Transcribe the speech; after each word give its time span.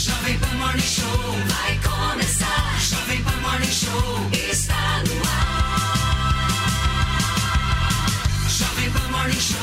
Jovem 0.00 0.38
Pan 0.38 0.54
Morning 0.56 0.80
Show 0.80 1.36
vai 1.46 1.78
começar. 1.78 2.80
Jovem 2.80 3.22
Morning 3.42 3.70
Show 3.70 4.30
está 4.32 5.02
no 5.06 5.22
ar. 5.28 5.60
Jovem 8.48 8.90
Morning 9.10 9.40
Show. 9.40 9.58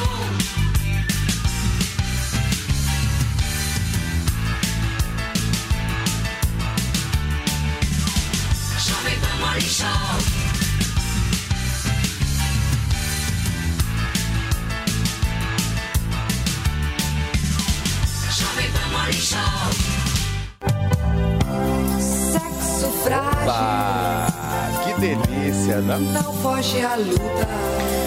Jovem 8.77 9.17
Morning 9.39 9.61
Show. 9.61 10.47
Show. 19.19 19.96
Sexo 21.99 22.87
frágil, 23.03 23.45
Bah, 23.45 24.27
que 24.83 24.99
delícia, 24.99 25.77
né? 25.81 25.97
não 25.99 26.33
foge 26.41 26.81
à 26.83 26.95
luta. 26.95 28.06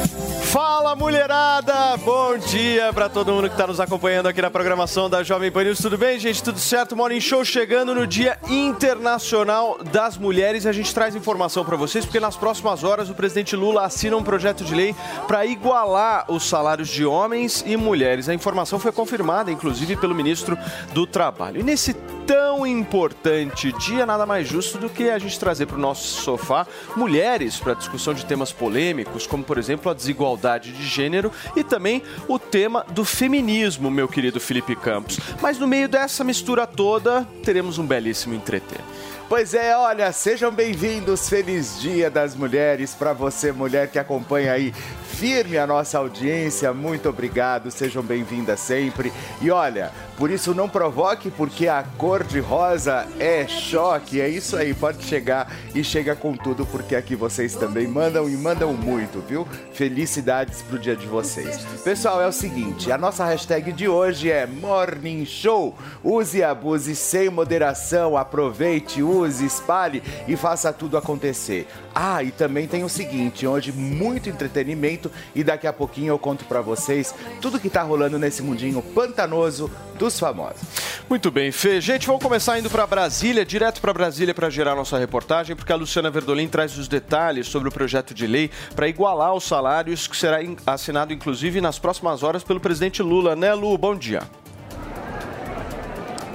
Fala 0.50 0.96
mulherada, 0.96 1.96
bom 1.98 2.36
dia 2.36 2.92
pra 2.92 3.08
todo 3.08 3.32
mundo 3.32 3.48
que 3.48 3.56
tá 3.56 3.68
nos 3.68 3.78
acompanhando 3.78 4.26
aqui 4.26 4.42
na 4.42 4.50
programação 4.50 5.08
da 5.08 5.22
Jovem 5.22 5.48
Pan 5.48 5.62
News. 5.62 5.78
Tudo 5.78 5.96
bem, 5.96 6.18
gente? 6.18 6.42
Tudo 6.42 6.58
certo? 6.58 6.96
Morning 6.96 7.20
Show 7.20 7.44
chegando 7.44 7.94
no 7.94 8.04
Dia 8.04 8.36
Internacional 8.48 9.78
das 9.92 10.18
Mulheres. 10.18 10.66
A 10.66 10.72
gente 10.72 10.92
traz 10.92 11.14
informação 11.14 11.64
pra 11.64 11.76
vocês 11.76 12.04
porque 12.04 12.18
nas 12.18 12.36
próximas 12.36 12.82
horas 12.82 13.08
o 13.08 13.14
presidente 13.14 13.54
Lula 13.54 13.84
assina 13.84 14.16
um 14.16 14.24
projeto 14.24 14.64
de 14.64 14.74
lei 14.74 14.92
para 15.28 15.46
igualar 15.46 16.24
os 16.26 16.42
salários 16.48 16.88
de 16.88 17.06
homens 17.06 17.62
e 17.64 17.76
mulheres. 17.76 18.28
A 18.28 18.34
informação 18.34 18.80
foi 18.80 18.90
confirmada, 18.90 19.52
inclusive, 19.52 19.94
pelo 19.94 20.16
ministro 20.16 20.58
do 20.92 21.06
Trabalho. 21.06 21.60
E 21.60 21.62
nesse 21.62 21.94
tão 22.26 22.66
importante 22.66 23.72
dia, 23.72 24.04
nada 24.04 24.26
mais 24.26 24.48
justo 24.48 24.78
do 24.78 24.88
que 24.88 25.10
a 25.10 25.18
gente 25.18 25.38
trazer 25.38 25.66
para 25.66 25.76
o 25.76 25.80
nosso 25.80 26.22
sofá 26.22 26.66
mulheres 26.96 27.56
para 27.56 27.74
discussão 27.74 28.14
de 28.14 28.24
temas 28.24 28.52
polêmicos, 28.52 29.26
como 29.26 29.44
por 29.44 29.56
exemplo 29.56 29.90
a 29.90 29.94
desigualdade 29.94 30.39
de 30.72 30.86
gênero 30.86 31.30
e 31.54 31.62
também 31.62 32.02
o 32.26 32.38
tema 32.38 32.84
do 32.90 33.04
feminismo, 33.04 33.90
meu 33.90 34.08
querido 34.08 34.40
Felipe 34.40 34.74
Campos. 34.74 35.18
Mas 35.40 35.58
no 35.58 35.66
meio 35.66 35.88
dessa 35.88 36.24
mistura 36.24 36.66
toda, 36.66 37.26
teremos 37.44 37.78
um 37.78 37.86
belíssimo 37.86 38.34
entreter. 38.34 38.80
Pois 39.28 39.54
é, 39.54 39.76
olha, 39.76 40.10
sejam 40.10 40.50
bem-vindos. 40.50 41.28
Feliz 41.28 41.80
Dia 41.80 42.10
das 42.10 42.34
Mulheres 42.34 42.94
para 42.94 43.12
você, 43.12 43.52
mulher 43.52 43.88
que 43.88 43.96
acompanha 43.96 44.52
aí 44.52 44.72
firme 45.04 45.56
a 45.56 45.68
nossa 45.68 45.98
audiência. 45.98 46.72
Muito 46.72 47.08
obrigado, 47.08 47.70
sejam 47.70 48.02
bem-vindas 48.02 48.58
sempre. 48.58 49.12
E 49.40 49.48
olha, 49.48 49.92
por 50.20 50.30
isso 50.30 50.54
não 50.54 50.68
provoque, 50.68 51.30
porque 51.30 51.66
a 51.66 51.82
cor 51.96 52.22
de 52.22 52.40
rosa 52.40 53.08
é 53.18 53.48
choque. 53.48 54.20
É 54.20 54.28
isso 54.28 54.54
aí, 54.54 54.74
pode 54.74 55.02
chegar 55.02 55.50
e 55.74 55.82
chega 55.82 56.14
com 56.14 56.36
tudo, 56.36 56.66
porque 56.66 56.94
aqui 56.94 57.16
vocês 57.16 57.54
também 57.54 57.88
mandam 57.88 58.28
e 58.28 58.36
mandam 58.36 58.74
muito, 58.74 59.18
viu? 59.26 59.48
Felicidades 59.72 60.60
pro 60.60 60.78
dia 60.78 60.94
de 60.94 61.06
vocês. 61.06 61.64
Pessoal, 61.82 62.20
é 62.20 62.26
o 62.26 62.32
seguinte, 62.32 62.92
a 62.92 62.98
nossa 62.98 63.24
hashtag 63.24 63.72
de 63.72 63.88
hoje 63.88 64.30
é 64.30 64.46
Morning 64.46 65.24
Show. 65.24 65.74
Use 66.04 66.36
e 66.36 66.44
abuse 66.44 66.94
sem 66.94 67.30
moderação, 67.30 68.14
aproveite, 68.14 69.02
use, 69.02 69.46
espalhe 69.46 70.02
e 70.28 70.36
faça 70.36 70.70
tudo 70.70 70.98
acontecer. 70.98 71.66
Ah, 71.94 72.22
e 72.22 72.30
também 72.30 72.68
tem 72.68 72.84
o 72.84 72.90
seguinte, 72.90 73.46
hoje 73.46 73.72
muito 73.72 74.28
entretenimento 74.28 75.10
e 75.34 75.42
daqui 75.42 75.66
a 75.66 75.72
pouquinho 75.72 76.12
eu 76.12 76.18
conto 76.18 76.44
pra 76.44 76.60
vocês 76.60 77.14
tudo 77.40 77.58
que 77.58 77.70
tá 77.70 77.80
rolando 77.82 78.18
nesse 78.18 78.42
mundinho 78.42 78.82
pantanoso 78.82 79.70
dos 80.12 80.20
famosos. 80.20 80.60
Muito 81.08 81.30
bem, 81.30 81.50
Fê. 81.50 81.80
Gente, 81.80 82.06
vamos 82.06 82.22
começar 82.22 82.58
indo 82.58 82.70
para 82.70 82.86
Brasília, 82.86 83.44
direto 83.44 83.80
para 83.80 83.92
Brasília 83.92 84.34
para 84.34 84.48
gerar 84.50 84.74
nossa 84.74 84.98
reportagem, 84.98 85.56
porque 85.56 85.72
a 85.72 85.76
Luciana 85.76 86.10
Verdolim 86.10 86.48
traz 86.48 86.76
os 86.78 86.86
detalhes 86.88 87.46
sobre 87.48 87.68
o 87.68 87.72
projeto 87.72 88.14
de 88.14 88.26
lei 88.26 88.50
para 88.74 88.88
igualar 88.88 89.34
os 89.34 89.44
salários, 89.44 90.06
que 90.06 90.16
será 90.16 90.42
in- 90.42 90.56
assinado 90.66 91.12
inclusive 91.12 91.60
nas 91.60 91.78
próximas 91.78 92.22
horas 92.22 92.44
pelo 92.44 92.60
presidente 92.60 93.02
Lula, 93.02 93.34
né, 93.34 93.52
Lu? 93.54 93.76
Bom 93.76 93.96
dia. 93.96 94.22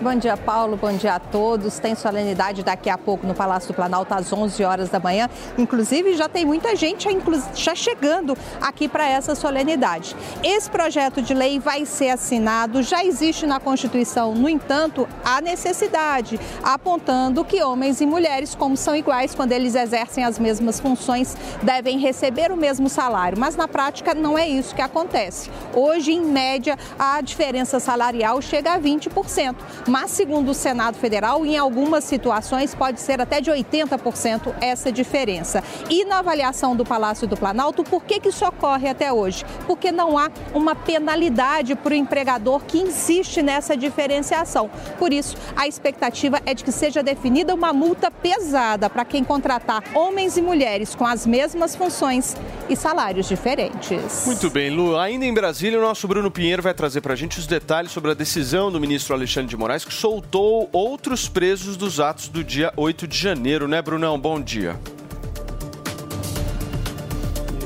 Bom 0.05 0.13
dia, 0.13 0.37
Paulo. 0.37 0.77
Bom 0.77 0.93
dia 0.93 1.15
a 1.15 1.19
todos. 1.19 1.79
Tem 1.79 1.95
solenidade 1.95 2.61
daqui 2.61 2.91
a 2.91 2.97
pouco 2.97 3.25
no 3.25 3.33
Palácio 3.33 3.69
do 3.69 3.73
Planalto 3.73 4.13
às 4.13 4.31
11 4.31 4.63
horas 4.63 4.87
da 4.87 4.99
manhã. 4.99 5.27
Inclusive, 5.57 6.15
já 6.15 6.29
tem 6.29 6.45
muita 6.45 6.75
gente 6.75 7.07
já 7.55 7.73
chegando 7.73 8.37
aqui 8.61 8.87
para 8.87 9.09
essa 9.09 9.33
solenidade. 9.33 10.15
Esse 10.43 10.69
projeto 10.69 11.23
de 11.23 11.33
lei 11.33 11.57
vai 11.57 11.87
ser 11.87 12.09
assinado, 12.09 12.83
já 12.83 13.03
existe 13.03 13.47
na 13.47 13.59
Constituição, 13.59 14.35
no 14.35 14.47
entanto, 14.47 15.09
a 15.23 15.41
necessidade, 15.41 16.39
apontando 16.61 17.43
que 17.43 17.63
homens 17.63 17.99
e 17.99 18.05
mulheres, 18.05 18.53
como 18.53 18.77
são 18.77 18.95
iguais 18.95 19.33
quando 19.33 19.53
eles 19.53 19.73
exercem 19.73 20.23
as 20.23 20.37
mesmas 20.37 20.79
funções, 20.79 21.35
devem 21.63 21.97
receber 21.97 22.51
o 22.51 22.55
mesmo 22.55 22.89
salário. 22.89 23.39
Mas 23.39 23.55
na 23.55 23.67
prática 23.67 24.13
não 24.13 24.37
é 24.37 24.47
isso 24.47 24.75
que 24.75 24.83
acontece. 24.83 25.49
Hoje, 25.73 26.13
em 26.13 26.21
média, 26.21 26.77
a 26.99 27.19
diferença 27.21 27.79
salarial 27.79 28.39
chega 28.39 28.75
a 28.75 28.79
20%. 28.79 29.55
Mas, 29.95 30.11
segundo 30.11 30.51
o 30.51 30.53
Senado 30.53 30.97
Federal, 30.97 31.45
em 31.45 31.57
algumas 31.57 32.03
situações 32.03 32.75
pode 32.75 32.99
ser 32.99 33.21
até 33.21 33.39
de 33.39 33.49
80% 33.49 34.53
essa 34.59 34.91
diferença. 34.91 35.63
E 35.89 36.03
na 36.03 36.19
avaliação 36.19 36.75
do 36.75 36.83
Palácio 36.83 37.25
do 37.25 37.37
Planalto, 37.37 37.81
por 37.81 38.03
que, 38.03 38.19
que 38.19 38.27
isso 38.27 38.43
ocorre 38.43 38.89
até 38.89 39.13
hoje? 39.13 39.45
Porque 39.65 39.93
não 39.93 40.17
há 40.17 40.29
uma 40.53 40.75
penalidade 40.75 41.75
para 41.75 41.93
o 41.93 41.95
empregador 41.95 42.65
que 42.65 42.77
insiste 42.77 43.41
nessa 43.41 43.77
diferenciação. 43.77 44.69
Por 44.99 45.13
isso, 45.13 45.37
a 45.55 45.65
expectativa 45.65 46.41
é 46.45 46.53
de 46.53 46.65
que 46.65 46.73
seja 46.73 47.01
definida 47.01 47.55
uma 47.55 47.71
multa 47.71 48.11
pesada 48.11 48.89
para 48.89 49.05
quem 49.05 49.23
contratar 49.23 49.81
homens 49.93 50.35
e 50.35 50.41
mulheres 50.41 50.93
com 50.93 51.05
as 51.07 51.25
mesmas 51.25 51.73
funções 51.73 52.35
e 52.67 52.75
salários 52.75 53.29
diferentes. 53.29 54.25
Muito 54.25 54.49
bem, 54.49 54.69
Lu. 54.69 54.97
Ainda 54.97 55.23
em 55.23 55.33
Brasília, 55.33 55.79
o 55.79 55.81
nosso 55.81 56.05
Bruno 56.05 56.29
Pinheiro 56.29 56.61
vai 56.61 56.73
trazer 56.73 56.99
para 56.99 57.13
a 57.13 57.15
gente 57.15 57.39
os 57.39 57.47
detalhes 57.47 57.93
sobre 57.93 58.11
a 58.11 58.13
decisão 58.13 58.69
do 58.69 58.77
ministro 58.77 59.15
Alexandre 59.15 59.49
de 59.49 59.55
Moraes, 59.55 59.74
que 59.83 59.93
soltou 59.93 60.69
outros 60.71 61.27
presos 61.27 61.75
dos 61.75 61.99
atos 61.99 62.29
do 62.29 62.43
dia 62.43 62.71
8 62.77 63.07
de 63.07 63.17
janeiro, 63.17 63.67
né, 63.67 63.81
Brunão? 63.81 64.19
Bom 64.19 64.39
dia. 64.39 64.79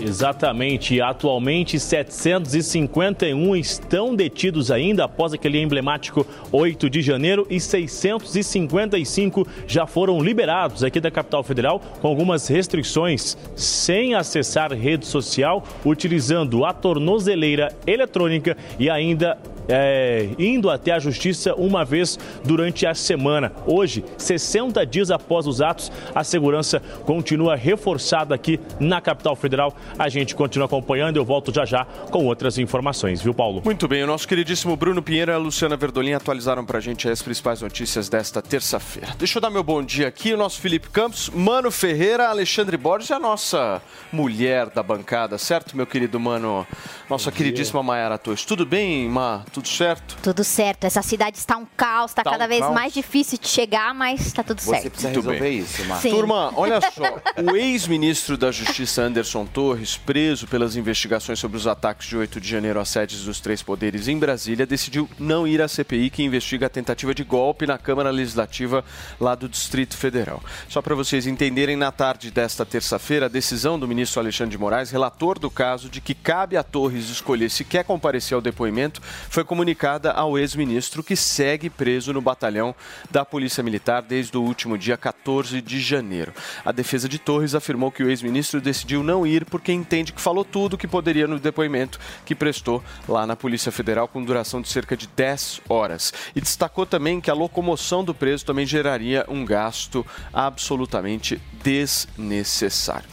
Exatamente. 0.02 1.02
Atualmente, 1.02 1.80
751 1.80 3.56
estão 3.56 4.16
detidos 4.16 4.72
ainda 4.72 5.04
após 5.04 5.34
aquele 5.34 5.60
emblemático 5.60 6.26
8 6.52 6.90
de 6.90 7.02
janeiro 7.02 7.46
e 7.50 7.60
655 7.60 9.46
já 9.68 9.86
foram 9.86 10.22
liberados 10.22 10.84
aqui 10.84 11.00
da 11.00 11.12
capital 11.12 11.44
federal 11.44 11.82
com 12.02 12.08
algumas 12.08 12.48
restrições, 12.48 13.38
sem 13.56 14.16
acessar 14.16 14.72
rede 14.74 15.06
social, 15.06 15.64
utilizando 15.86 16.64
a 16.66 16.74
tornozeleira 16.74 17.76
eletrônica 17.86 18.56
e 18.78 18.90
ainda 18.90 19.38
é, 19.70 20.30
indo 20.40 20.70
até 20.70 20.92
a 20.92 21.00
justiça 21.00 21.54
uma 21.54 21.86
vez 21.86 22.18
durante 22.44 22.86
a 22.86 22.96
semana. 22.96 23.54
Hoje, 23.66 24.04
60 24.18 24.86
dias 24.86 25.12
após 25.12 25.46
os 25.46 25.62
atos, 25.62 25.92
a 26.14 26.24
segurança 26.24 26.82
continua 27.06 27.56
reforçada 27.56 28.34
aqui 28.34 28.60
na 28.80 29.00
capital 29.00 29.36
federal. 29.36 29.76
A 29.98 30.10
gente 30.10 30.36
continua 30.36 30.66
acompanhando. 30.66 31.18
Eu 31.18 31.26
volto 31.26 31.54
já 31.54 31.66
já 31.66 31.86
com 32.10 32.26
outras 32.26 32.58
informações, 32.58 33.22
viu, 33.22 33.34
Paulo? 33.34 33.62
Muito 33.64 33.88
bem, 33.88 34.04
o 34.04 34.08
nosso 34.08 34.28
queridíssimo 34.28 34.76
Bruno 34.76 35.02
Pinheiro 35.02 35.32
e 35.32 35.36
a 35.36 35.38
Luciana 35.38 35.78
Verdolim 35.78 36.14
atualizaram 36.14 36.66
pra 36.66 36.80
gente 36.80 37.08
as 37.08 37.22
principais 37.22 37.62
notícias 37.62 38.10
desta 38.10 38.42
terça-feira. 38.42 39.10
Deixa 39.18 39.38
eu 39.38 39.42
dar 39.42 39.50
meu 39.50 39.64
bom 39.64 39.84
dia 39.84 40.08
aqui, 40.08 40.34
o 40.34 40.38
nosso 40.38 40.60
Felipe 40.60 40.90
Campos, 40.90 41.30
Mano 41.30 41.70
Ferreira, 41.70 42.28
Alexandre 42.30 42.76
Borges 42.78 43.10
e 43.10 43.14
a 43.14 43.20
nossa 43.20 43.82
mulher 44.12 44.70
da 44.70 44.82
bancada, 44.82 45.38
certo, 45.38 45.78
meu 45.78 45.86
querido 45.86 46.20
Mano? 46.20 46.66
Nossa 47.10 47.32
queridíssima 47.32 47.84
Mayara 47.84 48.18
Torres. 48.18 48.46
Tudo 48.46 48.66
bem, 48.66 49.08
Ma? 49.10 49.44
Tudo 49.52 49.59
tudo 49.62 49.68
certo? 49.70 50.18
Tudo 50.22 50.44
certo. 50.44 50.84
Essa 50.86 51.02
cidade 51.02 51.38
está 51.38 51.58
um 51.58 51.66
caos, 51.78 52.12
está 52.12 52.24
Tá 52.24 52.32
cada 52.32 52.46
um 52.46 52.48
vez 52.48 52.62
caos. 52.62 52.74
mais 52.74 52.94
difícil 52.94 53.38
de 53.40 53.48
chegar, 53.48 53.94
mas 53.94 54.22
está 54.28 54.44
tudo 54.44 54.62
Você 54.62 54.70
certo. 54.72 54.90
precisa 54.92 55.10
Muito 55.10 55.22
resolver 55.22 55.40
bem. 55.40 55.60
isso, 55.60 55.86
Marcos. 55.86 56.02
Sim. 56.02 56.10
Turma, 56.12 56.52
olha 56.56 56.80
só. 56.92 57.20
O 57.52 57.56
ex-ministro 57.56 58.38
da 58.38 58.52
Justiça 58.52 59.02
Anderson 59.04 59.46
Torres, 59.46 59.98
preso 59.98 60.48
pelas 60.48 60.76
investigações 60.76 61.40
sobre 61.40 61.58
os 61.58 61.68
ataques 61.68 62.08
de 62.08 62.18
8 62.18 62.40
de 62.42 62.48
janeiro 62.50 62.80
às 62.80 62.90
sedes 62.90 63.24
dos 63.24 63.40
três 63.40 63.62
poderes 63.62 64.08
em 64.08 64.18
Brasília, 64.18 64.66
decidiu 64.66 65.10
não 65.20 65.48
ir 65.48 65.62
à 65.62 65.68
CPI 65.68 66.10
que 66.10 66.24
investiga 66.24 66.66
a 66.66 66.70
tentativa 66.70 67.14
de 67.14 67.24
golpe 67.24 67.66
na 67.68 67.78
Câmara 67.78 68.10
Legislativa 68.10 68.84
lá 69.20 69.36
do 69.36 69.48
Distrito 69.50 69.96
Federal. 69.98 70.42
Só 70.68 70.82
para 70.82 70.96
vocês 70.96 71.28
entenderem, 71.28 71.76
na 71.76 71.92
tarde 71.92 72.32
desta 72.32 72.66
terça-feira, 72.66 73.26
a 73.28 73.30
decisão 73.30 73.80
do 73.80 73.88
ministro 73.88 74.20
Alexandre 74.20 74.52
de 74.52 74.58
Moraes, 74.58 74.92
relator 74.92 75.40
do 75.40 75.50
caso 75.50 75.90
de 75.90 76.02
que 76.02 76.14
cabe 76.14 76.58
a 76.58 76.64
Torres 76.64 77.10
escolher 77.10 77.50
se 77.50 77.64
quer 77.64 77.84
comparecer 77.84 78.36
ao 78.36 78.42
depoimento, 78.42 79.02
foi 79.30 79.44
comunicada 79.50 80.12
ao 80.12 80.38
ex-ministro 80.38 81.02
que 81.02 81.16
segue 81.16 81.72
preso 81.72 82.14
no 82.14 82.22
batalhão 82.22 82.76
da 83.10 83.26
Polícia 83.26 83.64
Militar 83.64 84.04
desde 84.04 84.38
o 84.38 84.44
último 84.44 84.78
dia 84.78 84.96
14 84.96 85.60
de 85.60 85.82
janeiro. 85.82 86.32
A 86.64 86.72
defesa 86.72 87.10
de 87.10 87.18
Torres 87.18 87.56
afirmou 87.56 87.92
que 87.92 88.04
o 88.04 88.10
ex-ministro 88.12 88.62
decidiu 88.62 89.02
não 89.02 89.26
ir 89.26 89.46
porque 89.46 89.74
entende 89.74 90.14
que 90.14 90.22
falou 90.22 90.46
tudo 90.46 90.78
que 90.78 90.88
poderia 90.88 91.28
no 91.28 91.40
depoimento 91.40 92.00
que 92.24 92.36
prestou 92.36 92.84
lá 93.08 93.26
na 93.26 93.36
Polícia 93.36 93.72
Federal 93.72 94.08
com 94.08 94.24
duração 94.24 94.62
de 94.62 94.70
cerca 94.70 94.96
de 94.96 95.08
10 95.08 95.62
horas. 95.68 96.14
E 96.36 96.40
destacou 96.40 96.86
também 96.86 97.20
que 97.20 97.32
a 97.32 97.34
locomoção 97.34 98.04
do 98.04 98.14
preso 98.14 98.46
também 98.46 98.68
geraria 98.68 99.26
um 99.28 99.44
gasto 99.44 100.06
absolutamente 100.32 101.42
desnecessário. 101.64 103.10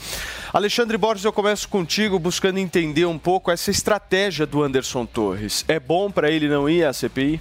Alexandre 0.53 0.97
Borges, 0.97 1.25
eu 1.25 1.33
começo 1.33 1.69
contigo 1.69 2.19
buscando 2.19 2.59
entender 2.59 3.05
um 3.05 3.19
pouco 3.19 3.51
essa 3.51 3.71
estratégia 3.71 4.47
do 4.47 4.63
Anderson 4.63 5.05
Torres. 5.05 5.65
É 5.67 5.81
bom 5.81 6.11
para 6.11 6.31
ele 6.31 6.49
não 6.49 6.69
ir 6.69 6.85
à 6.85 6.93
CPI? 6.93 7.41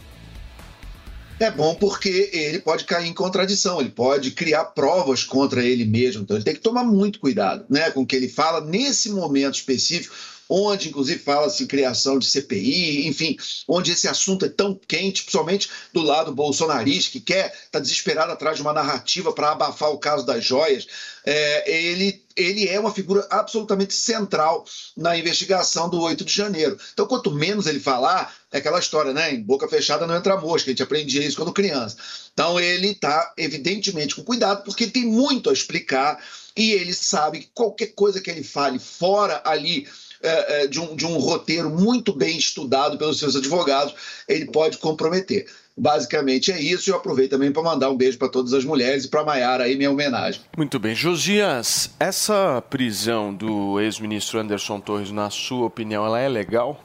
É 1.40 1.52
bom 1.52 1.76
porque 1.76 2.30
ele 2.32 2.60
pode 2.60 2.86
cair 2.86 3.08
em 3.08 3.14
contradição, 3.14 3.82
ele 3.82 3.90
pode 3.90 4.32
criar 4.32 4.66
provas 4.66 5.24
contra 5.24 5.64
ele 5.64 5.84
mesmo. 5.84 6.24
Então 6.24 6.38
ele 6.38 6.46
tem 6.46 6.54
que 6.54 6.62
tomar 6.62 6.84
muito 6.84 7.20
cuidado 7.20 7.66
né, 7.70 7.92
com 7.92 8.02
o 8.02 8.06
que 8.06 8.16
ele 8.16 8.30
fala 8.30 8.62
nesse 8.62 9.10
momento 9.10 9.56
específico, 9.56 10.16
onde 10.50 10.90
inclusive 10.90 11.20
fala-se 11.20 11.66
criação 11.66 12.20
de 12.20 12.26
CPI, 12.26 13.08
enfim, 13.08 13.38
onde 13.68 13.92
esse 13.92 14.08
assunto 14.08 14.46
é 14.46 14.50
tão 14.50 14.80
quente, 14.88 15.24
principalmente 15.24 15.70
do 15.94 16.02
lado 16.02 16.34
bolsonarista, 16.34 17.12
que 17.12 17.20
quer, 17.20 17.54
está 17.66 17.80
desesperado 17.80 18.32
atrás 18.32 18.58
de 18.58 18.62
uma 18.62 18.74
narrativa 18.74 19.34
para 19.34 19.52
abafar 19.52 19.92
o 19.92 19.98
caso 19.98 20.26
das 20.26 20.44
joias. 20.44 20.88
É, 21.26 21.72
ele, 21.72 22.24
ele 22.36 22.68
é 22.68 22.80
uma 22.80 22.94
figura 22.94 23.26
absolutamente 23.32 23.94
central 23.94 24.66
na 24.96 25.18
investigação 25.18 25.90
do 25.90 26.00
8 26.00 26.24
de 26.24 26.34
janeiro. 26.34 26.78
Então, 26.94 27.08
quanto 27.08 27.32
menos 27.32 27.66
ele 27.66 27.80
falar, 27.80 28.34
é 28.52 28.60
aquela 28.60 28.80
história, 28.80 29.12
né? 29.12 29.34
Em 29.34 29.42
boca 29.42 29.68
fechada 29.68 30.06
não 30.06 30.16
entra 30.16 30.40
mosca, 30.40 30.70
a 30.70 30.72
gente 30.72 30.84
aprendia 30.84 31.26
isso 31.26 31.38
quando 31.38 31.52
criança. 31.52 31.98
Então, 32.34 32.60
ele 32.60 32.90
está, 32.92 33.34
evidentemente, 33.38 34.16
com 34.16 34.24
cuidado, 34.24 34.64
porque 34.64 34.88
tem 34.88 35.06
muito 35.06 35.50
a 35.50 35.54
explicar 35.54 36.24
e 36.56 36.72
ele 36.72 36.94
sabe 36.94 37.40
que 37.40 37.50
qualquer 37.54 37.88
coisa 37.88 38.22
que 38.22 38.30
ele 38.30 38.44
fale 38.44 38.80
fora 38.80 39.42
ali 39.44 39.88
é, 40.26 40.64
é, 40.64 40.68
de, 40.68 40.80
um, 40.80 40.96
de 40.96 41.06
um 41.06 41.18
roteiro 41.18 41.70
muito 41.70 42.14
bem 42.14 42.38
estudado 42.38 42.98
pelos 42.98 43.20
seus 43.20 43.36
advogados, 43.36 43.94
ele 44.28 44.46
pode 44.46 44.78
comprometer. 44.78 45.46
Basicamente 45.78 46.52
é 46.52 46.60
isso. 46.60 46.90
E 46.90 46.92
eu 46.92 46.98
aproveito 46.98 47.32
também 47.32 47.52
para 47.52 47.62
mandar 47.62 47.90
um 47.90 47.98
beijo 47.98 48.18
para 48.18 48.30
todas 48.30 48.54
as 48.54 48.64
mulheres 48.64 49.06
e 49.06 49.10
para 49.10 49.22
a 49.22 49.26
Maiara 49.26 49.66
aí, 49.66 49.76
minha 49.76 49.92
homenagem. 49.92 50.42
Muito 50.56 50.80
bem. 50.80 50.96
Josias, 50.96 51.90
essa 52.00 52.64
prisão 52.70 53.34
do 53.34 53.80
ex-ministro 53.80 54.40
Anderson 54.40 54.80
Torres, 54.80 55.12
na 55.12 55.30
sua 55.30 55.66
opinião, 55.66 56.06
ela 56.06 56.20
é 56.20 56.30
legal? 56.30 56.82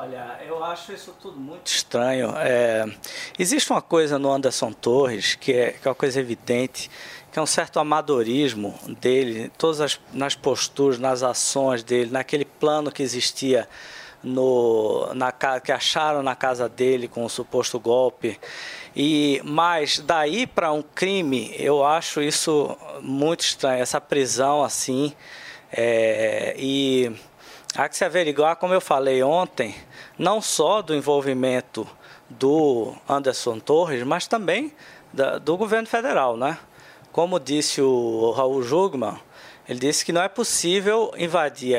Olha, 0.00 0.38
eu 0.46 0.62
acho 0.62 0.92
isso 0.92 1.12
tudo 1.20 1.40
muito 1.40 1.66
estranho. 1.66 2.32
É, 2.36 2.84
existe 3.36 3.68
uma 3.68 3.82
coisa 3.82 4.16
no 4.16 4.30
Anderson 4.30 4.70
Torres 4.70 5.34
que 5.34 5.52
é, 5.52 5.72
que 5.72 5.88
é 5.88 5.90
uma 5.90 5.94
coisa 5.94 6.20
evidente, 6.20 6.88
que 7.30 7.38
é 7.38 7.42
um 7.42 7.46
certo 7.46 7.78
amadorismo 7.78 8.74
dele, 9.00 9.50
todas 9.58 9.80
as 9.80 10.00
nas 10.12 10.34
posturas, 10.34 10.98
nas 10.98 11.22
ações 11.22 11.82
dele, 11.82 12.10
naquele 12.10 12.44
plano 12.44 12.90
que 12.90 13.02
existia 13.02 13.68
no 14.22 15.12
na 15.14 15.30
que 15.32 15.70
acharam 15.72 16.22
na 16.22 16.34
casa 16.34 16.68
dele 16.68 17.06
com 17.08 17.24
o 17.24 17.28
suposto 17.28 17.78
golpe. 17.78 18.38
E 18.96 19.40
mas 19.44 19.98
daí 20.00 20.46
para 20.46 20.72
um 20.72 20.82
crime, 20.82 21.54
eu 21.58 21.84
acho 21.84 22.20
isso 22.20 22.76
muito 23.00 23.40
estranho, 23.40 23.80
essa 23.82 24.00
prisão 24.00 24.62
assim. 24.64 25.12
é, 25.70 26.54
e 26.58 27.12
há 27.76 27.88
que 27.88 27.96
se 27.96 28.04
averiguar, 28.04 28.56
como 28.56 28.72
eu 28.74 28.80
falei 28.80 29.22
ontem, 29.22 29.74
não 30.18 30.40
só 30.40 30.80
do 30.82 30.94
envolvimento 30.94 31.86
do 32.28 32.94
Anderson 33.08 33.58
Torres, 33.60 34.02
mas 34.02 34.26
também 34.26 34.72
da- 35.12 35.38
do 35.38 35.56
governo 35.56 35.86
federal, 35.86 36.36
né? 36.36 36.58
Como 37.18 37.40
disse 37.40 37.82
o 37.82 38.30
Raul 38.30 38.62
Jugman, 38.62 39.18
ele 39.68 39.80
disse 39.80 40.04
que 40.04 40.12
não 40.12 40.22
é 40.22 40.28
possível 40.28 41.12
invadir 41.18 41.74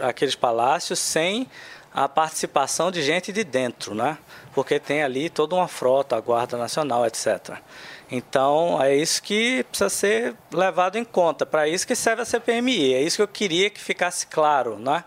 aqueles 0.00 0.36
palácios 0.36 1.00
sem 1.00 1.48
a 1.92 2.08
participação 2.08 2.92
de 2.92 3.02
gente 3.02 3.32
de 3.32 3.42
dentro, 3.42 3.96
né? 3.96 4.16
Porque 4.54 4.78
tem 4.78 5.02
ali 5.02 5.28
toda 5.28 5.56
uma 5.56 5.66
frota, 5.66 6.14
a 6.14 6.20
Guarda 6.20 6.56
Nacional, 6.56 7.04
etc. 7.04 7.56
Então, 8.08 8.80
é 8.80 8.94
isso 8.94 9.20
que 9.24 9.64
precisa 9.64 9.90
ser 9.90 10.36
levado 10.52 10.94
em 10.94 11.04
conta. 11.04 11.44
Para 11.44 11.66
isso 11.66 11.84
que 11.84 11.96
serve 11.96 12.22
a 12.22 12.24
CPMI. 12.24 12.94
É 12.94 13.02
isso 13.02 13.16
que 13.16 13.22
eu 13.22 13.26
queria 13.26 13.68
que 13.68 13.80
ficasse 13.80 14.24
claro, 14.28 14.78
né? 14.78 15.02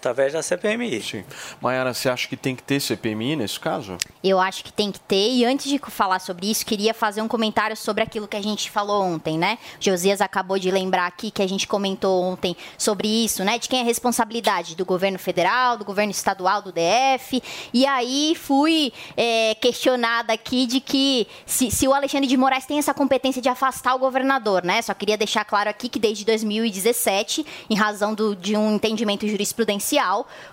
Através 0.00 0.32
da 0.32 0.40
CPMI. 0.42 1.02
Sim. 1.02 1.24
Mayara, 1.60 1.92
você 1.92 2.08
acha 2.08 2.26
que 2.26 2.34
tem 2.34 2.56
que 2.56 2.62
ter 2.62 2.80
CPMI 2.80 3.36
nesse 3.36 3.60
caso? 3.60 3.98
Eu 4.24 4.40
acho 4.40 4.64
que 4.64 4.72
tem 4.72 4.90
que 4.90 4.98
ter. 4.98 5.30
E 5.34 5.44
antes 5.44 5.66
de 5.70 5.78
falar 5.78 6.18
sobre 6.20 6.50
isso, 6.50 6.64
queria 6.64 6.94
fazer 6.94 7.20
um 7.20 7.28
comentário 7.28 7.76
sobre 7.76 8.02
aquilo 8.02 8.26
que 8.26 8.34
a 8.36 8.42
gente 8.42 8.70
falou 8.70 9.02
ontem, 9.02 9.36
né? 9.36 9.58
Josias 9.78 10.22
acabou 10.22 10.58
de 10.58 10.70
lembrar 10.70 11.06
aqui 11.06 11.30
que 11.30 11.42
a 11.42 11.46
gente 11.46 11.66
comentou 11.68 12.22
ontem 12.22 12.56
sobre 12.78 13.06
isso, 13.06 13.44
né? 13.44 13.58
De 13.58 13.68
quem 13.68 13.80
é 13.80 13.82
a 13.82 13.84
responsabilidade 13.84 14.74
do 14.74 14.86
governo 14.86 15.18
federal, 15.18 15.76
do 15.76 15.84
governo 15.84 16.12
estadual, 16.12 16.62
do 16.62 16.72
DF. 16.72 17.42
E 17.74 17.84
aí 17.84 18.34
fui 18.34 18.94
é, 19.18 19.54
questionada 19.56 20.32
aqui 20.32 20.64
de 20.64 20.80
que 20.80 21.26
se, 21.44 21.70
se 21.70 21.86
o 21.86 21.92
Alexandre 21.92 22.26
de 22.26 22.38
Moraes 22.38 22.64
tem 22.64 22.78
essa 22.78 22.94
competência 22.94 23.42
de 23.42 23.50
afastar 23.50 23.94
o 23.94 23.98
governador, 23.98 24.64
né? 24.64 24.80
Só 24.80 24.94
queria 24.94 25.18
deixar 25.18 25.44
claro 25.44 25.68
aqui 25.68 25.90
que 25.90 25.98
desde 25.98 26.24
2017, 26.24 27.44
em 27.68 27.74
razão 27.76 28.14
do- 28.14 28.34
de 28.34 28.56
um 28.56 28.76
entendimento 28.76 29.28
jurisprudencial, 29.28 29.89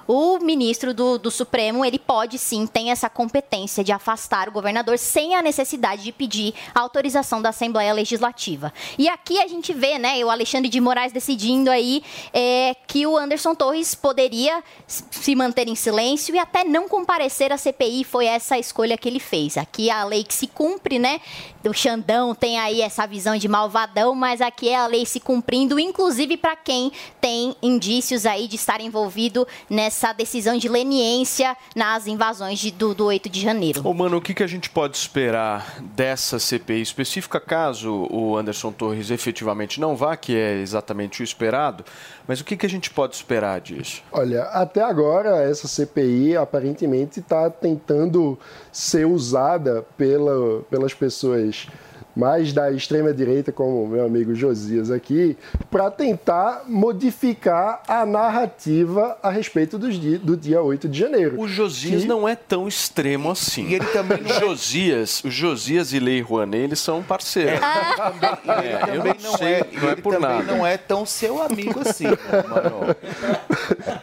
o 0.08 0.40
ministro 0.40 0.94
do, 0.94 1.18
do 1.18 1.30
Supremo, 1.30 1.84
ele 1.84 2.00
pode 2.00 2.38
sim, 2.38 2.66
tem 2.66 2.92
essa 2.92 3.10
competência 3.10 3.84
de 3.84 3.92
afastar 3.92 4.48
o 4.48 4.52
governador 4.52 4.98
sem 4.98 5.36
a 5.36 5.42
necessidade 5.42 6.04
de 6.04 6.12
pedir 6.12 6.54
autorização 6.74 7.42
da 7.42 7.50
Assembleia 7.50 7.94
Legislativa. 7.94 8.74
E 8.98 9.10
aqui 9.10 9.40
a 9.40 9.48
gente 9.48 9.74
vê, 9.74 9.98
né, 9.98 10.24
o 10.24 10.30
Alexandre 10.30 10.70
de 10.70 10.80
Moraes 10.80 11.12
decidindo 11.12 11.70
aí 11.70 12.04
é, 12.34 12.76
que 12.88 13.06
o 13.06 13.18
Anderson 13.18 13.54
Torres 13.54 13.94
poderia 13.94 14.64
se 14.86 15.36
manter 15.36 15.68
em 15.68 15.76
silêncio 15.76 16.36
e 16.36 16.40
até 16.40 16.64
não 16.64 16.88
comparecer 16.88 17.52
à 17.52 17.58
CPI, 17.58 18.04
foi 18.04 18.26
essa 18.26 18.56
a 18.56 18.60
escolha 18.60 18.98
que 18.98 19.08
ele 19.08 19.20
fez. 19.20 19.58
Aqui 19.58 19.90
a 19.90 20.04
lei 20.04 20.24
que 20.24 20.34
se 20.34 20.48
cumpre, 20.48 21.00
né, 21.00 21.20
o 21.68 21.74
Xandão 21.74 22.34
tem 22.36 22.58
aí 22.60 22.82
essa 22.82 23.06
visão 23.06 23.38
de 23.38 23.48
malvadão, 23.48 24.14
mas 24.16 24.42
aqui 24.42 24.70
é 24.70 24.76
a 24.78 24.88
lei 24.88 25.06
se 25.06 25.20
cumprindo, 25.20 25.80
inclusive 25.80 26.38
para 26.38 26.56
quem 26.56 26.92
tem 27.22 27.56
indícios 27.62 28.26
aí 28.26 28.48
de 28.48 28.56
estar 28.56 28.82
envolvido 28.82 29.48
nessa 29.70 30.14
decisão 30.14 30.58
de 30.58 30.68
leniência 30.68 31.56
nas 31.76 32.08
invasões 32.08 32.60
de- 32.60 32.72
do, 32.72 32.94
do 32.94 33.06
8 33.06 33.30
de 33.30 33.42
janeiro. 33.42 33.82
Ô, 33.84 33.94
mano, 33.94 34.18
o 34.18 34.22
que, 34.22 34.34
que 34.34 34.44
a 34.44 34.48
gente 34.48 34.70
pode 34.70 34.98
esperar 34.98 35.78
dessa 35.82 36.40
CPI 36.40 36.82
específica, 36.82 37.40
caso 37.40 38.08
o 38.12 38.38
Anderson 38.38 38.72
Torres 38.72 39.10
efetivamente 39.12 39.80
não 39.80 39.96
vá, 39.96 40.16
que 40.18 40.36
é 40.36 40.54
exatamente 40.60 41.22
o 41.22 41.24
esperado, 41.24 41.84
mas 42.28 42.40
o 42.42 42.44
que, 42.46 42.58
que 42.58 42.66
a 42.66 42.70
gente 42.70 42.90
pode 42.90 43.16
esperar 43.16 43.60
disso? 43.62 44.02
Olha, 44.12 44.44
até 44.44 44.82
agora 44.82 45.44
essa 45.44 45.68
CPI 45.68 46.36
aparentemente 46.36 47.20
está 47.20 47.50
tentando 47.50 48.38
ser 48.78 49.08
usada 49.08 49.84
pela, 49.98 50.62
pelas 50.70 50.94
pessoas 50.94 51.68
mais 52.18 52.52
da 52.52 52.72
extrema 52.72 53.14
direita, 53.14 53.52
como 53.52 53.84
o 53.84 53.88
meu 53.88 54.04
amigo 54.06 54.34
Josias 54.34 54.90
aqui, 54.90 55.38
para 55.70 55.92
tentar 55.92 56.64
modificar 56.68 57.82
a 57.88 58.06
narrativa 58.08 59.16
a 59.22 59.30
respeito 59.30 59.78
dos 59.78 60.00
di- 60.00 60.18
do 60.18 60.36
dia 60.36 60.62
8 60.62 60.90
de 60.90 61.00
janeiro. 61.00 61.40
O 61.40 61.48
Josias 61.48 62.02
Que- 62.02 62.08
não 62.08 62.28
é 62.28 62.36
tão 62.36 62.68
extremo 62.68 63.30
assim. 63.30 63.68
E 63.68 63.76
ele 63.76 63.86
também 63.86 64.18
não 64.24 64.32
é- 64.32 64.40
Josias, 64.40 65.24
o 65.24 65.30
Josias 65.30 65.94
e 65.94 66.00
Lei 66.00 66.20
Rouanet, 66.22 66.64
eles 66.64 66.80
são 66.80 67.04
parceiros. 67.04 67.60
É, 67.62 68.96
eu 68.96 68.98
também 68.98 69.16
não 69.22 69.38
sei, 69.38 69.64
não 69.80 69.90
é 69.90 69.92
ele 69.92 70.02
por 70.02 70.14
também 70.16 70.30
nada. 70.30 70.44
não 70.56 70.66
é 70.66 70.78
tão 70.78 71.06
seu 71.06 71.42
amigo 71.44 71.80
assim, 71.82 72.06
mano. 72.06 72.96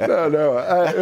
Não, 0.07 0.29
não. 0.31 0.59
é, 0.59 0.95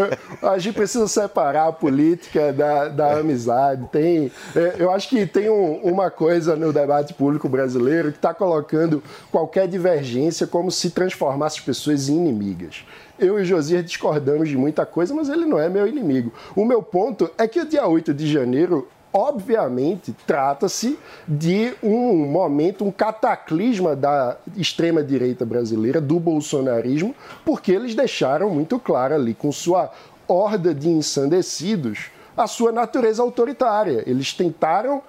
eu- 0.42 0.48
a 0.50 0.58
gente 0.58 0.74
precisa 0.74 1.06
separar 1.08 1.68
a 1.68 1.72
política 1.72 2.52
da, 2.52 2.88
da 2.88 3.18
amizade. 3.18 3.86
Tem, 3.90 4.30
é, 4.54 4.76
eu 4.78 4.90
acho 4.92 5.08
que 5.08 5.26
tem 5.26 5.50
um- 5.50 5.80
uma 5.82 6.10
coisa 6.10 6.54
no 6.54 6.72
debate 6.72 7.01
público 7.14 7.48
brasileiro 7.48 8.10
que 8.10 8.18
está 8.18 8.34
colocando 8.34 9.02
qualquer 9.30 9.66
divergência 9.66 10.46
como 10.46 10.70
se 10.70 10.90
transformasse 10.90 11.58
as 11.58 11.64
pessoas 11.64 12.08
em 12.08 12.16
inimigas. 12.16 12.84
Eu 13.18 13.38
e 13.38 13.44
Josias 13.44 13.84
discordamos 13.84 14.48
de 14.48 14.56
muita 14.56 14.84
coisa, 14.84 15.14
mas 15.14 15.28
ele 15.28 15.44
não 15.44 15.58
é 15.58 15.68
meu 15.68 15.86
inimigo. 15.86 16.32
O 16.54 16.64
meu 16.64 16.82
ponto 16.82 17.30
é 17.38 17.48
que 17.48 17.60
o 17.60 17.66
dia 17.66 17.86
8 17.86 18.12
de 18.12 18.30
janeiro 18.30 18.86
obviamente, 19.12 20.14
trata-se 20.26 20.98
de 21.28 21.74
um 21.82 22.24
momento, 22.26 22.84
um 22.84 22.90
cataclisma 22.90 23.94
da 23.94 24.38
extrema-direita 24.56 25.44
brasileira, 25.44 26.00
do 26.00 26.18
bolsonarismo, 26.18 27.14
porque 27.44 27.72
eles 27.72 27.94
deixaram 27.94 28.48
muito 28.48 28.78
claro 28.78 29.14
ali, 29.14 29.34
com 29.34 29.52
sua 29.52 29.92
horda 30.26 30.74
de 30.74 30.88
ensandecidos, 30.88 32.10
a 32.34 32.46
sua 32.46 32.72
natureza 32.72 33.22
autoritária. 33.22 34.02
Eles 34.06 34.32
tentaram 34.32 35.02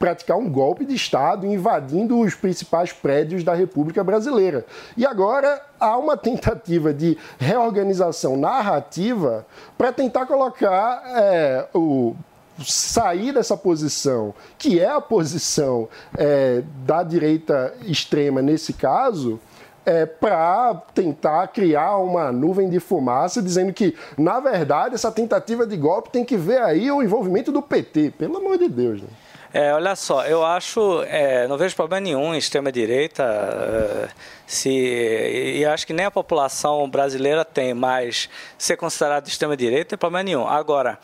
praticar 0.00 0.38
um 0.38 0.48
golpe 0.48 0.86
de 0.86 0.94
Estado 0.94 1.46
invadindo 1.46 2.18
os 2.18 2.34
principais 2.34 2.90
prédios 2.90 3.44
da 3.44 3.52
República 3.52 4.02
Brasileira. 4.02 4.64
E 4.96 5.04
agora 5.04 5.60
há 5.78 5.94
uma 5.98 6.16
tentativa 6.16 6.92
de 6.94 7.18
reorganização 7.38 8.34
narrativa 8.34 9.46
para 9.76 9.92
tentar 9.92 10.24
colocar 10.24 11.02
é, 11.06 11.68
o 11.74 12.16
sair 12.64 13.32
dessa 13.32 13.58
posição, 13.58 14.34
que 14.56 14.80
é 14.80 14.88
a 14.88 15.02
posição 15.02 15.86
é, 16.16 16.62
da 16.86 17.02
direita 17.02 17.74
extrema 17.82 18.40
nesse 18.40 18.72
caso, 18.72 19.38
é, 19.84 20.06
para 20.06 20.74
tentar 20.94 21.46
criar 21.48 21.98
uma 21.98 22.32
nuvem 22.32 22.70
de 22.70 22.80
fumaça, 22.80 23.42
dizendo 23.42 23.72
que, 23.72 23.94
na 24.16 24.40
verdade, 24.40 24.94
essa 24.94 25.12
tentativa 25.12 25.66
de 25.66 25.76
golpe 25.76 26.10
tem 26.10 26.24
que 26.24 26.38
ver 26.38 26.62
aí 26.62 26.90
o 26.90 27.02
envolvimento 27.02 27.52
do 27.52 27.60
PT. 27.60 28.14
Pelo 28.16 28.38
amor 28.38 28.56
de 28.56 28.68
Deus, 28.68 29.02
né? 29.02 29.08
É, 29.52 29.72
olha 29.74 29.96
só, 29.96 30.24
eu 30.26 30.44
acho, 30.44 31.02
é, 31.08 31.48
não 31.48 31.58
vejo 31.58 31.74
problema 31.74 32.00
nenhum 32.00 32.32
em 32.34 32.38
extrema-direita, 32.38 33.24
é, 33.24 34.08
se, 34.46 34.70
e 34.70 35.64
acho 35.64 35.84
que 35.86 35.92
nem 35.92 36.06
a 36.06 36.10
população 36.10 36.88
brasileira 36.88 37.44
tem, 37.44 37.74
mas 37.74 38.28
ser 38.56 38.76
considerado 38.76 39.24
de 39.24 39.30
extrema-direita 39.30 39.82
não 39.82 39.88
tem 39.90 39.98
problema 39.98 40.22
nenhum. 40.22 40.46
Agora, 40.46 40.98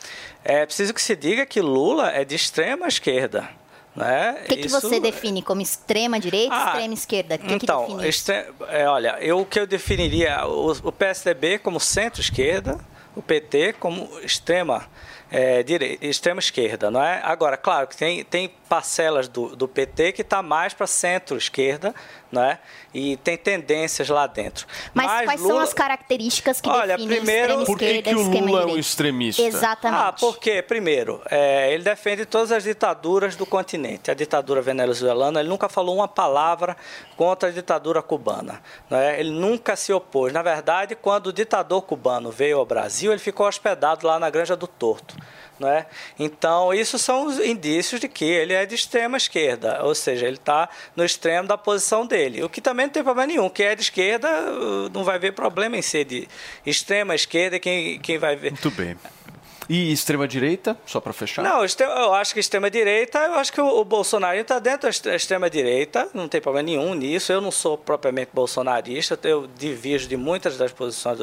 é 0.44 0.64
preciso 0.64 0.94
que 0.94 1.02
se 1.02 1.16
diga 1.16 1.44
que 1.44 1.60
Lula 1.60 2.10
é 2.12 2.24
de 2.24 2.36
extrema-esquerda. 2.36 3.48
Né? 3.96 4.36
O 4.42 4.48
que, 4.48 4.56
que 4.58 4.68
você 4.68 5.00
define 5.00 5.40
como 5.42 5.60
extrema 5.62 6.20
direita 6.20 6.54
e 6.54 6.58
Ah, 6.58 6.66
extrema 6.66 6.94
esquerda? 6.94 7.34
O 7.36 7.38
que, 7.38 7.54
então, 7.54 7.80
que 7.86 7.92
define 7.94 8.08
isso? 8.08 8.30
extre- 8.30 8.46
é, 8.68 8.86
olha, 8.86 9.16
eu, 9.22 9.40
o 9.40 9.46
que 9.46 9.58
eu 9.58 9.66
definiria 9.66 10.46
o, 10.46 10.70
o 10.70 10.92
PSDB 10.92 11.58
como 11.58 11.80
centro-esquerda, 11.80 12.78
o 13.16 13.22
PT 13.22 13.72
como 13.80 14.06
extrema 14.22 14.86
é, 15.30 15.64
extrema 16.00 16.40
esquerda, 16.40 16.90
não 16.90 17.02
é? 17.02 17.20
Agora, 17.22 17.56
claro 17.56 17.86
que 17.86 17.96
tem, 17.96 18.24
tem 18.24 18.50
parcelas 18.68 19.28
do, 19.28 19.54
do 19.56 19.66
PT 19.68 20.12
que 20.12 20.22
está 20.22 20.42
mais 20.42 20.74
para 20.74 20.86
centro-esquerda, 20.86 21.94
não 22.30 22.42
é? 22.42 22.58
E 22.92 23.16
tem 23.18 23.36
tendências 23.36 24.08
lá 24.08 24.26
dentro. 24.26 24.66
Mas, 24.92 25.24
quais 25.24 25.40
são 25.40 25.50
Lula- 25.50 25.62
as 25.62 25.72
características 25.72 26.60
que 26.60 26.68
Olha, 26.68 26.96
definem 26.96 27.16
primeiro- 27.18 27.64
Por 27.64 27.78
que 27.78 28.02
que 28.02 28.14
o 28.14 28.22
Lula 28.22 28.62
é 28.62 28.66
um 28.66 28.76
extremista? 28.78 29.42
Exatamente. 29.42 30.00
Ah, 30.02 30.12
porque, 30.12 30.62
primeiro, 30.62 31.20
é, 31.30 31.72
ele 31.72 31.82
defende 31.84 32.24
todas 32.26 32.50
as 32.52 32.64
ditaduras 32.64 33.36
do 33.36 33.46
continente. 33.46 34.10
A 34.10 34.14
ditadura 34.14 34.60
venezuelana, 34.60 35.40
ele 35.40 35.48
nunca 35.48 35.68
falou 35.68 35.94
uma 35.96 36.08
palavra 36.08 36.76
contra 37.16 37.48
a 37.48 37.52
ditadura 37.52 38.02
cubana. 38.02 38.60
Né? 38.90 39.20
Ele 39.20 39.30
nunca 39.30 39.76
se 39.76 39.92
opôs. 39.92 40.32
Na 40.32 40.42
verdade, 40.42 40.94
quando 40.96 41.28
o 41.28 41.32
ditador 41.32 41.82
cubano 41.82 42.30
veio 42.30 42.58
ao 42.58 42.66
Brasil, 42.66 43.12
ele 43.12 43.20
ficou 43.20 43.46
hospedado 43.46 44.06
lá 44.06 44.18
na 44.18 44.28
Granja 44.30 44.56
do 44.56 44.66
Torto. 44.66 45.16
Né? 45.58 45.86
Então, 46.18 46.72
isso 46.74 46.98
são 46.98 47.26
os 47.26 47.38
indícios 47.38 48.00
de 48.00 48.08
que 48.08 48.24
ele 48.24 48.52
é 48.52 48.66
de 48.66 48.74
extrema 48.74 49.16
esquerda, 49.16 49.82
ou 49.82 49.94
seja, 49.94 50.26
ele 50.26 50.36
está 50.36 50.68
no 50.94 51.04
extremo 51.04 51.48
da 51.48 51.56
posição 51.56 52.06
dele. 52.06 52.42
O 52.42 52.48
que 52.48 52.60
também 52.60 52.86
não 52.86 52.92
tem 52.92 53.02
problema 53.02 53.26
nenhum. 53.26 53.48
Quem 53.48 53.66
é 53.66 53.74
de 53.74 53.80
esquerda 53.80 54.28
uh, 54.28 54.90
não 54.90 55.02
vai 55.02 55.18
ver 55.18 55.32
problema 55.32 55.76
em 55.76 55.82
ser 55.82 56.04
de 56.04 56.28
extrema 56.64 57.14
esquerda, 57.14 57.58
quem, 57.58 57.98
quem 57.98 58.18
vai 58.18 58.36
ver. 58.36 58.50
Muito 58.50 58.70
bem. 58.70 58.96
E 59.68 59.92
extrema-direita, 59.92 60.76
só 60.86 61.00
para 61.00 61.12
fechar? 61.12 61.42
Não, 61.42 61.64
eu 61.64 62.14
acho 62.14 62.32
que 62.32 62.38
extrema-direita, 62.38 63.18
eu 63.18 63.34
acho 63.34 63.52
que 63.52 63.60
o, 63.60 63.84
Bolsonaro 63.84 64.38
está 64.38 64.60
dentro 64.60 64.82
da 64.82 64.88
extre- 64.90 65.14
extrema-direita, 65.14 66.08
não 66.14 66.28
tem 66.28 66.40
problema 66.40 66.64
nenhum 66.64 66.94
nisso. 66.94 67.32
Eu 67.32 67.40
não 67.40 67.50
sou 67.50 67.76
propriamente 67.76 68.30
bolsonarista, 68.32 69.18
eu 69.24 69.48
divido 69.58 70.06
de 70.06 70.16
muitas 70.16 70.56
das 70.56 70.70
posições 70.72 71.18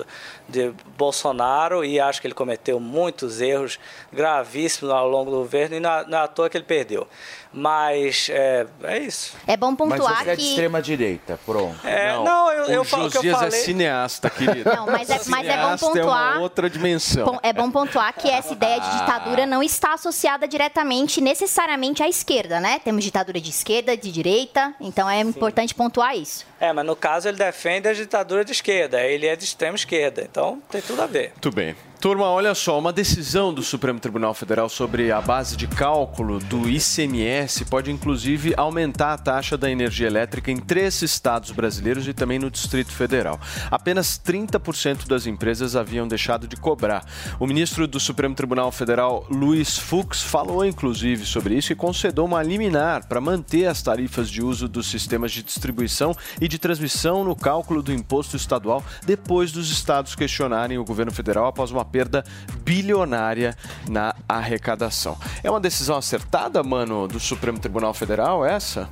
de 0.49 0.73
Bolsonaro 0.97 1.85
e 1.85 1.99
acho 2.01 2.19
que 2.19 2.27
ele 2.27 2.33
cometeu 2.33 2.79
muitos 2.81 3.39
erros 3.39 3.79
gravíssimos 4.11 4.93
ao 4.93 5.07
longo 5.07 5.31
do 5.31 5.37
governo 5.37 5.77
e 5.77 5.79
não, 5.79 5.89
é- 5.91 6.05
é 6.11 6.15
à 6.15 6.27
toa 6.27 6.49
que 6.49 6.57
ele 6.57 6.65
perdeu. 6.65 7.07
Mas 7.53 8.29
é, 8.31 8.65
é 8.83 8.97
isso. 8.99 9.35
É 9.45 9.55
bom 9.55 9.69
Mas 9.71 9.77
pontuar 9.77 10.23
você 10.23 10.31
é 10.31 10.35
de 10.35 10.41
que. 10.41 10.49
extrema-direita, 10.49 11.39
pronto. 11.45 11.85
É, 11.85 12.13
não, 12.23 12.51
eu, 12.51 12.65
eu 12.65 12.81
o 12.81 12.83
falo 12.83 13.03
que 13.11 13.17
eu 13.17 13.21
Josias 13.21 13.39
falei. 13.39 13.59
é 13.59 13.63
cineasta, 13.63 14.29
querido. 14.29 14.69
Não, 14.75 14.87
mas 14.87 15.09
é- 15.09 15.21
mas 15.27 15.47
é 15.47 15.57
bom 15.57 15.77
Cineasta 15.77 15.85
É 15.85 15.89
pontuar- 16.01 16.31
uma 16.33 16.41
outra 16.41 16.69
dimensão. 16.69 17.39
É 17.43 17.53
bom 17.53 17.69
pontuar 17.69 18.11
que 18.13 18.27
essa 18.27 18.53
ideia 18.53 18.79
de 18.79 18.89
ditadura 18.97 19.45
não 19.45 19.61
está 19.61 19.93
associada 19.93 20.47
diretamente, 20.47 21.21
necessariamente 21.21 22.01
à 22.01 22.09
esquerda, 22.09 22.59
né? 22.59 22.79
Temos 22.79 23.03
ditadura 23.03 23.39
de 23.39 23.49
esquerda, 23.49 23.95
de 23.95 24.11
direita, 24.11 24.73
então 24.81 25.07
é 25.09 25.19
importante 25.21 25.75
pontuar 25.75 26.17
isso. 26.17 26.45
É, 26.63 26.71
mas 26.71 26.85
no 26.85 26.95
caso 26.95 27.27
ele 27.27 27.35
defende 27.35 27.89
a 27.89 27.93
ditadura 27.93 28.45
de 28.45 28.53
esquerda, 28.53 29.01
ele 29.01 29.27
é 29.27 29.35
de 29.35 29.43
extrema 29.43 29.75
esquerda, 29.75 30.21
então 30.21 30.63
tem 30.71 30.81
tudo 30.81 31.01
a 31.01 31.05
ver. 31.05 31.31
Muito 31.31 31.51
bem. 31.51 31.75
Turma, 32.03 32.25
olha 32.25 32.53
só, 32.53 32.77
uma 32.77 32.91
decisão 32.91 33.53
do 33.53 33.63
Supremo 33.63 33.97
Tribunal 33.97 34.33
Federal 34.33 34.67
sobre 34.67 35.09
a 35.09 35.21
base 35.21 35.55
de 35.55 35.67
cálculo 35.67 36.37
do 36.37 36.69
ICMS 36.69 37.63
pode 37.63 37.89
inclusive 37.91 38.53
aumentar 38.57 39.13
a 39.13 39.17
taxa 39.17 39.57
da 39.57 39.71
energia 39.71 40.07
elétrica 40.07 40.51
em 40.51 40.57
três 40.57 41.01
estados 41.01 41.51
brasileiros 41.51 42.05
e 42.05 42.13
também 42.13 42.37
no 42.37 42.51
Distrito 42.51 42.91
Federal. 42.91 43.39
Apenas 43.71 44.19
30% 44.19 45.07
das 45.07 45.25
empresas 45.25 45.77
haviam 45.77 46.05
deixado 46.05 46.45
de 46.45 46.57
cobrar. 46.57 47.05
O 47.39 47.47
ministro 47.47 47.87
do 47.87 48.01
Supremo 48.01 48.35
Tribunal 48.35 48.69
Federal, 48.69 49.25
Luiz 49.29 49.77
Fux, 49.77 50.21
falou 50.21 50.65
inclusive 50.65 51.25
sobre 51.25 51.55
isso 51.55 51.71
e 51.71 51.75
concedeu 51.75 52.25
uma 52.25 52.43
liminar 52.43 53.07
para 53.07 53.21
manter 53.21 53.67
as 53.67 53.81
tarifas 53.81 54.29
de 54.29 54.43
uso 54.43 54.67
dos 54.67 54.87
sistemas 54.87 55.31
de 55.31 55.41
distribuição 55.41 56.13
e 56.41 56.49
de 56.49 56.52
transmissão 56.57 57.23
no 57.23 57.35
cálculo 57.35 57.81
do 57.81 57.91
imposto 57.93 58.35
estadual 58.35 58.83
depois 59.05 59.51
dos 59.51 59.69
estados 59.71 60.15
questionarem 60.15 60.77
o 60.77 60.83
governo 60.83 61.11
federal 61.11 61.47
após 61.47 61.71
uma 61.71 61.83
perda 61.85 62.23
bilionária 62.63 63.55
na 63.89 64.15
arrecadação. 64.27 65.17
É 65.43 65.49
uma 65.49 65.59
decisão 65.59 65.95
acertada, 65.97 66.61
mano, 66.63 67.07
do 67.07 67.19
Supremo 67.19 67.59
Tribunal 67.59 67.93
Federal 67.93 68.45
essa? 68.45 68.89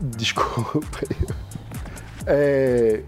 Desculpa. 0.00 1.00
É... 2.28 3.02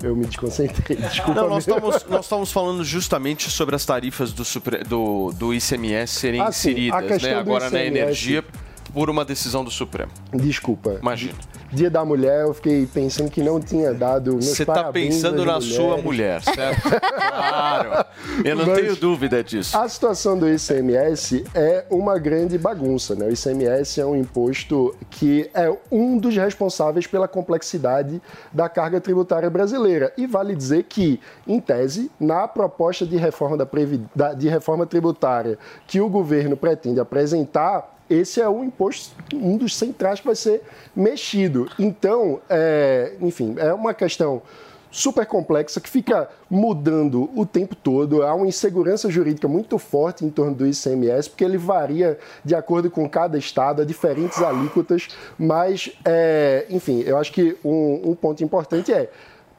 Eu 0.00 0.14
me 0.14 0.24
desconcentrei, 0.26 0.96
desculpa. 0.96 1.34
Não, 1.42 1.48
nós 1.48 1.66
estamos, 1.66 2.06
nós 2.08 2.24
estamos 2.24 2.52
falando 2.52 2.84
justamente 2.84 3.50
sobre 3.50 3.74
as 3.74 3.84
tarifas 3.84 4.32
do, 4.32 4.44
supre- 4.44 4.84
do, 4.84 5.32
do 5.32 5.52
ICMS 5.52 6.14
serem 6.14 6.40
Ah, 6.40 6.52
sim, 6.52 6.70
inseridas, 6.70 7.04
questão 7.08 7.30
né? 7.32 7.36
Agora 7.40 7.68
na 7.68 7.82
energia 7.82 8.44
por 8.92 9.08
uma 9.10 9.24
decisão 9.24 9.62
do 9.64 9.70
Supremo. 9.70 10.10
Desculpa. 10.32 10.98
Imagina. 11.00 11.34
Dia 11.70 11.90
da 11.90 12.02
mulher, 12.04 12.42
eu 12.46 12.54
fiquei 12.54 12.86
pensando 12.86 13.30
que 13.30 13.42
não 13.42 13.60
tinha 13.60 13.92
dado. 13.92 14.36
Você 14.36 14.62
está 14.62 14.90
pensando 14.90 15.44
na 15.44 15.54
mulheres. 15.56 15.74
sua 15.76 15.96
mulher, 15.98 16.42
certo? 16.42 16.88
claro. 16.88 18.04
Eu 18.44 18.56
não 18.56 18.66
Mas- 18.66 18.78
tenho 18.80 18.96
dúvida 18.96 19.44
disso. 19.44 19.76
A 19.76 19.86
situação 19.88 20.38
do 20.38 20.48
ICMS 20.48 21.44
é 21.54 21.84
uma 21.90 22.18
grande 22.18 22.56
bagunça. 22.56 23.14
Né? 23.14 23.26
O 23.26 23.32
ICMS 23.32 24.00
é 24.00 24.06
um 24.06 24.16
imposto 24.16 24.94
que 25.10 25.50
é 25.52 25.70
um 25.90 26.16
dos 26.16 26.34
responsáveis 26.36 27.06
pela 27.06 27.28
complexidade 27.28 28.20
da 28.52 28.68
carga 28.68 29.00
tributária 29.00 29.50
brasileira. 29.50 30.12
E 30.16 30.26
vale 30.26 30.54
dizer 30.56 30.84
que, 30.84 31.20
em 31.46 31.60
tese, 31.60 32.10
na 32.18 32.48
proposta 32.48 33.04
de 33.06 33.16
reforma, 33.16 33.56
da 33.56 33.66
Previ- 33.66 34.00
da- 34.14 34.32
de 34.32 34.48
reforma 34.48 34.86
tributária 34.86 35.58
que 35.86 36.00
o 36.00 36.08
governo 36.08 36.56
pretende 36.56 36.98
apresentar, 36.98 37.97
esse 38.08 38.40
é 38.40 38.48
um 38.48 38.64
imposto, 38.64 39.14
um 39.34 39.56
dos 39.56 39.76
centrais 39.76 40.20
que 40.20 40.26
vai 40.26 40.36
ser 40.36 40.62
mexido. 40.94 41.68
Então, 41.78 42.40
é, 42.48 43.12
enfim, 43.20 43.54
é 43.58 43.72
uma 43.72 43.92
questão 43.92 44.42
super 44.90 45.26
complexa 45.26 45.80
que 45.80 45.88
fica 45.88 46.28
mudando 46.48 47.30
o 47.34 47.44
tempo 47.44 47.74
todo. 47.74 48.22
Há 48.22 48.34
uma 48.34 48.46
insegurança 48.46 49.10
jurídica 49.10 49.46
muito 49.46 49.78
forte 49.78 50.24
em 50.24 50.30
torno 50.30 50.54
do 50.54 50.66
ICMS, 50.66 51.28
porque 51.28 51.44
ele 51.44 51.58
varia 51.58 52.18
de 52.44 52.54
acordo 52.54 52.90
com 52.90 53.08
cada 53.08 53.36
estado, 53.36 53.82
a 53.82 53.84
diferentes 53.84 54.40
alíquotas. 54.40 55.08
Mas, 55.38 55.92
é, 56.04 56.66
enfim, 56.70 57.02
eu 57.06 57.18
acho 57.18 57.32
que 57.32 57.56
um, 57.64 58.10
um 58.10 58.14
ponto 58.14 58.42
importante 58.42 58.92
é 58.92 59.10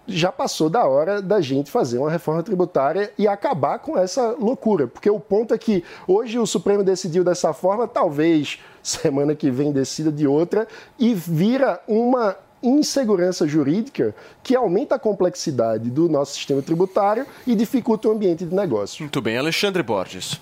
já 0.09 0.31
passou 0.31 0.69
da 0.69 0.85
hora 0.85 1.21
da 1.21 1.39
gente 1.41 1.71
fazer 1.71 1.97
uma 1.97 2.09
reforma 2.09 2.43
tributária 2.43 3.11
e 3.17 3.27
acabar 3.27 3.79
com 3.79 3.97
essa 3.97 4.35
loucura. 4.39 4.87
Porque 4.87 5.09
o 5.09 5.19
ponto 5.19 5.53
é 5.53 5.57
que 5.57 5.83
hoje 6.07 6.39
o 6.39 6.45
Supremo 6.45 6.83
decidiu 6.83 7.23
dessa 7.23 7.53
forma, 7.53 7.87
talvez 7.87 8.59
semana 8.81 9.35
que 9.35 9.51
vem 9.51 9.71
decida 9.71 10.11
de 10.11 10.27
outra, 10.27 10.67
e 10.97 11.13
vira 11.13 11.81
uma 11.87 12.35
insegurança 12.61 13.47
jurídica 13.47 14.13
que 14.43 14.55
aumenta 14.55 14.95
a 14.95 14.99
complexidade 14.99 15.89
do 15.89 16.09
nosso 16.09 16.33
sistema 16.33 16.61
tributário 16.61 17.25
e 17.47 17.55
dificulta 17.55 18.09
o 18.09 18.11
ambiente 18.11 18.45
de 18.45 18.53
negócio. 18.53 19.03
Muito 19.03 19.21
bem, 19.21 19.37
Alexandre 19.37 19.81
Borges. 19.81 20.39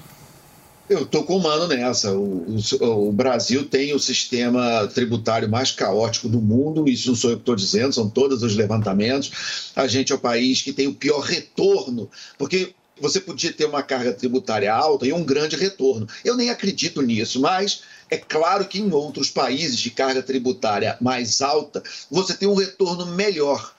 Eu 0.89 1.03
estou 1.03 1.24
com 1.25 1.36
o 1.36 1.44
Mano 1.44 1.67
nessa. 1.67 2.13
O, 2.13 2.56
o- 2.82 3.10
o 3.10 3.12
Brasil 3.12 3.65
tem 3.67 3.94
o 3.94 4.00
sistema 4.00 4.88
tributário 4.94 5.50
mais 5.50 5.72
caótico 5.72 6.29
do 6.29 6.41
mundo, 6.41 6.88
isso 6.88 7.10
não 7.10 7.15
sou 7.15 7.32
eu 7.32 7.36
que 7.38 7.41
estou 7.41 7.56
dizendo, 7.56 7.94
são 7.94 8.10
todos 8.10 8.41
os 8.41 8.56
levantamentos. 8.56 9.72
A 9.75 9.86
gente 9.88 10.12
é 10.12 10.15
o 10.15 10.20
país 10.20 10.62
que 10.62 10.72
tem 10.72 10.88
o 10.88 10.94
pior 10.94 11.20
retorno, 11.20 12.10
porque 12.38 12.74
você 13.00 13.20
podia 13.20 13.51
ter 13.51 13.65
uma 13.65 13.84
carga 13.84 14.13
tributária 14.13 14.74
alta 14.74 15.06
e 15.06 15.12
um 15.13 15.24
grande 15.24 15.56
retorno. 15.58 16.08
Eu 16.24 16.36
nem 16.38 16.50
acredito 16.50 17.01
nisso, 17.01 17.39
mas 17.41 17.82
é 18.10 18.17
claro 18.17 18.65
que 18.65 18.79
em 18.79 18.91
outros 18.91 19.29
países 19.29 19.77
de 19.77 19.91
carga 19.91 20.24
tributária 20.24 20.98
mais 21.01 21.41
alta, 21.41 21.84
você 22.10 22.34
tem 22.34 22.48
um 22.48 22.56
retorno 22.56 23.06
melhor. 23.08 23.74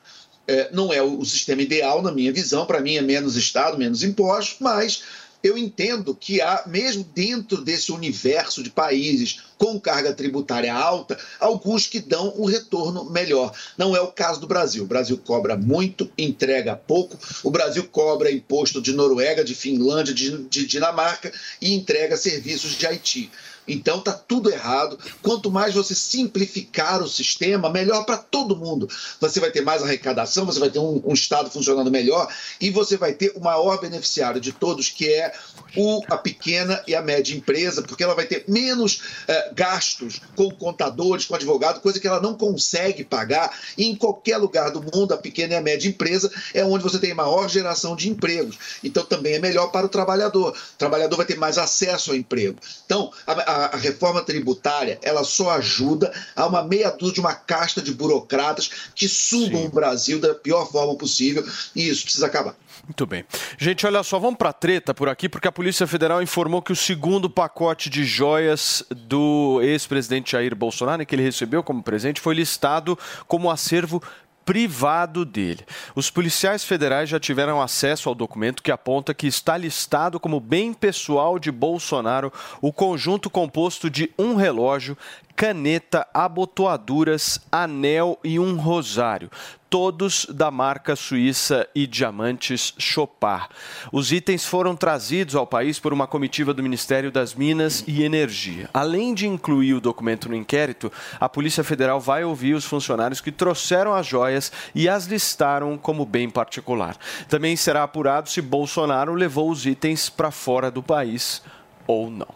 É, 0.47 0.71
não 0.73 0.93
é 0.93 1.03
o, 1.03 1.19
o 1.21 1.25
sistema 1.27 1.63
ideal, 1.63 2.01
na 2.03 2.13
minha 2.13 2.33
visão. 2.33 2.65
Para 2.65 2.81
mim, 2.81 2.97
é 2.97 3.03
menos 3.03 3.35
Estado, 3.37 3.77
menos 3.79 4.03
impostos, 4.03 4.57
mas 4.61 5.03
eu 5.43 5.57
entendo 5.57 6.15
que 6.15 6.41
há, 6.41 6.65
mesmo 6.67 7.05
dentro 7.05 7.63
desse 7.63 7.93
universo 7.93 8.63
de 8.63 8.71
países 8.71 9.41
com 9.57 9.79
carga 9.81 10.13
tributária 10.13 10.73
alta, 10.73 11.19
alguns 11.41 11.87
que 11.87 12.01
dão 12.01 12.35
um 12.37 12.45
retorno 12.45 13.11
melhor. 13.11 13.53
Não 13.77 13.95
é 13.95 14.01
o 14.01 14.13
caso 14.13 14.41
do 14.41 14.47
Brasil. 14.47 14.85
O 14.85 14.87
Brasil 14.87 15.19
cobra 15.19 15.57
muito, 15.57 16.11
entrega 16.17 16.77
pouco. 16.77 17.19
O 17.43 17.51
Brasil 17.51 17.85
cobra 17.91 18.31
imposto 18.31 18.81
de 18.81 18.93
Noruega, 18.93 19.45
de 19.45 19.55
Finlândia, 19.55 20.15
de, 20.15 20.45
de 20.45 20.67
Dinamarca 20.67 21.33
e 21.61 21.73
entrega 21.73 22.17
serviços 22.17 22.77
de 22.77 22.87
Haiti. 22.87 23.31
Então 23.69 24.01
tá 24.01 24.13
tudo 24.13 24.51
errado. 24.51 24.99
Quanto 25.23 25.51
mais 25.51 25.75
você 25.75 25.95
simplificar 25.95 27.03
o 27.03 27.09
sistema, 27.09 27.71
melhor 27.71 28.05
para 28.05 28.17
todo 28.17 28.57
mundo. 28.57 28.89
Você 29.21 29.41
vai 29.41 29.51
ter 29.51 29.61
mais 29.61 29.83
arrecadação, 29.83 30.47
você 30.47 30.59
vai 30.61 30.71
ter 30.71 30.79
um, 30.79 31.03
um 31.05 31.13
Estado 31.15 31.51
funcionando 31.51 31.91
melhor 31.91 32.29
e 32.61 32.71
você 32.71 32.97
vai 32.97 33.13
ter 33.13 33.33
o 33.37 33.41
maior 33.41 33.81
beneficiário 33.81 34.41
de 34.41 34.53
todos, 34.53 34.89
que 34.89 35.09
é 35.09 35.33
o, 35.77 36.03
a 36.09 36.17
pequena 36.17 36.83
e 36.87 36.95
a 36.95 37.03
média 37.03 37.37
empresa, 37.37 37.83
porque 37.83 38.03
ela 38.03 38.15
vai 38.15 38.27
ter 38.27 38.45
menos 38.49 39.03
eh, 39.27 39.53
gastos 39.55 40.21
com 40.35 40.51
contadores, 40.51 41.27
com 41.27 41.35
advogado, 41.35 41.81
coisa 41.81 42.01
que 42.01 42.07
ela 42.07 42.21
não 42.21 42.35
consegue 42.35 43.05
pagar. 43.05 43.57
E 43.77 43.85
em 43.87 43.95
qualquer 43.95 44.37
lugar 44.39 44.71
do 44.71 44.81
mundo, 44.83 45.13
a 45.13 45.17
pequena 45.19 45.55
e 45.55 45.57
a 45.57 45.61
média 45.61 45.89
empresa 45.89 46.31
é 46.55 46.65
onde 46.65 46.83
você 46.83 46.99
tem 46.99 47.13
maior 47.15 47.49
geração 47.49 47.95
de 47.97 48.09
empregos. 48.09 48.57
Então 48.83 49.05
também 49.05 49.35
é 49.35 49.39
melhor 49.39 49.69
para 49.69 49.87
o 49.87 49.89
trabalhador. 49.89 50.51
O 50.53 50.79
trabalhador 50.79 51.17
vai 51.17 51.27
ter 51.27 51.37
mais 51.37 51.59
acesso 51.59 52.11
ao 52.11 52.17
emprego. 52.17 52.59
Então, 52.87 53.13
a, 53.27 53.33
a- 53.33 53.58
a 53.67 53.77
reforma 53.77 54.23
tributária, 54.23 54.99
ela 55.03 55.25
só 55.25 55.51
ajuda 55.51 56.13
a 56.35 56.47
uma 56.47 56.63
meia 56.63 56.91
dúzia 56.91 57.15
de 57.15 57.21
uma 57.21 57.35
casta 57.35 57.81
de 57.81 57.93
burocratas 57.93 58.71
que 58.95 59.09
sugam 59.09 59.65
o 59.65 59.71
Brasil 59.71 60.21
da 60.21 60.35
pior 60.35 60.71
forma 60.71 60.95
possível 60.97 61.47
e 61.75 61.89
isso 61.89 62.05
precisa 62.05 62.27
acabar. 62.27 62.55
Muito 62.85 63.07
bem. 63.07 63.25
Gente, 63.59 63.87
olha 63.87 64.03
só, 64.03 64.19
vamos 64.19 64.39
para 64.39 64.53
treta 64.53 64.95
por 64.95 65.09
aqui, 65.09 65.29
porque 65.29 65.47
a 65.47 65.53
Polícia 65.53 65.87
Federal 65.87 66.23
informou 66.23 66.63
que 66.63 66.73
o 66.73 66.77
segundo 66.77 67.29
pacote 67.29 67.91
de 67.91 68.05
joias 68.05 68.83
do 68.91 69.61
ex-presidente 69.63 70.33
Jair 70.33 70.55
Bolsonaro, 70.57 71.05
que 71.05 71.15
ele 71.15 71.23
recebeu 71.23 71.63
como 71.63 71.83
presente, 71.83 72.21
foi 72.21 72.35
listado 72.35 72.99
como 73.27 73.51
acervo 73.51 74.03
privado 74.49 75.27
dele. 75.27 75.61
Os 75.95 76.11
policiais 76.11 76.65
federais 76.65 77.07
já 77.07 77.21
tiveram 77.21 77.61
acesso 77.61 78.09
ao 78.09 78.15
documento 78.15 78.63
que 78.63 78.73
aponta 78.73 79.13
que 79.13 79.27
está 79.27 79.59
listado 79.59 80.19
como 80.19 80.41
bem 80.41 80.73
pessoal 80.73 81.39
de 81.39 81.53
Bolsonaro 81.53 82.33
o 82.63 82.73
conjunto 82.73 83.29
composto 83.29 83.91
de 83.91 84.11
um 84.19 84.37
relógio, 84.37 84.97
caneta, 85.39 86.05
abotoaduras, 86.13 87.39
anel 87.53 88.19
e 88.25 88.41
um 88.41 88.57
rosário, 88.57 89.31
todos 89.71 90.27
da 90.27 90.51
marca 90.51 90.97
suíça 90.97 91.65
e 91.73 91.87
diamantes 91.87 92.75
Chopard. 92.77 93.49
Os 93.93 94.11
itens 94.11 94.45
foram 94.45 94.75
trazidos 94.75 95.37
ao 95.37 95.47
país 95.47 95.79
por 95.79 95.93
uma 95.93 96.09
comitiva 96.09 96.53
do 96.53 96.61
Ministério 96.61 97.13
das 97.13 97.37
Minas 97.37 97.85
e 97.87 98.03
Energia. 98.03 98.69
Além 98.75 99.15
de 99.15 99.29
incluir 99.29 99.75
o 99.75 99.81
documento 99.81 100.29
no 100.29 100.35
inquérito, 100.35 100.91
a 101.21 101.29
Polícia 101.29 101.63
Federal 101.63 102.01
vai 102.01 102.25
ouvir 102.25 102.55
os 102.55 102.65
funcionários 102.65 103.21
que 103.21 103.31
trouxeram 103.31 103.95
as 103.95 104.09
joias 104.09 104.51
e 104.75 104.89
as 104.89 105.07
listaram 105.07 105.79
como 105.79 106.05
bem 106.05 106.29
particular. 106.29 106.97
Também 107.29 107.55
será 107.55 107.85
apurado 107.85 108.29
se 108.29 108.43
Bolsonaro 108.43 109.15
levou 109.15 109.53
os 109.53 109.65
itens 109.67 110.11
para 110.11 110.33
fora 110.33 110.69
do 110.69 110.83
país 110.83 111.45
ou 111.87 112.11
não. 112.11 112.35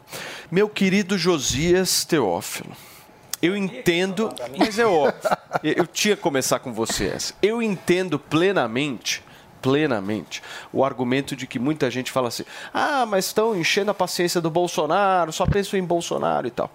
Meu 0.53 0.69
querido 0.69 1.19
Josias 1.19 2.05
Teófilo, 2.05 2.77
eu 3.43 3.57
entendo, 3.57 4.33
mas 4.57 4.79
é 4.79 4.87
óbvio. 4.87 5.21
Eu 5.65 5.85
tinha 5.87 6.15
que 6.15 6.23
começar 6.23 6.61
com 6.61 6.73
você 6.73 7.09
essa. 7.09 7.35
Eu 7.43 7.61
entendo 7.61 8.17
plenamente, 8.17 9.23
plenamente, 9.61 10.41
o 10.73 10.85
argumento 10.85 11.35
de 11.35 11.47
que 11.47 11.59
muita 11.59 11.91
gente 11.91 12.13
fala 12.13 12.29
assim: 12.29 12.45
ah, 12.73 13.05
mas 13.05 13.27
estão 13.27 13.57
enchendo 13.57 13.91
a 13.91 13.95
paciência 13.95 14.41
do 14.41 14.49
Bolsonaro, 14.49 15.33
só 15.33 15.45
pensam 15.45 15.77
em 15.79 15.85
Bolsonaro 15.85 16.47
e 16.47 16.51
tal. 16.53 16.71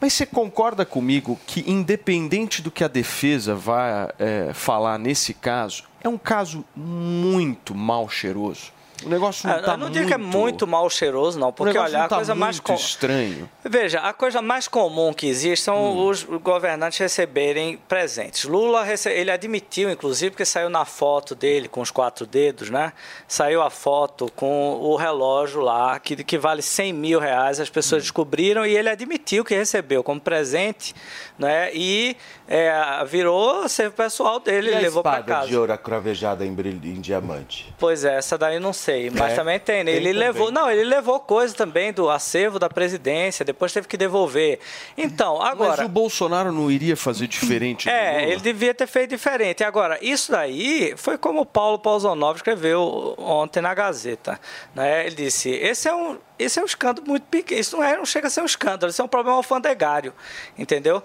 Mas 0.00 0.12
você 0.12 0.24
concorda 0.26 0.84
comigo 0.84 1.38
que, 1.46 1.68
independente 1.68 2.62
do 2.62 2.70
que 2.70 2.84
a 2.84 2.88
defesa 2.88 3.54
vai 3.54 4.08
é, 4.18 4.52
falar 4.52 4.98
nesse 4.98 5.34
caso, 5.34 5.84
é 6.02 6.08
um 6.08 6.18
caso 6.18 6.64
muito 6.76 7.74
mal 7.74 8.08
cheiroso? 8.08 8.72
O 9.04 9.08
negócio 9.08 9.48
não 9.48 9.54
Ah, 9.56 9.62
eu 9.72 9.76
não 9.76 9.90
digo 9.90 10.06
que 10.06 10.14
é 10.14 10.18
muito 10.18 10.66
mal 10.66 10.88
cheiroso, 10.88 11.38
não, 11.38 11.52
porque 11.52 11.76
olha, 11.76 11.98
não 11.98 12.04
a 12.06 12.08
tá 12.08 12.16
coisa 12.16 12.34
mais 12.34 12.56
muito 12.56 12.66
com- 12.66 12.74
estranho. 12.74 13.50
Veja, 13.64 14.00
a 14.00 14.12
coisa 14.12 14.40
mais 14.40 14.66
comum 14.68 15.12
que 15.12 15.26
existe 15.26 15.64
são 15.64 15.76
Hum. 15.96 16.06
os 16.08 16.22
governantes 16.24 16.98
receberem 16.98 17.76
presentes. 17.88 18.44
Lula, 18.44 18.82
rece- 18.84 19.10
ele 19.10 19.30
admitiu, 19.30 19.90
inclusive, 19.90 20.30
porque 20.30 20.44
saiu 20.44 20.68
na 20.68 20.84
foto 20.84 21.34
dele 21.34 21.68
com 21.68 21.80
os 21.80 21.90
quatro 21.90 22.26
dedos, 22.26 22.70
né? 22.70 22.92
Saiu 23.28 23.60
a 23.62 23.70
foto 23.70 24.30
com 24.34 24.74
o 24.80 24.96
relógio 24.96 25.60
lá, 25.60 25.98
que, 25.98 26.22
que 26.24 26.38
vale 26.38 26.62
100 26.62 26.92
mil 26.92 27.18
reais, 27.20 27.60
as 27.60 27.68
pessoas 27.70 28.02
Hum. 28.02 28.04
descobriram 28.04 28.64
e 28.66 28.76
ele 28.76 28.88
admitiu 28.88 29.44
que 29.44 29.54
recebeu 29.54 30.02
como 30.02 30.20
presente, 30.20 30.94
né? 31.38 31.70
E 31.74 32.16
é, 32.46 32.72
virou 33.06 33.68
ser 33.68 33.90
pessoal 33.90 34.38
dele, 34.38 34.70
E 34.70 34.74
levou 34.80 35.02
para 35.02 35.22
casa. 35.22 35.48
de 35.48 35.56
ouro 35.56 35.76
cravejada 35.78 36.44
em, 36.44 36.52
brilho, 36.54 36.80
em 36.84 37.00
diamante? 37.00 37.74
Pois 37.78 38.04
é, 38.04 38.16
essa 38.16 38.36
daí 38.38 38.58
não 38.60 38.72
sei, 38.72 38.93
mas 39.10 39.32
É, 39.32 39.36
também 39.36 39.58
tem. 39.60 39.84
né? 39.84 39.92
tem 39.92 39.94
Ele 40.00 40.12
também. 40.12 40.18
levou, 40.26 40.50
não, 40.50 40.70
ele 40.70 40.84
levou 40.84 41.20
coisa 41.20 41.54
também 41.54 41.92
do 41.92 42.08
acervo 42.10 42.58
da 42.58 42.68
presidência, 42.68 43.44
depois 43.44 43.72
teve 43.72 43.86
que 43.88 43.96
devolver. 43.96 44.58
Então, 44.96 45.38
Mas 45.38 45.48
agora 45.50 45.84
o 45.84 45.88
Bolsonaro 45.88 46.52
não 46.52 46.70
iria 46.70 46.96
fazer 46.96 47.26
diferente 47.26 47.88
é, 47.88 48.30
ele 48.30 48.40
devia 48.40 48.74
ter 48.74 48.86
feito 48.86 49.10
diferente. 49.10 49.62
Agora, 49.64 49.98
isso 50.02 50.30
daí 50.32 50.94
foi 50.96 51.16
como 51.18 51.40
o 51.42 51.46
Paulo 51.46 51.78
Pausonov 51.78 52.36
escreveu 52.36 53.14
ontem 53.18 53.60
na 53.60 53.74
Gazeta. 53.74 54.38
Né? 54.74 55.06
Ele 55.06 55.14
disse: 55.16 55.50
esse 55.50 55.88
é 55.88 55.94
um. 55.94 56.18
Esse 56.36 56.58
é 56.58 56.62
um 56.62 56.66
escândalo 56.66 57.06
muito 57.06 57.22
pequeno. 57.30 57.60
Isso 57.60 57.76
não, 57.76 57.84
é, 57.84 57.96
não 57.96 58.04
chega 58.04 58.26
a 58.26 58.30
ser 58.30 58.40
um 58.40 58.44
escândalo, 58.44 58.90
isso 58.90 59.00
é 59.00 59.04
um 59.04 59.08
problema 59.08 59.36
alfandegário. 59.36 60.12
Entendeu? 60.58 61.00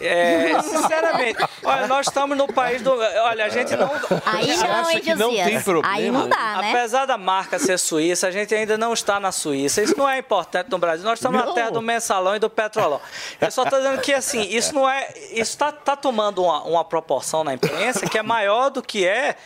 É, 0.00 0.56
sinceramente, 0.62 1.38
olha, 1.64 1.88
nós 1.88 2.06
estamos 2.06 2.36
no 2.38 2.46
país 2.46 2.80
do. 2.80 2.92
Olha, 2.92 3.46
a 3.46 3.48
gente 3.48 3.74
não. 3.74 3.90
Aí 4.24 4.56
não, 4.56 4.70
acha 4.70 4.92
hein, 4.92 5.00
que 5.00 5.14
não 5.16 5.30
Josias? 5.30 5.46
tem 5.48 5.60
problema? 5.62 5.96
Aí 5.96 6.10
não 6.12 6.28
dá, 6.28 6.62
né? 6.62 6.70
Apesar 6.70 7.06
da 7.06 7.17
marca 7.18 7.58
ser 7.58 7.78
suíça, 7.78 8.26
a 8.26 8.30
gente 8.30 8.54
ainda 8.54 8.78
não 8.78 8.92
está 8.92 9.18
na 9.20 9.32
Suíça. 9.32 9.82
Isso 9.82 9.94
não 9.98 10.08
é 10.08 10.18
importante 10.18 10.70
no 10.70 10.78
Brasil. 10.78 11.04
Nós 11.04 11.18
estamos 11.18 11.38
na 11.40 11.46
Não. 11.46 11.54
terra 11.54 11.70
do 11.70 11.82
mensalão 11.82 12.36
e 12.36 12.38
do 12.38 12.48
petrolão. 12.48 13.00
Eu 13.40 13.50
só 13.50 13.64
estou 13.64 13.78
dizendo 13.78 14.00
que, 14.00 14.14
assim, 14.14 14.42
isso 14.48 14.74
não 14.74 14.88
é. 14.88 15.08
Isso 15.32 15.52
está 15.52 15.70
tá 15.72 15.96
tomando 15.96 16.42
uma, 16.42 16.62
uma 16.62 16.84
proporção 16.84 17.42
na 17.44 17.54
imprensa 17.54 18.06
que 18.08 18.16
é 18.18 18.22
maior 18.22 18.70
do 18.70 18.82
que 18.82 19.06
é. 19.06 19.36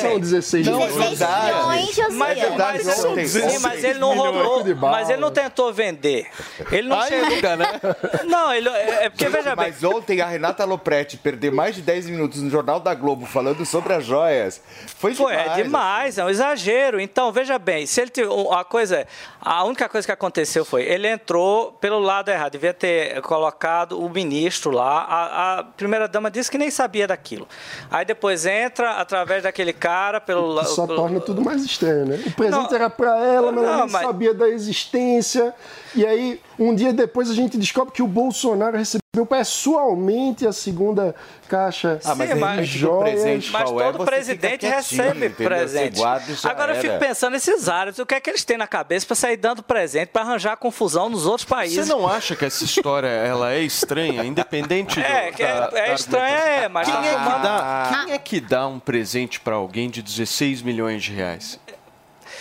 São 0.00 0.18
16 0.18 0.66
Não, 0.66 0.78
milhões. 0.78 0.96
é 0.96 1.08
verdade. 1.08 1.44
milhões, 1.46 1.86
Josias. 1.94 2.14
Mas, 2.14 2.38
É 2.38 2.48
verdade, 2.48 2.84
mas, 2.84 3.04
tem. 3.04 3.26
sim, 3.28 3.58
mas 3.60 3.84
ele 3.84 3.98
não 3.98 4.14
milhões 4.14 4.46
roubou, 4.46 4.74
bala. 4.74 4.98
mas 4.98 5.10
ele 5.10 5.20
não 5.20 5.30
tentou 5.30 5.72
vender. 5.72 6.26
Ele 6.70 6.88
não 6.88 7.00
chegou. 7.02 7.28
Ainda, 7.28 7.56
né? 7.56 7.80
Não, 8.24 8.52
ele, 8.52 8.68
é 8.68 9.04
é 9.04 9.08
porque, 9.10 9.28
veja 9.28 9.54
bem, 9.54 9.66
Mas 9.70 9.84
ontem 9.84 10.20
a 10.20 10.26
Renata 10.26 10.64
Lopretti 10.64 11.16
perder 11.16 11.50
mais 11.52 11.74
de 11.74 11.82
10 11.82 12.06
minutos 12.06 12.42
no 12.42 12.50
Jornal 12.50 12.80
da 12.80 12.94
Globo 12.94 13.26
falando 13.26 13.64
sobre 13.64 13.92
as 13.94 14.04
joias 14.04 14.60
foi 14.96 15.14
Pô, 15.14 15.28
demais. 15.28 15.50
é 15.58 15.62
demais, 15.62 16.18
é 16.18 16.24
um 16.24 16.28
exagero. 16.30 17.00
Então, 17.00 17.17
veja 17.32 17.58
bem, 17.58 17.84
se 17.84 18.00
ele 18.00 18.12
a 18.52 18.64
coisa, 18.64 18.98
é, 18.98 19.06
a 19.40 19.64
única 19.64 19.88
coisa 19.88 20.06
que 20.06 20.12
aconteceu 20.12 20.64
foi, 20.64 20.82
ele 20.84 21.08
entrou 21.08 21.72
pelo 21.72 21.98
lado 21.98 22.30
errado, 22.30 22.52
devia 22.52 22.72
ter 22.72 23.20
colocado 23.22 24.00
o 24.00 24.08
ministro 24.08 24.70
lá. 24.70 25.02
A, 25.02 25.58
a 25.58 25.64
primeira 25.64 26.06
dama 26.06 26.30
disse 26.30 26.50
que 26.50 26.56
nem 26.56 26.70
sabia 26.70 27.06
daquilo. 27.08 27.46
Aí 27.90 28.04
depois 28.04 28.46
entra 28.46 28.92
através 28.92 29.42
daquele 29.42 29.72
cara 29.72 30.20
pelo 30.20 30.62
só 30.64 30.86
torna 30.86 31.20
tudo 31.20 31.42
mais 31.42 31.64
estranho, 31.64 32.06
né? 32.06 32.22
O 32.26 32.30
presente 32.30 32.70
Não, 32.70 32.74
era 32.74 32.88
pra 32.88 33.18
ela, 33.18 33.50
mas 33.50 33.64
ela 33.64 33.76
não, 33.76 33.84
nem 33.84 33.92
mas- 33.92 34.06
sabia 34.06 34.32
da 34.32 34.48
existência. 34.48 35.54
E 35.94 36.06
aí, 36.06 36.40
um 36.58 36.74
dia 36.74 36.92
depois, 36.92 37.30
a 37.30 37.34
gente 37.34 37.56
descobre 37.58 37.92
que 37.92 38.02
o 38.02 38.06
Bolsonaro 38.06 38.76
recebeu 38.76 38.98
pessoalmente 39.28 40.46
a 40.46 40.52
segunda 40.52 41.14
caixa 41.48 41.98
Ah, 42.04 42.14
mas 42.14 42.68
de 42.68 42.78
joias. 42.78 43.14
presente 43.22 43.50
Mas 43.50 43.62
é, 43.62 43.74
todo 43.74 43.98
você 43.98 44.04
presidente 44.04 44.66
recebe 44.66 45.26
entendeu? 45.26 45.48
presente. 45.48 45.98
Você 46.28 46.46
Agora 46.48 46.72
eu 46.72 46.76
era. 46.78 46.82
fico 46.82 46.98
pensando 46.98 47.32
nesses 47.32 47.68
árabes, 47.68 47.98
o 47.98 48.06
que 48.06 48.14
é 48.14 48.20
que 48.20 48.30
eles 48.30 48.44
têm 48.44 48.56
na 48.58 48.66
cabeça 48.66 49.06
para 49.06 49.16
sair 49.16 49.36
dando 49.36 49.62
presente, 49.62 50.08
para 50.10 50.22
arranjar 50.22 50.56
confusão 50.56 51.08
nos 51.08 51.26
outros 51.26 51.46
Você 51.48 51.54
países? 51.54 51.88
não 51.88 52.06
acha 52.06 52.36
que 52.36 52.44
essa 52.44 52.62
história 52.64 53.08
ela 53.08 53.52
é 53.52 53.60
estranha, 53.60 54.24
independente 54.24 54.96
do, 55.00 55.06
É, 55.06 55.32
que 55.32 55.42
é- 55.42 55.46
da- 55.60 55.70
é 55.78 55.86
da 55.88 55.94
estranha, 55.94 56.36
é, 56.36 56.68
mas 56.68 56.86
quem 56.86 56.94
tá 56.94 57.04
é 57.06 57.10
que 57.10 57.42
dá? 57.42 57.88
Quem 58.04 58.12
é 58.14 58.18
que 58.18 58.40
dá 58.40 58.66
um 58.66 58.78
presente 58.78 59.40
para 59.40 59.56
alguém 59.56 59.88
de 59.90 60.02
16 60.02 60.62
milhões 60.62 61.02
de 61.02 61.12
reais? 61.12 61.58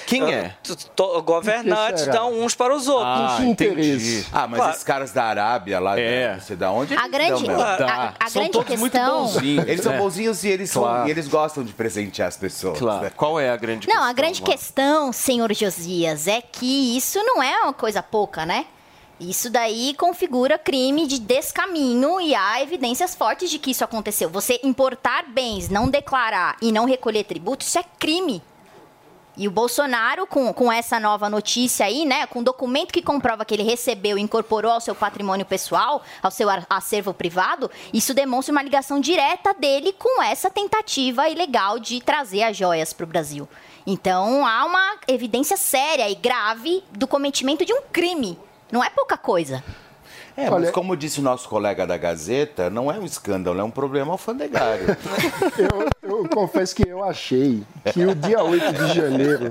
Quem 0.08 0.34
é? 0.34 0.56
Governantes 1.24 2.02
será? 2.04 2.14
dão 2.14 2.34
uns 2.42 2.56
para 2.56 2.74
os 2.74 2.88
outros. 2.88 3.06
Ah, 3.08 3.38
entendi. 3.44 4.26
Ah, 4.32 4.48
mas 4.48 4.58
Claro. 4.58 4.72
esses 4.72 4.84
caras 4.84 5.12
da 5.12 5.24
Arábia 5.26 5.80
lá, 5.80 6.00
É. 6.00 6.34
não 6.36 6.42
sei 6.42 6.56
da 6.56 6.72
onde 6.72 6.96
A 6.96 7.08
grande, 7.08 7.50
a, 7.50 8.14
a 8.20 8.30
São 8.30 8.42
grande 8.42 8.52
todos 8.54 8.80
muito 8.80 8.94
questão. 8.94 9.24
bonzinhos. 9.26 9.68
Eles 9.68 9.82
são 9.82 9.94
É. 9.94 9.98
bonzinhos 9.98 10.44
e 10.44 10.48
eles, 10.48 10.72
Claro. 10.72 10.98
são, 11.00 11.08
e 11.08 11.12
eles 11.12 11.28
gostam 11.28 11.64
de 11.64 11.74
presentear 11.74 12.30
as 12.30 12.38
pessoas. 12.38 12.80
Claro. 12.80 13.04
né? 13.04 13.12
Qual 13.16 13.40
é 13.40 13.50
a 13.50 13.58
grande 13.58 13.86
Não, 13.88 13.94
questão? 13.96 14.10
a 14.10 14.14
grande 14.14 14.42
questão, 14.42 15.12
senhor 15.12 15.54
Josias, 15.54 16.28
é 16.28 16.42
que 16.42 16.96
isso 16.98 17.20
não 17.24 17.44
é 17.44 17.60
uma 17.64 17.74
coisa 17.74 18.02
pouca, 18.02 18.46
né? 18.46 18.66
Isso 19.20 19.50
daí 19.50 19.94
configura 19.98 20.60
crime 20.60 21.08
de 21.08 21.20
descaminho 21.20 22.22
e 22.22 22.36
há 22.36 22.62
evidências 22.62 23.16
fortes 23.16 23.50
de 23.50 23.58
que 23.58 23.72
isso 23.72 23.84
aconteceu. 23.84 24.30
Você 24.30 24.60
importar 24.64 25.26
bens, 25.28 25.70
não 25.70 25.90
declarar 25.90 26.56
e 26.62 26.72
não 26.72 26.86
recolher 26.86 27.24
tributo, 27.24 27.66
isso 27.66 27.80
é 27.80 27.84
crime. 28.00 28.42
E 29.38 29.48
o 29.48 29.52
Bolsonaro, 29.52 30.26
com, 30.26 30.52
com 30.52 30.72
essa 30.72 31.00
nova 31.00 31.30
notícia 31.30 31.86
aí, 31.86 32.06
né, 32.06 32.26
com 32.26 32.40
o 32.40 32.44
documento 32.44 32.92
que 32.92 33.04
comprova 33.04 33.46
que 33.46 33.54
ele 33.54 33.62
recebeu 33.62 34.18
e 34.18 34.22
incorporou 34.22 34.72
ao 34.72 34.82
seu 34.82 34.96
patrimônio 34.96 35.46
pessoal, 35.46 36.02
ao 36.24 36.32
seu 36.32 36.48
acervo 36.68 37.14
privado, 37.14 37.70
isso 37.94 38.16
demonstra 38.16 38.52
uma 38.52 38.64
ligação 38.64 39.00
direta 39.00 39.54
dele 39.54 39.94
com 39.94 40.24
essa 40.24 40.50
tentativa 40.50 41.30
ilegal 41.30 41.78
de 41.78 42.02
trazer 42.02 42.42
as 42.42 42.58
joias 42.58 42.94
para 42.94 43.04
o 43.04 43.08
Brasil. 43.08 43.48
Então 43.86 44.44
há 44.44 44.66
uma 44.66 44.98
evidência 45.08 45.56
séria 45.56 46.10
e 46.10 46.16
grave 46.16 46.84
do 46.92 47.06
cometimento 47.08 47.64
de 47.64 47.74
um 47.74 47.84
crime. 47.94 48.40
Não 48.72 48.84
é 48.84 48.90
pouca 48.90 49.18
coisa. 49.18 49.64
É, 50.38 50.52
mas 50.52 50.70
como 50.70 50.96
disse 50.96 51.20
o 51.20 51.24
nosso 51.24 51.50
colega 51.50 51.88
da 51.88 51.98
Gazeta, 51.98 52.70
não 52.70 52.92
é 52.92 53.00
um 53.00 53.06
escândalo, 53.06 53.60
é 53.60 53.64
um 53.64 53.72
problema 53.72 54.12
alfandegário. 54.12 54.86
Eu, 55.58 56.20
eu 56.20 56.30
confesso 56.30 56.76
que 56.76 56.88
eu 56.88 57.04
achei 57.04 57.64
que 57.92 58.06
o 58.06 58.14
dia 58.14 58.44
8 58.44 58.74
de 58.74 58.94
janeiro 58.94 59.50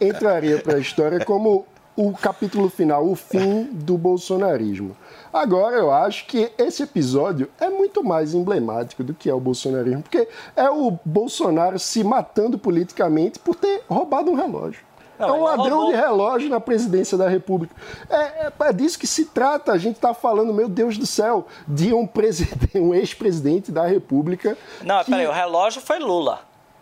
entraria 0.00 0.60
para 0.60 0.76
a 0.76 0.78
história 0.78 1.24
como 1.24 1.66
o 1.96 2.12
capítulo 2.12 2.70
final, 2.70 3.04
o 3.08 3.16
fim 3.16 3.64
do 3.64 3.98
bolsonarismo. 3.98 4.96
Agora 5.32 5.76
eu 5.76 5.90
acho 5.90 6.26
que 6.26 6.52
esse 6.56 6.82
episódio 6.84 7.50
é 7.60 7.68
muito 7.68 8.04
mais 8.04 8.34
emblemático 8.34 9.02
do 9.02 9.12
que 9.12 9.28
é 9.28 9.34
o 9.34 9.40
bolsonarismo, 9.40 10.02
porque 10.02 10.28
é 10.54 10.70
o 10.70 10.96
Bolsonaro 11.04 11.78
se 11.78 12.04
matando 12.04 12.56
politicamente 12.56 13.40
por 13.40 13.56
ter 13.56 13.82
roubado 13.88 14.30
um 14.30 14.34
relógio. 14.34 14.87
Não, 15.18 15.28
é 15.28 15.32
um 15.32 15.42
ladrão 15.42 15.76
roubou. 15.76 15.90
de 15.92 15.96
relógio 15.96 16.48
na 16.48 16.60
presidência 16.60 17.16
da 17.18 17.28
República. 17.28 17.74
É, 18.08 18.16
é, 18.46 18.52
é 18.60 18.72
disso 18.72 18.98
que 18.98 19.06
se 19.06 19.26
trata. 19.26 19.72
A 19.72 19.78
gente 19.78 19.96
está 19.96 20.14
falando, 20.14 20.52
meu 20.54 20.68
Deus 20.68 20.96
do 20.96 21.06
céu, 21.06 21.46
de 21.66 21.92
um, 21.92 22.08
um 22.76 22.94
ex-presidente 22.94 23.72
da 23.72 23.86
República. 23.86 24.56
Não, 24.82 25.02
que- 25.04 25.10
peraí, 25.10 25.26
o 25.26 25.32
relógio 25.32 25.80
foi 25.80 25.98
Lula. 25.98 26.40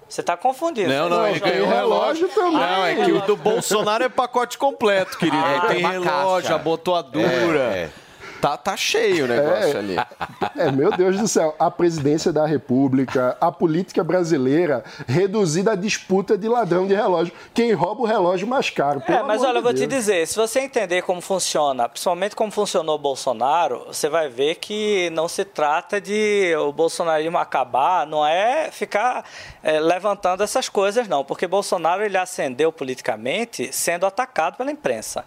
Você 0.08 0.20
está 0.20 0.36
confundindo. 0.36 0.88
Não, 0.88 1.08
não, 1.08 1.26
ele 1.26 1.40
tem 1.40 1.50
ganhou 1.52 1.66
o 1.66 1.70
relógio. 1.70 2.28
também. 2.28 2.52
Não, 2.52 2.86
é 2.86 2.94
que 3.04 3.10
o 3.12 3.22
do 3.22 3.34
Bolsonaro 3.36 4.04
é 4.04 4.08
pacote 4.08 4.56
completo, 4.56 5.18
querido. 5.18 5.36
Ah, 5.36 5.56
Ele 5.56 5.66
tem 5.74 5.82
relógio, 5.90 6.42
caixa. 6.42 6.54
abotoadura. 6.54 7.58
É, 7.74 7.78
é. 7.84 7.90
Tá, 8.40 8.56
tá 8.56 8.76
cheio 8.76 9.24
o 9.24 9.28
negócio 9.28 9.76
É. 9.76 9.78
ali. 9.78 9.96
É, 10.56 10.70
meu 10.70 10.90
Deus 10.90 11.18
do 11.18 11.26
céu, 11.26 11.54
a 11.58 11.70
presidência 11.70 12.32
da 12.32 12.46
República, 12.46 13.36
a 13.40 13.50
política 13.50 14.04
brasileira 14.04 14.84
reduzida 15.06 15.72
à 15.72 15.74
disputa 15.74 16.36
de 16.36 16.48
ladrão 16.48 16.86
de 16.86 16.94
relógio. 16.94 17.32
Quem 17.54 17.72
rouba 17.72 18.02
o 18.02 18.04
relógio 18.04 18.46
mais 18.46 18.70
caro. 18.70 19.02
É, 19.06 19.22
mas 19.22 19.42
amor 19.42 19.48
olha, 19.48 19.58
eu 19.58 19.62
de 19.62 19.62
vou 19.62 19.72
te 19.74 19.86
Deus. 19.86 20.04
dizer, 20.04 20.26
se 20.26 20.36
você 20.36 20.60
entender 20.60 21.02
como 21.02 21.20
funciona, 21.20 21.88
principalmente 21.88 22.36
como 22.36 22.50
funcionou 22.50 22.96
o 22.96 22.98
Bolsonaro, 22.98 23.84
você 23.86 24.08
vai 24.08 24.28
ver 24.28 24.56
que 24.56 25.10
não 25.10 25.28
se 25.28 25.44
trata 25.44 26.00
de 26.00 26.54
o 26.56 26.72
bolsonarismo 26.72 27.38
acabar, 27.38 28.06
não 28.06 28.26
é 28.26 28.70
ficar 28.70 29.24
é, 29.62 29.80
levantando 29.80 30.42
essas 30.42 30.68
coisas, 30.68 31.08
não, 31.08 31.24
porque 31.24 31.46
Bolsonaro 31.46 32.04
ele 32.04 32.16
ascendeu 32.16 32.70
politicamente 32.72 33.72
sendo 33.72 34.06
atacado 34.06 34.56
pela 34.56 34.70
imprensa. 34.70 35.24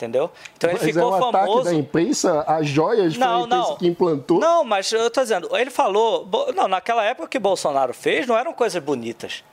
Entendeu? 0.00 0.30
Então 0.56 0.70
ele 0.70 0.78
Mas 0.80 0.88
ficou 0.88 1.02
é 1.02 1.06
um 1.06 1.14
ataque 1.28 1.46
famoso. 1.46 1.64
da 1.64 1.74
imprensa, 1.74 2.40
as 2.48 2.66
joias 2.66 3.14
foi 3.16 3.22
a 3.22 3.26
Não, 3.26 3.44
imprensa 3.44 3.68
não. 3.68 3.76
que 3.76 3.86
implantou. 3.86 4.40
Não, 4.40 4.64
mas 4.64 4.90
eu 4.90 5.10
tô 5.10 5.20
dizendo, 5.20 5.54
ele 5.54 5.68
falou. 5.70 6.26
Não, 6.56 6.66
naquela 6.66 7.04
época 7.04 7.28
que 7.28 7.38
Bolsonaro 7.38 7.92
fez, 7.92 8.26
não 8.26 8.34
eram 8.38 8.54
coisas 8.54 8.82
bonitas. 8.82 9.44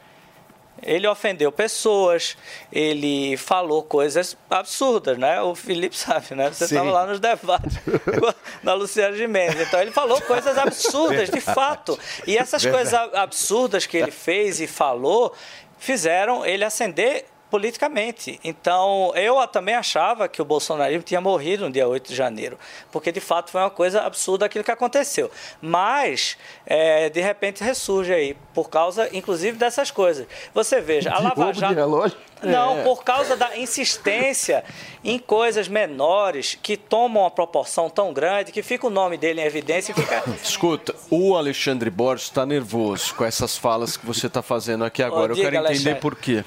Ele 0.81 1.05
ofendeu 1.07 1.51
pessoas, 1.51 2.37
ele 2.71 3.35
falou 3.35 3.81
coisas 3.83 4.37
absurdas, 4.49 5.17
né? 5.17 5.41
O 5.41 5.53
Felipe 5.53 5.97
sabe, 5.97 6.33
né? 6.33 6.49
Você 6.49 6.63
estava 6.63 6.91
lá 6.91 7.05
nos 7.05 7.19
debates 7.19 7.77
na 8.63 8.73
Luciana 8.73 9.17
Gimenez. 9.17 9.59
Então 9.67 9.81
ele 9.81 9.91
falou 9.91 10.21
coisas 10.21 10.57
absurdas, 10.57 11.29
de 11.29 11.41
fato. 11.41 11.99
E 12.25 12.37
essas 12.37 12.65
coisas 12.65 12.93
a- 12.93 13.21
absurdas 13.23 13.85
que 13.85 13.97
ele 13.97 14.11
fez 14.11 14.61
e 14.61 14.67
falou 14.67 15.33
fizeram 15.77 16.45
ele 16.45 16.63
ascender 16.63 17.25
politicamente. 17.49 18.39
Então, 18.43 19.11
eu 19.15 19.45
também 19.47 19.75
achava 19.75 20.27
que 20.27 20.41
o 20.41 20.45
bolsonarismo 20.45 21.03
tinha 21.03 21.21
morrido 21.21 21.65
no 21.65 21.71
dia 21.71 21.87
8 21.87 22.09
de 22.09 22.15
janeiro, 22.15 22.57
porque 22.91 23.11
de 23.11 23.19
fato 23.19 23.51
foi 23.51 23.61
uma 23.61 23.69
coisa 23.69 24.01
absurda 24.01 24.45
aquilo 24.45 24.63
que 24.63 24.71
aconteceu. 24.71 25.29
Mas, 25.61 26.37
é, 26.65 27.09
de 27.09 27.21
repente, 27.21 27.63
ressurge 27.63 28.13
aí, 28.13 28.37
por 28.53 28.69
causa, 28.69 29.09
inclusive, 29.15 29.57
dessas 29.57 29.91
coisas. 29.91 30.27
Você 30.53 30.81
veja, 30.81 31.11
a 31.11 31.19
Lava 31.19 31.53
Jato. 31.53 32.17
Não, 32.43 32.77
É. 32.77 32.83
por 32.83 33.03
causa 33.03 33.35
da 33.35 33.57
insistência 33.57 34.63
em 35.03 35.17
coisas 35.17 35.67
menores 35.67 36.55
que 36.61 36.77
tomam 36.77 37.23
uma 37.23 37.31
proporção 37.31 37.89
tão 37.89 38.13
grande 38.13 38.51
que 38.51 38.61
fica 38.61 38.85
o 38.85 38.91
nome 38.91 39.17
dele 39.17 39.41
em 39.41 39.43
evidência 39.43 39.91
e 39.91 39.95
fica. 39.95 40.23
Escuta, 40.43 40.93
o 41.09 41.35
Alexandre 41.35 41.89
Borges 41.89 42.25
está 42.27 42.45
nervoso 42.45 43.15
com 43.15 43.25
essas 43.25 43.57
falas 43.57 43.97
que 43.97 44.05
você 44.05 44.27
está 44.27 44.43
fazendo 44.43 44.83
aqui 44.85 45.01
agora. 45.01 45.33
diga, 45.33 45.47
Eu 45.47 45.51
quero 45.51 45.55
entender 45.65 45.67
Alexandre. 45.89 45.99
por 46.01 46.15
quê. 46.15 46.43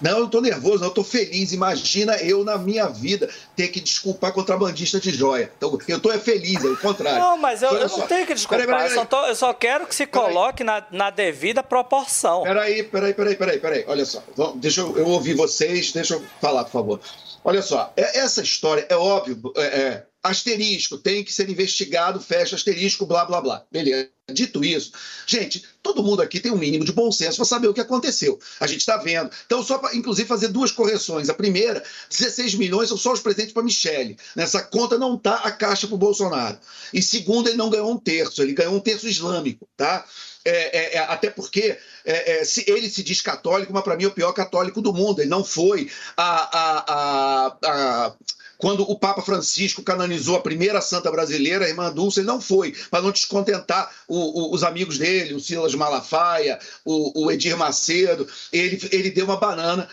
Não, 0.00 0.18
eu 0.18 0.28
tô 0.28 0.40
nervoso, 0.40 0.78
não, 0.80 0.88
eu 0.88 0.94
tô 0.94 1.04
feliz. 1.04 1.52
Imagina 1.52 2.16
eu, 2.16 2.44
na 2.44 2.58
minha 2.58 2.86
vida, 2.88 3.28
ter 3.54 3.68
que 3.68 3.80
desculpar 3.80 4.32
contrabandista 4.32 4.98
de 4.98 5.10
joia. 5.10 5.50
Então, 5.56 5.78
eu 5.88 6.00
tô 6.00 6.10
é 6.12 6.18
feliz, 6.18 6.64
é 6.64 6.68
o 6.68 6.76
contrário. 6.76 7.20
Não, 7.20 7.38
mas 7.38 7.62
eu, 7.62 7.70
eu 7.70 7.88
não 7.88 8.00
tenho 8.06 8.26
que 8.26 8.34
desculpar. 8.34 8.66
Peraí, 8.66 8.76
peraí, 8.82 8.90
Eu, 8.92 8.94
só 9.00 9.04
tô- 9.04 9.26
eu 9.26 9.34
só 9.34 9.54
quero 9.54 9.86
que 9.86 9.94
se 9.94 10.06
coloque 10.06 10.64
na, 10.64 10.84
na 10.90 11.10
devida 11.10 11.62
proporção. 11.62 12.42
Peraí, 12.42 12.82
peraí, 12.82 13.14
peraí, 13.14 13.34
peraí, 13.36 13.58
peraí. 13.58 13.84
Olha 13.86 14.04
só, 14.04 14.22
vamos- 14.36 14.60
deixa 14.60 14.80
eu, 14.80 14.96
eu 14.98 15.06
ouvir 15.06 15.34
vocês, 15.34 15.92
deixa 15.92 16.14
eu 16.14 16.22
falar, 16.40 16.64
por 16.64 16.72
favor. 16.72 17.00
Olha 17.44 17.62
só, 17.62 17.92
é- 17.96 18.18
essa 18.18 18.42
história 18.42 18.86
é 18.88 18.96
óbvio, 18.96 19.40
é, 19.56 19.62
é, 19.62 20.06
asterisco, 20.24 20.96
tem 20.96 21.22
que 21.22 21.32
ser 21.32 21.48
investigado, 21.50 22.18
fecha 22.18 22.56
asterisco, 22.56 23.04
blá, 23.04 23.24
blá, 23.26 23.40
blá. 23.42 23.64
Beleza. 23.70 24.08
Dito 24.32 24.64
isso, 24.64 24.90
gente, 25.26 25.62
todo 25.82 26.02
mundo 26.02 26.22
aqui 26.22 26.40
tem 26.40 26.50
um 26.50 26.56
mínimo 26.56 26.82
de 26.82 26.92
bom 26.92 27.12
senso 27.12 27.36
para 27.36 27.44
saber 27.44 27.68
o 27.68 27.74
que 27.74 27.80
aconteceu. 27.82 28.40
A 28.58 28.66
gente 28.66 28.80
está 28.80 28.96
vendo. 28.96 29.30
Então, 29.44 29.62
só 29.62 29.76
para, 29.76 29.94
inclusive, 29.94 30.26
fazer 30.26 30.48
duas 30.48 30.72
correções. 30.72 31.28
A 31.28 31.34
primeira, 31.34 31.84
16 32.08 32.54
milhões 32.54 32.88
são 32.88 32.96
só 32.96 33.12
os 33.12 33.20
presentes 33.20 33.52
para 33.52 33.62
Michele. 33.62 34.16
Nessa 34.34 34.62
conta 34.62 34.96
não 34.96 35.16
está 35.16 35.34
a 35.34 35.50
caixa 35.52 35.86
para 35.86 35.94
o 35.94 35.98
Bolsonaro. 35.98 36.58
E 36.90 37.02
segundo, 37.02 37.48
ele 37.48 37.58
não 37.58 37.68
ganhou 37.68 37.90
um 37.92 37.98
terço, 37.98 38.40
ele 38.42 38.54
ganhou 38.54 38.74
um 38.74 38.80
terço 38.80 39.06
islâmico, 39.06 39.68
tá? 39.76 40.06
É, 40.42 40.78
é, 40.78 40.94
é, 40.96 40.98
até 41.00 41.28
porque 41.30 41.78
é, 42.04 42.40
é, 42.40 42.44
se 42.44 42.64
ele 42.66 42.88
se 42.90 43.02
diz 43.02 43.20
católico, 43.20 43.72
mas 43.74 43.82
para 43.84 43.96
mim 43.96 44.04
é 44.04 44.08
o 44.08 44.10
pior 44.12 44.32
católico 44.32 44.80
do 44.80 44.92
mundo. 44.92 45.20
Ele 45.20 45.28
não 45.30 45.44
foi 45.44 45.90
a, 46.16 46.58
a, 46.58 46.84
a, 46.94 47.56
a- 47.64 48.14
quando 48.58 48.82
o 48.82 48.98
Papa 48.98 49.22
Francisco 49.22 49.82
canonizou 49.82 50.36
a 50.36 50.40
primeira 50.40 50.80
santa 50.80 51.10
brasileira, 51.10 51.64
a 51.64 51.68
irmã 51.68 51.92
Dulce, 51.92 52.20
ele 52.20 52.26
não 52.26 52.40
foi, 52.40 52.74
para 52.90 53.02
não 53.02 53.10
descontentar 53.10 53.90
o- 54.08 54.16
o- 54.50 54.54
os 54.54 54.62
amigos 54.62 54.98
dele, 54.98 55.34
o 55.34 55.40
Silas 55.40 55.74
Malafaia, 55.74 56.58
o, 56.84 57.24
o 57.24 57.30
Edir 57.30 57.56
Macedo. 57.56 58.26
Ele, 58.52 58.80
ele 58.92 59.10
deu 59.10 59.24
uma 59.24 59.36
banana 59.36 59.88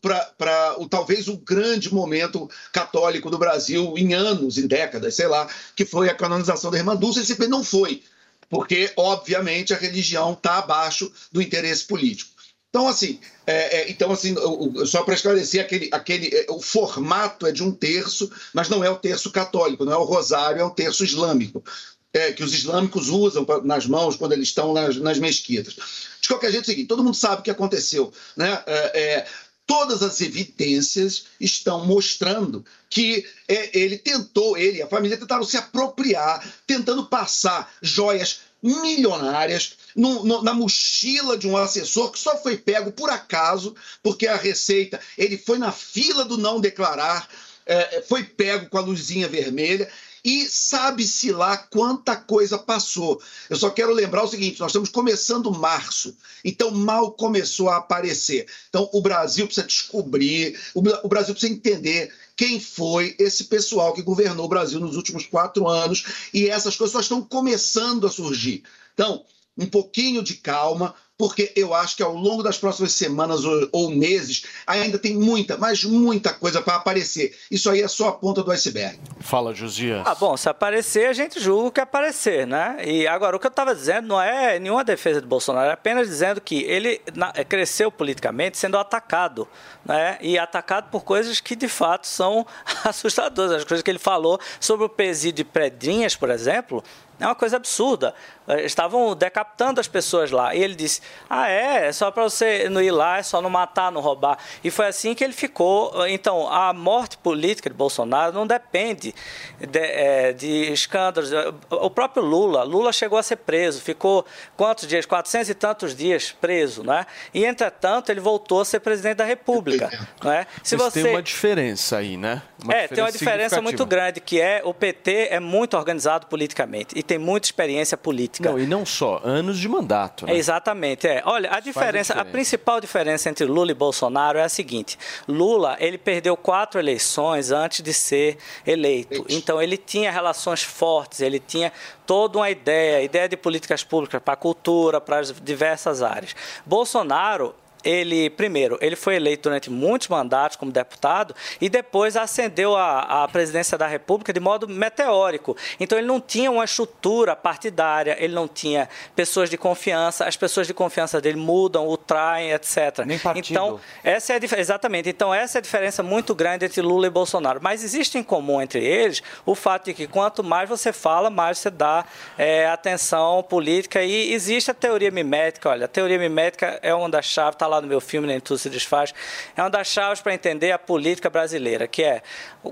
para 0.00 0.76
talvez 0.88 1.26
o 1.28 1.36
grande 1.38 1.92
momento 1.92 2.48
católico 2.72 3.28
do 3.30 3.38
Brasil 3.38 3.94
em 3.96 4.14
anos, 4.14 4.58
em 4.58 4.66
décadas, 4.66 5.14
sei 5.16 5.26
lá, 5.26 5.48
que 5.74 5.84
foi 5.84 6.08
a 6.08 6.14
canonização 6.14 6.70
da 6.70 6.78
irmã 6.78 6.94
Dulce. 6.94 7.18
Ele 7.18 7.26
simplesmente 7.26 7.56
não 7.58 7.64
foi, 7.64 8.02
porque, 8.48 8.92
obviamente, 8.96 9.74
a 9.74 9.76
religião 9.76 10.32
está 10.34 10.58
abaixo 10.58 11.10
do 11.32 11.42
interesse 11.42 11.84
político. 11.84 12.35
Então, 12.70 12.88
assim, 12.88 13.18
é, 13.46 13.78
é, 13.78 13.90
então, 13.90 14.10
assim 14.12 14.34
o- 14.34 14.82
o- 14.82 14.86
só 14.86 15.02
para 15.02 15.14
esclarecer, 15.14 15.60
aquele, 15.62 15.88
aquele, 15.92 16.28
é, 16.34 16.46
o 16.50 16.60
formato 16.60 17.46
é 17.46 17.52
de 17.52 17.62
um 17.62 17.72
terço, 17.72 18.30
mas 18.52 18.68
não 18.68 18.84
é 18.84 18.90
o 18.90 18.96
terço 18.96 19.30
católico, 19.30 19.84
não 19.84 19.92
é 19.92 19.96
o 19.96 20.04
rosário, 20.04 20.60
é 20.60 20.64
um 20.64 20.70
terço 20.70 21.02
islâmico, 21.04 21.64
é, 22.12 22.32
que 22.32 22.42
os 22.44 22.52
islâmicos 22.52 23.08
usam 23.08 23.44
pra- 23.44 23.62
nas 23.62 23.86
mãos 23.86 24.16
quando 24.16 24.32
eles 24.32 24.48
estão 24.48 24.72
nas, 24.74 24.96
nas 24.96 25.18
mesquitas. 25.18 25.74
De 26.20 26.28
qualquer 26.28 26.50
jeito, 26.50 26.64
é 26.64 26.66
o 26.68 26.70
seguinte, 26.74 26.88
todo 26.88 27.02
mundo 27.04 27.16
sabe 27.16 27.40
o 27.40 27.44
que 27.44 27.50
aconteceu. 27.50 28.12
Né? 28.36 28.62
É, 28.66 29.00
é, 29.00 29.26
todas 29.66 30.02
as 30.02 30.20
evidências 30.20 31.24
estão 31.40 31.84
mostrando 31.86 32.64
que 32.90 33.24
ele 33.48 33.96
tentou, 33.98 34.56
ele 34.56 34.78
e 34.78 34.82
a 34.82 34.86
família 34.88 35.16
tentaram 35.16 35.44
se 35.44 35.56
apropriar, 35.56 36.44
tentando 36.66 37.06
passar 37.06 37.72
joias 37.82 38.40
milionárias 38.62 39.76
no- 39.96 40.24
no- 40.24 40.42
na 40.42 40.52
mochila 40.52 41.36
de 41.36 41.48
um 41.48 41.56
assessor 41.56 42.10
que 42.12 42.18
só 42.18 42.36
foi 42.36 42.56
pego 42.56 42.92
por 42.92 43.08
acaso, 43.10 43.74
porque 44.02 44.26
a 44.26 44.36
Receita, 44.36 45.00
ele 45.16 45.38
foi 45.38 45.58
na 45.58 45.72
fila 45.72 46.24
do 46.24 46.36
não 46.36 46.60
declarar, 46.60 47.28
é, 47.64 48.04
foi 48.06 48.22
pego 48.22 48.68
com 48.68 48.78
a 48.78 48.82
luzinha 48.82 49.26
vermelha 49.26 49.90
e 50.24 50.44
sabe-se 50.48 51.30
lá 51.30 51.56
quanta 51.56 52.16
coisa 52.16 52.58
passou. 52.58 53.20
Eu 53.48 53.56
só 53.56 53.70
quero 53.70 53.92
lembrar 53.92 54.24
o 54.24 54.28
seguinte: 54.28 54.60
nós 54.60 54.70
estamos 54.70 54.88
começando 54.88 55.50
março, 55.52 56.16
então 56.44 56.70
mal 56.72 57.12
começou 57.12 57.68
a 57.68 57.76
aparecer. 57.76 58.46
Então 58.68 58.88
o 58.92 59.00
Brasil 59.00 59.46
precisa 59.46 59.66
descobrir, 59.66 60.58
o 60.74 61.08
Brasil 61.08 61.32
precisa 61.32 61.52
entender 61.52 62.12
quem 62.36 62.60
foi 62.60 63.14
esse 63.18 63.44
pessoal 63.44 63.94
que 63.94 64.02
governou 64.02 64.44
o 64.46 64.48
Brasil 64.48 64.78
nos 64.78 64.96
últimos 64.96 65.26
quatro 65.26 65.66
anos 65.68 66.04
e 66.34 66.48
essas 66.48 66.76
coisas 66.76 66.92
só 66.92 67.00
estão 67.00 67.22
começando 67.22 68.06
a 68.06 68.10
surgir. 68.10 68.62
Então, 68.94 69.24
um 69.58 69.66
pouquinho 69.66 70.22
de 70.22 70.34
calma, 70.34 70.94
porque 71.18 71.50
eu 71.56 71.72
acho 71.72 71.96
que 71.96 72.02
ao 72.02 72.14
longo 72.14 72.42
das 72.42 72.58
próximas 72.58 72.92
semanas 72.92 73.42
ou, 73.42 73.68
ou 73.72 73.90
meses 73.90 74.44
ainda 74.66 74.98
tem 74.98 75.14
muita, 75.16 75.56
mas 75.56 75.82
muita 75.82 76.30
coisa 76.34 76.60
para 76.60 76.74
aparecer. 76.74 77.34
Isso 77.50 77.70
aí 77.70 77.80
é 77.80 77.88
só 77.88 78.08
a 78.08 78.12
ponta 78.12 78.42
do 78.42 78.50
iceberg. 78.52 79.00
Fala, 79.20 79.54
Josias. 79.54 80.02
Ah, 80.06 80.14
bom, 80.14 80.36
se 80.36 80.46
aparecer, 80.46 81.08
a 81.08 81.14
gente 81.14 81.40
julga 81.40 81.68
o 81.68 81.72
que 81.72 81.80
aparecer, 81.80 82.46
né? 82.46 82.76
E 82.84 83.06
agora, 83.06 83.34
o 83.34 83.40
que 83.40 83.46
eu 83.46 83.50
estava 83.50 83.74
dizendo 83.74 84.08
não 84.08 84.20
é 84.20 84.58
nenhuma 84.58 84.84
defesa 84.84 85.18
de 85.22 85.26
Bolsonaro, 85.26 85.70
é 85.70 85.72
apenas 85.72 86.06
dizendo 86.06 86.38
que 86.38 86.62
ele 86.64 87.00
na- 87.14 87.32
cresceu 87.32 87.90
politicamente 87.90 88.58
sendo 88.58 88.76
atacado, 88.76 89.48
né? 89.86 90.18
E 90.20 90.38
atacado 90.38 90.90
por 90.90 91.02
coisas 91.02 91.40
que, 91.40 91.56
de 91.56 91.66
fato, 91.66 92.06
são 92.06 92.46
assustadoras. 92.84 93.52
As 93.52 93.64
coisas 93.64 93.82
que 93.82 93.90
ele 93.90 93.98
falou 93.98 94.38
sobre 94.60 94.84
o 94.84 94.88
presídio 94.88 95.36
de 95.36 95.44
Pedrinhas, 95.44 96.14
por 96.14 96.28
exemplo, 96.28 96.84
é 97.18 97.24
uma 97.24 97.34
coisa 97.34 97.56
absurda. 97.56 98.14
Eh, 98.48 98.64
Estavam 98.64 99.14
decapitando 99.14 99.80
as 99.80 99.88
pessoas 99.88 100.30
lá. 100.30 100.54
E 100.54 100.62
ele 100.62 100.74
disse: 100.74 101.00
Ah, 101.28 101.48
é? 101.48 101.88
É 101.88 101.92
só 101.92 102.10
para 102.10 102.22
você 102.22 102.68
não 102.68 102.82
ir 102.82 102.90
lá, 102.90 103.18
é 103.18 103.22
só 103.22 103.40
não 103.40 103.50
matar, 103.50 103.90
não 103.90 104.00
roubar. 104.00 104.38
E 104.62 104.70
foi 104.70 104.86
assim 104.86 105.14
que 105.14 105.24
ele 105.24 105.32
ficou. 105.32 106.06
Então, 106.08 106.48
a 106.48 106.72
morte 106.72 107.16
política 107.18 107.68
de 107.68 107.76
Bolsonaro 107.76 108.32
não 108.32 108.46
depende 108.46 109.14
de, 109.58 109.78
eh, 109.78 110.32
de 110.32 110.72
escândalos. 110.72 111.30
O 111.70 111.90
próprio 111.90 112.22
Lula, 112.22 112.62
Lula 112.62 112.92
chegou 112.92 113.18
a 113.18 113.22
ser 113.22 113.36
preso, 113.36 113.80
ficou 113.80 114.24
quantos 114.56 114.86
dias? 114.86 115.06
400 115.06 115.48
e 115.48 115.54
tantos 115.54 115.94
dias 115.94 116.32
preso, 116.32 116.82
né? 116.82 117.06
E, 117.32 117.44
entretanto, 117.44 118.10
ele 118.10 118.20
voltou 118.20 118.60
a 118.60 118.64
ser 118.64 118.80
presidente 118.80 119.16
da 119.16 119.24
República. 119.24 119.88
Né? 120.22 120.46
Se 120.62 120.76
Mas 120.76 120.86
você... 120.86 121.02
tem 121.02 121.12
uma 121.12 121.22
diferença 121.22 121.98
aí, 121.98 122.16
né? 122.16 122.42
Uma 122.62 122.74
é, 122.74 122.88
tem 122.88 123.02
uma 123.02 123.12
diferença 123.12 123.60
muito 123.60 123.84
grande, 123.86 124.20
que 124.20 124.40
é 124.40 124.60
o 124.64 124.72
PT 124.72 125.28
é 125.30 125.40
muito 125.40 125.76
organizado 125.76 126.26
politicamente 126.26 126.98
e 126.98 127.02
tem 127.02 127.18
muita 127.18 127.46
experiência 127.46 127.96
política. 127.96 128.35
Não, 128.42 128.58
e 128.58 128.66
não 128.66 128.84
só, 128.84 129.20
anos 129.24 129.58
de 129.58 129.68
mandato, 129.68 130.26
né? 130.26 130.32
É, 130.32 130.36
exatamente, 130.36 131.06
é. 131.06 131.22
Olha, 131.24 131.52
a 131.52 131.60
diferença, 131.60 132.14
a, 132.14 132.24
principal 132.24 132.80
diferença 132.80 133.28
entre 133.28 133.44
Lula 133.44 133.70
e 133.70 133.74
Bolsonaro 133.74 134.38
é 134.38 134.42
a 134.42 134.48
seguinte: 134.48 134.98
Lula, 135.28 135.76
ele 135.80 135.98
perdeu 135.98 136.36
quatro 136.36 136.80
eleições 136.80 137.50
antes 137.50 137.82
de 137.82 137.92
ser 137.92 138.38
eleito. 138.66 139.24
Então 139.28 139.60
ele 139.60 139.76
tinha 139.76 140.10
relações 140.10 140.62
fortes, 140.62 141.20
ele 141.20 141.38
tinha 141.38 141.72
toda 142.06 142.38
uma 142.38 142.50
ideia, 142.50 143.02
ideia 143.02 143.28
de 143.28 143.36
políticas 143.36 143.82
públicas 143.82 144.20
para 144.22 144.34
a 144.34 144.36
cultura, 144.36 145.00
para 145.00 145.18
as 145.18 145.32
diversas 145.42 146.02
áreas. 146.02 146.34
Bolsonaro 146.64 147.54
ele, 147.86 148.28
primeiro, 148.28 148.76
ele 148.80 148.96
foi 148.96 149.14
eleito 149.14 149.44
durante 149.44 149.70
muitos 149.70 150.08
mandatos 150.08 150.56
como 150.56 150.72
deputado 150.72 151.34
e 151.60 151.68
depois 151.68 152.16
ascendeu 152.16 152.74
à, 152.76 153.28
presidência 153.30 153.78
da 153.78 153.86
República 153.86 154.32
de 154.32 154.40
modo 154.40 154.66
meteórico. 154.66 155.56
Então, 155.78 155.96
ele 155.96 156.06
não 156.06 156.20
tinha 156.20 156.50
uma 156.50 156.64
estrutura 156.64 157.36
partidária, 157.36 158.16
ele 158.18 158.34
não 158.34 158.48
tinha 158.48 158.88
pessoas 159.14 159.48
de 159.48 159.56
confiança, 159.56 160.24
as 160.24 160.36
pessoas 160.36 160.66
de 160.66 160.74
confiança 160.74 161.20
dele 161.20 161.38
mudam, 161.38 161.86
o 161.86 161.96
traem, 161.96 162.50
etc. 162.50 163.04
Nem 163.06 163.20
partido. 163.20 163.52
Então, 163.52 163.80
essa 164.02 164.32
é 164.32 164.36
a 164.36 164.60
exatamente. 164.60 165.08
Então, 165.08 165.32
essa 165.32 165.58
é 165.58 165.60
a 165.60 165.62
diferença 165.62 166.02
muito 166.02 166.34
grande 166.34 166.64
entre 166.64 166.82
Lula 166.82 167.06
e 167.06 167.10
Bolsonaro. 167.10 167.60
Mas 167.62 167.84
existe 167.84 168.18
em 168.18 168.22
comum 168.22 168.60
entre 168.60 168.84
eles 168.84 169.22
o 169.44 169.54
fato 169.54 169.84
de 169.84 169.94
que 169.94 170.08
quanto 170.08 170.42
mais 170.42 170.68
você 170.68 170.92
fala, 170.92 171.30
mais 171.30 171.58
você 171.58 171.70
dá 171.70 172.04
é, 172.36 172.66
atenção 172.66 173.44
política. 173.48 174.02
E 174.02 174.32
existe 174.32 174.72
a 174.72 174.74
teoria 174.74 175.12
mimética. 175.12 175.68
Olha, 175.68 175.84
a 175.84 175.88
teoria 175.88 176.18
mimética 176.18 176.80
é 176.82 176.92
uma 176.92 177.08
das 177.08 177.26
chaves, 177.26 177.54
está 177.54 177.66
lá 177.66 177.75
no 177.82 177.88
meu 177.88 178.00
filme, 178.00 178.26
Nem 178.26 178.40
Tudo 178.40 178.58
Se 178.58 178.68
Desfaz. 178.70 179.12
É 179.56 179.62
uma 179.62 179.70
das 179.70 179.86
chaves 179.88 180.20
para 180.20 180.34
entender 180.34 180.72
a 180.72 180.78
política 180.78 181.28
brasileira, 181.30 181.86
que 181.86 182.02
é 182.02 182.22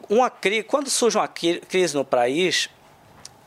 uma 0.08 0.30
crise. 0.30 0.62
Quando 0.64 0.88
surge 0.90 1.16
uma 1.18 1.28
cri- 1.28 1.60
crise 1.68 1.94
no 1.94 2.04
país, 2.04 2.68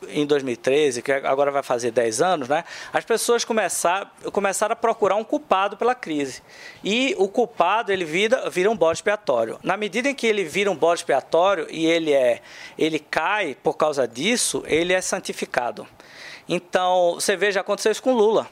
em 0.10 0.28
2013, 0.28 1.02
que 1.02 1.12
agora 1.12 1.50
vai 1.50 1.64
fazer 1.64 1.90
10 1.90 2.22
anos, 2.22 2.48
né, 2.48 2.64
as 2.94 3.04
pessoas 3.04 3.44
começaram, 3.44 4.08
começaram 4.32 4.74
a 4.74 4.76
procurar 4.76 5.16
um 5.16 5.24
culpado 5.24 5.76
pela 5.76 5.96
crise. 5.96 6.44
E 6.84 7.16
o 7.18 7.28
culpado, 7.28 7.92
ele 7.92 8.06
vira, 8.06 8.48
vira 8.48 8.70
um 8.70 8.78
bode 8.78 9.00
expiatório. 9.00 9.58
Na 9.64 9.76
medida 9.76 10.08
em 10.08 10.14
que 10.14 10.28
ele 10.28 10.44
vira 10.44 10.70
um 10.70 10.76
bode 10.76 11.00
expiatório 11.00 11.66
e 11.72 11.88
ele, 11.88 12.14
é, 12.14 12.42
ele 12.78 13.00
cai 13.00 13.58
por 13.64 13.74
causa 13.76 14.08
disso, 14.08 14.64
ele 14.68 14.94
é 14.94 15.02
santificado. 15.02 15.88
Então, 16.48 17.16
você 17.16 17.36
veja, 17.36 17.62
aconteceu 17.62 17.92
isso 17.92 18.04
com 18.04 18.14
Lula. 18.14 18.48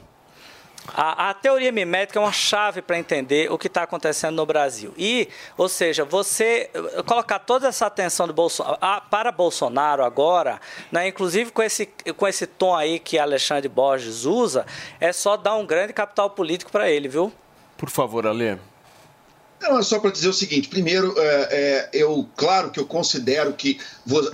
A, 0.94 1.30
a 1.30 1.34
teoria 1.34 1.72
mimética 1.72 2.18
é 2.18 2.22
uma 2.22 2.32
chave 2.32 2.80
para 2.82 2.98
entender 2.98 3.50
o 3.52 3.58
que 3.58 3.66
está 3.66 3.82
acontecendo 3.82 4.36
no 4.36 4.46
Brasil. 4.46 4.94
E, 4.96 5.28
ou 5.56 5.68
seja, 5.68 6.04
você 6.04 6.70
eh, 6.72 7.02
colocar 7.04 7.38
toda 7.40 7.68
essa 7.68 7.86
atenção 7.86 8.26
do 8.26 8.32
Bolso, 8.32 8.62
a- 8.80 9.00
para 9.00 9.30
Bolsonaro 9.32 10.04
agora, 10.04 10.60
né, 10.92 11.08
inclusive 11.08 11.50
com 11.50 11.62
esse, 11.62 11.86
com 12.16 12.26
esse 12.28 12.46
tom 12.46 12.74
aí 12.74 12.98
que 12.98 13.18
Alexandre 13.18 13.68
Borges 13.68 14.24
usa, 14.24 14.64
é 15.00 15.12
só 15.12 15.36
dar 15.36 15.56
um 15.56 15.66
grande 15.66 15.92
capital 15.92 16.30
político 16.30 16.70
para 16.70 16.88
ele, 16.90 17.08
viu? 17.08 17.32
Por 17.76 17.90
favor, 17.90 18.26
Alê. 18.26 18.56
Não, 19.58 19.78
é 19.78 19.82
só 19.82 19.98
para 19.98 20.10
dizer 20.10 20.28
o 20.28 20.34
seguinte: 20.34 20.68
primeiro, 20.68 21.14
é, 21.18 21.48
é, 21.50 21.90
eu, 21.94 22.30
claro 22.36 22.70
que 22.70 22.78
eu 22.78 22.86
considero 22.86 23.54
que 23.54 23.78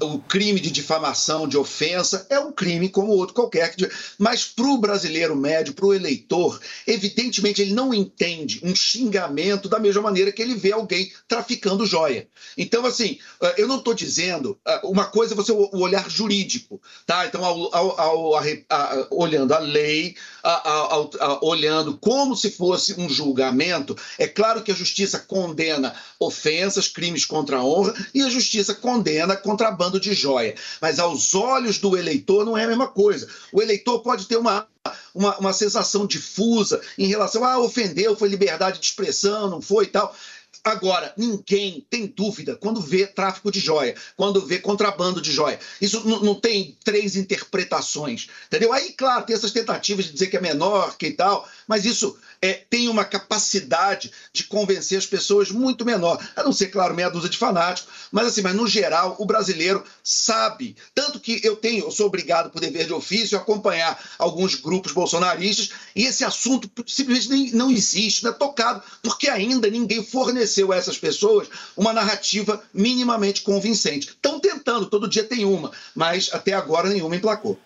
o 0.01 0.19
crime 0.21 0.59
de 0.59 0.69
difamação, 0.71 1.47
de 1.47 1.57
ofensa, 1.57 2.27
é 2.29 2.41
um 2.41 2.51
crime 2.51 2.89
como 2.89 3.13
outro 3.13 3.33
qualquer. 3.35 3.73
Mas 4.19 4.45
para 4.45 4.67
o 4.67 4.79
brasileiro 4.79 5.37
médio, 5.37 5.75
para 5.75 5.87
o 5.87 5.95
eleitor, 5.95 6.61
evidentemente 6.87 7.63
ele 7.63 7.73
não 7.73 7.95
entende 7.95 8.61
um 8.65 8.75
xingamento 8.75 9.69
da 9.69 9.79
mesma 9.79 10.03
maneira 10.03 10.33
que 10.33 10.43
ele 10.43 10.57
vê 10.57 10.73
alguém 10.73 11.13
traficando 11.29 11.87
joia. 11.87 12.29
Então, 12.59 12.85
assim, 12.85 13.19
eh, 13.43 13.55
eu 13.59 13.69
não 13.69 13.79
estou 13.79 13.95
dizendo. 13.95 14.59
eh, 14.67 14.81
Uma 14.83 15.05
coisa 15.07 15.35
é 15.35 15.37
você 15.37 15.53
o 15.53 15.71
olhar 15.79 16.11
jurídico, 16.11 16.83
tá? 17.07 17.25
Então, 17.27 17.45
ao, 17.45 17.75
ao- 17.75 18.01
ao- 18.01 18.35
arre- 18.35 18.65
a- 18.69 19.07
olhando 19.11 19.55
a 19.55 19.59
lei, 19.61 20.17
a- 20.42 20.94
a- 21.20 21.38
olhando 21.44 21.96
como 21.98 22.37
se 22.37 22.50
fosse 22.50 22.98
um 23.00 23.09
julgamento, 23.09 23.96
é 24.18 24.26
claro 24.26 24.62
que 24.62 24.72
a 24.72 24.74
justiça 24.74 25.18
condena 25.18 25.94
ofensas, 26.18 26.88
crimes 26.88 27.24
contra 27.24 27.59
a 27.59 27.64
honra, 27.64 27.94
e 28.14 28.22
a 28.22 28.31
justiça 28.31 28.74
condena 28.74 29.37
contrabando 29.37 30.00
de 30.00 30.14
joia. 30.14 30.55
Mas 30.81 30.98
aos 30.98 31.35
olhos 31.35 31.78
do 31.78 31.96
eleitor 31.96 32.44
não 32.44 32.57
é 32.57 32.64
a 32.64 32.68
mesma 32.68 32.88
coisa. 32.88 33.28
O 33.52 33.62
eleitor 33.62 34.00
pode 34.00 34.26
ter 34.26 34.37
uma 34.37 34.66
uma, 35.14 35.37
uma 35.38 35.52
sensação 35.52 36.07
difusa 36.07 36.81
em 36.98 37.07
relação 37.07 37.44
a 37.44 37.52
ah, 37.52 37.61
ofendeu, 37.61 38.16
foi 38.16 38.28
liberdade 38.28 38.81
de 38.81 38.87
expressão, 38.87 39.48
não 39.48 39.61
foi 39.62 39.85
e 39.85 39.88
tal. 39.88 40.14
Agora, 40.65 41.12
ninguém 41.17 41.85
tem 41.91 42.07
dúvida 42.07 42.57
quando 42.57 42.81
vê 42.81 43.07
tráfico 43.07 43.51
de 43.51 43.59
joia, 43.59 43.97
quando 44.17 44.47
vê 44.47 44.59
contrabando 44.59 45.21
de 45.21 45.33
joia. 45.33 45.59
Isso 45.81 46.07
não, 46.07 46.35
tem 46.35 46.77
três 46.85 47.17
interpretações, 47.17 48.29
entendeu? 48.47 48.73
Aí, 48.73 48.93
claro, 48.93 49.25
tem 49.25 49.35
essas 49.35 49.51
tentativas 49.51 50.05
de 50.05 50.12
dizer 50.12 50.29
que 50.29 50.37
é 50.37 50.41
menor, 50.41 50.97
que 50.97 51.11
tal, 51.11 51.49
mas 51.67 51.85
isso 51.85 52.17
é, 52.42 52.55
tem 52.68 52.88
uma 52.88 53.05
capacidade 53.05 54.11
de 54.33 54.42
convencer 54.42 54.98
as 54.98 55.07
pessoas 55.07 55.52
muito 55.52 55.85
menor. 55.85 56.20
A 56.35 56.42
não 56.42 56.52
ser, 56.52 56.66
claro, 56.66 56.92
meia 56.92 57.09
dúzia 57.09 57.31
de 57.31 57.38
fanáticos, 57.38 57.88
mas 58.11 58.26
assim, 58.26 58.42
mas 58.42 58.57
no 58.57 58.66
geral, 58.66 59.14
o 59.20 59.24
brasileiro 59.24 59.85
sabe. 60.02 60.76
Tanto 60.92 61.20
que 61.20 61.40
eu 61.44 61.55
tenho, 61.55 61.85
eu 61.85 61.90
sou 61.92 62.07
obrigado 62.07 62.50
por 62.50 62.61
dever 62.61 62.87
de 62.87 62.92
ofício 62.92 63.38
a 63.38 63.40
acompanhar 63.40 63.96
alguns 64.18 64.57
grupos 64.57 64.90
bolsonaristas 64.90 65.70
e 65.94 66.05
esse 66.05 66.24
assunto 66.24 66.68
simplesmente 66.85 67.31
nem, 67.31 67.52
não 67.52 67.70
existe, 67.70 68.24
não 68.24 68.33
é 68.33 68.35
tocado, 68.35 68.83
porque 69.02 69.28
ainda 69.28 69.70
ninguém 69.70 70.05
forneceu 70.05 70.72
a 70.72 70.76
essas 70.76 70.98
pessoas 70.98 71.48
uma 71.76 71.92
narrativa 71.92 72.62
minimamente 72.74 73.42
convincente. 73.42 74.09
Estão 74.09 74.40
tentando, 74.40 74.87
todo 74.87 75.09
dia 75.09 75.22
tem 75.22 75.44
uma, 75.44 75.70
mas 75.94 76.31
até 76.33 76.52
agora 76.52 76.88
nenhuma 76.88 77.14
emplacou. 77.14 77.57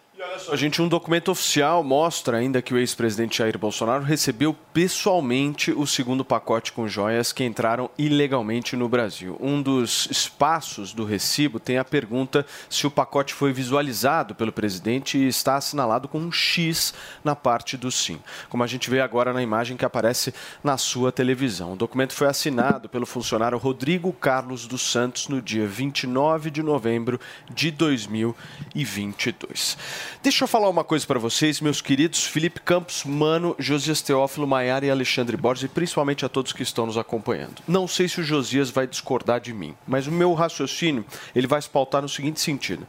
A 0.50 0.56
gente, 0.56 0.80
um 0.80 0.88
documento 0.88 1.30
oficial 1.30 1.84
mostra 1.84 2.38
ainda 2.38 2.62
que 2.62 2.72
o 2.72 2.78
ex-presidente 2.78 3.36
Jair 3.38 3.58
Bolsonaro 3.58 4.02
recebeu 4.02 4.56
pessoalmente 4.72 5.72
o 5.72 5.86
segundo 5.86 6.24
pacote 6.24 6.72
com 6.72 6.88
joias 6.88 7.34
que 7.34 7.44
entraram 7.44 7.90
ilegalmente 7.98 8.76
no 8.76 8.88
Brasil. 8.88 9.36
Um 9.38 9.60
dos 9.60 10.08
espaços 10.10 10.94
do 10.94 11.04
recibo 11.04 11.60
tem 11.60 11.76
a 11.76 11.84
pergunta 11.84 12.46
se 12.70 12.86
o 12.86 12.90
pacote 12.90 13.34
foi 13.34 13.52
visualizado 13.52 14.34
pelo 14.34 14.52
presidente 14.52 15.18
e 15.18 15.28
está 15.28 15.56
assinalado 15.56 16.08
com 16.08 16.18
um 16.18 16.32
X 16.32 16.94
na 17.22 17.36
parte 17.36 17.76
do 17.76 17.90
sim, 17.90 18.18
como 18.48 18.62
a 18.62 18.66
gente 18.66 18.88
vê 18.88 19.02
agora 19.02 19.34
na 19.34 19.42
imagem 19.42 19.76
que 19.76 19.84
aparece 19.84 20.32
na 20.64 20.78
sua 20.78 21.12
televisão. 21.12 21.74
O 21.74 21.76
documento 21.76 22.14
foi 22.14 22.26
assinado 22.26 22.88
pelo 22.88 23.04
funcionário 23.04 23.58
Rodrigo 23.58 24.10
Carlos 24.14 24.66
dos 24.66 24.90
Santos 24.90 25.28
no 25.28 25.42
dia 25.42 25.66
29 25.66 26.50
de 26.50 26.62
novembro 26.62 27.20
de 27.52 27.70
2022. 27.70 29.76
Deixa 30.22 30.44
eu 30.44 30.48
falar 30.48 30.68
uma 30.68 30.84
coisa 30.84 31.06
para 31.06 31.18
vocês, 31.18 31.60
meus 31.60 31.80
queridos 31.80 32.24
Felipe 32.24 32.60
Campos, 32.60 33.04
Mano, 33.04 33.54
Josias 33.58 34.00
Teófilo, 34.02 34.46
Maiara 34.46 34.86
e 34.86 34.90
Alexandre 34.90 35.36
Borges, 35.36 35.64
e 35.64 35.68
principalmente 35.68 36.24
a 36.24 36.28
todos 36.28 36.52
que 36.52 36.62
estão 36.62 36.86
nos 36.86 36.98
acompanhando. 36.98 37.62
Não 37.66 37.86
sei 37.86 38.08
se 38.08 38.20
o 38.20 38.24
Josias 38.24 38.70
vai 38.70 38.86
discordar 38.86 39.40
de 39.40 39.52
mim, 39.52 39.74
mas 39.86 40.06
o 40.06 40.12
meu 40.12 40.32
raciocínio 40.34 41.04
ele 41.34 41.46
vai 41.46 41.60
se 41.60 41.68
pautar 41.68 42.02
no 42.02 42.08
seguinte 42.08 42.40
sentido. 42.40 42.86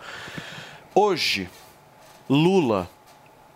Hoje, 0.93 1.49
Lula 2.29 2.89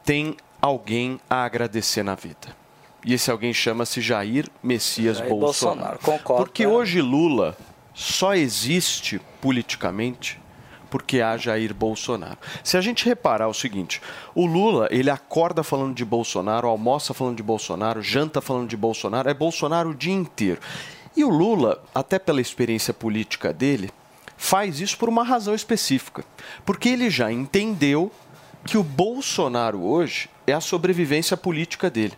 tem 0.03 0.35
alguém 0.61 1.19
a 1.29 1.43
agradecer 1.43 2.03
na 2.03 2.15
vida. 2.15 2.55
E 3.03 3.13
esse 3.13 3.31
alguém 3.31 3.53
chama-se 3.53 3.99
Jair 3.99 4.47
Messias 4.61 5.17
Jair 5.17 5.29
Bolsonaro. 5.29 5.97
Bolsonaro, 5.97 5.99
concordo, 5.99 6.43
Porque 6.43 6.63
é. 6.63 6.67
hoje 6.67 7.01
Lula 7.01 7.57
só 7.93 8.35
existe 8.35 9.19
politicamente 9.41 10.40
porque 10.91 11.21
há 11.21 11.37
Jair 11.37 11.73
Bolsonaro. 11.73 12.37
Se 12.63 12.75
a 12.77 12.81
gente 12.81 13.05
reparar 13.05 13.47
o 13.47 13.53
seguinte, 13.53 14.01
o 14.35 14.45
Lula, 14.45 14.89
ele 14.91 15.09
acorda 15.09 15.63
falando 15.63 15.95
de 15.95 16.03
Bolsonaro, 16.03 16.67
almoça 16.67 17.13
falando 17.13 17.37
de 17.37 17.43
Bolsonaro, 17.43 18.01
janta 18.01 18.41
falando 18.41 18.67
de 18.67 18.75
Bolsonaro, 18.75 19.29
é 19.29 19.33
Bolsonaro 19.33 19.91
o 19.91 19.95
dia 19.95 20.13
inteiro. 20.13 20.59
E 21.15 21.23
o 21.23 21.29
Lula, 21.29 21.81
até 21.95 22.19
pela 22.19 22.41
experiência 22.41 22.93
política 22.93 23.53
dele, 23.53 23.89
faz 24.35 24.81
isso 24.81 24.97
por 24.97 25.07
uma 25.07 25.23
razão 25.23 25.55
específica. 25.55 26.25
Porque 26.65 26.89
ele 26.89 27.09
já 27.09 27.31
entendeu 27.31 28.11
que 28.65 28.77
o 28.77 28.83
Bolsonaro 28.83 29.81
hoje 29.81 30.29
é 30.45 30.51
a 30.51 30.59
sobrevivência 30.59 31.37
política 31.37 31.89
dele. 31.89 32.13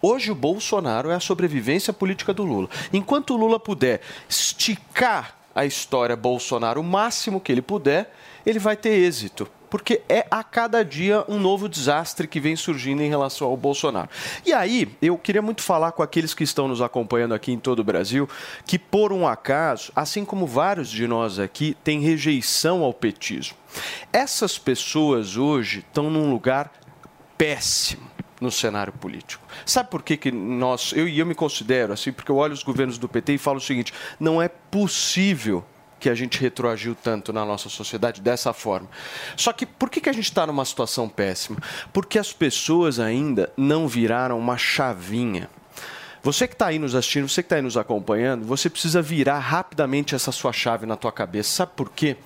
Hoje 0.00 0.30
o 0.30 0.34
Bolsonaro 0.34 1.10
é 1.10 1.14
a 1.14 1.20
sobrevivência 1.20 1.92
política 1.92 2.32
do 2.32 2.44
Lula. 2.44 2.68
Enquanto 2.92 3.34
o 3.34 3.36
Lula 3.36 3.58
puder 3.58 4.00
esticar 4.28 5.34
a 5.56 5.64
história 5.64 6.14
Bolsonaro 6.14 6.82
o 6.82 6.84
máximo 6.84 7.40
que 7.40 7.50
ele 7.50 7.62
puder, 7.62 8.12
ele 8.44 8.58
vai 8.58 8.76
ter 8.76 8.90
êxito. 8.90 9.48
Porque 9.70 10.02
é 10.08 10.26
a 10.30 10.44
cada 10.44 10.84
dia 10.84 11.24
um 11.28 11.40
novo 11.40 11.68
desastre 11.68 12.28
que 12.28 12.38
vem 12.38 12.54
surgindo 12.54 13.02
em 13.02 13.08
relação 13.08 13.48
ao 13.48 13.56
Bolsonaro. 13.56 14.08
E 14.44 14.52
aí, 14.52 14.88
eu 15.02 15.18
queria 15.18 15.42
muito 15.42 15.62
falar 15.62 15.90
com 15.92 16.02
aqueles 16.02 16.34
que 16.34 16.44
estão 16.44 16.68
nos 16.68 16.80
acompanhando 16.80 17.34
aqui 17.34 17.50
em 17.50 17.58
todo 17.58 17.80
o 17.80 17.84
Brasil, 17.84 18.28
que 18.64 18.78
por 18.78 19.12
um 19.12 19.26
acaso, 19.26 19.90
assim 19.96 20.24
como 20.24 20.46
vários 20.46 20.88
de 20.88 21.08
nós 21.08 21.40
aqui, 21.40 21.76
têm 21.82 22.00
rejeição 22.00 22.84
ao 22.84 22.94
petismo. 22.94 23.56
Essas 24.12 24.56
pessoas 24.56 25.36
hoje 25.36 25.80
estão 25.80 26.10
num 26.10 26.30
lugar 26.30 26.70
péssimo 27.36 28.15
no 28.40 28.50
cenário 28.50 28.92
político. 28.92 29.46
Sabe 29.64 29.90
por 29.90 30.02
que, 30.02 30.16
que 30.16 30.30
nós, 30.30 30.92
eu 30.94 31.08
e 31.08 31.18
eu 31.18 31.26
me 31.26 31.34
considero 31.34 31.92
assim, 31.92 32.12
porque 32.12 32.30
eu 32.30 32.36
olho 32.36 32.52
os 32.52 32.62
governos 32.62 32.98
do 32.98 33.08
PT 33.08 33.34
e 33.34 33.38
falo 33.38 33.58
o 33.58 33.60
seguinte: 33.60 33.92
não 34.20 34.40
é 34.40 34.48
possível 34.48 35.64
que 35.98 36.10
a 36.10 36.14
gente 36.14 36.38
retroagiu 36.40 36.94
tanto 36.94 37.32
na 37.32 37.44
nossa 37.44 37.68
sociedade 37.68 38.20
dessa 38.20 38.52
forma. 38.52 38.88
Só 39.36 39.52
que 39.52 39.64
por 39.64 39.90
que, 39.90 40.00
que 40.00 40.08
a 40.08 40.12
gente 40.12 40.26
está 40.26 40.46
numa 40.46 40.64
situação 40.64 41.08
péssima? 41.08 41.58
Porque 41.92 42.18
as 42.18 42.32
pessoas 42.32 43.00
ainda 43.00 43.52
não 43.56 43.88
viraram 43.88 44.38
uma 44.38 44.58
chavinha. 44.58 45.48
Você 46.26 46.48
que 46.48 46.54
está 46.54 46.66
aí 46.66 46.78
nos 46.80 46.96
assistindo, 46.96 47.28
você 47.28 47.40
que 47.40 47.46
está 47.46 47.54
aí 47.54 47.62
nos 47.62 47.76
acompanhando, 47.76 48.44
você 48.44 48.68
precisa 48.68 49.00
virar 49.00 49.38
rapidamente 49.38 50.12
essa 50.12 50.32
sua 50.32 50.52
chave 50.52 50.84
na 50.84 50.96
tua 50.96 51.12
cabeça. 51.12 51.50
Sabe 51.50 51.70
por 51.76 51.88
quê? 51.88 52.16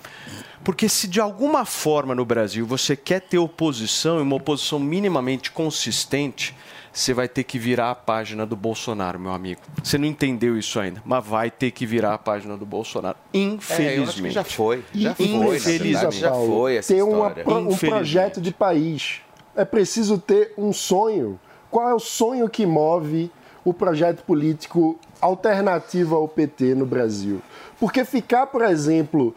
Porque 0.65 0.89
se 0.89 1.07
de 1.07 1.21
alguma 1.21 1.67
forma 1.67 2.15
no 2.15 2.25
Brasil 2.25 2.65
você 2.67 2.97
quer 2.97 3.21
ter 3.21 3.37
oposição 3.37 4.19
e 4.19 4.23
uma 4.23 4.37
oposição 4.37 4.79
minimamente 4.79 5.51
consistente, 5.51 6.57
você 6.91 7.13
vai 7.13 7.29
ter 7.29 7.45
que 7.45 7.59
virar 7.59 7.91
a 7.91 7.95
página 7.95 8.47
do 8.47 8.57
Bolsonaro, 8.57 9.21
meu 9.21 9.33
amigo. 9.33 9.61
Você 9.85 9.99
não 9.99 10.07
entendeu 10.07 10.57
isso 10.57 10.81
ainda, 10.81 11.03
mas 11.05 11.23
vai 11.23 11.51
ter 11.51 11.71
que 11.71 11.85
virar 11.85 12.15
a 12.15 12.19
página 12.19 12.57
do 12.57 12.65
Bolsonaro. 12.65 13.19
Infelizmente. 13.35 13.85
É, 13.85 13.99
eu 13.99 14.05
acho 14.05 14.23
que 14.23 14.31
já 14.31 14.45
foi. 14.45 14.83
Já 14.95 15.15
foi, 15.15 15.59
verdade, 15.59 16.19
já 16.19 16.33
foi 16.33 16.77
essa 16.77 16.95
ter 16.95 17.03
uma 17.03 17.27
um 17.27 17.29
Infelizmente. 17.29 17.87
projeto 17.87 18.41
de 18.41 18.51
país. 18.51 19.21
É 19.55 19.67
preciso 19.67 20.17
ter 20.17 20.55
um 20.57 20.73
sonho. 20.73 21.39
Qual 21.71 21.87
é 21.87 21.95
o 21.95 22.01
sonho 22.01 22.49
que 22.49 22.65
move 22.65 23.31
o 23.64 23.73
projeto 23.75 24.23
político 24.25 24.99
alternativo 25.20 26.16
ao 26.16 26.29
PT 26.29 26.75
no 26.75 26.87
Brasil? 26.87 27.40
Porque 27.79 28.05
ficar, 28.05 28.46
por 28.46 28.62
exemplo, 28.62 29.35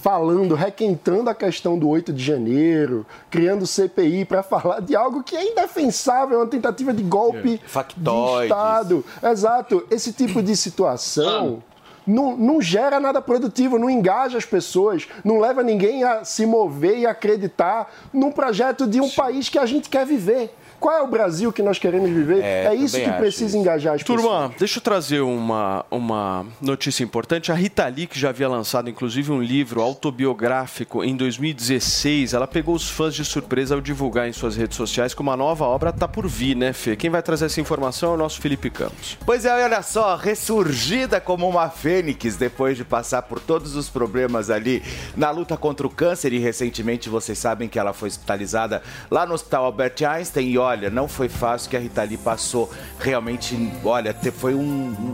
falando, 0.00 0.54
requentando 0.54 1.28
a 1.28 1.34
questão 1.34 1.78
do 1.78 1.88
8 1.88 2.12
de 2.12 2.24
janeiro, 2.24 3.06
criando 3.30 3.66
CPI 3.66 4.24
para 4.24 4.42
falar 4.42 4.80
de 4.80 4.96
algo 4.96 5.22
que 5.22 5.36
é 5.36 5.52
indefensável, 5.52 6.38
uma 6.38 6.46
tentativa 6.46 6.92
de 6.92 7.02
golpe 7.02 7.58
de 7.58 7.62
Factoides. 7.66 8.50
Estado. 8.50 9.04
Exato. 9.22 9.86
Esse 9.90 10.12
tipo 10.12 10.42
de 10.42 10.56
situação 10.56 11.62
não, 12.06 12.36
não 12.36 12.60
gera 12.60 12.98
nada 12.98 13.20
produtivo, 13.20 13.78
não 13.78 13.90
engaja 13.90 14.38
as 14.38 14.44
pessoas, 14.44 15.06
não 15.22 15.38
leva 15.38 15.62
ninguém 15.62 16.02
a 16.02 16.24
se 16.24 16.46
mover 16.46 16.98
e 16.98 17.06
acreditar 17.06 17.92
num 18.12 18.32
projeto 18.32 18.86
de 18.86 19.00
um 19.00 19.10
país 19.10 19.48
que 19.48 19.58
a 19.58 19.66
gente 19.66 19.88
quer 19.88 20.06
viver. 20.06 20.54
Qual 20.80 20.96
é 20.96 21.02
o 21.02 21.06
Brasil 21.06 21.52
que 21.52 21.62
nós 21.62 21.78
queremos 21.78 22.08
viver? 22.10 22.42
É, 22.42 22.66
É, 22.66 22.74
isso 22.74 22.98
que 22.98 23.12
precisa 23.12 23.48
isso. 23.48 23.56
engajar 23.56 23.94
as 23.94 24.02
pessoas. 24.02 24.22
Turma, 24.22 24.52
deixa 24.58 24.78
eu 24.78 24.82
trazer 24.82 25.20
uma, 25.20 25.84
uma 25.90 26.46
notícia 26.60 27.04
importante. 27.04 27.52
A 27.52 27.54
Rita 27.54 27.86
Lee, 27.86 28.06
que 28.06 28.18
já 28.18 28.30
havia 28.30 28.48
lançado 28.48 28.88
inclusive 28.88 29.30
um 29.30 29.42
livro 29.42 29.82
autobiográfico 29.82 31.04
em 31.04 31.14
2016, 31.14 32.32
ela 32.32 32.46
pegou 32.46 32.74
os 32.74 32.88
fãs 32.88 33.14
de 33.14 33.24
surpresa 33.24 33.74
ao 33.74 33.80
divulgar 33.80 34.26
em 34.26 34.32
suas 34.32 34.56
redes 34.56 34.76
sociais 34.76 35.12
que 35.12 35.20
uma 35.20 35.36
nova 35.36 35.66
obra 35.66 35.90
está 35.90 36.08
por 36.08 36.26
vir, 36.26 36.56
né, 36.56 36.72
Fê? 36.72 36.96
Quem 36.96 37.10
vai 37.10 37.22
trazer 37.22 37.46
essa 37.46 37.60
informação 37.60 38.12
é 38.12 38.14
o 38.14 38.16
nosso 38.16 38.40
Felipe 38.40 38.70
Campos. 38.70 39.18
Pois 39.26 39.44
é, 39.44 39.64
olha 39.64 39.82
só, 39.82 40.16
ressurgida 40.16 41.20
como 41.20 41.46
uma 41.48 41.68
fênix 41.68 42.36
depois 42.36 42.76
de 42.76 42.84
passar 42.84 43.22
por 43.22 43.38
todos 43.38 43.76
os 43.76 43.90
problemas 43.90 44.48
ali 44.48 44.82
na 45.16 45.30
luta 45.30 45.56
contra 45.56 45.86
o 45.86 45.90
câncer 45.90 46.32
e 46.32 46.38
recentemente 46.38 47.08
vocês 47.08 47.38
sabem 47.38 47.68
que 47.68 47.78
ela 47.78 47.92
foi 47.92 48.08
hospitalizada 48.08 48.82
lá 49.10 49.26
no 49.26 49.34
Hospital 49.34 49.66
Albert 49.66 49.94
Einstein 50.08 50.48
e 50.48 50.58
olha, 50.58 50.69
não 50.90 51.08
foi 51.08 51.28
fácil 51.28 51.70
que 51.70 51.76
a 51.76 51.80
Rita 51.80 52.02
Lee 52.02 52.16
passou 52.16 52.70
realmente, 52.98 53.72
olha, 53.84 54.14
foi 54.36 54.54
um, 54.54 54.60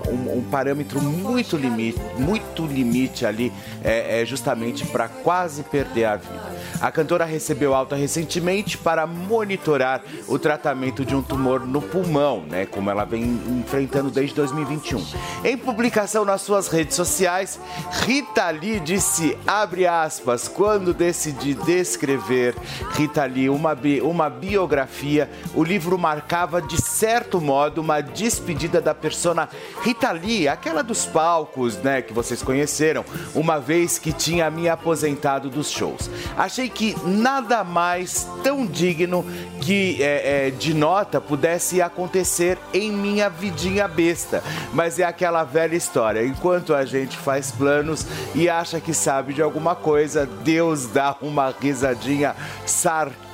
um- 0.09 0.38
um 0.38 0.42
parâmetro 0.51 1.01
muito 1.01 1.57
limite, 1.57 1.99
muito 2.19 2.66
limite 2.66 3.25
ali, 3.25 3.53
é, 3.83 4.21
é, 4.21 4.25
justamente 4.27 4.85
para 4.87 5.09
quase 5.09 5.62
perder 5.62 6.05
a 6.05 6.16
vida. 6.16 6.57
A 6.81 6.90
cantora 6.90 7.25
recebeu 7.25 7.75
alta 7.75 7.97
recentemente 7.97 8.77
para 8.77 9.07
monitorar 9.07 10.03
o 10.29 10.38
tratamento 10.38 11.05
de 11.05 11.14
um 11.14 11.23
tumor 11.23 11.61
no 11.66 11.81
pulmão, 11.81 12.42
né? 12.42 12.66
Como 12.66 12.90
ela 12.90 13.05
vem 13.05 13.23
enfrentando 13.61 14.11
desde 14.11 14.35
2021. 14.35 15.03
Em 15.45 15.57
publicação 15.57 16.25
nas 16.25 16.42
suas 16.42 16.69
redes 16.69 16.95
sociais, 16.97 17.59
Rita 18.05 18.51
Lee 18.51 18.79
disse, 18.81 19.37
abre 19.47 19.87
aspas, 19.87 20.49
quando 20.49 20.92
decidi 20.92 21.55
descrever 21.55 22.55
Rita 22.92 23.25
Lee 23.25 23.49
uma, 23.49 23.75
bi- 23.75 24.01
uma 24.01 24.29
biografia, 24.29 25.31
o 25.54 25.62
livro 25.62 25.98
marcava 25.98 26.61
de 26.61 26.80
certo 26.80 27.40
modo 27.40 27.80
uma 27.80 28.00
despedida 28.00 28.80
da 28.80 28.94
persona 28.94 29.48
Rita 29.82 30.11
Lee, 30.12 30.48
aquela 30.48 30.82
dos 30.82 31.06
palcos, 31.06 31.76
né, 31.76 32.02
que 32.02 32.12
vocês 32.12 32.42
conheceram, 32.42 33.04
uma 33.35 33.59
vez 33.59 33.98
que 33.98 34.12
tinha 34.12 34.50
me 34.50 34.68
aposentado 34.68 35.48
dos 35.48 35.70
shows. 35.70 36.11
Achei 36.37 36.68
que 36.68 36.96
nada 37.04 37.64
mais 37.64 38.26
tão 38.42 38.66
digno 38.66 39.24
que 39.61 40.02
é, 40.02 40.46
é, 40.46 40.50
de 40.50 40.74
nota 40.74 41.20
pudesse 41.20 41.82
acontecer 41.82 42.59
em 42.72 42.90
minha 42.90 43.28
vidinha 43.28 43.88
besta. 43.88 44.42
Mas 44.72 44.98
é 44.98 45.04
aquela 45.04 45.44
velha 45.44 45.74
história. 45.74 46.24
Enquanto 46.24 46.74
a 46.74 46.85
gente 46.85 47.16
faz 47.16 47.50
planos 47.50 48.06
e 48.35 48.48
acha 48.48 48.80
que 48.80 48.94
sabe 48.94 49.35
de 49.35 49.42
alguma 49.42 49.74
coisa, 49.74 50.26
Deus 50.26 50.87
dá 50.87 51.16
uma 51.20 51.54
risadinha 51.61 52.35
sarcástica, 52.64 53.26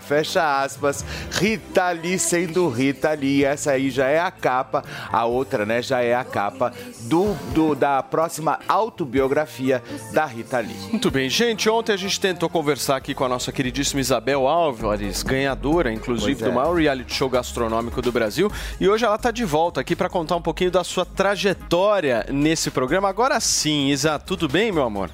fecha 0.00 0.62
aspas, 0.62 1.04
Rita 1.32 1.90
Lee 1.90 2.18
sendo 2.18 2.68
Rita 2.68 3.12
Lee, 3.12 3.44
essa 3.44 3.72
aí 3.72 3.90
já 3.90 4.06
é 4.06 4.20
a 4.20 4.30
capa, 4.30 4.84
a 5.10 5.24
outra, 5.24 5.66
né, 5.66 5.82
já 5.82 6.00
é 6.02 6.14
a 6.14 6.24
capa 6.24 6.72
do, 7.02 7.34
do- 7.52 7.74
da 7.74 8.02
próxima 8.02 8.58
autobiografia 8.68 9.82
da 10.12 10.24
Rita 10.24 10.58
Lee. 10.60 10.76
Muito 10.90 11.10
bem, 11.10 11.28
gente. 11.28 11.68
Ontem 11.68 11.92
a 11.92 11.96
gente 11.96 12.18
tentou 12.20 12.48
conversar 12.48 12.96
aqui 12.96 13.14
com 13.14 13.24
a 13.24 13.28
nossa 13.28 13.50
queridíssima 13.52 14.00
Isabel 14.00 14.46
Álvares, 14.46 15.22
ganhadora, 15.22 15.92
inclusive, 15.92 16.42
é. 16.42 16.46
do 16.46 16.52
maior 16.52 16.74
reality 16.74 17.14
show 17.14 17.28
gastronômico 17.28 18.00
do 18.00 18.12
Brasil. 18.12 18.50
E 18.80 18.88
hoje 18.88 19.04
ela 19.04 19.16
está 19.16 19.30
de 19.30 19.44
volta 19.44 19.80
aqui 19.80 19.94
para 19.96 20.08
contar 20.08 20.36
um 20.36 20.42
pouquinho 20.42 20.70
da 20.70 20.84
sua 20.84 21.04
trajetória 21.04 22.26
nesse 22.30 22.70
programa. 22.70 23.08
Agora 23.08 23.38
sim, 23.40 23.88
Isa, 23.88 24.18
tudo 24.18 24.48
bem, 24.48 24.70
meu 24.72 24.84
amor? 24.84 25.10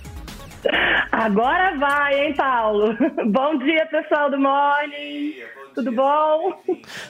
Agora 1.11 1.77
vai, 1.77 2.27
hein, 2.27 2.35
Paulo? 2.35 2.97
Bom 3.27 3.59
dia, 3.59 3.87
pessoal 3.87 4.31
do 4.31 4.39
Morning. 4.39 5.35
Tudo 5.75 5.91
bom? 5.91 6.63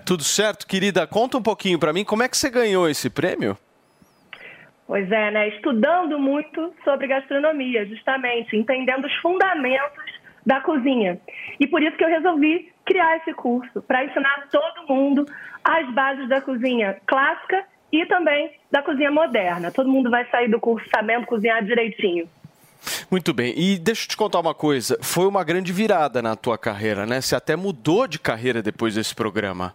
Tudo 0.06 0.22
certo, 0.22 0.66
querida? 0.66 1.06
Conta 1.06 1.36
um 1.36 1.42
pouquinho 1.42 1.78
pra 1.78 1.92
mim, 1.92 2.04
como 2.04 2.22
é 2.22 2.28
que 2.28 2.36
você 2.36 2.48
ganhou 2.48 2.88
esse 2.88 3.10
prêmio? 3.10 3.58
Pois 4.86 5.10
é, 5.10 5.30
né? 5.30 5.48
Estudando 5.48 6.18
muito 6.18 6.72
sobre 6.84 7.06
gastronomia, 7.06 7.86
justamente, 7.86 8.56
entendendo 8.56 9.06
os 9.06 9.14
fundamentos 9.16 10.04
da 10.44 10.60
cozinha. 10.60 11.18
E 11.58 11.66
por 11.66 11.82
isso 11.82 11.96
que 11.96 12.04
eu 12.04 12.08
resolvi 12.08 12.72
criar 12.84 13.16
esse 13.16 13.32
curso, 13.32 13.80
para 13.82 14.04
ensinar 14.04 14.48
todo 14.50 14.86
mundo 14.88 15.26
as 15.62 15.90
bases 15.94 16.28
da 16.28 16.40
cozinha 16.40 16.98
clássica 17.06 17.64
e 17.90 18.04
também 18.06 18.50
da 18.70 18.82
cozinha 18.82 19.10
moderna. 19.10 19.70
Todo 19.70 19.88
mundo 19.88 20.10
vai 20.10 20.26
sair 20.30 20.48
do 20.48 20.60
curso 20.60 20.86
sabendo 20.94 21.26
cozinhar 21.26 21.64
direitinho. 21.64 22.28
Muito 23.10 23.32
bem. 23.32 23.54
E 23.56 23.78
deixa 23.78 24.04
eu 24.04 24.08
te 24.08 24.16
contar 24.16 24.40
uma 24.40 24.54
coisa. 24.54 24.98
Foi 25.02 25.26
uma 25.26 25.44
grande 25.44 25.72
virada 25.72 26.20
na 26.20 26.36
tua 26.36 26.58
carreira, 26.58 27.06
né? 27.06 27.20
Você 27.20 27.34
até 27.34 27.56
mudou 27.56 28.06
de 28.06 28.18
carreira 28.18 28.62
depois 28.62 28.94
desse 28.94 29.14
programa. 29.14 29.74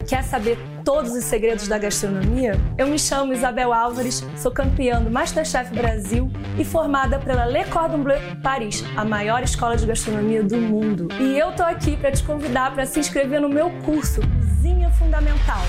Quer 0.07 0.23
saber 0.23 0.59
todos 0.84 1.11
os 1.13 1.23
segredos 1.23 1.67
da 1.67 1.80
gastronomia? 1.80 2.53
Eu 2.78 2.86
me 2.86 2.99
chamo 2.99 3.34
Isabel 3.34 3.73
Álvares, 3.73 4.23
sou 4.38 4.51
campeã 4.51 5.01
do 5.01 5.09
Masterchef 5.09 5.73
Brasil 5.73 6.30
e 6.59 6.63
formada 6.63 7.17
pela 7.17 7.45
Le 7.45 7.65
Cordon 7.65 8.03
Bleu 8.03 8.19
Paris, 8.43 8.84
a 8.95 9.03
maior 9.03 9.41
escola 9.41 9.76
de 9.76 9.88
gastronomia 9.88 10.43
do 10.43 10.57
mundo. 10.57 11.07
E 11.19 11.36
eu 11.36 11.51
tô 11.53 11.63
aqui 11.63 11.97
para 11.97 12.11
te 12.11 12.21
convidar 12.23 12.76
para 12.76 12.86
se 12.86 12.99
inscrever 12.99 13.41
no 13.41 13.49
meu 13.49 13.71
curso 13.84 14.21
Cozinha 14.21 14.91
Fundamental. 14.91 15.61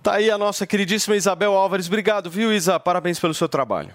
Tá 0.00 0.14
aí 0.14 0.30
a 0.30 0.38
nossa 0.38 0.64
queridíssima 0.66 1.16
Isabel 1.16 1.54
Álvares. 1.54 1.88
Obrigado, 1.88 2.30
viu, 2.30 2.52
Isa? 2.52 2.78
Parabéns 2.78 3.18
pelo 3.18 3.34
seu 3.34 3.48
trabalho. 3.48 3.90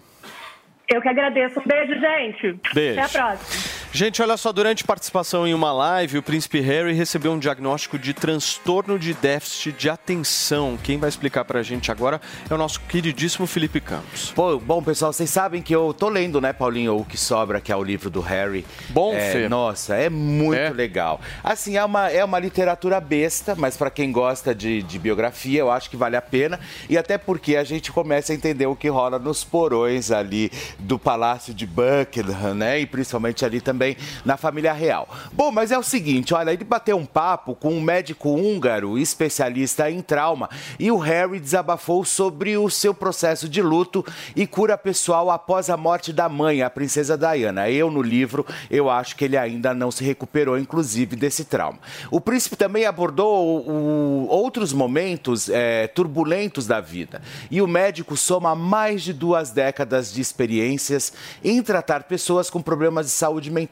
Eu 0.89 1.01
que 1.01 1.07
agradeço. 1.07 1.59
Um 1.59 1.63
beijo, 1.65 1.93
gente. 1.93 2.59
Beijo. 2.73 2.99
Até 2.99 3.19
a 3.19 3.21
próxima. 3.21 3.78
Gente, 3.91 4.21
olha 4.21 4.37
só, 4.37 4.51
durante 4.53 4.83
participação 4.83 5.47
em 5.47 5.53
uma 5.55 5.73
live, 5.73 6.19
o 6.19 6.23
príncipe 6.23 6.59
Harry 6.59 6.93
recebeu 6.93 7.31
um 7.31 7.39
diagnóstico 7.39 7.97
de 7.97 8.13
transtorno 8.13 8.99
de 8.99 9.15
déficit 9.15 9.71
de 9.71 9.89
atenção. 9.89 10.77
Quem 10.83 10.99
vai 10.99 11.09
explicar 11.09 11.43
pra 11.43 11.63
gente 11.63 11.91
agora 11.91 12.21
é 12.47 12.53
o 12.53 12.57
nosso 12.57 12.79
queridíssimo 12.81 13.47
Felipe 13.47 13.81
Campos. 13.81 14.31
Pô, 14.35 14.59
bom, 14.59 14.83
pessoal, 14.83 15.11
vocês 15.11 15.31
sabem 15.31 15.63
que 15.63 15.75
eu 15.75 15.91
tô 15.91 16.07
lendo, 16.07 16.39
né, 16.39 16.53
Paulinho, 16.53 16.97
o 16.97 17.03
que 17.03 17.17
sobra, 17.17 17.59
que 17.59 17.71
é 17.71 17.75
o 17.75 17.83
livro 17.83 18.11
do 18.11 18.21
Harry. 18.21 18.63
Bom, 18.89 19.15
é, 19.15 19.31
Fê. 19.31 19.49
Nossa, 19.49 19.95
é 19.95 20.07
muito 20.07 20.53
É? 20.59 20.69
legal. 20.69 21.19
Assim, 21.43 21.75
é 21.75 21.83
uma, 21.83 22.11
é 22.11 22.23
uma 22.23 22.37
literatura 22.37 23.01
besta, 23.01 23.55
mas 23.57 23.75
pra 23.75 23.89
quem 23.89 24.11
gosta 24.11 24.53
de, 24.53 24.83
de 24.83 24.99
biografia, 24.99 25.61
eu 25.61 25.71
acho 25.71 25.89
que 25.89 25.97
vale 25.97 26.15
a 26.15 26.21
pena. 26.21 26.59
E 26.87 26.95
até 26.95 27.17
porque 27.17 27.55
a 27.55 27.63
gente 27.63 27.91
começa 27.91 28.31
a 28.31 28.35
entender 28.35 28.67
o 28.67 28.75
que 28.75 28.87
rola 28.87 29.17
nos 29.17 29.43
porões 29.43 30.11
ali 30.11 30.51
do 30.77 30.99
Palácio 30.99 31.55
de 31.55 31.65
Buckingham, 31.65 32.53
né? 32.53 32.79
E 32.79 32.85
principalmente 32.85 33.43
ali 33.43 33.59
também 33.59 33.78
na 34.25 34.37
família 34.37 34.73
real. 34.73 35.07
Bom, 35.33 35.51
mas 35.51 35.71
é 35.71 35.77
o 35.77 35.83
seguinte, 35.83 36.33
olha, 36.33 36.51
ele 36.51 36.63
bateu 36.63 36.97
um 36.97 37.05
papo 37.05 37.55
com 37.55 37.73
um 37.73 37.81
médico 37.81 38.29
húngaro 38.29 38.97
especialista 38.97 39.89
em 39.89 40.01
trauma 40.01 40.49
e 40.79 40.91
o 40.91 40.97
Harry 40.97 41.39
desabafou 41.39 42.03
sobre 42.05 42.57
o 42.57 42.69
seu 42.69 42.93
processo 42.93 43.47
de 43.47 43.61
luto 43.61 44.05
e 44.35 44.45
cura 44.47 44.77
pessoal 44.77 45.29
após 45.29 45.69
a 45.69 45.77
morte 45.77 46.11
da 46.13 46.27
mãe, 46.29 46.61
a 46.61 46.69
princesa 46.69 47.17
Diana. 47.17 47.69
Eu 47.69 47.89
no 47.91 48.01
livro, 48.01 48.45
eu 48.69 48.89
acho 48.89 49.15
que 49.15 49.25
ele 49.25 49.37
ainda 49.37 49.73
não 49.73 49.91
se 49.91 50.03
recuperou 50.03 50.57
inclusive 50.57 51.15
desse 51.15 51.45
trauma. 51.45 51.79
O 52.11 52.19
príncipe 52.21 52.55
também 52.55 52.85
abordou 52.85 53.67
o- 53.67 54.27
outros 54.29 54.73
momentos 54.73 55.49
eh, 55.49 55.87
turbulentos 55.87 56.65
da 56.67 56.79
vida 56.79 57.21
e 57.51 57.61
o 57.61 57.67
médico 57.67 58.15
soma 58.17 58.55
mais 58.55 59.01
de 59.03 59.13
duas 59.13 59.51
décadas 59.51 60.11
de 60.13 60.21
experiências 60.21 61.13
em 61.43 61.61
tratar 61.61 62.03
pessoas 62.03 62.49
com 62.49 62.61
problemas 62.61 63.05
de 63.05 63.11
saúde 63.11 63.49
mental. 63.51 63.68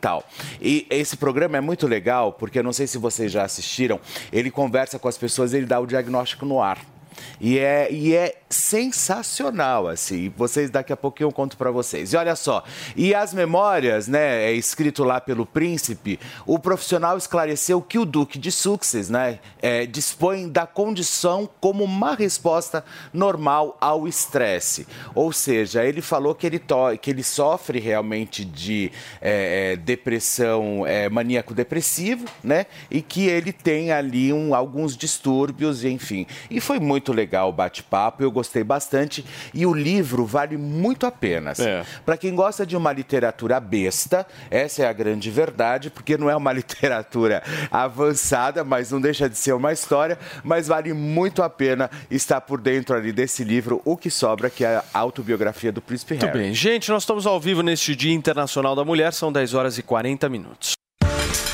E 0.61 0.85
esse 0.89 1.17
programa 1.17 1.57
é 1.57 1.61
muito 1.61 1.87
legal, 1.87 2.33
porque 2.33 2.59
eu 2.59 2.63
não 2.63 2.73
sei 2.73 2.87
se 2.87 2.97
vocês 2.97 3.31
já 3.31 3.43
assistiram, 3.43 3.99
ele 4.31 4.49
conversa 4.49 4.97
com 4.97 5.07
as 5.07 5.17
pessoas, 5.17 5.53
ele 5.53 5.65
dá 5.65 5.79
o 5.79 5.85
diagnóstico 5.85 6.45
no 6.45 6.61
ar. 6.61 6.96
E 7.39 7.59
é, 7.59 7.91
e 7.91 8.15
é 8.15 8.35
sensacional, 8.49 9.87
assim. 9.87 10.31
Vocês, 10.35 10.69
daqui 10.69 10.93
a 10.93 10.97
pouquinho 10.97 11.27
eu 11.27 11.31
conto 11.31 11.57
pra 11.57 11.71
vocês. 11.71 12.13
E 12.13 12.17
olha 12.17 12.35
só, 12.35 12.63
e 12.95 13.13
as 13.13 13.33
memórias, 13.33 14.07
né, 14.07 14.45
é 14.45 14.53
escrito 14.53 15.03
lá 15.03 15.19
pelo 15.19 15.45
príncipe, 15.45 16.19
o 16.45 16.57
profissional 16.57 17.17
esclareceu 17.17 17.81
que 17.81 17.99
o 17.99 18.05
Duque 18.05 18.39
de 18.39 18.51
Sussex, 18.51 19.09
né, 19.09 19.39
é, 19.61 19.85
dispõe 19.85 20.47
da 20.49 20.65
condição 20.65 21.49
como 21.59 21.83
uma 21.83 22.15
resposta 22.15 22.83
normal 23.13 23.77
ao 23.81 24.07
estresse. 24.07 24.87
Ou 25.13 25.31
seja, 25.33 25.83
ele 25.83 26.01
falou 26.01 26.33
que 26.33 26.47
ele, 26.47 26.59
to 26.59 26.97
que 27.01 27.09
ele 27.09 27.23
sofre 27.23 27.79
realmente 27.79 28.45
de 28.45 28.91
é, 29.21 29.73
é, 29.73 29.75
depressão 29.75 30.85
é, 30.85 31.09
maníaco-depressivo, 31.09 32.25
né, 32.43 32.65
e 32.89 33.01
que 33.01 33.27
ele 33.27 33.51
tem 33.51 33.91
ali 33.91 34.31
um, 34.31 34.55
alguns 34.55 34.95
distúrbios, 34.95 35.83
enfim. 35.83 36.25
E 36.49 36.61
foi 36.61 36.79
muito 36.79 37.06
legal 37.11 37.49
o 37.49 37.51
bate-papo, 37.53 38.23
eu 38.23 38.31
gostei 38.31 38.63
bastante 38.63 39.25
e 39.53 39.65
o 39.65 39.73
livro 39.73 40.25
vale 40.25 40.57
muito 40.57 41.05
a 41.05 41.11
pena. 41.11 41.51
assim. 41.51 41.67
É. 41.67 41.85
Para 42.05 42.17
quem 42.17 42.35
gosta 42.35 42.65
de 42.65 42.75
uma 42.75 42.91
literatura 42.91 43.59
besta, 43.59 44.25
essa 44.49 44.83
é 44.83 44.87
a 44.87 44.93
grande 44.93 45.29
verdade, 45.29 45.89
porque 45.89 46.17
não 46.17 46.29
é 46.29 46.35
uma 46.35 46.51
literatura 46.53 47.41
avançada, 47.71 48.63
mas 48.63 48.91
não 48.91 48.99
deixa 49.01 49.29
de 49.29 49.37
ser 49.37 49.53
uma 49.53 49.71
história, 49.71 50.17
mas 50.43 50.67
vale 50.67 50.93
muito 50.93 51.41
a 51.41 51.49
pena 51.49 51.89
estar 52.09 52.41
por 52.41 52.59
dentro 52.59 52.95
ali 52.95 53.11
desse 53.11 53.43
livro, 53.43 53.81
O 53.85 53.95
que 53.95 54.09
sobra, 54.09 54.49
que 54.49 54.63
é 54.63 54.77
a 54.77 54.83
autobiografia 54.93 55.71
do 55.71 55.81
Príncipe 55.81 56.13
Muito 56.13 56.25
Harry. 56.25 56.39
bem. 56.39 56.53
Gente, 56.53 56.89
nós 56.89 57.03
estamos 57.03 57.25
ao 57.25 57.39
vivo 57.39 57.61
neste 57.61 57.95
Dia 57.95 58.13
Internacional 58.13 58.75
da 58.75 58.83
Mulher, 58.83 59.13
são 59.13 59.31
10 59.31 59.53
horas 59.53 59.77
e 59.77 59.83
40 59.83 60.29
minutos. 60.29 60.77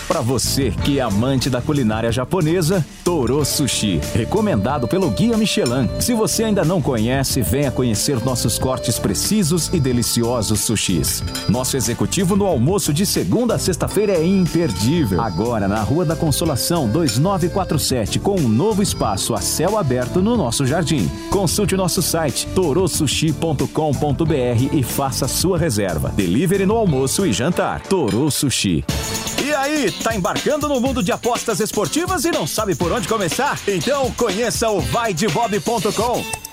Para 0.08 0.22
você 0.22 0.72
que 0.84 1.00
é 1.00 1.02
amante 1.02 1.50
da 1.50 1.62
culinária 1.62 2.12
japonesa, 2.12 2.86
Toro 3.04 3.44
Sushi, 3.46 4.00
recomendado 4.14 4.88
pelo 4.88 5.10
Guia 5.10 5.38
Michelin. 5.38 5.90
Se 6.00 6.14
você 6.14 6.44
ainda 6.44 6.66
não 6.66 6.82
conhece, 6.82 7.42
venha 7.42 7.72
conhecer 7.72 8.24
nossos 8.24 8.60
cortes 8.60 9.00
precisos 9.00 9.70
e 9.74 9.80
deliciosos 9.80 10.62
sushis. 10.62 11.24
Nosso 11.48 11.78
executivo 11.78 12.36
no 12.36 12.46
almoço 12.46 12.94
de 12.94 13.06
segunda 13.06 13.56
a 13.56 13.60
sexta-feira 13.60 14.14
é 14.14 14.26
imperdível. 14.26 15.22
Agora 15.22 15.68
na 15.68 15.82
Rua 15.82 16.06
da 16.06 16.16
Consolação 16.16 16.88
2947, 16.90 18.20
com 18.20 18.40
um 18.40 18.50
novo 18.50 18.84
espaço 18.84 19.34
a 19.34 19.42
céu 19.42 19.78
aberto 19.78 20.22
no 20.22 20.36
nosso 20.36 20.66
jardim. 20.66 21.10
Consulte 21.30 21.76
nosso 21.76 22.02
site 22.02 22.46
torosushi.com.br 22.48 24.70
e 24.72 24.84
faça 24.84 25.28
sua 25.28 25.58
reserva. 25.58 26.12
Delivery 26.16 26.66
no 26.66 26.76
almoço 26.76 27.26
e 27.26 27.34
jantar. 27.34 27.82
Toro 27.82 28.30
Sushi. 28.30 28.84
E 29.44 29.54
aí, 29.54 29.92
tá 30.02 30.16
embarcando 30.16 30.68
no 30.68 30.80
mundo 30.80 31.04
de 31.04 31.12
apostas 31.12 31.60
esportivas 31.60 32.26
e 32.26 32.32
não 32.32 32.48
sabe 32.48 32.76
por 32.76 32.92
onde 32.92 33.08
começar? 33.08 33.60
Então 33.68 34.12
conheça 34.12 34.70
o 34.70 34.80
vaidebob.com. 34.80 36.53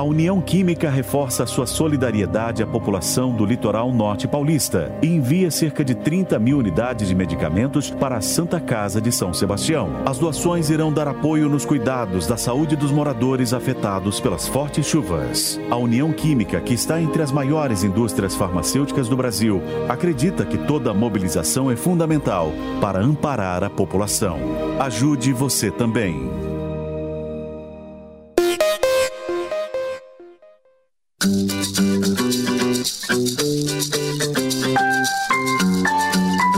A 0.00 0.02
União 0.02 0.40
Química 0.40 0.88
reforça 0.88 1.44
sua 1.44 1.66
solidariedade 1.66 2.62
à 2.62 2.66
população 2.66 3.36
do 3.36 3.44
litoral 3.44 3.92
norte 3.92 4.26
paulista 4.26 4.90
e 5.02 5.06
envia 5.06 5.50
cerca 5.50 5.84
de 5.84 5.94
30 5.94 6.38
mil 6.38 6.56
unidades 6.56 7.08
de 7.08 7.14
medicamentos 7.14 7.90
para 7.90 8.16
a 8.16 8.22
Santa 8.22 8.58
Casa 8.58 8.98
de 8.98 9.12
São 9.12 9.34
Sebastião. 9.34 9.90
As 10.06 10.16
doações 10.16 10.70
irão 10.70 10.90
dar 10.90 11.06
apoio 11.06 11.50
nos 11.50 11.66
cuidados 11.66 12.26
da 12.26 12.38
saúde 12.38 12.76
dos 12.76 12.90
moradores 12.90 13.52
afetados 13.52 14.18
pelas 14.18 14.48
fortes 14.48 14.86
chuvas. 14.86 15.60
A 15.70 15.76
União 15.76 16.10
Química, 16.14 16.62
que 16.62 16.72
está 16.72 16.98
entre 16.98 17.20
as 17.20 17.30
maiores 17.30 17.84
indústrias 17.84 18.34
farmacêuticas 18.34 19.06
do 19.06 19.18
Brasil, 19.18 19.60
acredita 19.86 20.46
que 20.46 20.56
toda 20.56 20.94
mobilização 20.94 21.70
é 21.70 21.76
fundamental 21.76 22.54
para 22.80 23.00
amparar 23.00 23.62
a 23.62 23.68
população. 23.68 24.38
Ajude 24.78 25.30
você 25.34 25.70
também. 25.70 26.59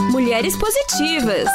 Mulheres 0.09 0.55
Positivas. 0.55 1.49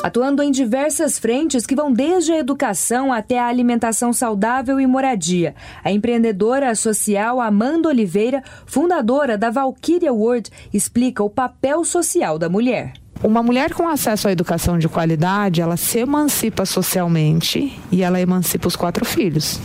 Atuando 0.00 0.44
em 0.44 0.52
diversas 0.52 1.18
frentes 1.18 1.66
que 1.66 1.74
vão 1.74 1.92
desde 1.92 2.30
a 2.30 2.38
educação 2.38 3.12
até 3.12 3.40
a 3.40 3.46
alimentação 3.46 4.12
saudável 4.12 4.78
e 4.78 4.86
moradia. 4.86 5.56
A 5.82 5.90
empreendedora 5.90 6.72
social 6.76 7.40
Amanda 7.40 7.88
Oliveira, 7.88 8.44
fundadora 8.64 9.36
da 9.36 9.50
Valkyria 9.50 10.12
World, 10.12 10.50
explica 10.72 11.24
o 11.24 11.30
papel 11.30 11.84
social 11.84 12.38
da 12.38 12.48
mulher. 12.48 12.92
Uma 13.24 13.42
mulher 13.42 13.74
com 13.74 13.88
acesso 13.88 14.28
à 14.28 14.32
educação 14.32 14.78
de 14.78 14.88
qualidade, 14.88 15.60
ela 15.60 15.76
se 15.76 15.98
emancipa 15.98 16.64
socialmente 16.64 17.76
e 17.90 18.02
ela 18.02 18.20
emancipa 18.20 18.68
os 18.68 18.76
quatro 18.76 19.04
filhos. 19.04 19.60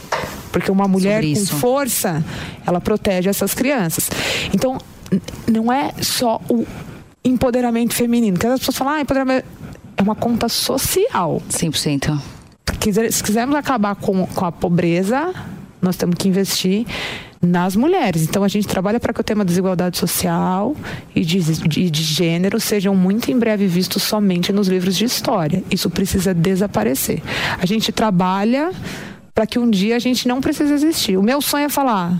Porque 0.55 0.71
uma 0.71 0.87
mulher 0.87 1.21
com 1.21 1.45
força, 1.59 2.23
ela 2.65 2.79
protege 2.79 3.29
essas 3.29 3.53
crianças. 3.53 4.09
Então, 4.53 4.77
não 5.51 5.69
é 5.71 5.91
só 6.01 6.39
o 6.49 6.65
empoderamento 7.25 7.93
feminino. 7.93 8.35
Porque 8.37 8.47
as 8.47 8.59
pessoas 8.59 8.77
falam, 8.77 8.93
ah, 8.93 9.01
empoderamento 9.01 9.45
é 9.97 10.01
uma 10.01 10.15
conta 10.15 10.47
social. 10.47 11.41
100%. 11.49 12.17
Quiser- 12.79 13.11
Se 13.11 13.21
quisermos 13.21 13.53
acabar 13.57 13.95
com, 13.95 14.25
com 14.27 14.45
a 14.45 14.51
pobreza, 14.51 15.33
nós 15.81 15.97
temos 15.97 16.15
que 16.17 16.29
investir 16.29 16.85
nas 17.41 17.75
mulheres. 17.75 18.23
Então 18.23 18.41
a 18.41 18.47
gente 18.47 18.65
trabalha 18.65 18.97
para 18.97 19.11
que 19.11 19.19
o 19.19 19.23
tema 19.25 19.43
da 19.43 19.49
desigualdade 19.49 19.97
social 19.97 20.73
e 21.13 21.25
de, 21.25 21.41
de, 21.67 21.89
de 21.89 22.01
gênero 22.01 22.61
sejam 22.61 22.95
muito 22.95 23.29
em 23.29 23.37
breve 23.37 23.67
vistos 23.67 24.03
somente 24.03 24.53
nos 24.53 24.69
livros 24.69 24.95
de 24.95 25.03
história. 25.03 25.61
Isso 25.69 25.89
precisa 25.89 26.33
desaparecer. 26.33 27.21
A 27.61 27.65
gente 27.65 27.91
trabalha 27.91 28.71
para 29.35 29.45
que 29.45 29.59
um 29.59 29.69
dia 29.69 29.97
a 29.97 29.99
gente 29.99 30.27
não 30.29 30.39
precise 30.39 30.73
existir. 30.73 31.17
O 31.17 31.21
meu 31.21 31.41
sonho 31.41 31.65
é 31.65 31.69
falar. 31.69 32.17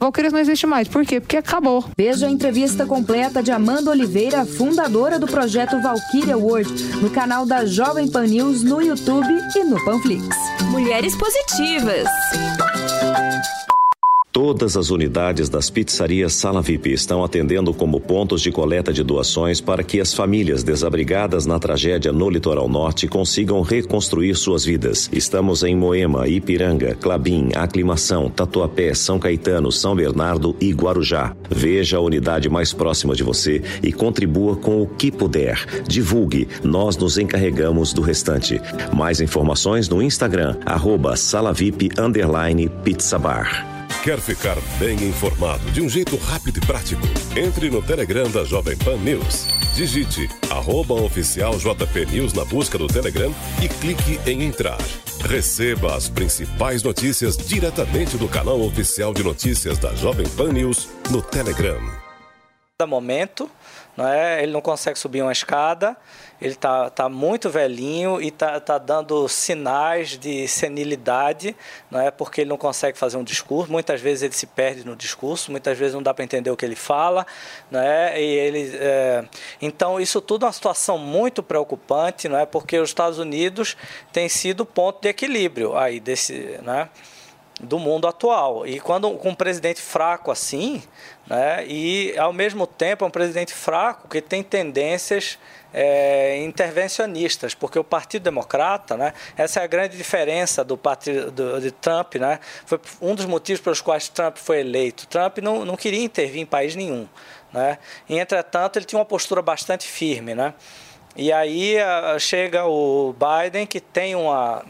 Valquírias 0.00 0.32
não 0.32 0.40
existe 0.40 0.66
mais. 0.66 0.88
Por 0.88 1.04
quê? 1.04 1.20
Porque 1.20 1.36
acabou. 1.36 1.84
Veja 1.96 2.26
a 2.26 2.30
entrevista 2.30 2.86
completa 2.86 3.42
de 3.42 3.52
Amanda 3.52 3.90
Oliveira, 3.90 4.44
fundadora 4.44 5.18
do 5.18 5.26
projeto 5.26 5.80
Valkyria 5.80 6.36
World, 6.36 6.70
no 7.00 7.10
canal 7.10 7.46
da 7.46 7.64
Jovem 7.66 8.10
Pan 8.10 8.26
News 8.26 8.62
no 8.62 8.82
YouTube 8.82 9.32
e 9.54 9.64
no 9.64 9.82
Panflix. 9.84 10.26
Mulheres 10.70 11.14
Positivas. 11.16 12.08
Todas 14.34 14.76
as 14.76 14.90
unidades 14.90 15.48
das 15.48 15.70
pizzarias 15.70 16.32
Sala 16.32 16.60
VIP 16.60 16.90
estão 16.90 17.22
atendendo 17.22 17.72
como 17.72 18.00
pontos 18.00 18.42
de 18.42 18.50
coleta 18.50 18.92
de 18.92 19.04
doações 19.04 19.60
para 19.60 19.84
que 19.84 20.00
as 20.00 20.12
famílias 20.12 20.64
desabrigadas 20.64 21.46
na 21.46 21.56
tragédia 21.56 22.10
no 22.12 22.28
litoral 22.28 22.68
norte 22.68 23.06
consigam 23.06 23.62
reconstruir 23.62 24.34
suas 24.34 24.64
vidas. 24.64 25.08
Estamos 25.12 25.62
em 25.62 25.76
Moema, 25.76 26.26
Ipiranga, 26.26 26.96
Clabim, 26.96 27.50
Aclimação, 27.54 28.28
Tatuapé, 28.28 28.92
São 28.92 29.20
Caetano, 29.20 29.70
São 29.70 29.94
Bernardo 29.94 30.56
e 30.60 30.72
Guarujá. 30.72 31.32
Veja 31.48 31.98
a 31.98 32.00
unidade 32.00 32.48
mais 32.48 32.72
próxima 32.72 33.14
de 33.14 33.22
você 33.22 33.62
e 33.84 33.92
contribua 33.92 34.56
com 34.56 34.82
o 34.82 34.88
que 34.88 35.12
puder. 35.12 35.64
Divulgue, 35.86 36.48
nós 36.64 36.96
nos 36.96 37.18
encarregamos 37.18 37.92
do 37.92 38.02
restante. 38.02 38.60
Mais 38.92 39.20
informações 39.20 39.88
no 39.88 40.02
Instagram, 40.02 40.56
arroba 40.66 41.14
underline. 42.00 42.68
Quer 44.02 44.20
ficar 44.20 44.56
bem 44.78 44.96
informado 45.08 45.70
de 45.70 45.80
um 45.80 45.88
jeito 45.88 46.16
rápido 46.16 46.58
e 46.58 46.66
prático? 46.66 47.02
Entre 47.36 47.70
no 47.70 47.82
Telegram 47.82 48.30
da 48.30 48.44
Jovem 48.44 48.76
Pan 48.76 48.96
News. 48.98 49.46
Digite 49.74 50.28
arroba 50.50 50.94
News 52.10 52.32
na 52.34 52.44
busca 52.44 52.76
do 52.76 52.86
Telegram 52.86 53.32
e 53.62 53.68
clique 53.68 54.20
em 54.28 54.42
entrar. 54.42 54.78
Receba 55.26 55.96
as 55.96 56.08
principais 56.08 56.82
notícias 56.82 57.36
diretamente 57.36 58.18
do 58.18 58.28
canal 58.28 58.60
oficial 58.60 59.14
de 59.14 59.22
notícias 59.22 59.78
da 59.78 59.94
Jovem 59.94 60.28
Pan 60.30 60.52
News 60.52 60.88
no 61.10 61.22
Telegram. 61.22 61.80
cada 62.78 62.86
momento, 62.86 63.50
não 63.96 64.06
é? 64.06 64.42
Ele 64.42 64.52
não 64.52 64.60
consegue 64.60 64.98
subir 64.98 65.22
uma 65.22 65.32
escada, 65.32 65.96
ele 66.44 66.54
tá, 66.56 66.90
tá 66.90 67.08
muito 67.08 67.48
velhinho 67.48 68.20
e 68.20 68.30
tá, 68.30 68.60
tá 68.60 68.76
dando 68.76 69.26
sinais 69.30 70.10
de 70.10 70.46
senilidade, 70.46 71.56
não 71.90 71.98
é? 71.98 72.10
Porque 72.10 72.42
ele 72.42 72.50
não 72.50 72.58
consegue 72.58 72.98
fazer 72.98 73.16
um 73.16 73.24
discurso. 73.24 73.72
Muitas 73.72 73.98
vezes 74.02 74.24
ele 74.24 74.34
se 74.34 74.46
perde 74.46 74.84
no 74.84 74.94
discurso, 74.94 75.50
muitas 75.50 75.78
vezes 75.78 75.94
não 75.94 76.02
dá 76.02 76.12
para 76.12 76.22
entender 76.22 76.50
o 76.50 76.56
que 76.56 76.66
ele 76.66 76.76
fala, 76.76 77.26
não 77.70 77.80
é? 77.80 78.20
E 78.20 78.24
ele, 78.24 78.76
é... 78.76 79.24
então 79.62 79.98
isso 79.98 80.20
tudo 80.20 80.44
é 80.44 80.46
uma 80.48 80.52
situação 80.52 80.98
muito 80.98 81.42
preocupante, 81.42 82.28
não 82.28 82.38
é? 82.38 82.44
Porque 82.44 82.78
os 82.78 82.90
Estados 82.90 83.18
Unidos 83.18 83.74
tem 84.12 84.28
sido 84.28 84.66
ponto 84.66 85.00
de 85.00 85.08
equilíbrio 85.08 85.74
aí 85.74 85.98
desse, 85.98 86.60
né? 86.62 86.90
do 87.60 87.78
mundo 87.78 88.06
atual. 88.06 88.66
E 88.66 88.80
quando 88.80 89.10
com 89.12 89.30
um 89.30 89.34
presidente 89.34 89.80
fraco 89.80 90.30
assim, 90.30 90.82
né, 91.26 91.64
e 91.66 92.14
ao 92.18 92.32
mesmo 92.32 92.66
tempo 92.66 93.04
é 93.04 93.08
um 93.08 93.10
presidente 93.10 93.54
fraco 93.54 94.08
que 94.08 94.20
tem 94.20 94.42
tendências 94.42 95.38
é, 95.74 96.38
intervencionistas, 96.44 97.52
porque 97.52 97.76
o 97.76 97.82
Partido 97.82 98.22
Democrata, 98.22 98.96
né, 98.96 99.12
essa 99.36 99.60
é 99.60 99.64
a 99.64 99.66
grande 99.66 99.96
diferença 99.96 100.62
do 100.62 100.78
partido 100.78 101.32
do, 101.32 101.60
de 101.60 101.72
Trump, 101.72 102.14
né, 102.14 102.38
foi 102.64 102.80
um 103.02 103.14
dos 103.14 103.26
motivos 103.26 103.60
pelos 103.60 103.80
quais 103.80 104.08
Trump 104.08 104.36
foi 104.36 104.60
eleito. 104.60 105.06
Trump 105.08 105.38
não, 105.38 105.64
não 105.64 105.76
queria 105.76 106.02
intervir 106.02 106.40
em 106.40 106.46
país 106.46 106.76
nenhum, 106.76 107.08
né, 107.52 107.78
e 108.08 108.16
entretanto 108.16 108.78
ele 108.78 108.86
tinha 108.86 108.98
uma 109.00 109.04
postura 109.04 109.42
bastante 109.42 109.88
firme, 109.88 110.32
né. 110.34 110.54
E 111.16 111.32
aí 111.32 111.78
ah, 111.78 112.16
chega 112.18 112.64
o 112.64 113.14
Biden 113.14 113.66
que 113.66 113.80
tem 113.80 114.16
uma 114.16 114.64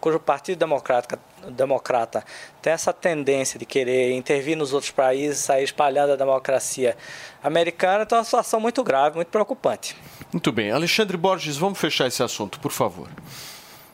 cujo 0.00 0.18
Partido 0.18 0.58
Democrático 0.58 1.16
democrata 1.48 2.24
tem 2.60 2.72
essa 2.72 2.92
tendência 2.92 3.58
de 3.58 3.64
querer 3.64 4.12
intervir 4.12 4.56
nos 4.56 4.72
outros 4.72 4.90
países, 4.90 5.38
sair 5.38 5.64
espalhando 5.64 6.12
a 6.12 6.16
democracia 6.16 6.96
americana, 7.42 8.02
então 8.02 8.16
é 8.16 8.20
uma 8.20 8.24
situação 8.24 8.60
muito 8.60 8.82
grave, 8.84 9.16
muito 9.16 9.28
preocupante. 9.28 9.96
Muito 10.32 10.52
bem. 10.52 10.70
Alexandre 10.70 11.16
Borges, 11.16 11.56
vamos 11.56 11.78
fechar 11.78 12.06
esse 12.06 12.22
assunto, 12.22 12.60
por 12.60 12.70
favor. 12.70 13.08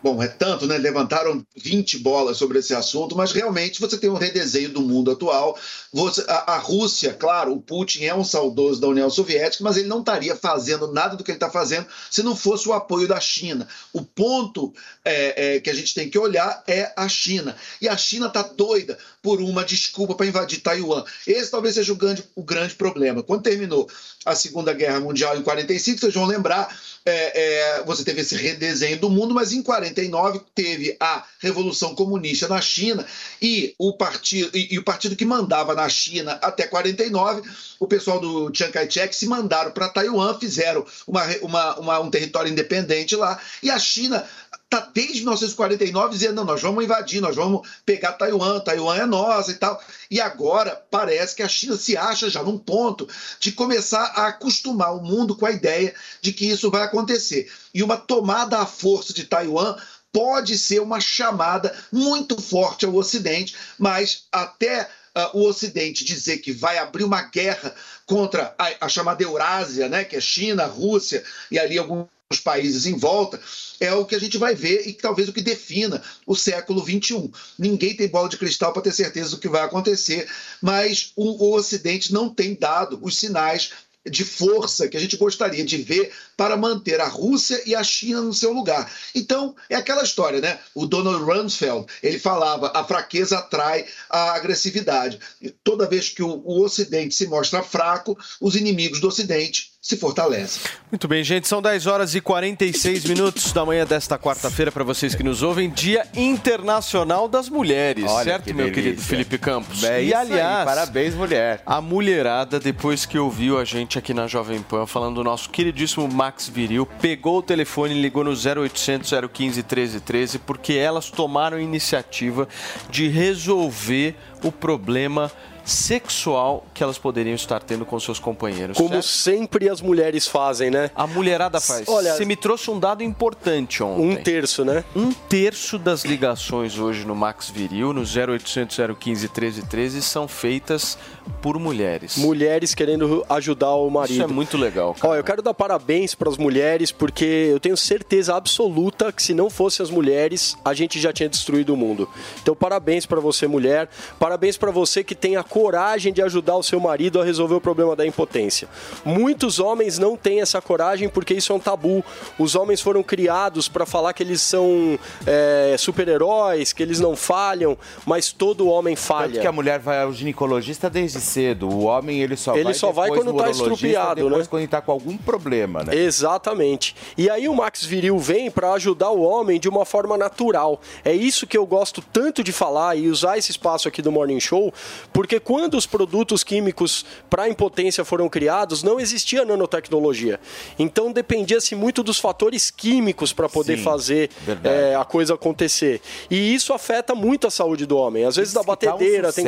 Bom, 0.06 0.22
é 0.22 0.28
tanto, 0.28 0.68
né? 0.68 0.78
Levantaram 0.78 1.44
20 1.56 1.98
bolas 1.98 2.36
sobre 2.36 2.60
esse 2.60 2.72
assunto, 2.72 3.16
mas 3.16 3.32
realmente 3.32 3.80
você 3.80 3.98
tem 3.98 4.08
um 4.08 4.14
redesenho 4.14 4.68
do 4.68 4.80
mundo 4.80 5.10
atual. 5.10 5.58
Você, 5.92 6.24
a, 6.28 6.52
a, 6.54 6.58
Rússia, 6.58 7.12
claro, 7.12 7.52
o 7.52 7.60
Putin 7.60 8.04
é 8.04 8.14
um 8.14 8.22
saudoso 8.22 8.80
da 8.80 8.86
União 8.86 9.10
Soviética, 9.10 9.64
mas 9.64 9.76
ele 9.76 9.88
não 9.88 9.98
estaria 9.98 10.36
fazendo 10.36 10.92
nada 10.92 11.16
do 11.16 11.24
que 11.24 11.32
ele 11.32 11.36
está 11.38 11.50
fazendo 11.50 11.88
se 12.08 12.22
não 12.22 12.36
fosse 12.36 12.68
o 12.68 12.72
apoio 12.72 13.08
da 13.08 13.18
China. 13.18 13.66
O 13.92 14.00
ponto 14.00 14.72
é, 15.04 15.56
é, 15.56 15.60
que 15.60 15.70
a 15.70 15.74
gente 15.74 15.92
tem 15.92 16.08
que 16.08 16.16
olhar 16.16 16.62
é 16.68 16.92
a 16.96 17.08
China. 17.08 17.56
E 17.82 17.88
a 17.88 17.96
China 17.96 18.28
está 18.28 18.42
doida 18.42 18.96
por 19.20 19.40
uma 19.40 19.64
desculpa 19.64 20.14
para 20.14 20.26
invadir 20.26 20.60
Taiwan. 20.60 21.02
Esse 21.26 21.50
talvez 21.50 21.74
seja 21.74 21.92
o 21.92 21.96
grande, 21.96 22.22
o 22.36 22.44
grande 22.44 22.76
problema. 22.76 23.24
Quando 23.24 23.42
terminou 23.42 23.90
a 24.24 24.36
Segunda 24.36 24.72
Guerra 24.72 25.00
Mundial 25.00 25.36
em 25.36 25.42
45, 25.42 25.98
vocês 25.98 26.14
vão 26.14 26.26
lembrar, 26.26 26.72
é, 27.06 27.78
é, 27.78 27.84
você 27.84 28.02
teve 28.02 28.20
esse 28.20 28.34
redesenho 28.34 28.98
do 28.98 29.08
mundo, 29.08 29.32
mas 29.32 29.52
em 29.52 29.62
49 29.62 30.40
teve 30.52 30.96
a 30.98 31.24
Revolução 31.38 31.94
Comunista 31.94 32.48
na 32.48 32.60
China 32.60 33.06
e 33.40 33.74
o 33.78 33.92
partido, 33.92 34.50
e, 34.52 34.74
e 34.74 34.78
o 34.78 34.82
partido 34.82 35.14
que 35.14 35.24
mandava 35.24 35.72
na 35.72 35.88
China 35.88 36.32
até 36.42 36.66
49, 36.66 37.48
o 37.78 37.86
pessoal 37.86 38.18
do 38.18 38.50
Chiang 38.52 38.72
Kai-shek 38.72 39.14
se 39.14 39.26
mandaram 39.26 39.70
para 39.70 39.88
Taiwan, 39.88 40.36
fizeram 40.38 40.84
uma, 41.06 41.24
uma, 41.42 41.78
uma, 41.78 42.00
um 42.00 42.10
território 42.10 42.50
independente 42.50 43.14
lá, 43.14 43.40
e 43.62 43.70
a 43.70 43.78
China 43.78 44.26
está 44.66 44.90
desde 44.92 45.20
1949 45.20 46.10
dizendo, 46.10 46.34
não, 46.34 46.44
nós 46.44 46.60
vamos 46.60 46.84
invadir, 46.84 47.20
nós 47.20 47.36
vamos 47.36 47.68
pegar 47.84 48.12
Taiwan, 48.12 48.60
Taiwan 48.60 48.96
é 48.96 49.06
nossa 49.06 49.52
e 49.52 49.54
tal. 49.54 49.80
E 50.10 50.20
agora 50.20 50.84
parece 50.90 51.34
que 51.34 51.42
a 51.42 51.48
China 51.48 51.76
se 51.76 51.96
acha 51.96 52.28
já 52.28 52.42
num 52.42 52.58
ponto 52.58 53.08
de 53.38 53.52
começar 53.52 54.04
a 54.16 54.26
acostumar 54.26 54.94
o 54.94 55.02
mundo 55.02 55.36
com 55.36 55.46
a 55.46 55.52
ideia 55.52 55.94
de 56.20 56.32
que 56.32 56.46
isso 56.46 56.70
vai 56.70 56.82
acontecer. 56.82 57.50
E 57.72 57.82
uma 57.82 57.96
tomada 57.96 58.58
à 58.58 58.66
força 58.66 59.14
de 59.14 59.24
Taiwan 59.24 59.76
pode 60.12 60.58
ser 60.58 60.80
uma 60.80 61.00
chamada 61.00 61.74
muito 61.92 62.40
forte 62.40 62.84
ao 62.84 62.94
Ocidente, 62.94 63.54
mas 63.78 64.24
até 64.32 64.88
uh, 65.14 65.38
o 65.38 65.46
Ocidente 65.46 66.04
dizer 66.04 66.38
que 66.38 66.52
vai 66.52 66.78
abrir 66.78 67.04
uma 67.04 67.22
guerra 67.22 67.74
contra 68.04 68.54
a, 68.58 68.86
a 68.86 68.88
chamada 68.88 69.22
Eurásia, 69.22 69.88
né, 69.88 70.04
que 70.04 70.16
é 70.16 70.20
China, 70.20 70.66
Rússia 70.66 71.22
e 71.50 71.58
ali 71.58 71.78
alguns 71.78 72.06
os 72.30 72.40
países 72.40 72.86
em 72.86 72.96
volta, 72.96 73.40
é 73.78 73.92
o 73.94 74.04
que 74.04 74.14
a 74.14 74.18
gente 74.18 74.36
vai 74.36 74.54
ver 74.54 74.86
e 74.86 74.92
talvez 74.92 75.28
o 75.28 75.32
que 75.32 75.40
defina 75.40 76.02
o 76.26 76.34
século 76.34 76.80
XXI. 76.80 77.30
Ninguém 77.56 77.94
tem 77.94 78.08
bola 78.08 78.28
de 78.28 78.36
cristal 78.36 78.72
para 78.72 78.82
ter 78.82 78.92
certeza 78.92 79.30
do 79.30 79.38
que 79.38 79.48
vai 79.48 79.62
acontecer, 79.62 80.28
mas 80.60 81.12
o, 81.14 81.44
o 81.44 81.54
Ocidente 81.54 82.12
não 82.12 82.28
tem 82.28 82.54
dado 82.54 82.98
os 83.00 83.16
sinais 83.16 83.70
de 84.08 84.24
força 84.24 84.88
que 84.88 84.96
a 84.96 85.00
gente 85.00 85.16
gostaria 85.16 85.64
de 85.64 85.78
ver 85.78 86.12
para 86.36 86.56
manter 86.56 87.00
a 87.00 87.08
Rússia 87.08 87.60
e 87.66 87.74
a 87.74 87.82
China 87.82 88.20
no 88.20 88.32
seu 88.32 88.52
lugar. 88.52 88.90
Então, 89.14 89.54
é 89.68 89.74
aquela 89.74 90.02
história, 90.02 90.40
né? 90.40 90.58
O 90.74 90.86
Donald 90.86 91.24
Rumsfeld, 91.24 91.86
ele 92.02 92.18
falava, 92.18 92.70
a 92.74 92.84
fraqueza 92.84 93.38
atrai 93.38 93.84
a 94.08 94.32
agressividade. 94.32 95.18
E 95.40 95.50
toda 95.50 95.88
vez 95.88 96.08
que 96.08 96.22
o, 96.22 96.40
o 96.44 96.62
Ocidente 96.62 97.14
se 97.14 97.26
mostra 97.26 97.62
fraco, 97.62 98.16
os 98.40 98.54
inimigos 98.54 99.00
do 99.00 99.08
Ocidente 99.08 99.75
se 99.86 99.96
fortalecem. 99.96 100.62
Muito 100.90 101.06
bem, 101.06 101.22
gente, 101.22 101.46
são 101.46 101.62
10 101.62 101.86
horas 101.86 102.14
e 102.16 102.20
46 102.20 103.04
minutos 103.04 103.52
da 103.52 103.64
manhã 103.64 103.86
desta 103.86 104.18
quarta-feira 104.18 104.72
para 104.72 104.82
vocês 104.82 105.14
que 105.14 105.22
nos 105.22 105.44
ouvem, 105.44 105.70
Dia 105.70 106.04
Internacional 106.12 107.28
das 107.28 107.48
Mulheres, 107.48 108.04
Olha 108.08 108.24
certo, 108.24 108.46
que 108.46 108.52
meu 108.52 108.66
delícia. 108.66 108.82
querido 108.82 109.02
Felipe 109.02 109.38
Campos? 109.38 109.84
É 109.84 110.02
e 110.02 110.08
isso 110.08 110.16
aí, 110.16 110.32
aliás, 110.32 110.64
parabéns, 110.64 111.14
mulher. 111.14 111.62
A 111.64 111.80
mulherada, 111.80 112.58
depois 112.58 113.06
que 113.06 113.16
ouviu 113.16 113.60
a 113.60 113.64
gente 113.64 113.96
aqui 113.96 114.12
na 114.12 114.26
Jovem 114.26 114.60
Pan 114.60 114.86
falando 114.86 115.16
do 115.16 115.24
nosso 115.24 115.50
queridíssimo 115.50 116.08
Max 116.08 116.48
Viril, 116.48 116.84
pegou 117.00 117.38
o 117.38 117.42
telefone 117.42 117.94
e 117.94 118.02
ligou 118.02 118.24
no 118.24 118.32
0800 118.32 119.08
015 119.32 119.62
1313 119.62 120.38
porque 120.40 120.72
elas 120.72 121.10
tomaram 121.10 121.58
a 121.58 121.62
iniciativa 121.62 122.48
de 122.90 123.06
resolver 123.06 124.16
o 124.42 124.50
problema 124.50 125.30
sexual 125.66 126.64
que 126.72 126.82
elas 126.82 126.96
poderiam 126.96 127.34
estar 127.34 127.60
tendo 127.60 127.84
com 127.84 127.98
seus 127.98 128.20
companheiros. 128.20 128.76
Como 128.76 128.90
certo? 128.90 129.04
sempre 129.04 129.68
as 129.68 129.80
mulheres 129.80 130.26
fazem, 130.26 130.70
né? 130.70 130.90
A 130.94 131.06
mulherada 131.06 131.60
faz. 131.60 131.88
Olha, 131.88 132.14
Você 132.14 132.24
me 132.24 132.36
trouxe 132.36 132.70
um 132.70 132.78
dado 132.78 133.02
importante 133.02 133.82
ontem. 133.82 134.08
Um 134.08 134.16
terço, 134.16 134.64
né? 134.64 134.84
Um 134.94 135.12
terço 135.12 135.78
das 135.78 136.04
ligações 136.04 136.78
hoje 136.78 137.04
no 137.04 137.14
Max 137.16 137.50
Viril, 137.50 137.92
no 137.92 138.02
0800 138.02 138.76
015 138.98 139.22
1313, 139.26 140.02
são 140.02 140.28
feitas 140.28 140.96
por 141.42 141.58
mulheres. 141.58 142.16
Mulheres 142.16 142.74
querendo 142.74 143.24
ajudar 143.28 143.74
o 143.74 143.90
marido. 143.90 144.14
Isso 144.14 144.22
é 144.22 144.26
muito 144.26 144.56
legal. 144.56 144.94
Ó, 145.02 145.16
eu 145.16 145.24
quero 145.24 145.42
dar 145.42 145.52
parabéns 145.54 146.14
para 146.14 146.28
as 146.28 146.36
mulheres, 146.36 146.92
porque 146.92 147.24
eu 147.24 147.58
tenho 147.58 147.76
certeza 147.76 148.36
absoluta 148.36 149.10
que 149.12 149.22
se 149.22 149.34
não 149.34 149.50
fossem 149.50 149.82
as 149.82 149.90
mulheres, 149.90 150.56
a 150.64 150.72
gente 150.72 151.00
já 151.00 151.12
tinha 151.12 151.28
destruído 151.28 151.74
o 151.74 151.76
mundo. 151.76 152.08
Então, 152.40 152.54
parabéns 152.54 153.04
para 153.06 153.20
você, 153.20 153.46
mulher. 153.48 153.88
Parabéns 154.18 154.56
para 154.56 154.70
você 154.70 155.02
que 155.02 155.14
tem 155.14 155.36
a 155.36 155.42
coragem 155.56 156.12
de 156.12 156.20
ajudar 156.20 156.54
o 156.56 156.62
seu 156.62 156.78
marido 156.78 157.18
a 157.18 157.24
resolver 157.24 157.54
o 157.54 157.60
problema 157.62 157.96
da 157.96 158.06
impotência. 158.06 158.68
Muitos 159.02 159.58
homens 159.58 159.98
não 159.98 160.14
têm 160.14 160.42
essa 160.42 160.60
coragem 160.60 161.08
porque 161.08 161.32
isso 161.32 161.50
é 161.50 161.56
um 161.56 161.58
tabu. 161.58 162.04
Os 162.38 162.54
homens 162.54 162.82
foram 162.82 163.02
criados 163.02 163.66
para 163.66 163.86
falar 163.86 164.12
que 164.12 164.22
eles 164.22 164.42
são 164.42 164.98
é, 165.26 165.74
super-heróis, 165.78 166.74
que 166.74 166.82
eles 166.82 167.00
não 167.00 167.16
falham, 167.16 167.74
mas 168.04 168.32
todo 168.32 168.68
homem 168.68 168.94
falha. 168.94 169.28
Tanto 169.28 169.40
que 169.40 169.46
a 169.46 169.52
mulher 169.52 169.78
vai 169.78 170.02
ao 170.02 170.12
ginecologista 170.12 170.90
desde 170.90 171.22
cedo. 171.22 171.70
O 171.70 171.84
homem, 171.84 172.20
ele 172.20 172.36
só 172.36 172.54
Ele 172.54 172.64
vai 172.64 172.74
só 172.74 172.92
vai 172.92 173.08
quando 173.08 173.28
tá 173.28 173.30
urologista, 173.30 173.62
estrupiado, 173.62 174.24
depois 174.24 174.42
né? 174.42 174.46
quando 174.50 174.60
ele 174.60 174.68
tá 174.68 174.82
com 174.82 174.92
algum 174.92 175.16
problema, 175.16 175.84
né? 175.84 175.96
Exatamente. 175.96 176.94
E 177.16 177.30
aí 177.30 177.48
o 177.48 177.54
Max 177.54 177.82
Viril 177.82 178.18
vem 178.18 178.50
para 178.50 178.74
ajudar 178.74 179.08
o 179.08 179.22
homem 179.22 179.58
de 179.58 179.70
uma 179.70 179.86
forma 179.86 180.18
natural. 180.18 180.78
É 181.02 181.14
isso 181.14 181.46
que 181.46 181.56
eu 181.56 181.64
gosto 181.64 182.02
tanto 182.12 182.44
de 182.44 182.52
falar 182.52 182.94
e 182.94 183.08
usar 183.08 183.38
esse 183.38 183.50
espaço 183.50 183.88
aqui 183.88 184.02
do 184.02 184.12
Morning 184.12 184.38
Show, 184.38 184.70
porque 185.14 185.40
quando 185.46 185.76
os 185.76 185.86
produtos 185.86 186.42
químicos 186.42 187.06
para 187.30 187.48
impotência 187.48 188.04
foram 188.04 188.28
criados, 188.28 188.82
não 188.82 188.98
existia 188.98 189.44
nanotecnologia. 189.44 190.40
Então 190.76 191.12
dependia-se 191.12 191.76
muito 191.76 192.02
dos 192.02 192.18
fatores 192.18 192.68
químicos 192.68 193.32
para 193.32 193.48
poder 193.48 193.78
Sim, 193.78 193.84
fazer 193.84 194.30
é, 194.64 194.96
a 194.96 195.04
coisa 195.04 195.34
acontecer. 195.34 196.02
E 196.28 196.52
isso 196.52 196.72
afeta 196.72 197.14
muito 197.14 197.46
a 197.46 197.50
saúde 197.50 197.86
do 197.86 197.96
homem. 197.96 198.24
Às 198.24 198.34
vezes 198.34 198.54
da 198.54 198.60
que 198.60 198.66
tá 198.66 198.72
um 198.72 198.74
batedeira 198.74 199.32
tem. 199.32 199.46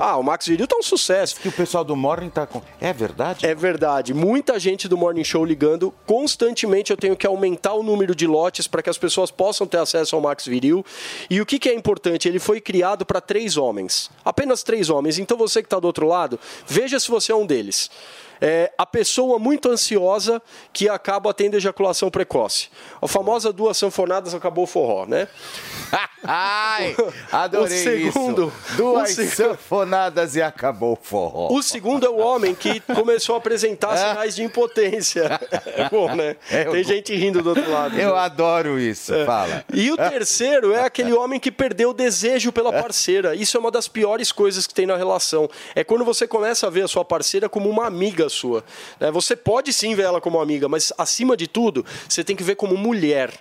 Ah, 0.00 0.16
o 0.16 0.22
Max 0.24 0.48
Viril 0.48 0.66
tá 0.66 0.76
um 0.76 0.82
sucesso. 0.82 1.36
Que 1.36 1.46
o 1.46 1.52
pessoal 1.52 1.84
do 1.84 1.94
Morning 1.94 2.28
tá 2.28 2.44
com. 2.44 2.60
É 2.80 2.92
verdade? 2.92 3.46
É 3.46 3.54
verdade. 3.54 4.12
Muita 4.12 4.58
gente 4.58 4.88
do 4.88 4.96
Morning 4.96 5.22
Show 5.22 5.44
ligando. 5.44 5.94
Constantemente 6.04 6.90
eu 6.90 6.96
tenho 6.96 7.14
que 7.16 7.24
aumentar 7.26 7.74
o 7.74 7.84
número 7.84 8.16
de 8.16 8.26
lotes 8.26 8.66
para 8.66 8.82
que 8.82 8.90
as 8.90 8.98
pessoas 8.98 9.30
possam 9.30 9.64
ter 9.64 9.78
acesso 9.78 10.16
ao 10.16 10.22
Max 10.22 10.44
Viril. 10.44 10.84
E 11.30 11.40
o 11.40 11.46
que, 11.46 11.60
que 11.60 11.68
é 11.68 11.74
importante? 11.74 12.28
Ele 12.28 12.40
foi 12.40 12.60
criado 12.60 13.06
para 13.06 13.20
três 13.20 13.56
homens. 13.56 14.10
Apenas 14.24 14.64
três 14.64 14.90
homens. 14.90 15.20
Então 15.20 15.35
você 15.36 15.62
que 15.62 15.66
está 15.66 15.78
do 15.78 15.86
outro 15.86 16.06
lado, 16.06 16.38
veja 16.66 16.98
se 16.98 17.08
você 17.08 17.32
é 17.32 17.34
um 17.34 17.46
deles. 17.46 17.90
É 18.40 18.72
a 18.76 18.84
pessoa 18.86 19.38
muito 19.38 19.70
ansiosa 19.70 20.42
que 20.72 20.88
acaba 20.88 21.32
tendo 21.32 21.56
ejaculação 21.56 22.10
precoce. 22.10 22.68
A 23.00 23.08
famosa 23.08 23.52
duas 23.52 23.76
sanfonadas 23.76 24.34
acabou 24.34 24.64
o 24.64 24.66
forró, 24.66 25.06
né? 25.06 25.28
Ai, 26.24 26.96
adorei 27.30 28.08
o 28.08 28.12
segundo, 28.12 28.52
isso. 28.66 28.76
Duas 28.76 29.10
seg- 29.10 29.28
sanfonadas 29.34 30.34
e 30.34 30.42
acabou 30.42 30.92
o 30.94 30.98
forró. 31.00 31.48
O 31.52 31.62
segundo 31.62 32.04
é 32.04 32.08
o 32.10 32.16
homem 32.18 32.54
que 32.54 32.80
começou 32.80 33.34
a 33.36 33.38
apresentar 33.38 33.96
sinais 33.96 34.34
de 34.34 34.42
impotência. 34.42 35.38
É 35.76 35.88
bom, 35.88 36.12
né? 36.14 36.36
É, 36.50 36.66
eu- 36.66 36.72
Tem 36.72 36.82
gente 36.84 37.14
rindo 37.14 37.42
do 37.42 37.50
outro 37.50 37.70
lado. 37.70 37.98
Eu 37.98 38.14
né? 38.14 38.20
adoro 38.20 38.78
isso, 38.78 39.12
fala. 39.24 39.64
E 39.72 39.90
o 39.90 39.96
terceiro 39.96 40.72
é 40.72 40.82
aquele 40.84 41.12
homem 41.14 41.38
que 41.38 41.50
perdeu 41.52 41.90
o 41.90 41.94
desejo 41.94 42.50
pela 42.52 42.72
parceira. 42.72 43.34
Isso 43.34 43.56
é 43.56 43.60
uma 43.60 43.70
das 43.70 43.86
piores 43.88 44.32
coisas 44.32 44.66
que 44.66 44.74
tem 44.74 44.86
na 44.86 44.96
relação. 44.96 45.48
É 45.74 45.84
quando 45.84 46.04
você 46.04 46.26
começa 46.26 46.66
a 46.66 46.70
ver 46.70 46.82
a 46.84 46.88
sua 46.88 47.04
parceira 47.04 47.48
como 47.48 47.68
uma 47.70 47.86
amiga 47.86 48.25
sua. 48.28 48.64
né? 49.00 49.10
Você 49.10 49.34
pode 49.36 49.72
sim 49.72 49.94
ver 49.94 50.02
ela 50.02 50.20
como 50.20 50.40
amiga, 50.40 50.68
mas 50.68 50.92
acima 50.98 51.36
de 51.36 51.46
tudo, 51.46 51.84
você 52.08 52.22
tem 52.22 52.36
que 52.36 52.42
ver 52.42 52.56
como 52.56 52.76
mulher. 52.76 53.32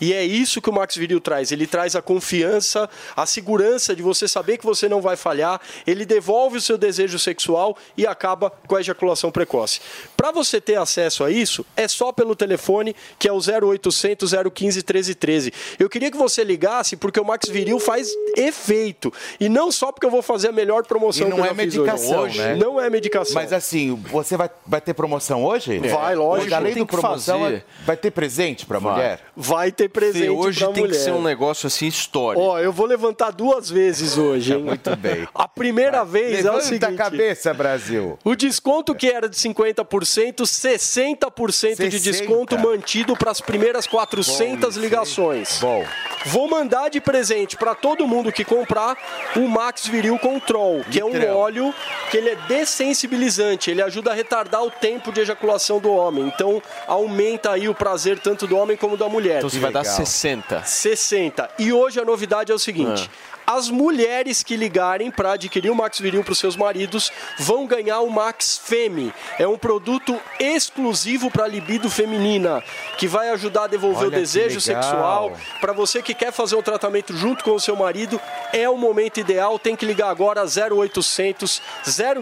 E 0.00 0.12
é 0.12 0.24
isso 0.24 0.60
que 0.60 0.70
o 0.70 0.72
Max 0.72 0.96
Viril 0.96 1.20
traz. 1.20 1.52
Ele 1.52 1.66
traz 1.66 1.94
a 1.96 2.02
confiança, 2.02 2.88
a 3.16 3.26
segurança 3.26 3.94
de 3.94 4.02
você 4.02 4.26
saber 4.28 4.58
que 4.58 4.64
você 4.66 4.88
não 4.88 5.00
vai 5.00 5.16
falhar. 5.16 5.60
Ele 5.86 6.04
devolve 6.04 6.58
o 6.58 6.60
seu 6.60 6.78
desejo 6.78 7.18
sexual 7.18 7.76
e 7.96 8.06
acaba 8.06 8.50
com 8.66 8.76
a 8.76 8.80
ejaculação 8.80 9.30
precoce. 9.30 9.80
Para 10.16 10.30
você 10.30 10.60
ter 10.60 10.76
acesso 10.78 11.24
a 11.24 11.30
isso, 11.30 11.64
é 11.76 11.86
só 11.88 12.12
pelo 12.12 12.34
telefone 12.36 12.94
que 13.18 13.28
é 13.28 13.32
o 13.32 13.38
0800 13.38 14.30
015 14.54 14.78
1313. 14.78 15.52
Eu 15.78 15.88
queria 15.88 16.10
que 16.10 16.16
você 16.16 16.44
ligasse 16.44 16.96
porque 16.96 17.18
o 17.20 17.24
Max 17.24 17.48
Viril 17.48 17.78
faz 17.78 18.08
efeito. 18.36 19.12
E 19.40 19.48
não 19.48 19.70
só 19.70 19.92
porque 19.92 20.06
eu 20.06 20.10
vou 20.10 20.22
fazer 20.22 20.48
a 20.48 20.52
melhor 20.52 20.84
promoção 20.84 21.26
E 21.26 21.30
não 21.30 21.44
é 21.44 21.52
medicação, 21.52 22.22
hoje. 22.22 22.38
né? 22.38 22.54
Não 22.54 22.80
é 22.80 22.88
medicação. 22.88 23.34
Mas 23.34 23.52
assim, 23.52 23.94
você 24.10 24.36
vai, 24.36 24.50
vai 24.66 24.80
ter 24.80 24.94
promoção 24.94 25.44
hoje? 25.44 25.78
Vai, 25.78 26.14
lógico. 26.14 26.46
Hoje, 26.46 26.54
além 26.54 26.74
do 26.74 26.86
promoção, 26.86 27.60
vai 27.84 27.96
ter 27.96 28.10
presente 28.10 28.64
pra 28.66 28.78
Vai. 28.78 28.92
mulher? 28.92 29.20
Vai 29.36 29.57
ter 29.72 29.88
presente 29.88 30.24
Fê, 30.24 30.30
hoje 30.30 30.60
tem 30.72 30.84
mulher. 30.84 30.88
que 30.88 30.94
ser 30.94 31.12
um 31.12 31.22
negócio 31.22 31.66
assim 31.66 31.86
histórico. 31.86 32.44
Ó, 32.44 32.58
eu 32.58 32.72
vou 32.72 32.86
levantar 32.86 33.30
duas 33.30 33.68
vezes 33.70 34.16
hoje, 34.16 34.54
hein? 34.54 34.62
Muito 34.62 34.96
bem. 34.96 35.28
A 35.34 35.48
primeira 35.48 36.04
vez 36.04 36.44
é 36.44 36.50
o 36.50 36.54
Levanta 36.54 36.64
seguinte. 36.64 36.84
a 36.84 36.92
cabeça, 36.96 37.52
Brasil. 37.52 38.18
O 38.24 38.34
desconto 38.34 38.94
que 38.94 39.08
era 39.08 39.28
de 39.28 39.36
50%, 39.36 40.44
60% 40.44 41.88
de 41.88 41.98
60. 41.98 42.00
desconto 42.00 42.58
mantido 42.58 43.16
para 43.16 43.30
as 43.30 43.40
primeiras 43.40 43.86
400 43.86 44.76
ligações. 44.76 45.58
Bom. 45.60 45.84
Vou 46.26 46.48
mandar 46.48 46.88
de 46.88 47.00
presente 47.00 47.56
para 47.56 47.74
todo 47.74 48.06
mundo 48.06 48.32
que 48.32 48.44
comprar 48.44 48.96
o 49.36 49.48
Max 49.48 49.86
Viril 49.86 50.18
Control, 50.18 50.84
que 50.90 51.00
é 51.00 51.04
um 51.04 51.36
óleo 51.36 51.72
que 52.10 52.16
ele 52.16 52.30
é 52.30 52.36
dessensibilizante, 52.48 53.70
ele 53.70 53.82
ajuda 53.82 54.10
a 54.10 54.14
retardar 54.14 54.62
o 54.62 54.70
tempo 54.70 55.12
de 55.12 55.20
ejaculação 55.20 55.78
do 55.78 55.90
homem. 55.92 56.26
Então 56.26 56.60
aumenta 56.86 57.52
aí 57.52 57.68
o 57.68 57.74
prazer 57.74 58.18
tanto 58.18 58.46
do 58.46 58.56
homem 58.56 58.76
como 58.76 58.96
da 58.96 59.08
mulher. 59.08 59.42
Então 59.48 59.60
você 59.60 59.72
vai 59.72 59.72
dar 59.72 59.84
60. 59.84 60.62
60. 60.64 61.50
E 61.58 61.72
hoje 61.72 61.98
a 62.00 62.04
novidade 62.04 62.52
é 62.52 62.54
o 62.54 62.58
seguinte. 62.58 63.10
As 63.50 63.70
mulheres 63.70 64.42
que 64.42 64.56
ligarem 64.56 65.10
para 65.10 65.32
adquirir 65.32 65.70
o 65.70 65.74
Max 65.74 65.98
Viril 65.98 66.22
para 66.22 66.32
os 66.32 66.38
seus 66.38 66.54
maridos 66.54 67.10
vão 67.38 67.66
ganhar 67.66 68.00
o 68.00 68.10
Max 68.10 68.60
Femi. 68.62 69.10
É 69.38 69.48
um 69.48 69.56
produto 69.56 70.20
exclusivo 70.38 71.30
para 71.30 71.46
libido 71.46 71.88
feminina, 71.88 72.62
que 72.98 73.06
vai 73.08 73.30
ajudar 73.30 73.64
a 73.64 73.66
devolver 73.66 74.08
Olha 74.08 74.18
o 74.18 74.20
desejo 74.20 74.60
sexual. 74.60 75.32
Para 75.62 75.72
você 75.72 76.02
que 76.02 76.12
quer 76.12 76.30
fazer 76.30 76.56
um 76.56 76.62
tratamento 76.62 77.16
junto 77.16 77.42
com 77.42 77.52
o 77.54 77.60
seu 77.60 77.74
marido, 77.74 78.20
é 78.52 78.68
o 78.68 78.76
momento 78.76 79.18
ideal. 79.18 79.58
Tem 79.58 79.74
que 79.74 79.86
ligar 79.86 80.10
agora 80.10 80.44
0800 80.44 81.62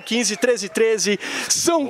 015 0.05 0.37
1313. 0.37 1.19
São 1.49 1.89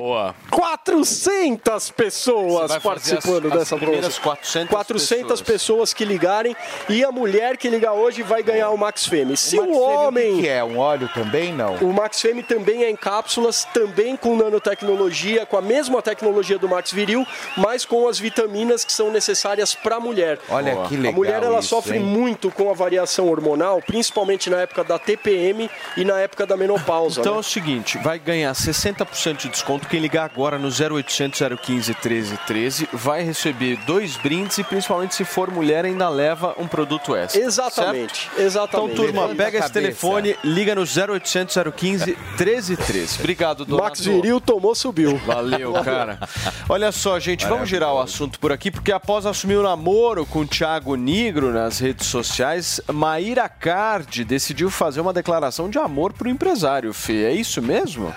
400 0.49 1.91
pessoas 1.91 2.75
participando 2.77 3.45
as- 3.47 3.53
as 3.53 3.59
dessa 3.59 3.75
primeiras 3.77 4.17
promoção. 4.17 4.23
400 4.23 4.69
400 4.71 5.41
pessoas. 5.41 5.41
pessoas 5.41 5.93
que 5.93 6.03
ligarem 6.05 6.55
e 6.89 7.03
a 7.03 7.11
mulher 7.11 7.55
que 7.57 7.69
ligar 7.69 7.93
hoje 7.93 8.23
vai 8.23 8.41
ganhar 8.41 8.69
o 8.71 8.77
Max 8.77 9.05
Fêmea. 9.35 9.37
Se 9.37 9.59
O 9.59 9.77
o, 9.77 9.81
homem. 9.81 10.35
O 10.35 10.41
que 10.41 10.47
é? 10.47 10.63
Um 10.63 10.77
óleo 10.77 11.09
também, 11.13 11.53
não? 11.53 11.75
O 11.75 11.93
Max 11.93 12.21
Fêmea 12.21 12.43
também 12.43 12.83
é 12.83 12.89
em 12.89 12.95
cápsulas, 12.95 13.65
também 13.73 14.15
com 14.15 14.35
nanotecnologia, 14.35 15.45
com 15.45 15.57
a 15.57 15.61
mesma 15.61 16.01
tecnologia 16.01 16.57
do 16.57 16.67
Max 16.67 16.91
Viril, 16.91 17.25
mas 17.55 17.85
com 17.85 18.07
as 18.07 18.19
vitaminas 18.19 18.83
que 18.83 18.91
são 18.91 19.11
necessárias 19.11 19.73
para 19.75 19.97
a 19.97 19.99
mulher. 19.99 20.39
Olha 20.49 20.75
que 20.87 20.95
legal 20.95 21.11
A 21.11 21.15
mulher 21.15 21.43
ela 21.43 21.59
isso, 21.59 21.69
sofre 21.69 21.97
hein? 21.97 22.03
muito 22.03 22.51
com 22.51 22.69
a 22.69 22.73
variação 22.73 23.27
hormonal, 23.29 23.81
principalmente 23.81 24.49
na 24.49 24.57
época 24.57 24.83
da 24.83 24.99
TPM 24.99 25.69
e 25.95 26.05
na 26.05 26.19
época 26.19 26.45
da 26.45 26.55
menopausa. 26.55 27.21
Então 27.21 27.33
é 27.33 27.35
né? 27.35 27.39
o 27.39 27.43
seguinte, 27.43 27.97
vai 27.99 28.19
ganhar 28.19 28.53
60% 28.53 29.37
de 29.37 29.49
desconto. 29.49 29.87
Quem 29.87 29.99
ligar 29.99 30.25
agora 30.25 30.57
no 30.57 30.67
0800 30.67 31.37
015 31.61 31.91
1313 31.91 32.89
vai 32.93 33.23
receber 33.23 33.77
dois 33.85 34.17
brindes 34.17 34.57
e 34.57 34.63
principalmente 34.63 35.15
se 35.15 35.23
for 35.23 35.51
mulher 35.51 35.85
ainda 35.85 36.09
leva 36.09 36.55
um 36.57 36.67
produto 36.67 37.15
extra. 37.15 37.41
Exatamente, 37.41 38.29
certo? 38.29 38.41
exatamente. 38.41 38.93
Então 38.93 39.05
turma, 39.05 39.16
Levanta 39.21 39.43
pega 39.43 39.59
esse 39.59 39.71
telefone, 39.71 40.35
liga 40.43 40.75
no 40.75 40.81
0800 40.81 41.55
015 41.75 42.05
1313. 42.37 43.19
Obrigado, 43.19 43.65
Donato. 43.65 43.83
Max 43.83 44.05
Viril 44.05 44.39
tomou, 44.41 44.75
subiu. 44.75 45.17
Valeu, 45.25 45.73
cara. 45.73 46.19
Olha 46.69 46.91
só, 46.91 47.19
gente, 47.19 47.45
vamos 47.45 47.69
girar 47.69 47.93
o 47.93 47.99
assunto 47.99 48.39
por 48.39 48.51
aqui, 48.51 48.71
porque 48.71 48.91
após 48.91 49.25
assumir 49.25 49.55
o 49.55 49.63
namoro 49.63 50.25
com 50.25 50.39
o 50.39 50.47
Thiago 50.47 50.95
Nigro 50.95 51.51
nas 51.51 51.79
redes 51.79 52.07
sociais, 52.07 52.81
Maíra 52.91 53.47
Cardi 53.49 54.23
decidiu 54.23 54.69
fazer 54.69 55.01
uma 55.01 55.13
declaração 55.13 55.69
de 55.69 55.77
amor 55.77 56.13
pro 56.13 56.29
empresário, 56.29 56.93
Fê. 56.93 57.25
É 57.25 57.31
isso 57.33 57.61
mesmo? 57.61 58.13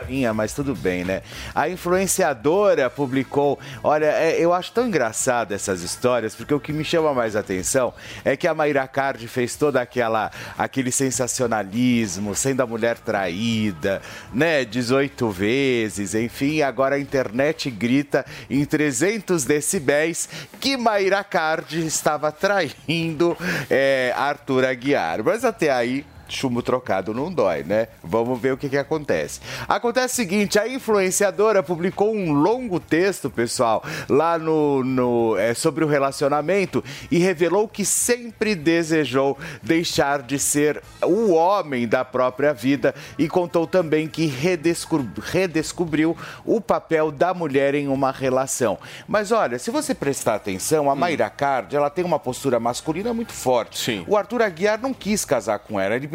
Historinha, 0.00 0.32
mas 0.32 0.52
tudo 0.52 0.74
bem, 0.74 1.04
né? 1.04 1.22
A 1.54 1.68
influenciadora 1.68 2.88
publicou. 2.88 3.58
Olha, 3.82 4.06
é, 4.06 4.38
eu 4.38 4.52
acho 4.52 4.72
tão 4.72 4.86
engraçado 4.86 5.52
essas 5.52 5.82
histórias, 5.82 6.34
porque 6.34 6.54
o 6.54 6.60
que 6.60 6.72
me 6.72 6.84
chama 6.84 7.12
mais 7.12 7.36
atenção 7.36 7.92
é 8.24 8.36
que 8.36 8.48
a 8.48 8.54
Mayra 8.54 8.86
Cardi 8.88 9.28
fez 9.28 9.56
toda 9.56 9.80
aquela 9.80 10.30
aquele 10.56 10.90
sensacionalismo, 10.90 12.34
sendo 12.34 12.62
a 12.62 12.66
mulher 12.66 12.98
traída, 12.98 14.00
né? 14.32 14.64
18 14.64 15.30
vezes, 15.30 16.14
enfim, 16.14 16.62
agora 16.62 16.96
a 16.96 17.00
internet 17.00 17.70
grita 17.70 18.24
em 18.48 18.64
300 18.64 19.44
decibéis 19.44 20.28
que 20.58 20.76
Mayra 20.76 21.22
Cardi 21.22 21.86
estava 21.86 22.32
traindo 22.32 23.36
é, 23.68 24.12
Arthur 24.16 24.64
Aguiar. 24.64 25.22
Mas 25.22 25.44
até 25.44 25.70
aí 25.70 26.04
chumbo 26.34 26.62
trocado 26.62 27.12
não 27.14 27.32
dói, 27.32 27.62
né? 27.62 27.88
Vamos 28.02 28.40
ver 28.40 28.52
o 28.52 28.56
que, 28.56 28.68
que 28.68 28.76
acontece. 28.76 29.40
Acontece 29.68 30.14
o 30.14 30.16
seguinte, 30.16 30.58
a 30.58 30.68
influenciadora 30.68 31.62
publicou 31.62 32.14
um 32.14 32.32
longo 32.32 32.78
texto, 32.80 33.30
pessoal, 33.30 33.82
lá 34.08 34.38
no, 34.38 34.82
no 34.84 35.36
é, 35.36 35.54
sobre 35.54 35.84
o 35.84 35.88
relacionamento 35.88 36.82
e 37.10 37.18
revelou 37.18 37.68
que 37.68 37.84
sempre 37.84 38.54
desejou 38.54 39.36
deixar 39.62 40.22
de 40.22 40.38
ser 40.38 40.82
o 41.02 41.32
homem 41.32 41.86
da 41.86 42.04
própria 42.04 42.52
vida 42.52 42.94
e 43.18 43.28
contou 43.28 43.66
também 43.66 44.06
que 44.08 44.26
redesco- 44.26 45.06
redescobriu 45.22 46.16
o 46.44 46.60
papel 46.60 47.10
da 47.10 47.32
mulher 47.34 47.74
em 47.74 47.88
uma 47.88 48.10
relação. 48.10 48.78
Mas 49.08 49.32
olha, 49.32 49.58
se 49.58 49.70
você 49.70 49.94
prestar 49.94 50.36
atenção, 50.36 50.90
a 50.90 50.94
Mayra 50.94 51.30
Card, 51.30 51.74
ela 51.74 51.90
tem 51.90 52.04
uma 52.04 52.18
postura 52.18 52.60
masculina 52.60 53.12
muito 53.12 53.32
forte. 53.32 53.78
Sim. 53.78 54.04
O 54.06 54.16
Arthur 54.16 54.42
Aguiar 54.42 54.80
não 54.80 54.92
quis 54.92 55.24
casar 55.24 55.58
com 55.58 55.78
ela. 55.78 55.96
Ele, 55.96 56.06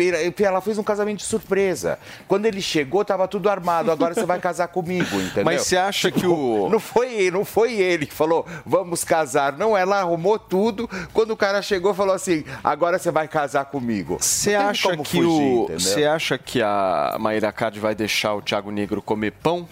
ela 0.44 0.62
fez 0.62 0.78
um 0.78 0.84
casamento 0.84 1.18
de 1.20 1.26
surpresa. 1.26 1.98
Quando 2.28 2.46
ele 2.46 2.62
chegou, 2.62 3.04
tava 3.06 3.28
tudo 3.28 3.50
armado. 3.50 3.92
Agora 3.92 4.14
você 4.14 4.26
vai 4.26 4.40
casar 4.40 4.68
comigo, 4.68 5.16
entendeu? 5.22 5.46
Mas 5.46 5.64
você 5.64 5.78
acha 5.78 6.12
que 6.12 6.26
o- 6.26 6.70
Não 6.70 6.80
foi, 6.80 7.30
não 7.32 7.46
foi 7.46 7.74
ele 7.74 8.06
que 8.06 8.14
falou, 8.14 8.46
vamos 8.66 9.04
casar. 9.04 9.54
Não, 9.58 9.76
ela 9.78 10.00
arrumou 10.00 10.38
tudo. 10.38 10.90
Quando 11.14 11.32
o 11.32 11.38
cara 11.38 11.62
chegou, 11.62 11.94
falou 11.94 12.14
assim, 12.16 12.44
agora 12.64 12.98
você 13.00 13.12
vai 13.12 13.28
casar 13.28 13.66
comigo. 13.66 14.18
Você 14.20 14.56
acha 14.56 14.96
que 14.98 15.04
fugir, 15.10 15.24
o 15.26 15.68
você 15.80 16.06
acha 16.06 16.38
que 16.38 16.62
a 16.62 17.18
Maíra 17.20 17.52
Cardi 17.52 17.80
vai 17.80 17.96
deixar 17.96 18.34
o 18.34 18.42
Thiago 18.42 18.72
Negro 18.72 19.02
comer 19.02 19.32
pão? 19.32 19.68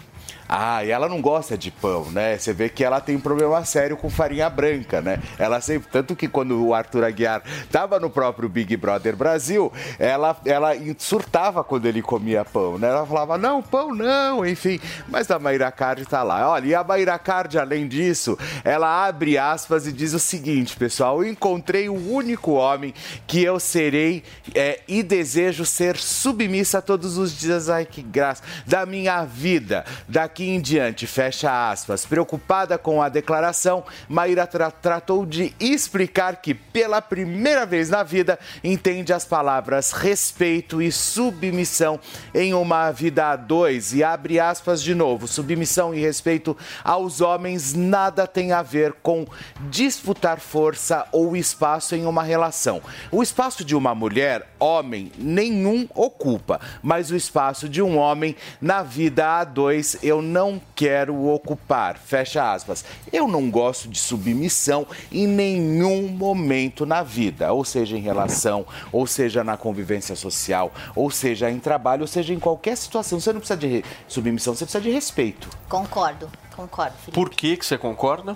Ah, 0.48 0.84
e 0.84 0.92
ela 0.92 1.08
não 1.08 1.22
gosta 1.22 1.58
de 1.58 1.72
pão, 1.72 2.12
né? 2.12 2.38
Você 2.38 2.54
vê 2.54 2.70
que 2.70 2.84
ela 2.84 3.00
tem 3.00 3.16
um 3.16 3.20
problema 3.20 3.64
sério 3.66 3.98
com 3.98 4.10
farinha 4.10 4.50
branca, 4.50 5.02
né? 5.02 5.20
Ela 5.38 5.62
sempre, 5.62 5.90
tanto 5.92 6.16
que 6.16 6.28
quando 6.28 6.66
o 6.66 6.74
Arthur 6.74 7.04
Aguiar 7.04 7.42
estava 7.64 8.00
no 8.00 8.10
próprio 8.10 8.50
Big 8.50 8.76
Brother 8.78 9.16
Brasil, 9.16 9.72
ela, 9.98 10.36
ela 10.46 10.72
surtava 10.98 11.64
quando 11.64 11.86
ele 11.86 12.02
comia 12.02 12.46
pão, 12.46 12.78
né? 12.78 12.90
Ela 12.90 13.06
falava, 13.06 13.38
não, 13.38 13.62
pão 13.62 13.94
não, 13.94 14.46
enfim. 14.46 14.80
Mas 15.08 15.30
a 15.32 15.40
Mayra 15.40 15.72
Card 15.72 16.06
tá 16.06 16.24
lá. 16.24 16.50
Olha, 16.50 16.66
e 16.68 16.76
a 16.76 16.84
Mayra 16.84 17.18
Card, 17.18 17.58
além 17.58 17.88
disso, 17.88 18.38
ela 18.64 19.08
abre 19.08 19.38
aspas 19.38 19.88
e 19.88 19.92
diz 19.92 20.14
o 20.14 20.20
seguinte, 20.20 20.76
pessoal, 20.76 21.24
eu 21.24 21.30
encontrei 21.30 21.90
o 21.90 22.12
único 22.12 22.52
homem 22.52 22.94
que 23.26 23.44
eu 23.44 23.60
serei 23.60 24.24
é, 24.54 24.82
e 24.88 25.02
desejo 25.02 25.66
ser 25.66 25.98
submissa 25.98 26.82
todos 26.82 27.18
os 27.18 27.38
dias, 27.38 27.70
ai 27.70 27.86
que 27.86 28.02
graça, 28.02 28.44
da 28.66 28.86
minha 28.86 29.24
vida. 29.24 29.86
Daqui 30.34 30.50
em 30.50 30.60
diante, 30.60 31.06
fecha 31.06 31.70
aspas. 31.70 32.08
Preocupada 32.08 32.76
com 32.76 33.04
a 33.04 33.08
declaração, 33.08 33.84
Maíra 34.10 34.48
tra- 34.48 34.72
tratou 34.72 35.28
de 35.28 35.54
explicar 35.60 36.38
que, 36.38 36.56
pela 36.56 37.04
primeira 37.04 37.68
vez 37.68 37.88
na 37.88 38.02
vida, 38.02 38.40
entende 38.64 39.14
as 39.14 39.26
palavras 39.26 39.92
respeito 39.92 40.82
e 40.82 40.92
submissão 40.92 42.00
em 42.34 42.52
uma 42.56 42.90
vida 42.90 43.28
a 43.28 43.36
dois. 43.36 43.94
E 43.94 44.04
abre 44.04 44.40
aspas 44.40 44.82
de 44.82 44.96
novo: 44.96 45.28
submissão 45.28 45.94
e 45.94 46.00
respeito 46.00 46.58
aos 46.84 47.22
homens 47.22 47.76
nada 47.76 48.26
tem 48.26 48.54
a 48.54 48.64
ver 48.64 48.94
com 49.04 49.28
disputar 49.70 50.40
força 50.40 51.06
ou 51.12 51.38
espaço 51.38 51.96
em 51.96 52.08
uma 52.08 52.24
relação. 52.24 52.82
O 53.12 53.22
espaço 53.22 53.64
de 53.64 53.76
uma 53.76 53.94
mulher, 53.94 54.48
homem, 54.60 55.12
nenhum 55.16 55.88
ocupa, 55.94 56.60
mas 56.82 57.12
o 57.12 57.16
espaço 57.16 57.70
de 57.70 57.84
um 57.84 58.00
homem 58.00 58.36
na 58.60 58.82
vida 58.82 59.28
a 59.40 59.44
dois 59.44 59.96
eu 60.02 60.23
não 60.24 60.60
quero 60.76 61.28
ocupar. 61.28 61.98
Fecha 61.98 62.52
aspas. 62.52 62.84
Eu 63.12 63.28
não 63.28 63.52
gosto 63.52 63.88
de 63.88 64.00
submissão 64.00 64.88
em 65.12 65.28
nenhum 65.28 66.08
momento 66.08 66.86
na 66.86 67.04
vida, 67.04 67.52
ou 67.54 67.64
seja, 67.64 67.98
em 67.98 68.02
relação, 68.02 68.66
ou 68.92 69.06
seja, 69.06 69.44
na 69.44 69.58
convivência 69.58 70.16
social, 70.16 70.72
ou 70.96 71.12
seja, 71.12 71.52
em 71.52 71.60
trabalho, 71.60 72.02
ou 72.02 72.08
seja, 72.08 72.34
em 72.34 72.40
qualquer 72.40 72.76
situação. 72.78 73.20
Você 73.20 73.34
não 73.34 73.40
precisa 73.40 73.58
de 73.58 73.84
submissão, 74.08 74.56
você 74.56 74.66
precisa 74.66 74.82
de 74.84 74.90
respeito. 74.90 75.50
Concordo, 75.70 76.30
concordo, 76.56 76.96
Felipe. 76.98 77.12
Por 77.12 77.30
que 77.30 77.58
que 77.58 77.66
você 77.66 77.78
concorda? 77.78 78.36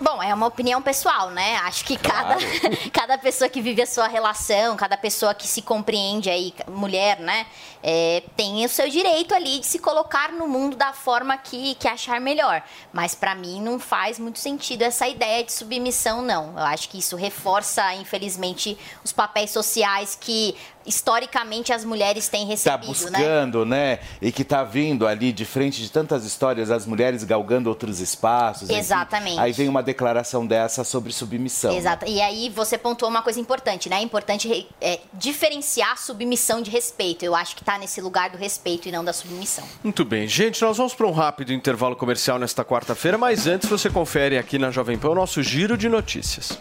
Bom, 0.00 0.22
é 0.22 0.34
uma 0.34 0.46
opinião 0.46 0.82
pessoal, 0.82 1.30
né? 1.30 1.56
Acho 1.58 1.84
que 1.84 1.96
cada, 1.96 2.36
cada 2.92 3.18
pessoa 3.18 3.48
que 3.48 3.60
vive 3.60 3.82
a 3.82 3.86
sua 3.86 4.08
relação, 4.08 4.76
cada 4.76 4.96
pessoa 4.96 5.34
que 5.34 5.46
se 5.46 5.62
compreende 5.62 6.28
aí, 6.28 6.54
mulher, 6.68 7.20
né? 7.20 7.46
é, 7.82 8.22
tem 8.36 8.64
o 8.64 8.68
seu 8.68 8.88
direito 8.88 9.34
ali 9.34 9.58
de 9.58 9.66
se 9.66 9.78
colocar 9.78 10.30
no 10.32 10.46
mundo 10.46 10.76
da 10.76 10.92
forma 10.92 11.36
que, 11.36 11.74
que 11.74 11.88
achar 11.88 12.20
melhor. 12.20 12.62
Mas 12.92 13.14
para 13.14 13.34
mim 13.34 13.60
não 13.60 13.78
faz 13.78 14.18
muito 14.18 14.38
sentido 14.38 14.82
essa 14.82 15.08
ideia 15.08 15.42
de 15.42 15.52
submissão, 15.52 16.22
não. 16.22 16.52
Eu 16.56 16.64
acho 16.64 16.88
que 16.88 16.98
isso 16.98 17.16
reforça, 17.16 17.92
infelizmente, 17.94 18.78
os 19.04 19.12
papéis 19.12 19.50
sociais 19.50 20.16
que 20.18 20.56
historicamente 20.86 21.72
as 21.72 21.84
mulheres 21.84 22.28
têm 22.28 22.42
Tá 22.42 22.76
recebido, 22.76 23.10
né? 23.10 23.18
buscando, 23.18 23.64
né? 23.66 23.98
E 24.20 24.32
que 24.32 24.44
tá 24.44 24.62
vindo 24.64 25.06
ali 25.06 25.32
de 25.32 25.44
frente 25.44 25.80
de 25.80 25.90
tantas 25.90 26.24
histórias, 26.24 26.70
as 26.70 26.86
mulheres 26.86 27.24
galgando 27.24 27.68
outros 27.68 28.00
espaços. 28.00 28.68
enfim. 28.68 28.78
Exatamente. 28.78 29.38
Aí 29.38 29.52
vem 29.52 29.68
uma 29.68 29.82
declaração 29.82 30.46
dessa 30.46 30.84
sobre 30.84 31.12
submissão. 31.12 31.72
né? 31.72 31.78
Exato. 31.78 32.06
E 32.06 32.20
aí 32.20 32.48
você 32.48 32.76
pontuou 32.76 33.10
uma 33.10 33.22
coisa 33.22 33.40
importante, 33.40 33.88
né? 33.88 33.96
É 33.96 34.02
importante 34.02 34.68
é, 34.80 35.00
diferenciar 35.14 35.98
submissão 35.98 36.60
de 36.60 36.70
respeito. 36.70 37.24
Eu 37.24 37.34
acho 37.34 37.56
que 37.56 37.64
tá 37.64 37.78
nesse 37.78 38.00
lugar 38.00 38.30
do 38.30 38.38
respeito 38.38 38.88
e 38.88 38.92
não 38.92 39.04
da 39.04 39.12
submissão. 39.12 39.64
Muito 39.82 40.04
bem, 40.04 40.26
gente, 40.26 40.62
nós 40.62 40.76
vamos 40.76 40.94
para 40.94 41.06
um 41.06 41.12
rápido 41.12 41.52
intervalo 41.52 41.96
comercial 41.96 42.38
nesta 42.38 42.64
quarta-feira, 42.64 43.16
mas 43.16 43.46
antes 43.46 43.68
você 43.68 43.88
confere 43.90 44.36
aqui 44.38 44.58
na 44.58 44.70
Jovem 44.70 44.98
Pan 44.98 45.10
o 45.10 45.14
nosso 45.14 45.42
giro 45.42 45.76
de 45.76 45.88
notícias. 45.88 46.58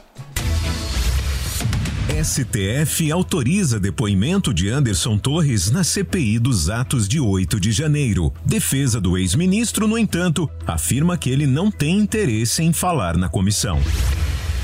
STF 2.11 3.09
autoriza 3.09 3.79
depoimento 3.79 4.53
de 4.53 4.69
Anderson 4.69 5.17
Torres 5.17 5.71
na 5.71 5.81
CPI 5.81 6.39
dos 6.39 6.69
atos 6.69 7.07
de 7.07 7.19
8 7.19 7.57
de 7.57 7.71
janeiro. 7.71 8.33
Defesa 8.45 8.99
do 8.99 9.17
ex-ministro, 9.17 9.87
no 9.87 9.97
entanto, 9.97 10.49
afirma 10.67 11.17
que 11.17 11.29
ele 11.29 11.47
não 11.47 11.71
tem 11.71 11.97
interesse 11.97 12.61
em 12.61 12.73
falar 12.73 13.17
na 13.17 13.29
comissão. 13.29 13.79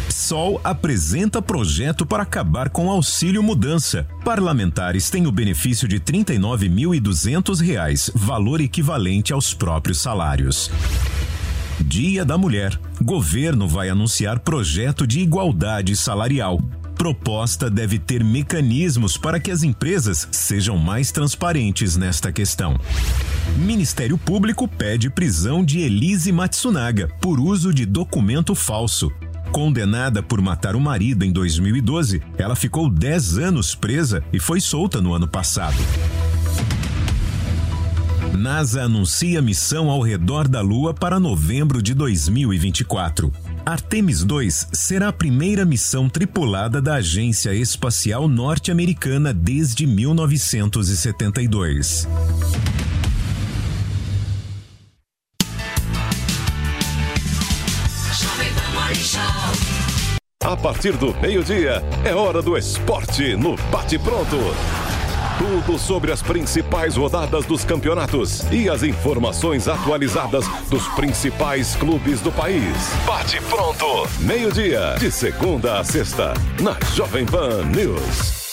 PSOL 0.07 0.59
apresenta 0.63 1.41
projeto 1.41 2.05
para 2.05 2.23
acabar 2.23 2.69
com 2.69 2.91
auxílio 2.91 3.41
mudança. 3.41 4.05
Parlamentares 4.25 5.09
têm 5.09 5.25
o 5.25 5.31
benefício 5.31 5.87
de 5.87 5.99
39.200 5.99 7.59
reais, 7.61 8.11
valor 8.13 8.59
equivalente 8.59 9.31
aos 9.31 9.53
próprios 9.53 9.99
salários. 9.99 10.69
Dia 11.79 12.25
da 12.25 12.37
Mulher. 12.37 12.77
Governo 13.01 13.67
vai 13.67 13.89
anunciar 13.89 14.39
projeto 14.39 15.07
de 15.07 15.21
igualdade 15.21 15.95
salarial. 15.95 16.59
Proposta 16.97 17.69
deve 17.69 17.99
ter 17.99 18.23
mecanismos 18.23 19.17
para 19.17 19.39
que 19.39 19.51
as 19.51 19.61
empresas 19.61 20.27
sejam 20.31 20.77
mais 20.77 21.11
transparentes 21.11 21.95
nesta 21.95 22.31
questão. 22.31 22.79
Ministério 23.55 24.17
Público 24.17 24.67
pede 24.67 25.09
prisão 25.09 25.63
de 25.63 25.79
Elise 25.79 26.31
Matsunaga 26.31 27.07
por 27.21 27.39
uso 27.39 27.71
de 27.71 27.85
documento 27.85 28.55
falso. 28.55 29.11
Condenada 29.51 30.23
por 30.23 30.41
matar 30.41 30.75
o 30.75 30.81
marido 30.81 31.23
em 31.23 31.31
2012, 31.31 32.21
ela 32.37 32.55
ficou 32.55 32.89
10 32.89 33.37
anos 33.37 33.75
presa 33.75 34.23
e 34.33 34.39
foi 34.39 34.59
solta 34.59 34.99
no 34.99 35.13
ano 35.13 35.27
passado. 35.27 35.77
NASA 38.37 38.83
anuncia 38.83 39.41
missão 39.41 39.89
ao 39.89 40.01
redor 40.01 40.47
da 40.47 40.61
Lua 40.61 40.93
para 40.93 41.19
novembro 41.19 41.81
de 41.81 41.93
2024. 41.93 43.31
Artemis 43.68 44.24
2 44.24 44.70
será 44.72 45.09
a 45.09 45.13
primeira 45.13 45.65
missão 45.65 46.07
tripulada 46.07 46.82
da 46.82 46.93
Agência 46.95 47.53
Espacial 47.53 48.30
Norte-Americana 48.30 49.34
desde 49.34 49.86
1972. 49.86 52.07
Jovem 58.13 58.53
Pan 58.53 58.70
Morning 58.74 58.95
Show. 58.95 59.20
A 60.45 60.55
partir 60.55 60.95
do 60.95 61.13
meio-dia, 61.20 61.84
é 62.05 62.15
hora 62.15 62.41
do 62.41 62.57
esporte 62.57 63.36
no 63.36 63.57
Bate 63.70 63.99
Pronto. 63.99 64.38
Tudo 65.38 65.77
sobre 65.77 66.11
as 66.11 66.19
principais 66.19 66.95
rodadas 66.95 67.45
dos 67.45 67.63
campeonatos 67.63 68.41
e 68.51 68.67
as 68.67 68.81
informações 68.81 69.67
atualizadas 69.67 70.47
dos 70.67 70.88
principais 70.89 71.75
clubes 71.75 72.21
do 72.21 72.31
país. 72.31 72.75
Bate 73.05 73.39
Pronto, 73.41 74.09
meio-dia, 74.21 74.95
de 74.97 75.11
segunda 75.11 75.79
a 75.79 75.83
sexta, 75.83 76.33
na 76.59 76.75
Jovem 76.95 77.25
Pan 77.25 77.63
News. 77.65 78.46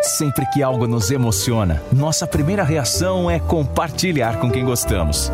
Sempre 0.00 0.46
que 0.46 0.62
algo 0.62 0.86
nos 0.86 1.10
emociona, 1.10 1.82
nossa 1.92 2.26
primeira 2.26 2.62
reação 2.62 3.28
é 3.28 3.40
compartilhar 3.40 4.38
com 4.38 4.50
quem 4.50 4.64
gostamos. 4.64 5.32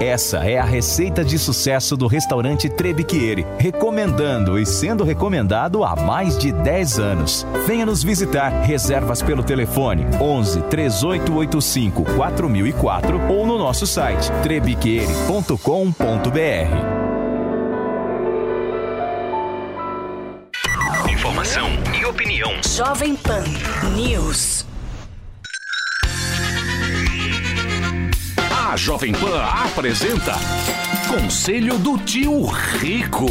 Essa 0.00 0.38
é 0.38 0.58
a 0.58 0.64
receita 0.64 1.24
de 1.24 1.38
sucesso 1.38 1.96
do 1.96 2.06
restaurante 2.06 2.68
Trebiquieri, 2.68 3.46
recomendando 3.58 4.58
e 4.58 4.66
sendo 4.66 5.04
recomendado 5.04 5.84
há 5.84 5.96
mais 5.96 6.38
de 6.38 6.52
10 6.52 6.98
anos. 6.98 7.46
Venha 7.66 7.86
nos 7.86 8.02
visitar. 8.02 8.50
Reservas 8.62 9.22
pelo 9.22 9.42
telefone 9.42 10.04
11 10.20 10.62
3885 10.62 12.04
4004 12.16 13.20
ou 13.30 13.46
no 13.46 13.58
nosso 13.58 13.86
site 13.86 14.30
trebiquieri.com.br. 14.42 17.05
opinião. 22.16 22.50
Jovem 22.66 23.14
Pan 23.14 23.44
News. 23.94 24.64
A 28.50 28.74
Jovem 28.74 29.12
Pan 29.12 29.42
apresenta 29.42 30.32
Conselho 31.08 31.78
do 31.78 31.98
Tio 31.98 32.46
Rico. 32.46 33.26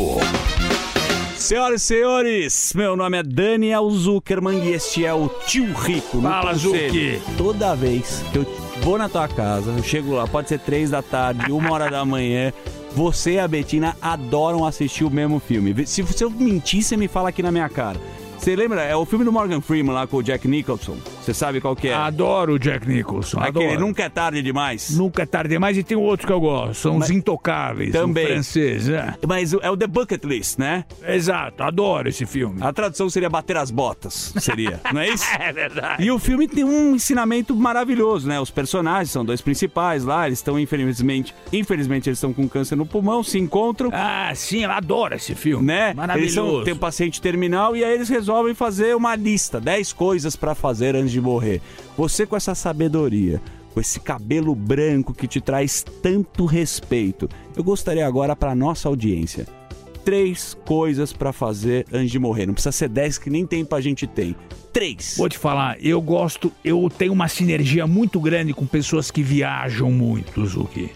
Senhoras 1.36 1.81
e 1.81 1.86
senhores, 1.86 2.73
meu 2.75 2.95
nome 2.95 3.17
é 3.17 3.23
Daniel 3.23 3.89
Zuckerman 3.89 4.63
e 4.63 4.73
este 4.73 5.03
é 5.03 5.13
o 5.13 5.29
Tio 5.47 5.73
Rico. 5.73 6.17
no 6.17 6.29
Fala. 6.29 6.53
Zuki. 6.53 7.19
Toda 7.39 7.75
vez 7.75 8.23
que 8.31 8.38
eu 8.38 8.45
vou 8.83 8.99
na 8.99 9.09
tua 9.09 9.27
casa, 9.27 9.71
eu 9.71 9.83
chego 9.83 10.13
lá, 10.13 10.27
pode 10.27 10.47
ser 10.47 10.59
três 10.59 10.91
da 10.91 11.01
tarde, 11.01 11.51
uma 11.51 11.73
hora 11.73 11.89
da 11.89 12.05
manhã, 12.05 12.53
você 12.93 13.33
e 13.33 13.39
a 13.39 13.47
Betina 13.47 13.97
adoram 13.99 14.63
assistir 14.63 15.03
o 15.03 15.09
mesmo 15.09 15.39
filme. 15.39 15.88
Se, 15.88 16.03
se 16.03 16.23
eu 16.23 16.29
mentir, 16.29 16.83
você 16.83 16.95
me 16.95 17.07
fala 17.07 17.29
aqui 17.29 17.41
na 17.41 17.51
minha 17.51 17.67
cara. 17.67 17.99
Você 18.46 18.56
lembra? 18.56 18.84
É 18.84 18.96
o 18.96 19.04
filme 19.06 19.26
do 19.26 19.32
Morgan 19.32 19.60
Freeman 19.60 19.91
lá 19.91 20.06
com 20.06 20.18
o 20.18 20.22
Jack 20.22 20.48
Nicholson. 20.48 21.00
Você 21.26 21.34
sabe 21.34 21.59
qual 21.59 21.76
que 21.76 21.88
é? 21.88 21.93
Adoro 21.93 22.53
o 22.53 22.59
Jack 22.59 22.88
Nicholson. 22.88 23.39
Aquele 23.39 23.65
adoro. 23.65 23.80
Nunca 23.80 24.03
é 24.03 24.09
Tarde 24.09 24.41
Demais. 24.43 24.95
Nunca 24.95 25.23
é 25.23 25.26
tarde 25.26 25.49
demais 25.49 25.76
e 25.78 25.84
tem 25.84 25.97
outro 25.97 26.28
que 26.28 26.32
eu 26.34 26.39
gosto. 26.39 26.76
São 26.76 26.93
os 26.93 26.99
Mas- 26.99 27.09
Intocáveis. 27.09 27.91
Também. 27.91 28.28
Francês, 28.28 28.88
é. 28.89 29.15
Mas 29.28 29.53
é 29.53 29.69
o 29.71 29.76
The 29.78 29.88
Bucket 29.88 30.23
List, 30.23 30.59
né? 30.59 30.86
Exato, 31.07 31.63
adoro 31.63 32.09
esse 32.09 32.26
filme. 32.26 32.57
A 32.61 32.71
tradução 32.71 33.09
seria 33.09 33.30
bater 33.30 33.57
as 33.57 33.71
botas, 33.71 34.34
seria, 34.39 34.80
não 34.93 35.01
é 35.01 35.09
isso? 35.09 35.26
É 35.39 35.51
verdade. 35.51 36.03
E 36.03 36.11
o 36.11 36.19
filme 36.19 36.47
tem 36.47 36.63
um 36.63 36.95
ensinamento 36.95 37.55
maravilhoso, 37.55 38.28
né? 38.28 38.39
Os 38.39 38.51
personagens 38.51 39.09
são 39.11 39.26
dois 39.26 39.41
principais 39.41 40.03
lá, 40.03 40.28
eles 40.28 40.39
estão 40.39 40.59
infelizmente, 40.59 41.34
infelizmente 41.51 42.07
eles 42.09 42.17
estão 42.17 42.34
com 42.34 42.47
câncer 42.47 42.76
no 42.76 42.86
pulmão, 42.86 43.23
se 43.23 43.39
encontram. 43.39 43.89
Ah, 43.93 44.32
sim, 44.36 44.63
eu 44.63 44.71
adoro 44.71 45.15
esse 45.15 45.34
filme. 45.34 45.65
Né? 45.65 45.86
Eles 45.88 45.95
Maravilhoso. 45.95 46.34
são, 46.36 46.63
tem 46.63 46.73
um 46.73 46.78
paciente 46.78 47.19
terminal 47.21 47.76
e 47.76 47.84
aí 47.84 47.93
eles 47.93 48.09
resolvem 48.09 48.53
fazer 48.53 48.95
uma 48.95 49.15
lista, 49.15 49.59
10 49.59 49.93
coisas 49.93 50.36
pra 50.36 50.53
fazer 50.53 50.95
antes 50.95 51.14
de 51.16 51.22
morrer. 51.22 51.61
Você 51.97 52.26
com 52.26 52.36
essa 52.36 52.53
sabedoria, 52.53 53.41
com 53.74 53.82
esse 53.82 53.99
cabelo 53.99 54.55
branco 54.55 55.13
que 55.13 55.28
te 55.28 55.41
traz 55.41 55.84
tanto 56.01 56.45
respeito, 56.45 57.30
eu 57.55 57.63
gostaria 57.63 58.05
agora 58.05 58.36
pra 58.36 58.55
nossa 58.55 58.88
audiência. 58.88 59.47
Três 60.03 60.55
coisas 60.66 61.11
pra 61.11 61.34
fazer 61.34 61.86
antes 61.91 62.11
de 62.11 62.20
morrer. 62.20 62.45
Não 62.45 62.53
precisa 62.53 62.72
ser 62.72 62.89
10 62.89 63.18
que 63.18 63.30
nem 63.30 63.45
tempo 63.45 63.76
a 63.76 63.82
gente 63.82 64.05
tem. 64.05 64.36
Três. 64.72 65.16
Vou 65.18 65.28
te 65.28 65.38
falar, 65.38 65.78
eu 65.82 66.01
gosto, 66.01 66.51
eu 66.63 66.89
tenho 66.95 67.13
uma 67.13 67.28
sinergia 67.28 67.88
muito 67.88 68.20
grande 68.20 68.53
com 68.53 68.66
pessoas 68.66 69.09
que 69.09 69.24
viajam 69.24 69.89
muito, 69.91 70.45
Zuki. 70.45 70.91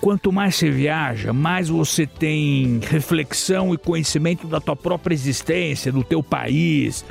Quanto 0.00 0.32
mais 0.32 0.54
você 0.54 0.70
viaja, 0.70 1.32
mais 1.32 1.68
você 1.68 2.06
tem 2.06 2.78
reflexão 2.88 3.74
e 3.74 3.78
conhecimento 3.78 4.46
da 4.46 4.60
tua 4.60 4.76
própria 4.76 5.12
existência, 5.12 5.90
do 5.90 6.04
teu 6.04 6.22
país. 6.22 7.04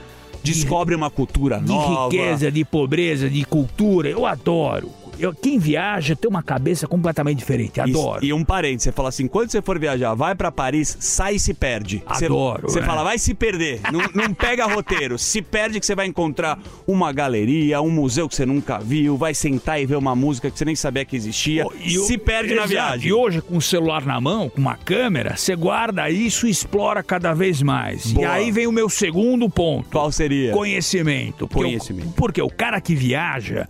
Descobre 0.52 0.95
uma 0.95 1.10
cultura 1.10 1.60
de 1.60 1.68
nova. 1.68 2.06
riqueza, 2.06 2.52
de 2.52 2.64
pobreza, 2.66 3.30
de 3.30 3.43
cultura. 3.45 4.10
Eu 4.10 4.26
adoro. 4.26 4.91
Eu, 5.20 5.34
quem 5.34 5.57
viaja 5.59 6.15
tem 6.15 6.30
uma 6.30 6.43
cabeça 6.43 6.88
completamente 6.88 7.38
diferente. 7.39 7.80
Adoro. 7.82 8.24
E, 8.24 8.30
e 8.30 8.34
um 8.34 8.43
parente, 8.43 8.84
você 8.84 8.91
fala 8.91 9.09
assim, 9.09 9.28
quando 9.28 9.49
você 9.51 9.61
for 9.61 9.78
viajar, 9.80 10.13
vai 10.13 10.36
pra 10.36 10.51
Paris, 10.51 10.95
sai 10.99 11.36
e 11.36 11.39
se 11.39 11.53
perde. 11.53 12.03
Você- 12.07 12.26
Adoro, 12.26 12.70
Você 12.70 12.80
é. 12.80 12.84
fala, 12.84 13.03
vai 13.03 13.18
se 13.18 13.34
perder. 13.34 13.80
não, 13.91 14.01
não 14.13 14.34
pega 14.34 14.65
roteiro. 14.65 15.18
Se 15.18 15.41
perde 15.41 15.80
que 15.80 15.86
você 15.86 15.95
vai 15.95 16.05
encontrar 16.07 16.59
uma 16.88 17.11
galeria, 17.11 17.82
um 17.82 17.89
museu 17.89 18.28
que 18.30 18.36
você 18.36 18.45
nunca 18.45 18.78
viu, 18.80 19.18
vai 19.18 19.34
sentar 19.34 19.82
e 19.82 19.86
ver 19.86 19.95
uma 19.95 20.15
música 20.15 20.49
que 20.51 20.57
você 20.57 20.65
nem 20.65 20.76
sabia 20.76 21.05
que 21.05 21.15
existia. 21.15 21.65
E 21.84 21.97
o- 21.97 22.03
se 22.05 22.18
perde 22.18 22.49
na 22.53 22.61
Exato. 22.63 22.70
viagem. 22.70 23.09
E 23.09 23.13
hoje, 23.13 23.41
com 23.41 23.57
o 23.57 23.61
celular 23.61 24.05
na 24.05 24.20
mão, 24.22 24.49
com 24.49 24.59
uma 24.61 24.76
câmera, 24.76 25.36
você 25.36 25.55
guarda 25.55 26.09
isso 26.09 26.47
e 26.47 26.49
explora 26.49 27.01
cada 27.03 27.34
vez 27.34 27.61
mais. 27.61 28.11
E 28.11 28.13
Boa. 28.13 28.30
aí 28.32 28.51
vem 28.51 28.68
o 28.68 28.72
meu 28.72 28.89
segundo 28.89 29.49
ponto. 29.49 29.89
Qual 29.89 30.11
seria? 30.11 30.51
Conhecimento. 30.51 31.47
Porque 31.47 31.63
Conhecimento. 31.63 32.09
O, 32.09 32.13
porque 32.13 32.41
o 32.41 32.49
cara 32.49 32.80
que 32.80 32.95
viaja 32.95 33.68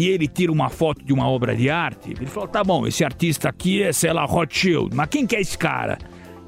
e 0.00 0.08
ele 0.08 0.26
tira 0.26 0.50
uma 0.50 0.70
foto 0.70 1.04
de 1.04 1.12
uma 1.12 1.28
obra 1.28 1.54
de 1.54 1.68
arte, 1.68 2.12
ele 2.12 2.24
fala, 2.24 2.48
tá 2.48 2.64
bom, 2.64 2.86
esse 2.86 3.04
artista 3.04 3.50
aqui 3.50 3.82
é, 3.82 3.92
sei 3.92 4.10
lá, 4.14 4.24
Rothschild, 4.24 4.96
mas 4.96 5.08
quem 5.10 5.26
que 5.26 5.36
é 5.36 5.40
esse 5.42 5.58
cara? 5.58 5.98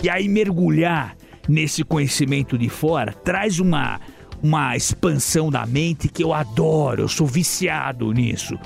E 0.03 0.09
aí 0.09 0.27
mergulhar 0.27 1.15
nesse 1.47 1.85
conhecimento 1.85 2.57
de 2.57 2.71
fora 2.71 3.13
traz 3.13 3.61
uma, 3.61 4.01
uma 4.43 4.75
expansão 4.75 5.51
da 5.51 5.67
mente 5.67 6.09
que 6.09 6.25
eu 6.25 6.33
adoro, 6.33 7.03
eu 7.03 7.09
sou 7.09 7.27
viciado 7.27 8.11
nisso. 8.13 8.59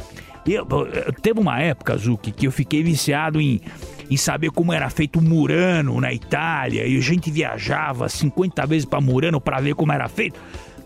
Eu, 0.46 0.64
eu- 0.70 1.12
teve 1.20 1.40
uma 1.40 1.60
época, 1.60 1.96
Zuki, 1.96 2.30
que 2.30 2.46
eu 2.46 2.52
fiquei 2.52 2.80
viciado 2.84 3.40
em, 3.40 3.60
em 4.08 4.16
saber 4.16 4.52
como 4.52 4.72
era 4.72 4.88
feito 4.88 5.20
Murano 5.20 6.00
na 6.00 6.12
Itália, 6.12 6.86
e 6.86 6.96
a 6.96 7.00
gente 7.00 7.28
viajava 7.28 8.08
50 8.08 8.64
vezes 8.66 8.84
para 8.84 9.00
Murano 9.00 9.40
para 9.40 9.60
ver 9.60 9.74
como 9.74 9.90
era 9.90 10.06
feito. 10.08 10.38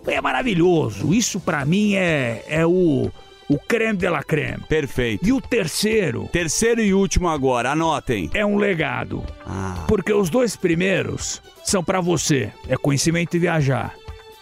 É 0.07 0.19
maravilhoso. 0.23 1.13
Isso 1.13 1.39
pra 1.39 1.67
mim 1.67 1.93
é, 1.97 2.43
é 2.49 2.65
o, 2.67 3.11
o 3.53 3.59
creme 3.59 3.99
de 3.99 4.09
la 4.09 4.23
creme. 4.23 4.63
Perfeito. 4.69 5.27
E 5.27 5.33
o 5.33 5.41
terceiro. 5.41 6.29
Terceiro 6.33 6.81
e 6.81 6.95
último 6.95 7.29
agora, 7.29 7.73
anotem. 7.73 8.31
É 8.33 8.47
um 8.47 8.57
legado. 8.57 9.25
Ah. 9.45 9.85
Porque 9.89 10.13
os 10.13 10.31
dois 10.31 10.55
primeiros 10.57 11.43
são 11.65 11.83
pra 11.83 12.01
você. 12.01 12.53
É 12.69 12.77
conhecimento 12.77 13.37
e 13.37 13.41
viajar. 13.41 13.95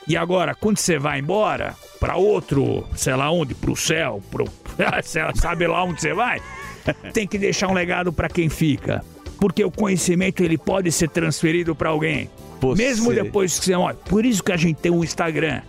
E 0.06 0.16
agora, 0.16 0.54
quando 0.54 0.78
você 0.78 0.98
vai 0.98 1.20
embora 1.20 1.74
pra 1.98 2.16
outro, 2.16 2.86
sei 2.94 3.14
lá 3.14 3.30
onde, 3.30 3.54
pro 3.54 3.74
céu, 3.74 4.22
pro, 4.30 4.44
sabe 5.34 5.66
lá 5.66 5.84
onde 5.84 6.00
você 6.00 6.12
vai, 6.14 6.40
tem 7.12 7.26
que 7.26 7.38
deixar 7.38 7.68
um 7.68 7.74
legado 7.74 8.12
pra 8.12 8.28
quem 8.28 8.48
fica. 8.48 9.04
Porque 9.40 9.64
o 9.64 9.70
conhecimento 9.70 10.42
ele 10.42 10.58
pode 10.58 10.90
ser 10.92 11.08
transferido 11.08 11.74
pra 11.74 11.90
alguém. 11.90 12.28
Você- 12.60 12.82
Mesmo 12.82 13.12
depois 13.14 13.58
que 13.58 13.64
você 13.64 13.76
morre. 13.76 13.94
Por 14.06 14.24
isso 14.26 14.42
que 14.42 14.52
a 14.52 14.56
gente 14.56 14.76
tem 14.78 14.90
um 14.92 15.04
Instagram. 15.04 15.62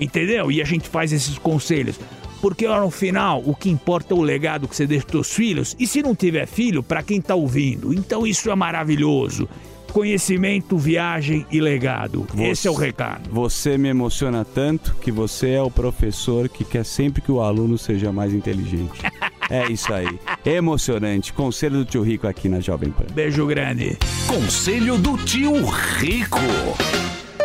Entendeu? 0.00 0.50
E 0.52 0.60
a 0.60 0.64
gente 0.64 0.88
faz 0.88 1.12
esses 1.12 1.38
conselhos. 1.38 1.98
Porque 2.44 2.68
no 2.68 2.90
final, 2.90 3.42
o 3.42 3.54
que 3.54 3.70
importa 3.70 4.12
é 4.12 4.16
o 4.18 4.20
legado 4.20 4.68
que 4.68 4.76
você 4.76 4.86
deixa 4.86 5.06
pros 5.06 5.28
seus 5.28 5.34
filhos. 5.34 5.74
E 5.78 5.86
se 5.86 6.02
não 6.02 6.14
tiver 6.14 6.46
filho, 6.46 6.82
pra 6.82 7.02
quem 7.02 7.18
tá 7.18 7.34
ouvindo. 7.34 7.90
Então 7.90 8.26
isso 8.26 8.50
é 8.50 8.54
maravilhoso. 8.54 9.48
Conhecimento, 9.90 10.76
viagem 10.76 11.46
e 11.50 11.58
legado. 11.58 12.26
Esse 12.36 12.68
é 12.68 12.70
o 12.70 12.74
recado. 12.74 13.30
Você 13.30 13.78
me 13.78 13.88
emociona 13.88 14.44
tanto 14.44 14.94
que 14.96 15.10
você 15.10 15.52
é 15.52 15.62
o 15.62 15.70
professor 15.70 16.46
que 16.50 16.66
quer 16.66 16.84
sempre 16.84 17.22
que 17.22 17.32
o 17.32 17.40
aluno 17.40 17.78
seja 17.78 18.12
mais 18.12 18.34
inteligente. 18.34 19.00
é 19.48 19.72
isso 19.72 19.90
aí. 19.90 20.20
Emocionante. 20.44 21.32
Conselho 21.32 21.78
do 21.78 21.86
tio 21.86 22.02
Rico 22.02 22.26
aqui 22.26 22.50
na 22.50 22.60
Jovem 22.60 22.90
Pan. 22.90 23.06
Beijo 23.14 23.46
grande. 23.46 23.96
Conselho 24.26 24.98
do 24.98 25.16
tio 25.16 25.64
Rico. 25.64 26.40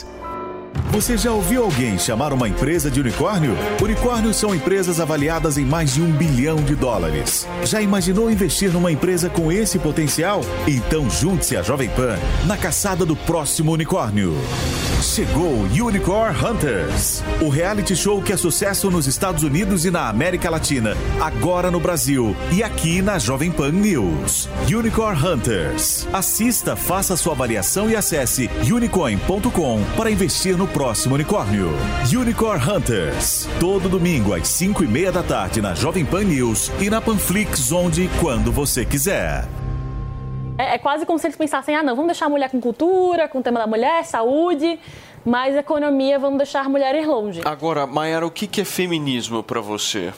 Peace. 0.00 0.27
Você 0.90 1.18
já 1.18 1.30
ouviu 1.30 1.64
alguém 1.64 1.98
chamar 1.98 2.32
uma 2.32 2.48
empresa 2.48 2.90
de 2.90 2.98
unicórnio? 2.98 3.54
Unicórnios 3.80 4.36
são 4.36 4.54
empresas 4.54 4.98
avaliadas 4.98 5.58
em 5.58 5.64
mais 5.64 5.94
de 5.94 6.00
um 6.00 6.10
bilhão 6.10 6.56
de 6.56 6.74
dólares. 6.74 7.46
Já 7.62 7.82
imaginou 7.82 8.30
investir 8.30 8.72
numa 8.72 8.90
empresa 8.90 9.28
com 9.28 9.52
esse 9.52 9.78
potencial? 9.78 10.40
Então 10.66 11.08
junte-se 11.10 11.56
à 11.56 11.62
Jovem 11.62 11.90
Pan 11.90 12.18
na 12.46 12.56
caçada 12.56 13.04
do 13.04 13.14
próximo 13.14 13.72
unicórnio. 13.72 14.34
Chegou 15.02 15.60
Unicorn 15.62 16.36
Hunters, 16.44 17.22
o 17.40 17.48
reality 17.48 17.94
show 17.94 18.20
que 18.20 18.32
é 18.32 18.36
sucesso 18.36 18.90
nos 18.90 19.06
Estados 19.06 19.44
Unidos 19.44 19.84
e 19.84 19.92
na 19.92 20.08
América 20.08 20.50
Latina, 20.50 20.96
agora 21.20 21.70
no 21.70 21.78
Brasil 21.78 22.34
e 22.50 22.64
aqui 22.64 23.00
na 23.00 23.16
Jovem 23.16 23.52
Pan 23.52 23.70
News. 23.70 24.48
Unicorn 24.68 25.24
Hunters. 25.24 26.08
Assista, 26.12 26.74
faça 26.74 27.16
sua 27.16 27.34
avaliação 27.34 27.88
e 27.88 27.94
acesse 27.94 28.50
unicorn.com 28.64 29.84
para 29.96 30.10
investir 30.10 30.56
no 30.56 30.66
próximo 30.66 30.77
unicórnio. 31.10 31.70
Unicorn 32.16 32.62
Hunters. 32.64 33.48
Todo 33.58 33.88
domingo 33.88 34.32
às 34.32 34.46
5 34.46 34.84
e 34.84 34.86
meia 34.86 35.10
da 35.10 35.24
tarde 35.24 35.60
na 35.60 35.74
Jovem 35.74 36.04
Pan 36.04 36.22
News 36.22 36.70
e 36.80 36.88
na 36.88 37.00
Panflix, 37.00 37.72
onde 37.72 38.04
e 38.04 38.08
quando 38.20 38.52
você 38.52 38.84
quiser. 38.84 39.44
É, 40.56 40.74
é 40.74 40.78
quase 40.78 41.04
como 41.04 41.18
se 41.18 41.26
eles 41.26 41.36
pensassem, 41.36 41.74
ah, 41.74 41.82
não, 41.82 41.96
vamos 41.96 42.12
deixar 42.12 42.26
a 42.26 42.28
mulher 42.28 42.48
com 42.50 42.60
cultura, 42.60 43.28
com 43.28 43.40
o 43.40 43.42
tema 43.42 43.58
da 43.58 43.66
mulher, 43.66 44.04
saúde, 44.04 44.78
mas 45.24 45.56
economia, 45.56 46.18
vamos 46.18 46.38
deixar 46.38 46.64
a 46.64 46.68
mulher 46.68 46.94
ir 46.94 47.06
longe. 47.06 47.40
Agora, 47.44 47.84
Mayara, 47.84 48.24
o 48.24 48.30
que 48.30 48.46
que 48.46 48.60
é 48.60 48.64
feminismo 48.64 49.42
pra 49.42 49.60
você? 49.60 50.12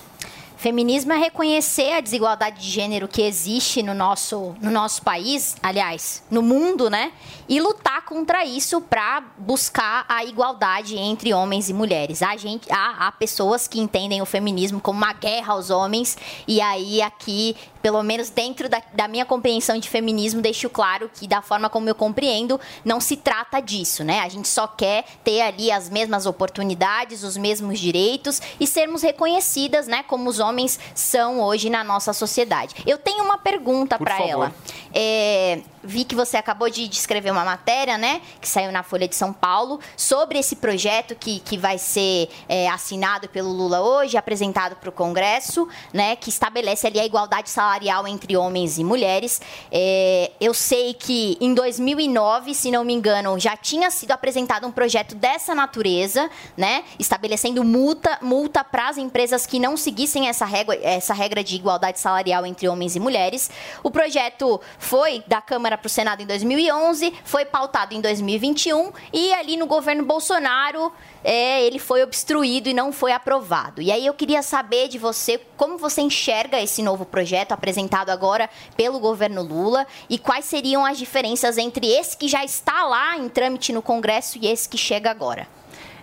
Feminismo 0.60 1.10
é 1.14 1.16
reconhecer 1.16 1.94
a 1.94 2.02
desigualdade 2.02 2.60
de 2.60 2.68
gênero 2.68 3.08
que 3.08 3.22
existe 3.22 3.82
no 3.82 3.94
nosso, 3.94 4.54
no 4.60 4.70
nosso 4.70 5.00
país, 5.00 5.56
aliás, 5.62 6.22
no 6.30 6.42
mundo, 6.42 6.90
né? 6.90 7.12
E 7.48 7.58
lutar 7.58 8.04
contra 8.04 8.44
isso 8.44 8.78
para 8.78 9.22
buscar 9.38 10.04
a 10.06 10.22
igualdade 10.22 10.98
entre 10.98 11.32
homens 11.32 11.70
e 11.70 11.72
mulheres. 11.72 12.22
A 12.22 12.36
gente, 12.36 12.70
há, 12.70 13.06
há 13.06 13.12
pessoas 13.12 13.66
que 13.66 13.80
entendem 13.80 14.20
o 14.20 14.26
feminismo 14.26 14.82
como 14.82 14.98
uma 14.98 15.14
guerra 15.14 15.54
aos 15.54 15.70
homens, 15.70 16.18
e 16.46 16.60
aí 16.60 17.00
aqui, 17.00 17.56
pelo 17.80 18.02
menos 18.02 18.28
dentro 18.28 18.68
da, 18.68 18.82
da 18.92 19.08
minha 19.08 19.24
compreensão 19.24 19.78
de 19.78 19.88
feminismo, 19.88 20.42
deixo 20.42 20.68
claro 20.68 21.10
que, 21.14 21.26
da 21.26 21.40
forma 21.40 21.70
como 21.70 21.88
eu 21.88 21.94
compreendo, 21.94 22.60
não 22.84 23.00
se 23.00 23.16
trata 23.16 23.60
disso, 23.60 24.04
né? 24.04 24.20
A 24.20 24.28
gente 24.28 24.46
só 24.46 24.66
quer 24.66 25.06
ter 25.24 25.40
ali 25.40 25.72
as 25.72 25.88
mesmas 25.88 26.26
oportunidades, 26.26 27.22
os 27.22 27.38
mesmos 27.38 27.80
direitos 27.80 28.42
e 28.60 28.66
sermos 28.66 29.00
reconhecidas, 29.00 29.86
né, 29.86 30.02
como 30.02 30.28
os 30.28 30.38
homens 30.38 30.49
são 30.94 31.40
hoje 31.40 31.70
na 31.70 31.84
nossa 31.84 32.12
sociedade. 32.12 32.74
Eu 32.86 32.98
tenho 32.98 33.24
uma 33.24 33.38
pergunta 33.38 33.98
para 33.98 34.20
ela. 34.22 34.52
É, 34.92 35.60
vi 35.82 36.04
que 36.04 36.14
você 36.14 36.36
acabou 36.36 36.68
de 36.68 36.86
descrever 36.88 37.30
uma 37.30 37.44
matéria, 37.44 37.96
né, 37.96 38.20
que 38.40 38.48
saiu 38.48 38.72
na 38.72 38.82
Folha 38.82 39.08
de 39.08 39.14
São 39.14 39.32
Paulo, 39.32 39.80
sobre 39.96 40.38
esse 40.38 40.56
projeto 40.56 41.14
que, 41.14 41.40
que 41.40 41.56
vai 41.56 41.78
ser 41.78 42.28
é, 42.48 42.68
assinado 42.68 43.28
pelo 43.28 43.50
Lula 43.50 43.80
hoje, 43.80 44.16
apresentado 44.16 44.76
para 44.76 44.88
o 44.88 44.92
Congresso, 44.92 45.68
né, 45.92 46.16
que 46.16 46.28
estabelece 46.28 46.86
ali 46.86 47.00
a 47.00 47.06
igualdade 47.06 47.50
salarial 47.50 48.06
entre 48.06 48.36
homens 48.36 48.78
e 48.78 48.84
mulheres. 48.84 49.40
É, 49.70 50.30
eu 50.40 50.54
sei 50.54 50.94
que 50.94 51.36
em 51.40 51.54
2009, 51.54 52.54
se 52.54 52.70
não 52.70 52.84
me 52.84 52.92
engano, 52.92 53.38
já 53.38 53.56
tinha 53.56 53.90
sido 53.90 54.12
apresentado 54.12 54.66
um 54.66 54.72
projeto 54.72 55.14
dessa 55.14 55.54
natureza, 55.54 56.30
né, 56.56 56.84
estabelecendo 56.98 57.64
multa, 57.64 58.18
multa 58.20 58.62
para 58.62 58.88
as 58.88 58.98
empresas 58.98 59.46
que 59.46 59.58
não 59.58 59.76
seguissem 59.76 60.28
essa 60.28 60.44
regra, 60.44 60.78
essa 60.82 61.14
regra 61.14 61.42
de 61.42 61.56
igualdade 61.56 61.98
salarial 61.98 62.44
entre 62.44 62.68
homens 62.68 62.96
e 62.96 63.00
mulheres. 63.00 63.50
O 63.82 63.90
projeto 63.90 64.60
foi 64.78 65.22
da 65.26 65.40
Câmara 65.40 65.69
para 65.76 65.86
o 65.86 65.90
Senado 65.90 66.22
em 66.22 66.26
2011, 66.26 67.12
foi 67.24 67.44
pautado 67.44 67.94
em 67.94 68.00
2021 68.00 68.92
e 69.12 69.32
ali 69.34 69.56
no 69.56 69.66
governo 69.66 70.04
Bolsonaro 70.04 70.92
é, 71.22 71.62
ele 71.62 71.78
foi 71.78 72.02
obstruído 72.02 72.68
e 72.68 72.74
não 72.74 72.92
foi 72.92 73.12
aprovado. 73.12 73.82
E 73.82 73.92
aí 73.92 74.06
eu 74.06 74.14
queria 74.14 74.42
saber 74.42 74.88
de 74.88 74.98
você 74.98 75.40
como 75.56 75.78
você 75.78 76.00
enxerga 76.00 76.60
esse 76.60 76.82
novo 76.82 77.04
projeto 77.04 77.52
apresentado 77.52 78.10
agora 78.10 78.48
pelo 78.76 78.98
governo 78.98 79.42
Lula 79.42 79.86
e 80.08 80.18
quais 80.18 80.44
seriam 80.44 80.84
as 80.84 80.98
diferenças 80.98 81.58
entre 81.58 81.86
esse 81.86 82.16
que 82.16 82.28
já 82.28 82.44
está 82.44 82.84
lá 82.84 83.16
em 83.18 83.28
trâmite 83.28 83.72
no 83.72 83.82
Congresso 83.82 84.38
e 84.40 84.46
esse 84.46 84.68
que 84.68 84.78
chega 84.78 85.10
agora. 85.10 85.46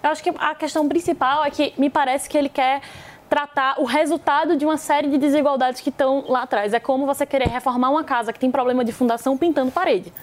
Eu 0.03 0.11
acho 0.11 0.24
que 0.24 0.32
a 0.38 0.55
questão 0.55 0.88
principal 0.88 1.43
é 1.43 1.49
que 1.49 1.74
me 1.78 1.89
parece 1.89 2.30
que 2.30 2.38
ele 2.38 2.49
quer 2.49 2.82
tratar 3.30 3.80
o 3.80 3.84
resultado 3.84 4.55
de 4.55 4.65
uma 4.65 4.78
série 4.78 5.09
de 5.09 5.17
desigualdades 5.17 5.82
que 5.82 5.89
estão 5.89 6.25
lá 6.28 6.43
atrás. 6.43 6.73
É 6.73 6.80
como 6.80 7.05
você 7.05 7.25
querer 7.25 7.47
reformar 7.47 7.89
uma 7.89 8.03
casa 8.03 8.32
que 8.32 8.39
tem 8.39 8.49
problema 8.49 8.84
de 8.86 8.91
fundação 8.91 9.38
pintando 9.38 9.71
parede. 9.71 10.13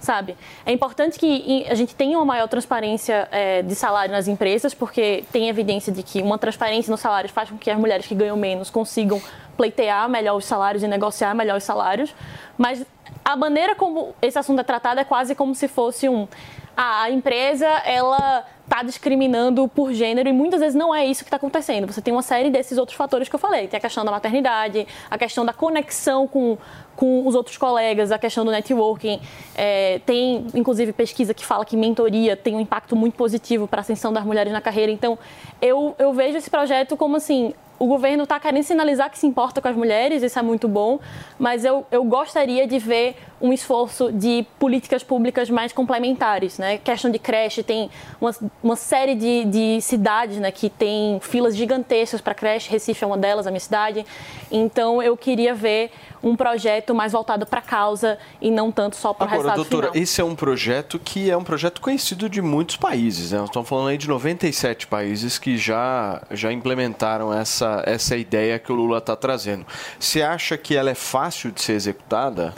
Sabe? 0.00 0.36
É 0.66 0.72
importante 0.72 1.18
que 1.18 1.66
a 1.66 1.74
gente 1.74 1.94
tenha 1.94 2.18
uma 2.18 2.26
maior 2.26 2.46
transparência 2.46 3.26
é, 3.32 3.62
de 3.62 3.74
salário 3.74 4.12
nas 4.12 4.28
empresas, 4.28 4.74
porque 4.74 5.24
tem 5.32 5.48
evidência 5.48 5.90
de 5.90 6.02
que 6.02 6.20
uma 6.20 6.36
transparência 6.36 6.90
nos 6.90 7.00
salários 7.00 7.32
faz 7.32 7.48
com 7.48 7.56
que 7.56 7.70
as 7.70 7.78
mulheres 7.78 8.06
que 8.06 8.14
ganham 8.14 8.36
menos 8.36 8.68
consigam 8.68 9.20
pleitear 9.56 10.06
melhor 10.08 10.36
os 10.36 10.44
salários 10.44 10.82
e 10.82 10.88
negociar 10.88 11.34
melhor 11.34 11.56
os 11.56 11.64
salários. 11.64 12.14
Mas 12.58 12.84
a 13.24 13.34
maneira 13.34 13.74
como 13.74 14.14
esse 14.20 14.38
assunto 14.38 14.60
é 14.60 14.62
tratado 14.62 15.00
é 15.00 15.04
quase 15.04 15.34
como 15.34 15.54
se 15.54 15.68
fosse 15.68 16.06
um. 16.06 16.28
ah, 16.76 17.04
a 17.04 17.10
empresa, 17.10 17.66
ela 17.66 18.44
está 18.64 18.82
discriminando 18.82 19.68
por 19.68 19.92
gênero 19.92 20.28
e 20.28 20.32
muitas 20.32 20.60
vezes 20.60 20.74
não 20.74 20.94
é 20.94 21.04
isso 21.04 21.22
que 21.22 21.28
está 21.28 21.36
acontecendo. 21.36 21.86
Você 21.86 22.00
tem 22.00 22.12
uma 22.12 22.22
série 22.22 22.50
desses 22.50 22.78
outros 22.78 22.96
fatores 22.96 23.28
que 23.28 23.34
eu 23.34 23.38
falei. 23.38 23.68
Tem 23.68 23.78
a 23.78 23.80
questão 23.80 24.04
da 24.04 24.10
maternidade, 24.10 24.86
a 25.10 25.18
questão 25.18 25.44
da 25.44 25.52
conexão 25.52 26.26
com, 26.26 26.56
com 26.96 27.26
os 27.26 27.34
outros 27.34 27.58
colegas, 27.58 28.10
a 28.10 28.18
questão 28.18 28.44
do 28.44 28.50
networking. 28.50 29.20
É, 29.54 30.00
tem, 30.06 30.46
inclusive, 30.54 30.92
pesquisa 30.92 31.34
que 31.34 31.44
fala 31.44 31.64
que 31.64 31.76
mentoria 31.76 32.36
tem 32.36 32.56
um 32.56 32.60
impacto 32.60 32.96
muito 32.96 33.14
positivo 33.14 33.68
para 33.68 33.80
a 33.80 33.82
ascensão 33.82 34.12
das 34.12 34.24
mulheres 34.24 34.52
na 34.52 34.60
carreira. 34.60 34.90
Então, 34.90 35.18
eu, 35.60 35.94
eu 35.98 36.12
vejo 36.12 36.38
esse 36.38 36.48
projeto 36.48 36.96
como 36.96 37.16
assim, 37.16 37.52
o 37.78 37.86
governo 37.86 38.22
está 38.24 38.38
querendo 38.38 38.62
sinalizar 38.62 39.10
que 39.10 39.18
se 39.18 39.26
importa 39.26 39.60
com 39.60 39.68
as 39.68 39.76
mulheres, 39.76 40.22
isso 40.22 40.38
é 40.38 40.42
muito 40.42 40.68
bom, 40.68 41.00
mas 41.38 41.64
eu, 41.64 41.86
eu 41.90 42.04
gostaria 42.04 42.66
de 42.66 42.78
ver 42.78 43.16
um 43.40 43.52
esforço 43.52 44.12
de 44.12 44.46
políticas 44.58 45.02
públicas 45.02 45.50
mais 45.50 45.72
complementares, 45.72 46.58
né? 46.58 46.78
Questão 46.78 47.10
de 47.10 47.18
creche, 47.18 47.62
tem 47.62 47.90
uma, 48.20 48.34
uma 48.62 48.76
série 48.76 49.14
de, 49.14 49.44
de 49.44 49.80
cidades 49.80 50.38
né, 50.38 50.50
que 50.50 50.70
tem 50.70 51.18
filas 51.20 51.56
gigantescas 51.56 52.20
para 52.20 52.34
creche, 52.34 52.70
Recife 52.70 53.04
é 53.04 53.06
uma 53.06 53.18
delas, 53.18 53.46
a 53.46 53.50
minha 53.50 53.60
cidade, 53.60 54.06
então 54.50 55.02
eu 55.02 55.16
queria 55.16 55.54
ver 55.54 55.90
um 56.24 56.34
projeto 56.34 56.94
mais 56.94 57.12
voltado 57.12 57.44
para 57.44 57.58
a 57.58 57.62
causa 57.62 58.18
e 58.40 58.50
não 58.50 58.72
tanto 58.72 58.96
só 58.96 59.12
para 59.12 59.26
o 59.26 59.30
resultado 59.30 59.56
doutora, 59.56 59.86
final. 59.88 60.02
esse 60.02 60.20
é 60.20 60.24
um 60.24 60.34
projeto 60.34 60.98
que 60.98 61.30
é 61.30 61.36
um 61.36 61.44
projeto 61.44 61.82
conhecido 61.82 62.30
de 62.30 62.40
muitos 62.40 62.76
países. 62.76 63.32
Né? 63.32 63.38
Nós 63.38 63.50
estamos 63.50 63.68
falando 63.68 63.88
aí 63.88 63.98
de 63.98 64.08
97 64.08 64.86
países 64.86 65.38
que 65.38 65.58
já, 65.58 66.22
já 66.30 66.50
implementaram 66.50 67.32
essa, 67.32 67.82
essa 67.86 68.16
ideia 68.16 68.58
que 68.58 68.72
o 68.72 68.74
Lula 68.74 68.98
está 68.98 69.14
trazendo. 69.14 69.66
Você 70.00 70.22
acha 70.22 70.56
que 70.56 70.74
ela 70.74 70.88
é 70.90 70.94
fácil 70.94 71.52
de 71.52 71.60
ser 71.60 71.74
executada? 71.74 72.54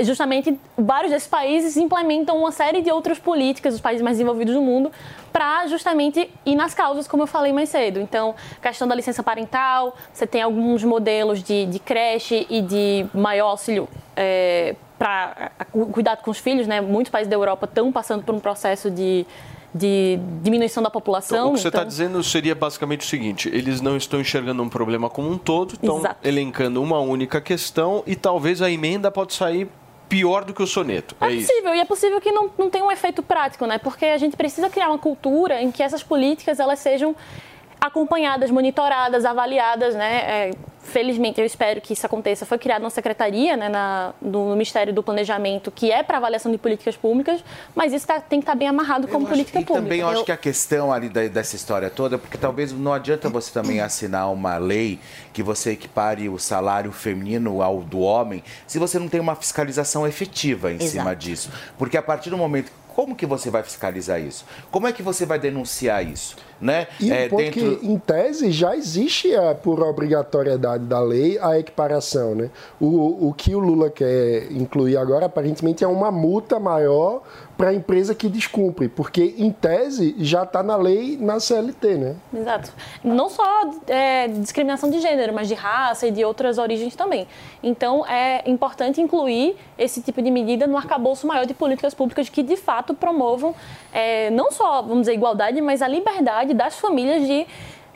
Justamente 0.00 0.58
vários 0.76 1.12
desses 1.12 1.28
países 1.28 1.76
implementam 1.76 2.36
uma 2.38 2.50
série 2.50 2.82
de 2.82 2.90
outras 2.90 3.18
políticas, 3.18 3.74
os 3.74 3.80
países 3.80 4.02
mais 4.02 4.16
desenvolvidos 4.16 4.54
do 4.54 4.62
mundo, 4.62 4.90
para 5.32 5.66
justamente 5.66 6.30
ir 6.44 6.54
nas 6.54 6.74
causas, 6.74 7.06
como 7.06 7.22
eu 7.22 7.26
falei 7.26 7.52
mais 7.52 7.68
cedo. 7.68 8.00
Então, 8.00 8.34
questão 8.62 8.88
da 8.88 8.94
licença 8.94 9.22
parental, 9.22 9.96
você 10.12 10.26
tem 10.26 10.42
alguns 10.42 10.82
modelos 10.82 11.42
de, 11.42 11.66
de 11.66 11.78
creche 11.78 12.46
e 12.48 12.62
de 12.62 13.06
maior 13.14 13.50
auxílio 13.50 13.88
é, 14.16 14.76
para 14.98 15.50
cuidado 15.92 16.22
com 16.22 16.30
os 16.30 16.38
filhos, 16.38 16.66
né? 16.66 16.80
Muitos 16.80 17.10
países 17.10 17.28
da 17.28 17.36
Europa 17.36 17.66
estão 17.66 17.90
passando 17.92 18.22
por 18.22 18.34
um 18.34 18.38
processo 18.38 18.90
de, 18.90 19.26
de 19.74 20.18
diminuição 20.42 20.82
da 20.82 20.90
população. 20.90 21.38
Então, 21.38 21.50
o 21.50 21.54
que 21.54 21.60
você 21.60 21.68
está 21.68 21.78
então- 21.80 21.88
dizendo 21.88 22.22
seria 22.22 22.54
basicamente 22.54 23.00
o 23.00 23.04
seguinte: 23.04 23.48
eles 23.52 23.80
não 23.80 23.96
estão 23.96 24.20
enxergando 24.20 24.62
um 24.62 24.68
problema 24.68 25.10
como 25.10 25.28
um 25.30 25.36
todo, 25.36 25.74
estão 25.74 25.98
Exato. 25.98 26.16
elencando 26.26 26.80
uma 26.80 27.00
única 27.00 27.40
questão 27.40 28.02
e 28.06 28.14
talvez 28.14 28.62
a 28.62 28.70
emenda 28.70 29.10
pode 29.10 29.34
sair 29.34 29.68
pior 30.08 30.44
do 30.44 30.52
que 30.54 30.62
o 30.62 30.66
soneto. 30.66 31.16
É 31.20 31.26
É, 31.26 31.32
isso. 31.32 31.48
possível, 31.48 31.74
e 31.74 31.80
é 31.80 31.84
possível 31.84 32.20
que 32.20 32.30
não, 32.32 32.50
não 32.58 32.70
tenha 32.70 32.84
um 32.84 32.92
efeito 32.92 33.22
prático, 33.22 33.66
né? 33.66 33.78
Porque 33.78 34.04
a 34.06 34.18
gente 34.18 34.36
precisa 34.36 34.68
criar 34.70 34.88
uma 34.88 34.98
cultura 34.98 35.60
em 35.62 35.70
que 35.70 35.82
essas 35.82 36.02
políticas 36.02 36.60
elas 36.60 36.78
sejam 36.78 37.14
acompanhadas, 37.86 38.50
monitoradas, 38.50 39.24
avaliadas, 39.24 39.94
né? 39.94 40.16
É, 40.26 40.50
felizmente, 40.82 41.40
eu 41.40 41.46
espero 41.46 41.80
que 41.80 41.92
isso 41.94 42.04
aconteça. 42.04 42.44
Foi 42.44 42.58
criada 42.58 42.84
uma 42.84 42.90
secretaria 42.90 43.56
né, 43.56 43.68
na, 43.68 44.12
no 44.20 44.50
Ministério 44.52 44.92
do 44.92 45.02
Planejamento 45.02 45.70
que 45.70 45.90
é 45.90 46.02
para 46.02 46.18
avaliação 46.18 46.52
de 46.52 46.58
políticas 46.58 46.94
públicas, 46.96 47.42
mas 47.74 47.92
isso 47.92 48.06
tá- 48.06 48.20
tem 48.20 48.38
que 48.38 48.42
estar 48.44 48.54
bem 48.54 48.68
amarrado 48.68 49.08
como 49.08 49.26
política 49.26 49.58
E 49.60 49.64
pública. 49.64 49.82
também 49.82 50.00
eu 50.00 50.08
acho 50.08 50.24
que 50.24 50.32
a 50.32 50.36
questão 50.36 50.92
ali 50.92 51.08
da- 51.08 51.26
dessa 51.26 51.56
história 51.56 51.88
toda, 51.88 52.18
porque 52.18 52.36
talvez 52.36 52.70
não 52.72 52.92
adianta 52.92 53.28
você 53.30 53.50
também 53.50 53.80
assinar 53.80 54.30
uma 54.30 54.56
lei 54.58 55.00
que 55.32 55.42
você 55.42 55.70
equipare 55.72 56.28
o 56.28 56.38
salário 56.38 56.92
feminino 56.92 57.62
ao 57.62 57.80
do 57.80 58.00
homem, 58.00 58.44
se 58.66 58.78
você 58.78 58.98
não 58.98 59.08
tem 59.08 59.20
uma 59.20 59.34
fiscalização 59.34 60.06
efetiva 60.06 60.70
em 60.70 60.78
cima 60.80 61.02
Exato. 61.04 61.16
disso. 61.16 61.50
Porque 61.78 61.96
a 61.96 62.02
partir 62.02 62.28
do 62.30 62.36
momento 62.36 62.70
como 62.94 63.16
que 63.16 63.26
você 63.26 63.50
vai 63.50 63.60
fiscalizar 63.64 64.20
isso? 64.20 64.46
Como 64.70 64.86
é 64.86 64.92
que 64.92 65.02
você 65.02 65.26
vai 65.26 65.36
denunciar 65.36 66.06
isso? 66.06 66.36
Né? 66.64 66.86
E 66.98 67.12
É, 67.12 67.26
um 67.26 67.28
ponto 67.28 67.50
que, 67.50 67.78
em 67.82 67.98
tese, 67.98 68.50
já 68.50 68.74
existe, 68.74 69.34
é, 69.34 69.52
por 69.52 69.82
obrigatoriedade 69.82 70.84
da 70.84 70.98
lei, 70.98 71.38
a 71.38 71.58
equiparação. 71.58 72.34
Né? 72.34 72.48
O, 72.80 73.28
o 73.28 73.34
que 73.36 73.54
o 73.54 73.58
Lula 73.58 73.90
quer 73.90 74.50
incluir 74.50 74.96
agora, 74.96 75.26
aparentemente, 75.26 75.84
é 75.84 75.86
uma 75.86 76.10
multa 76.10 76.58
maior 76.58 77.22
para 77.56 77.68
a 77.68 77.74
empresa 77.74 78.14
que 78.14 78.28
descumpre, 78.28 78.88
porque, 78.88 79.34
em 79.38 79.50
tese, 79.50 80.14
já 80.18 80.42
está 80.42 80.62
na 80.62 80.76
lei, 80.76 81.16
na 81.20 81.38
CLT. 81.38 81.94
Né? 81.94 82.16
Exato. 82.32 82.72
Não 83.02 83.28
só 83.28 83.44
é, 83.86 84.28
discriminação 84.28 84.90
de 84.90 85.00
gênero, 85.00 85.32
mas 85.32 85.48
de 85.48 85.54
raça 85.54 86.06
e 86.06 86.10
de 86.10 86.24
outras 86.24 86.58
origens 86.58 86.96
também. 86.96 87.26
Então, 87.62 88.04
é 88.06 88.42
importante 88.48 89.00
incluir 89.00 89.56
esse 89.78 90.02
tipo 90.02 90.20
de 90.20 90.30
medida 90.30 90.66
no 90.66 90.76
arcabouço 90.76 91.26
maior 91.26 91.46
de 91.46 91.54
políticas 91.54 91.94
públicas 91.94 92.28
que, 92.28 92.42
de 92.42 92.56
fato, 92.56 92.94
promovam 92.94 93.54
é, 93.92 94.30
não 94.30 94.50
só, 94.50 94.82
vamos 94.82 95.02
dizer, 95.02 95.14
igualdade, 95.14 95.60
mas 95.60 95.80
a 95.80 95.88
liberdade 95.88 96.54
das 96.54 96.78
famílias 96.78 97.26
de 97.26 97.46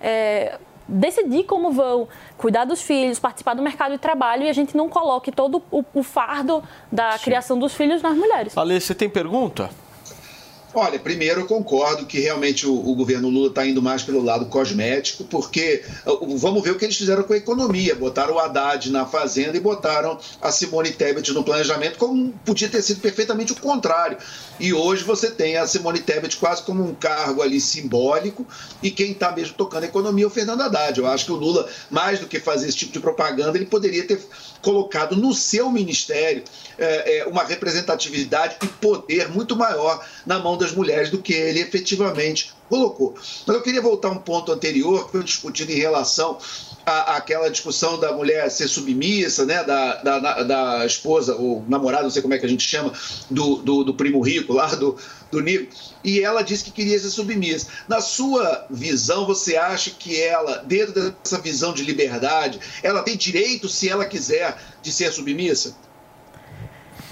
é, 0.01 0.59
decidir 0.89 1.45
como 1.45 1.71
vão 1.71 2.09
cuidar 2.37 2.65
dos 2.65 2.81
filhos, 2.81 3.19
participar 3.19 3.55
do 3.55 3.63
mercado 3.63 3.93
de 3.93 3.99
trabalho 3.99 4.45
e 4.45 4.49
a 4.49 4.53
gente 4.53 4.77
não 4.77 4.89
coloque 4.89 5.31
todo 5.31 5.63
o, 5.71 5.85
o 5.95 6.03
fardo 6.03 6.63
da 6.91 7.19
criação 7.19 7.59
dos 7.59 7.75
filhos 7.75 8.01
nas 8.01 8.17
mulheres. 8.17 8.57
Ale, 8.57 8.81
você 8.81 8.95
tem 8.95 9.09
pergunta? 9.09 9.71
Olha, 10.75 10.99
primeiro 10.99 11.41
eu 11.41 11.47
concordo 11.47 12.05
que 12.05 12.21
realmente 12.21 12.67
o, 12.67 12.75
o 12.75 12.95
governo 12.95 13.31
Lula 13.31 13.49
está 13.49 13.67
indo 13.67 13.81
mais 13.81 14.03
pelo 14.03 14.23
lado 14.23 14.47
cosmético, 14.47 15.25
porque 15.25 15.83
uh, 16.07 16.37
vamos 16.37 16.63
ver 16.63 16.73
o 16.73 16.75
que 16.77 16.85
eles 16.85 16.97
fizeram 16.97 17.23
com 17.23 17.33
a 17.33 17.39
economia. 17.39 17.95
Botaram 17.95 18.35
o 18.35 18.39
Haddad 18.39 18.91
na 18.91 19.07
fazenda 19.07 19.57
e 19.57 19.61
botaram 19.61 20.19
a 20.43 20.53
Simone 20.53 20.91
Tebet 20.91 21.33
no 21.33 21.43
planejamento, 21.43 21.97
como 21.97 22.33
podia 22.45 22.69
ter 22.69 22.83
sido 22.83 23.01
perfeitamente 23.01 23.53
o 23.53 23.57
contrário. 23.57 24.19
E 24.61 24.75
hoje 24.75 25.05
você 25.05 25.31
tem 25.31 25.57
a 25.57 25.67
Simone 25.67 26.01
Tebet 26.01 26.37
quase 26.37 26.63
como 26.63 26.85
um 26.85 26.95
cargo 26.95 27.41
ali 27.41 27.61
simbólico, 27.61 28.47
e 28.83 28.91
quem 28.91 29.13
está 29.13 29.33
mesmo 29.33 29.55
tocando 29.55 29.85
a 29.85 29.87
economia 29.87 30.25
é 30.25 30.29
o 30.29 30.31
Fernando 30.31 30.61
Haddad. 30.61 30.99
Eu 30.99 31.07
acho 31.07 31.25
que 31.25 31.33
o 31.33 31.37
Lula, 31.37 31.67
mais 31.91 32.21
do 32.21 32.27
que 32.27 32.39
fazer 32.39 32.69
esse 32.69 32.77
tipo 32.77 32.93
de 32.93 33.01
propaganda, 33.01 33.57
ele 33.57 33.67
poderia 33.67 34.07
ter 34.07 34.21
colocado 34.63 35.17
no 35.17 35.33
seu 35.35 35.71
ministério 35.71 36.43
é, 36.77 37.19
é, 37.19 37.27
uma 37.27 37.45
representatividade 37.45 38.57
e 38.63 38.67
poder 38.67 39.29
muito 39.29 39.57
maior 39.57 40.05
na 40.25 40.39
mão 40.39 40.57
das 40.57 40.73
mulheres 40.73 41.11
do 41.11 41.19
que 41.19 41.33
ele 41.33 41.61
efetivamente 41.61 42.53
colocou. 42.69 43.15
Mas 43.47 43.57
eu 43.57 43.63
queria 43.63 43.81
voltar 43.81 44.09
a 44.09 44.13
um 44.13 44.19
ponto 44.19 44.53
anterior 44.53 45.07
que 45.07 45.13
foi 45.13 45.25
discutido 45.25 45.73
em 45.73 45.77
relação 45.77 46.39
à- 46.89 47.17
àquela 47.17 47.49
discussão 47.51 47.99
da 48.01 48.13
mulher 48.13 48.51
ser 48.51 48.69
submissa, 48.69 49.45
né, 49.45 49.63
da, 49.65 49.95
da, 50.03 50.19
da- 50.19 50.43
da 50.43 50.87
esposa, 50.87 51.35
ou 51.37 51.65
namorada, 51.69 52.05
não 52.05 52.11
sei 52.11 52.23
como 52.23 52.35
é 52.35 52.39
que 52.39 52.47
a 52.47 52.49
gente 52.49 52.67
chama, 52.67 52.93
do, 53.31 53.57
do, 53.57 53.85
do 53.85 53.95
primo 53.95 54.21
rico 54.21 54.53
lá, 54.53 54.67
do, 54.75 54.97
do 55.31 55.41
Nico, 55.41 55.73
e 56.03 56.21
ela 56.21 56.43
disse 56.43 56.65
que 56.65 56.71
queria 56.71 56.99
ser 56.99 57.11
submissa. 57.11 57.67
Na 57.87 58.01
sua 58.01 58.67
visão, 58.71 59.27
você 59.27 59.57
acha 59.57 59.91
que 59.91 60.21
ela, 60.21 60.59
dentro 60.65 60.93
dessa 61.13 61.39
visão 61.41 61.73
de 61.75 61.83
liberdade, 61.83 62.59
ela 62.83 63.03
tem 63.03 63.17
direito, 63.17 63.69
se 63.69 63.89
ela 63.89 64.05
quiser, 64.05 64.57
de 64.83 64.91
ser 64.93 65.13
submissa? 65.13 65.77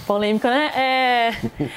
Polêmica, 0.06 0.48
né? 0.48 0.66
É... 0.74 1.68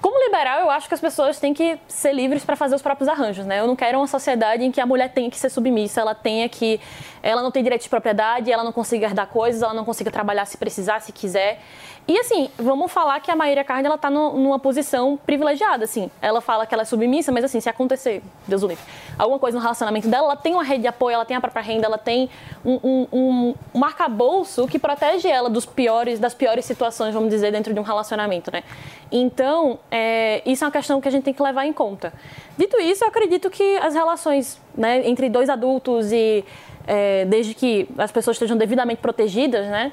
Como 0.00 0.18
liberal, 0.24 0.60
eu 0.60 0.70
acho 0.70 0.88
que 0.88 0.94
as 0.94 1.00
pessoas 1.00 1.38
têm 1.38 1.52
que 1.52 1.78
ser 1.88 2.12
livres 2.12 2.44
para 2.44 2.56
fazer 2.56 2.74
os 2.74 2.82
próprios 2.82 3.08
arranjos, 3.08 3.44
né? 3.44 3.60
Eu 3.60 3.66
não 3.66 3.76
quero 3.76 3.98
uma 3.98 4.06
sociedade 4.06 4.64
em 4.64 4.72
que 4.72 4.80
a 4.80 4.86
mulher 4.86 5.12
tenha 5.12 5.30
que 5.30 5.38
ser 5.38 5.50
submissa, 5.50 6.00
ela 6.00 6.14
tenha 6.14 6.48
que. 6.48 6.80
Ela 7.22 7.42
não 7.42 7.50
tem 7.50 7.62
direito 7.62 7.82
de 7.82 7.88
propriedade, 7.88 8.50
ela 8.50 8.64
não 8.64 8.72
consiga 8.72 9.06
herdar 9.06 9.26
coisas, 9.28 9.62
ela 9.62 9.74
não 9.74 9.84
consiga 9.84 10.10
trabalhar 10.10 10.44
se 10.46 10.56
precisar, 10.56 11.00
se 11.00 11.12
quiser. 11.12 11.60
E 12.06 12.18
assim, 12.18 12.50
vamos 12.58 12.90
falar 12.90 13.20
que 13.20 13.30
a 13.30 13.36
Maíra 13.36 13.62
Carne 13.62 13.86
ela 13.86 13.96
tá 13.96 14.10
no- 14.10 14.32
numa 14.36 14.58
posição 14.58 15.16
privilegiada, 15.24 15.84
assim. 15.84 16.10
Ela 16.20 16.40
fala 16.40 16.66
que 16.66 16.74
ela 16.74 16.82
é 16.82 16.84
submissa, 16.84 17.30
mas 17.30 17.44
assim, 17.44 17.60
se 17.60 17.68
acontecer, 17.68 18.22
Deus 18.46 18.64
o 18.64 18.66
livre, 18.66 18.82
alguma 19.16 19.38
coisa 19.38 19.56
no 19.56 19.62
relacionamento 19.62 20.08
dela, 20.08 20.24
ela 20.24 20.36
tem 20.36 20.52
uma 20.52 20.64
rede 20.64 20.82
de 20.82 20.88
apoio, 20.88 21.14
ela 21.14 21.24
tem 21.24 21.36
a 21.36 21.40
própria 21.40 21.62
renda, 21.62 21.86
ela 21.86 21.98
tem 21.98 22.28
um, 22.64 23.06
um, 23.12 23.54
um, 23.72 23.84
arcabouço 23.84 24.66
que 24.66 24.80
protege 24.80 25.28
ela 25.28 25.48
dos 25.48 25.64
piores, 25.64 26.18
das 26.18 26.34
piores 26.34 26.64
situações, 26.64 27.14
vamos 27.14 27.30
dizer, 27.30 27.52
dentro 27.52 27.72
de 27.72 27.78
um 27.78 27.84
relacionamento, 27.84 28.50
né? 28.50 28.64
Então, 29.10 29.78
é, 29.88 30.42
isso 30.44 30.64
é 30.64 30.66
uma 30.66 30.72
questão 30.72 31.00
que 31.00 31.06
a 31.06 31.10
gente 31.10 31.22
tem 31.22 31.34
que 31.34 31.42
levar 31.42 31.66
em 31.66 31.72
conta. 31.72 32.12
Dito 32.58 32.80
isso, 32.80 33.04
eu 33.04 33.08
acredito 33.08 33.48
que 33.48 33.76
as 33.76 33.94
relações 33.94 34.60
né, 34.74 35.06
entre 35.08 35.28
dois 35.28 35.48
adultos 35.48 36.10
e 36.10 36.44
é, 36.86 37.24
desde 37.26 37.54
que 37.54 37.88
as 37.96 38.10
pessoas 38.10 38.36
estejam 38.36 38.56
devidamente 38.56 39.00
protegidas, 39.00 39.66
né, 39.66 39.92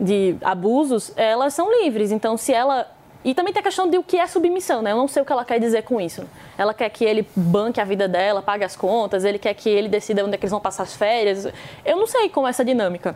de 0.00 0.36
abusos, 0.40 1.12
elas 1.16 1.52
são 1.54 1.70
livres. 1.82 2.10
Então, 2.10 2.36
se 2.36 2.52
ela 2.52 2.86
e 3.22 3.34
também 3.34 3.52
tem 3.52 3.60
a 3.60 3.62
questão 3.62 3.88
de 3.88 3.98
o 3.98 4.02
que 4.02 4.16
é 4.16 4.26
submissão, 4.26 4.80
né? 4.80 4.92
Eu 4.92 4.96
não 4.96 5.06
sei 5.06 5.20
o 5.22 5.26
que 5.26 5.32
ela 5.32 5.44
quer 5.44 5.60
dizer 5.60 5.82
com 5.82 6.00
isso. 6.00 6.26
Ela 6.56 6.72
quer 6.72 6.88
que 6.88 7.04
ele 7.04 7.26
banque 7.36 7.78
a 7.78 7.84
vida 7.84 8.08
dela, 8.08 8.40
pague 8.40 8.64
as 8.64 8.74
contas, 8.74 9.24
ele 9.24 9.38
quer 9.38 9.52
que 9.52 9.68
ele 9.68 9.88
decida 9.88 10.24
onde 10.24 10.34
é 10.34 10.38
que 10.38 10.44
eles 10.44 10.50
vão 10.50 10.60
passar 10.60 10.84
as 10.84 10.94
férias. 10.94 11.46
Eu 11.84 11.98
não 11.98 12.06
sei 12.06 12.30
como 12.30 12.46
é 12.46 12.50
essa 12.50 12.64
dinâmica. 12.64 13.14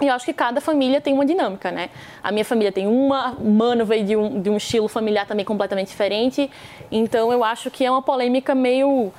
E 0.00 0.06
eu 0.06 0.14
acho 0.14 0.26
que 0.26 0.34
cada 0.34 0.60
família 0.60 1.00
tem 1.00 1.14
uma 1.14 1.24
dinâmica, 1.24 1.70
né? 1.70 1.88
A 2.22 2.30
minha 2.30 2.44
família 2.44 2.70
tem 2.70 2.86
uma, 2.86 3.36
Mano 3.40 3.86
veio 3.86 4.04
de 4.04 4.16
um, 4.16 4.40
de 4.40 4.50
um 4.50 4.56
estilo 4.58 4.86
familiar 4.86 5.26
também 5.26 5.46
completamente 5.46 5.88
diferente. 5.88 6.50
Então 6.90 7.32
eu 7.32 7.42
acho 7.42 7.70
que 7.70 7.84
é 7.86 7.90
uma 7.90 8.02
polêmica 8.02 8.54
meio 8.54 9.10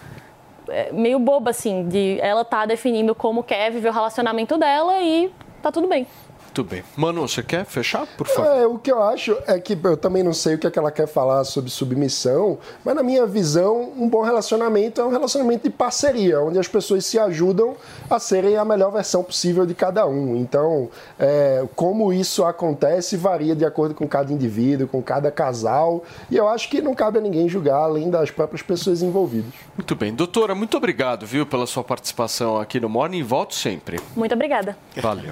é, 0.69 0.91
meio 0.91 1.17
boba, 1.17 1.49
assim, 1.49 1.87
de 1.87 2.19
ela 2.21 2.45
tá 2.45 2.65
definindo 2.67 3.15
como 3.15 3.43
quer 3.43 3.71
viver 3.71 3.89
o 3.89 3.93
relacionamento 3.93 4.57
dela 4.57 5.01
e 5.01 5.31
tá 5.61 5.71
tudo 5.71 5.87
bem. 5.87 6.05
Muito 6.49 6.63
bem. 6.63 6.83
Manu, 6.97 7.27
você 7.27 7.43
quer 7.43 7.63
fechar, 7.63 8.07
por 8.17 8.27
favor? 8.27 8.51
É, 8.51 8.65
o 8.65 8.79
que 8.79 8.91
eu 8.91 9.03
acho 9.03 9.37
é 9.45 9.59
que 9.59 9.77
eu 9.81 9.95
também 9.95 10.23
não 10.23 10.33
sei 10.33 10.55
o 10.55 10.57
que, 10.57 10.65
é 10.65 10.71
que 10.71 10.79
ela 10.79 10.91
quer 10.91 11.07
falar 11.07 11.43
sobre 11.43 11.69
submissão, 11.69 12.57
mas 12.83 12.95
na 12.95 13.03
minha 13.03 13.25
visão, 13.27 13.93
um 13.95 14.09
bom 14.09 14.23
relacionamento 14.23 14.99
é 14.99 15.05
um 15.05 15.09
relacionamento 15.09 15.63
de 15.63 15.69
parceria, 15.69 16.41
onde 16.41 16.57
as 16.57 16.67
pessoas 16.67 17.05
se 17.05 17.19
ajudam 17.19 17.75
a 18.09 18.19
serem 18.19 18.57
a 18.57 18.65
melhor 18.65 18.91
versão 18.91 19.23
possível 19.23 19.63
de 19.63 19.75
cada 19.75 20.07
um. 20.07 20.35
Então, 20.37 20.89
é, 21.19 21.65
como 21.75 22.11
isso 22.11 22.43
acontece 22.43 23.15
varia 23.15 23.55
de 23.55 23.63
acordo 23.63 23.93
com 23.93 24.07
cada 24.07 24.33
indivíduo, 24.33 24.87
com 24.87 25.03
cada 25.03 25.29
casal, 25.29 26.03
e 26.31 26.35
eu 26.35 26.49
acho 26.49 26.67
que 26.67 26.81
não 26.81 26.95
cabe 26.95 27.19
a 27.19 27.21
ninguém 27.21 27.47
julgar 27.47 27.83
além 27.83 28.09
das 28.09 28.31
próprias 28.31 28.63
pessoas 28.63 29.03
envolvidas. 29.03 29.53
Muito 29.77 29.95
bem. 29.95 30.15
Doutora, 30.15 30.55
muito 30.55 30.75
obrigado, 30.75 31.27
viu, 31.27 31.45
pela 31.45 31.67
sua 31.67 31.83
participação 31.83 32.57
aqui 32.57 32.79
no 32.79 32.89
Morning. 32.89 33.21
Volto 33.21 33.53
sempre. 33.53 33.99
Muito 34.15 34.33
obrigada. 34.33 34.75
Valeu. 34.97 35.31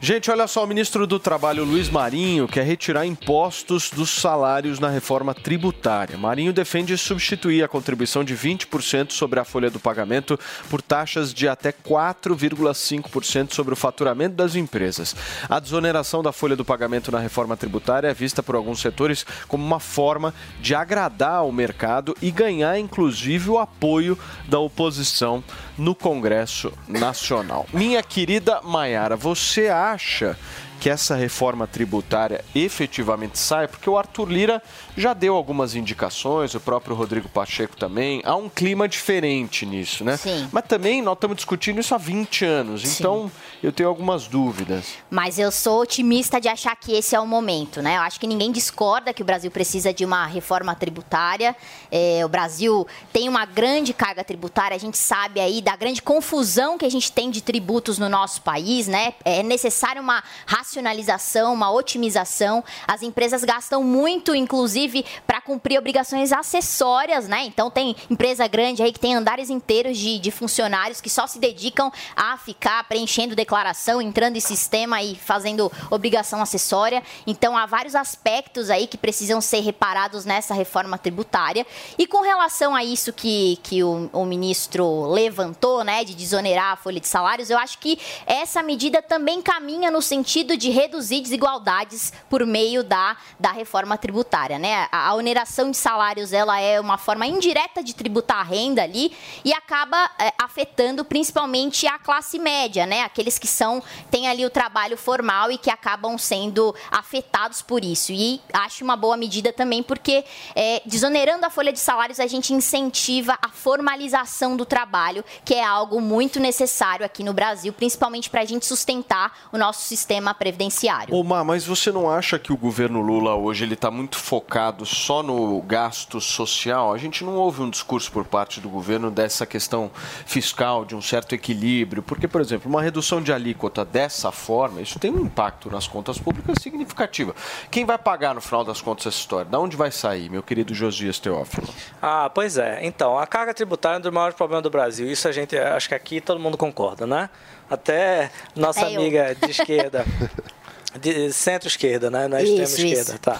Gente, 0.00 0.28
olha 0.28 0.46
só, 0.46 0.55
o 0.62 0.66
ministro 0.66 1.06
do 1.06 1.18
Trabalho, 1.18 1.64
Luiz 1.64 1.90
Marinho, 1.90 2.48
quer 2.48 2.64
retirar 2.64 3.04
impostos 3.04 3.90
dos 3.90 4.10
salários 4.10 4.78
na 4.78 4.88
reforma 4.88 5.34
tributária. 5.34 6.16
Marinho 6.16 6.52
defende 6.52 6.96
substituir 6.96 7.62
a 7.62 7.68
contribuição 7.68 8.24
de 8.24 8.34
20% 8.34 9.12
sobre 9.12 9.38
a 9.38 9.44
folha 9.44 9.70
do 9.70 9.78
pagamento 9.78 10.38
por 10.70 10.80
taxas 10.80 11.34
de 11.34 11.48
até 11.48 11.72
4,5% 11.72 13.52
sobre 13.52 13.74
o 13.74 13.76
faturamento 13.76 14.34
das 14.34 14.54
empresas. 14.54 15.14
A 15.48 15.60
desoneração 15.60 16.22
da 16.22 16.32
folha 16.32 16.56
do 16.56 16.64
pagamento 16.64 17.12
na 17.12 17.18
reforma 17.18 17.56
tributária 17.56 18.08
é 18.08 18.14
vista 18.14 18.42
por 18.42 18.54
alguns 18.54 18.80
setores 18.80 19.26
como 19.48 19.64
uma 19.64 19.80
forma 19.80 20.32
de 20.60 20.74
agradar 20.74 21.44
o 21.44 21.52
mercado 21.52 22.16
e 22.22 22.30
ganhar, 22.30 22.78
inclusive, 22.78 23.50
o 23.50 23.58
apoio 23.58 24.18
da 24.48 24.58
oposição 24.58 25.44
no 25.76 25.94
Congresso 25.94 26.72
Nacional. 26.88 27.66
Minha 27.72 28.02
querida 28.02 28.60
Maiara, 28.62 29.16
você 29.16 29.68
acha 29.68 30.36
que 30.80 30.90
essa 30.90 31.14
reforma 31.14 31.66
tributária 31.66 32.44
efetivamente 32.54 33.38
sai? 33.38 33.68
Porque 33.68 33.88
o 33.88 33.96
Arthur 33.96 34.30
Lira 34.30 34.62
já 34.96 35.12
deu 35.12 35.34
algumas 35.34 35.74
indicações, 35.74 36.54
o 36.54 36.60
próprio 36.60 36.94
Rodrigo 36.94 37.28
Pacheco 37.28 37.76
também. 37.76 38.22
Há 38.24 38.36
um 38.36 38.48
clima 38.48 38.88
diferente 38.88 39.66
nisso, 39.66 40.04
né? 40.04 40.16
Sim. 40.16 40.48
Mas 40.52 40.64
também 40.66 41.02
nós 41.02 41.14
estamos 41.14 41.36
discutindo 41.36 41.80
isso 41.80 41.94
há 41.94 41.98
20 41.98 42.44
anos, 42.44 42.84
então 42.84 43.30
eu 43.62 43.72
tenho 43.72 43.88
algumas 43.88 44.26
dúvidas. 44.26 44.94
Mas 45.10 45.38
eu 45.38 45.50
sou 45.50 45.82
otimista 45.82 46.40
de 46.40 46.48
achar 46.48 46.74
que 46.76 46.92
esse 46.92 47.14
é 47.14 47.20
o 47.20 47.26
momento, 47.26 47.82
né? 47.82 47.96
Eu 47.96 48.02
acho 48.02 48.20
que 48.20 48.26
ninguém 48.26 48.52
discorda 48.52 49.12
que 49.12 49.22
o 49.22 49.24
Brasil 49.24 49.50
precisa 49.50 49.92
de 49.92 50.04
uma 50.04 50.26
reforma 50.26 50.74
tributária. 50.74 51.56
É, 51.90 52.24
o 52.24 52.28
Brasil 52.28 52.86
tem 53.12 53.28
uma 53.28 53.44
grande 53.44 53.92
carga 53.92 54.22
tributária, 54.24 54.74
a 54.74 54.80
gente 54.80 54.98
sabe 54.98 55.40
aí 55.40 55.60
da 55.60 55.76
grande 55.76 56.02
confusão 56.02 56.78
que 56.78 56.84
a 56.84 56.90
gente 56.90 57.10
tem 57.12 57.30
de 57.30 57.42
tributos 57.42 57.98
no 57.98 58.08
nosso 58.08 58.42
país, 58.42 58.86
né? 58.86 59.14
É 59.24 59.42
necessário 59.42 60.02
uma 60.02 60.22
racionalização, 60.66 61.54
uma 61.54 61.70
otimização. 61.70 62.64
As 62.88 63.02
empresas 63.02 63.44
gastam 63.44 63.84
muito, 63.84 64.34
inclusive, 64.34 65.04
para 65.24 65.40
cumprir 65.40 65.78
obrigações 65.78 66.32
acessórias, 66.32 67.28
né? 67.28 67.44
Então 67.44 67.70
tem 67.70 67.94
empresa 68.10 68.46
grande 68.48 68.82
aí 68.82 68.92
que 68.92 68.98
tem 68.98 69.14
andares 69.14 69.48
inteiros 69.48 69.96
de, 69.96 70.18
de 70.18 70.30
funcionários 70.32 71.00
que 71.00 71.08
só 71.08 71.26
se 71.26 71.38
dedicam 71.38 71.92
a 72.16 72.36
ficar 72.36 72.82
preenchendo 72.88 73.36
declaração, 73.36 74.02
entrando 74.02 74.36
em 74.36 74.40
sistema 74.40 75.00
e 75.00 75.14
fazendo 75.14 75.70
obrigação 75.88 76.42
acessória. 76.42 77.02
Então 77.26 77.56
há 77.56 77.64
vários 77.64 77.94
aspectos 77.94 78.68
aí 78.68 78.88
que 78.88 78.98
precisam 78.98 79.40
ser 79.40 79.60
reparados 79.60 80.24
nessa 80.24 80.52
reforma 80.52 80.98
tributária. 80.98 81.64
E 81.96 82.06
com 82.08 82.22
relação 82.22 82.74
a 82.74 82.82
isso 82.82 83.12
que, 83.12 83.58
que 83.62 83.84
o, 83.84 84.10
o 84.12 84.24
ministro 84.24 85.06
levantou, 85.12 85.84
né, 85.84 86.02
de 86.02 86.14
desonerar 86.14 86.72
a 86.72 86.76
folha 86.76 87.00
de 87.00 87.06
salários, 87.06 87.50
eu 87.50 87.58
acho 87.58 87.78
que 87.78 87.98
essa 88.26 88.62
medida 88.62 89.00
também 89.00 89.40
caminha 89.40 89.90
no 89.90 90.02
sentido 90.02 90.55
de 90.56 90.70
reduzir 90.70 91.20
desigualdades 91.20 92.12
por 92.28 92.44
meio 92.46 92.82
da, 92.82 93.16
da 93.38 93.52
reforma 93.52 93.96
tributária, 93.96 94.58
né? 94.58 94.88
A, 94.90 95.08
a 95.08 95.14
oneração 95.14 95.70
de 95.70 95.76
salários, 95.76 96.32
ela 96.32 96.60
é 96.60 96.80
uma 96.80 96.98
forma 96.98 97.26
indireta 97.26 97.82
de 97.82 97.94
tributar 97.94 98.38
a 98.38 98.42
renda 98.42 98.82
ali 98.82 99.16
e 99.44 99.52
acaba 99.52 100.10
é, 100.18 100.32
afetando 100.38 101.04
principalmente 101.04 101.86
a 101.86 101.98
classe 101.98 102.38
média, 102.38 102.86
né? 102.86 103.02
Aqueles 103.02 103.38
que 103.38 103.46
são 103.46 103.82
têm 104.10 104.28
ali 104.28 104.44
o 104.44 104.50
trabalho 104.50 104.96
formal 104.96 105.50
e 105.50 105.58
que 105.58 105.70
acabam 105.70 106.16
sendo 106.18 106.74
afetados 106.90 107.62
por 107.62 107.84
isso. 107.84 108.12
E 108.12 108.40
acho 108.52 108.84
uma 108.84 108.96
boa 108.96 109.16
medida 109.16 109.52
também 109.52 109.82
porque 109.82 110.24
é, 110.54 110.82
desonerando 110.86 111.44
a 111.46 111.50
folha 111.50 111.72
de 111.72 111.78
salários 111.78 112.20
a 112.20 112.26
gente 112.26 112.52
incentiva 112.52 113.38
a 113.42 113.48
formalização 113.48 114.56
do 114.56 114.64
trabalho, 114.64 115.24
que 115.44 115.54
é 115.54 115.64
algo 115.64 116.00
muito 116.00 116.40
necessário 116.40 117.04
aqui 117.04 117.22
no 117.22 117.32
Brasil, 117.32 117.72
principalmente 117.72 118.30
para 118.30 118.42
a 118.42 118.44
gente 118.44 118.66
sustentar 118.66 119.48
o 119.52 119.58
nosso 119.58 119.82
sistema 119.82 120.34
previdenciário. 120.46 121.12
Ô, 121.12 121.24
mas 121.24 121.66
você 121.66 121.90
não 121.90 122.08
acha 122.08 122.38
que 122.38 122.52
o 122.52 122.56
governo 122.56 123.00
Lula 123.00 123.34
hoje 123.34 123.64
ele 123.64 123.74
está 123.74 123.90
muito 123.90 124.16
focado 124.16 124.86
só 124.86 125.22
no 125.22 125.60
gasto 125.62 126.20
social? 126.20 126.92
A 126.92 126.98
gente 126.98 127.24
não 127.24 127.34
ouve 127.34 127.62
um 127.62 127.70
discurso 127.70 128.12
por 128.12 128.24
parte 128.24 128.60
do 128.60 128.68
governo 128.68 129.10
dessa 129.10 129.44
questão 129.44 129.90
fiscal, 130.24 130.84
de 130.84 130.94
um 130.94 131.02
certo 131.02 131.34
equilíbrio, 131.34 132.02
porque, 132.02 132.28
por 132.28 132.40
exemplo, 132.40 132.70
uma 132.70 132.80
redução 132.80 133.20
de 133.20 133.32
alíquota 133.32 133.84
dessa 133.84 134.30
forma, 134.30 134.80
isso 134.80 134.98
tem 135.00 135.10
um 135.10 135.20
impacto 135.20 135.68
nas 135.68 135.88
contas 135.88 136.18
públicas 136.18 136.56
significativo. 136.62 137.34
Quem 137.70 137.84
vai 137.84 137.98
pagar 137.98 138.34
no 138.34 138.40
final 138.40 138.64
das 138.64 138.80
contas 138.80 139.06
essa 139.06 139.18
história? 139.18 139.46
Da 139.46 139.58
onde 139.58 139.76
vai 139.76 139.90
sair, 139.90 140.30
meu 140.30 140.42
querido 140.42 140.74
Josias 140.74 141.18
Teófilo? 141.18 141.68
Ah, 142.00 142.30
pois 142.32 142.56
é. 142.56 142.86
Então, 142.86 143.18
a 143.18 143.26
carga 143.26 143.52
tributária 143.52 143.96
é 143.96 143.98
um 143.98 144.02
dos 144.02 144.12
maiores 144.12 144.36
problemas 144.36 144.62
do 144.62 144.70
Brasil. 144.70 145.10
Isso 145.10 145.26
a 145.26 145.32
gente, 145.32 145.56
acho 145.58 145.88
que 145.88 145.94
aqui 145.94 146.20
todo 146.20 146.38
mundo 146.38 146.56
concorda, 146.56 147.06
né? 147.06 147.28
Até 147.68 148.30
nossa 148.54 148.80
É 148.86 148.94
eu. 148.94 149.00
amiga 149.00 149.34
de 149.34 149.50
esquerda. 149.50 150.04
De 150.98 151.30
centro-esquerda, 151.30 152.10
né? 152.10 152.26
Não 152.26 152.38
é 152.38 152.42
extrema-esquerda, 152.42 153.18
tá. 153.18 153.38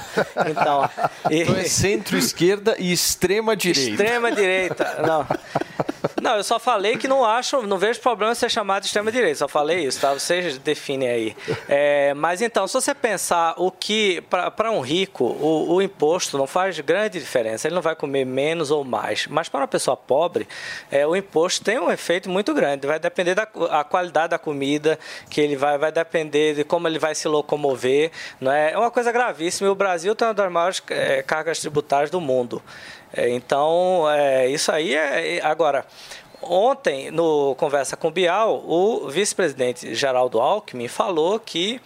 Então, 0.50 0.90
e- 1.30 1.40
Então 1.40 1.56
é 1.56 1.64
centro-esquerda 1.64 2.76
e 2.78 2.92
extrema-direita. 2.92 4.02
Extrema-direita, 4.02 4.96
não. 5.06 5.26
Não, 6.26 6.38
eu 6.38 6.42
só 6.42 6.58
falei 6.58 6.96
que 6.96 7.06
não 7.06 7.24
acho, 7.24 7.62
não 7.62 7.78
vejo 7.78 8.00
problema 8.00 8.32
em 8.32 8.34
ser 8.34 8.50
chamado 8.50 8.82
de 8.82 8.88
extrema-direita, 8.88 9.36
só 9.36 9.46
falei 9.46 9.84
isso, 9.84 10.00
tá? 10.00 10.12
Vocês 10.12 10.58
definem 10.58 11.08
aí. 11.08 11.36
É, 11.68 12.12
mas 12.14 12.42
então, 12.42 12.66
se 12.66 12.74
você 12.74 12.92
pensar 12.92 13.54
o 13.56 13.70
que, 13.70 14.20
para 14.56 14.72
um 14.72 14.80
rico, 14.80 15.22
o, 15.24 15.74
o 15.74 15.80
imposto 15.80 16.36
não 16.36 16.44
faz 16.44 16.80
grande 16.80 17.20
diferença, 17.20 17.68
ele 17.68 17.76
não 17.76 17.82
vai 17.82 17.94
comer 17.94 18.24
menos 18.24 18.72
ou 18.72 18.82
mais. 18.82 19.28
Mas 19.28 19.48
para 19.48 19.60
uma 19.60 19.68
pessoa 19.68 19.96
pobre, 19.96 20.48
é, 20.90 21.06
o 21.06 21.14
imposto 21.14 21.62
tem 21.62 21.78
um 21.78 21.92
efeito 21.92 22.28
muito 22.28 22.52
grande, 22.52 22.88
vai 22.88 22.98
depender 22.98 23.36
da 23.36 23.46
a 23.70 23.84
qualidade 23.84 24.30
da 24.30 24.38
comida 24.38 24.98
que 25.30 25.40
ele 25.40 25.54
vai, 25.54 25.78
vai 25.78 25.92
depender 25.92 26.56
de 26.56 26.64
como 26.64 26.88
ele 26.88 26.98
vai 26.98 27.14
se 27.14 27.28
locomover, 27.28 28.10
não 28.40 28.50
é? 28.50 28.72
É 28.72 28.78
uma 28.78 28.90
coisa 28.90 29.12
gravíssima 29.12 29.68
e 29.68 29.70
o 29.70 29.76
Brasil 29.76 30.12
tem 30.16 30.26
uma 30.26 30.34
das 30.34 30.50
maiores 30.50 30.82
é, 30.90 31.22
cargas 31.22 31.60
tributárias 31.60 32.10
do 32.10 32.20
mundo. 32.20 32.60
É, 33.16 33.28
Então, 33.30 34.04
é, 34.10 34.46
isso 34.48 34.70
aí 34.70 34.94
é. 34.94 35.40
Agora, 35.42 35.84
ontem, 36.42 37.10
no 37.10 37.54
Conversa 37.56 37.96
com 37.96 38.10
Bial, 38.10 38.62
o 38.66 39.08
vice-presidente 39.08 39.94
Geraldo 39.94 40.40
Alckmin 40.40 40.88
falou 40.88 41.40
que 41.40 41.80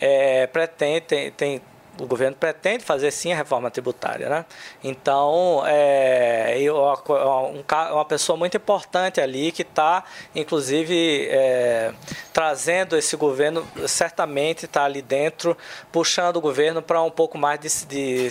é, 0.00 0.46
pretende, 0.46 1.00
tem, 1.02 1.30
tem- 1.32 1.62
o 1.98 2.06
governo 2.06 2.34
pretende 2.34 2.82
fazer 2.82 3.10
sim 3.10 3.30
a 3.32 3.36
reforma 3.36 3.70
tributária. 3.70 4.26
Né? 4.30 4.46
Então, 4.82 5.62
é, 5.66 6.56
eu- 6.58 6.76
um 6.78 7.62
uma 7.92 8.04
pessoa 8.06 8.38
muito 8.38 8.56
importante 8.56 9.20
ali 9.20 9.52
que 9.52 9.60
está, 9.60 10.04
inclusive, 10.34 11.28
é, 11.30 11.92
trazendo 12.32 12.96
esse 12.96 13.14
governo, 13.16 13.66
certamente 13.86 14.64
está 14.64 14.84
ali 14.84 15.02
dentro, 15.02 15.54
puxando 15.92 16.36
o 16.36 16.40
governo 16.40 16.80
para 16.80 17.02
um 17.02 17.10
pouco 17.10 17.36
mais 17.36 17.60
de. 17.60 17.68
de 17.86 18.30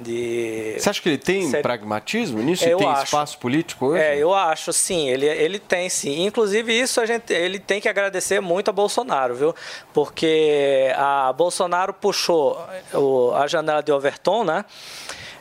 de 0.00 0.74
Você 0.78 0.90
acha 0.90 1.00
que 1.02 1.08
ele 1.08 1.18
tem 1.18 1.50
pragmatismo 1.62 2.40
nisso? 2.42 2.64
Eu 2.64 2.78
tem 2.78 2.88
acho. 2.88 3.04
espaço 3.04 3.38
político 3.38 3.86
hoje? 3.86 4.02
É, 4.02 4.16
eu 4.18 4.34
acho, 4.34 4.72
sim. 4.72 5.08
Ele, 5.08 5.26
ele 5.26 5.58
tem, 5.58 5.88
sim. 5.88 6.24
Inclusive, 6.26 6.72
isso 6.72 7.00
a 7.00 7.06
gente, 7.06 7.32
ele 7.32 7.58
tem 7.58 7.80
que 7.80 7.88
agradecer 7.88 8.40
muito 8.40 8.68
a 8.68 8.72
Bolsonaro, 8.72 9.34
viu? 9.34 9.54
Porque 9.92 10.92
a 10.96 11.32
Bolsonaro 11.32 11.92
puxou 11.94 12.58
o- 12.92 13.32
a 13.34 13.46
janela 13.46 13.82
de 13.82 13.90
Overton, 13.92 14.44
né? 14.44 14.64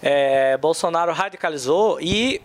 É, 0.01 0.55
Bolsonaro 0.57 1.11
radicalizou 1.13 1.99
e 1.99 2.41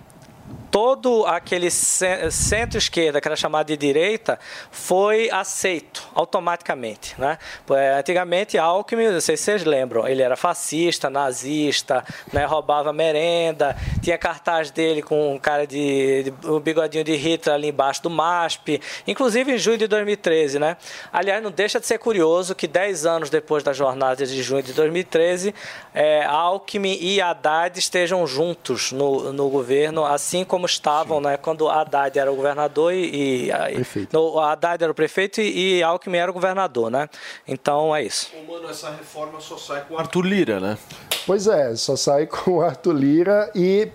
todo 0.70 1.26
aquele 1.26 1.70
ce- 1.70 2.30
centro-esquerda, 2.30 3.20
que 3.20 3.26
era 3.28 3.36
chamado 3.36 3.66
de 3.66 3.76
direita, 3.76 4.38
foi 4.70 5.28
aceito 5.30 6.08
automaticamente. 6.14 7.14
Né? 7.18 7.38
É, 7.70 7.98
Antigamente, 7.98 8.56
Alckmin, 8.56 9.08
não 9.08 9.20
sei 9.20 9.36
se 9.36 9.44
vocês 9.44 9.64
lembram, 9.64 10.06
ele 10.06 10.22
era 10.22 10.36
fascista, 10.36 11.10
nazista, 11.10 12.04
né? 12.32 12.44
roubava 12.44 12.92
merenda, 12.92 13.76
tinha 14.02 14.16
cartaz 14.16 14.70
dele 14.70 15.02
com 15.02 15.34
um 15.34 15.38
cara 15.38 15.66
de, 15.66 16.24
de 16.24 16.48
um 16.48 16.60
bigodinho 16.60 17.04
de 17.04 17.14
Hitler 17.14 17.54
ali 17.54 17.68
embaixo 17.68 18.02
do 18.02 18.10
MASP, 18.10 18.80
inclusive 19.06 19.52
em 19.52 19.58
junho 19.58 19.78
de 19.78 19.86
2013, 19.86 20.58
né? 20.58 20.76
Aliás, 21.12 21.42
não 21.42 21.50
deixa 21.50 21.80
de 21.80 21.86
ser 21.86 21.98
curioso 21.98 22.54
que 22.54 22.66
10 22.66 23.06
anos 23.06 23.30
depois 23.30 23.62
da 23.62 23.72
jornada 23.72 24.24
de 24.24 24.42
junho 24.42 24.62
de 24.62 24.72
2013, 24.72 25.54
é, 25.94 26.24
Alckmin 26.24 26.96
e 27.00 27.20
Haddad 27.20 27.78
estejam 27.78 28.26
juntos 28.26 28.92
no, 28.92 29.32
no 29.32 29.48
governo, 29.48 30.04
assim 30.04 30.44
como 30.44 30.66
estavam, 30.66 31.20
né? 31.20 31.36
Quando 31.36 31.68
Haddad 31.68 32.18
era 32.18 32.30
o 32.30 32.36
governador 32.36 32.92
e, 32.92 33.50
e 33.50 33.74
Prefeito. 33.74 34.16
no, 34.16 34.38
Haddad 34.38 34.82
era 34.82 34.92
o 34.92 34.94
prefeito 34.94 35.40
e, 35.40 35.78
e 35.78 35.82
Alckmin 35.82 36.18
era 36.18 36.30
o 36.30 36.34
governador, 36.34 36.90
né? 36.90 37.08
Então 37.46 37.94
é 37.94 38.04
isso. 38.04 38.30
Mano, 38.48 38.68
essa 38.70 38.90
reforma 38.90 39.40
só 39.40 39.56
sai 39.56 39.84
com 39.84 39.94
o 39.94 39.98
Arthur 39.98 40.22
Lira, 40.22 40.60
né? 40.60 40.78
Pois 41.26 41.46
é, 41.46 41.74
só 41.74 41.96
sai 41.96 42.26
com 42.28 42.58
o 42.58 42.62
Arthur 42.62 42.94
Lira 42.94 43.50
e 43.54 43.88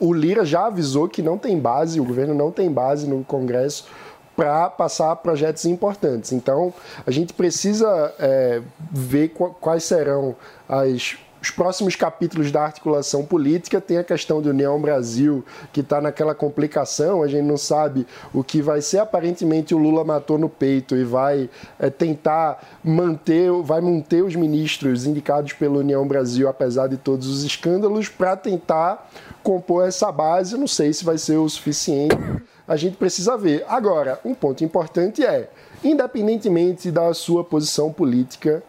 o 0.00 0.12
Lira 0.12 0.44
já 0.44 0.66
avisou 0.66 1.08
que 1.08 1.22
não 1.22 1.38
tem 1.38 1.58
base, 1.58 2.00
o 2.00 2.04
governo 2.04 2.34
não 2.34 2.50
tem 2.50 2.70
base 2.70 3.08
no 3.08 3.24
Congresso 3.24 3.86
para 4.36 4.68
passar 4.70 5.14
projetos 5.16 5.64
importantes. 5.64 6.32
Então, 6.32 6.72
a 7.06 7.10
gente 7.10 7.32
precisa 7.32 8.12
é, 8.18 8.60
ver 8.90 9.28
qu- 9.28 9.54
quais 9.60 9.84
serão 9.84 10.34
as- 10.68 11.16
os 11.40 11.50
próximos 11.50 11.94
capítulos 11.94 12.50
da 12.50 12.62
articulação 12.62 13.22
política. 13.22 13.78
Tem 13.78 13.98
a 13.98 14.02
questão 14.04 14.40
do 14.40 14.48
União 14.48 14.80
Brasil, 14.80 15.44
que 15.74 15.80
está 15.80 16.00
naquela 16.00 16.34
complicação, 16.34 17.22
a 17.22 17.28
gente 17.28 17.44
não 17.44 17.58
sabe 17.58 18.06
o 18.32 18.42
que 18.42 18.62
vai 18.62 18.80
ser. 18.80 18.98
Aparentemente, 19.00 19.74
o 19.74 19.78
Lula 19.78 20.02
matou 20.04 20.38
no 20.38 20.48
peito 20.48 20.96
e 20.96 21.04
vai 21.04 21.50
é, 21.78 21.90
tentar 21.90 22.78
manter, 22.82 23.52
vai 23.62 23.82
manter 23.82 24.24
os 24.24 24.34
ministros 24.34 25.04
indicados 25.06 25.52
pela 25.52 25.78
União 25.78 26.08
Brasil, 26.08 26.48
apesar 26.48 26.86
de 26.88 26.96
todos 26.96 27.28
os 27.28 27.44
escândalos, 27.44 28.08
para 28.08 28.36
tentar 28.36 29.10
compor 29.42 29.86
essa 29.86 30.10
base. 30.10 30.56
Não 30.56 30.66
sei 30.66 30.94
se 30.94 31.04
vai 31.04 31.18
ser 31.18 31.36
o 31.36 31.46
suficiente. 31.48 32.16
A 32.66 32.76
gente 32.76 32.96
precisa 32.96 33.36
ver. 33.36 33.64
Agora, 33.68 34.18
um 34.24 34.34
ponto 34.34 34.64
importante 34.64 35.24
é, 35.24 35.48
independentemente 35.82 36.90
da 36.90 37.12
sua 37.12 37.44
posição 37.44 37.92
política, 37.92 38.62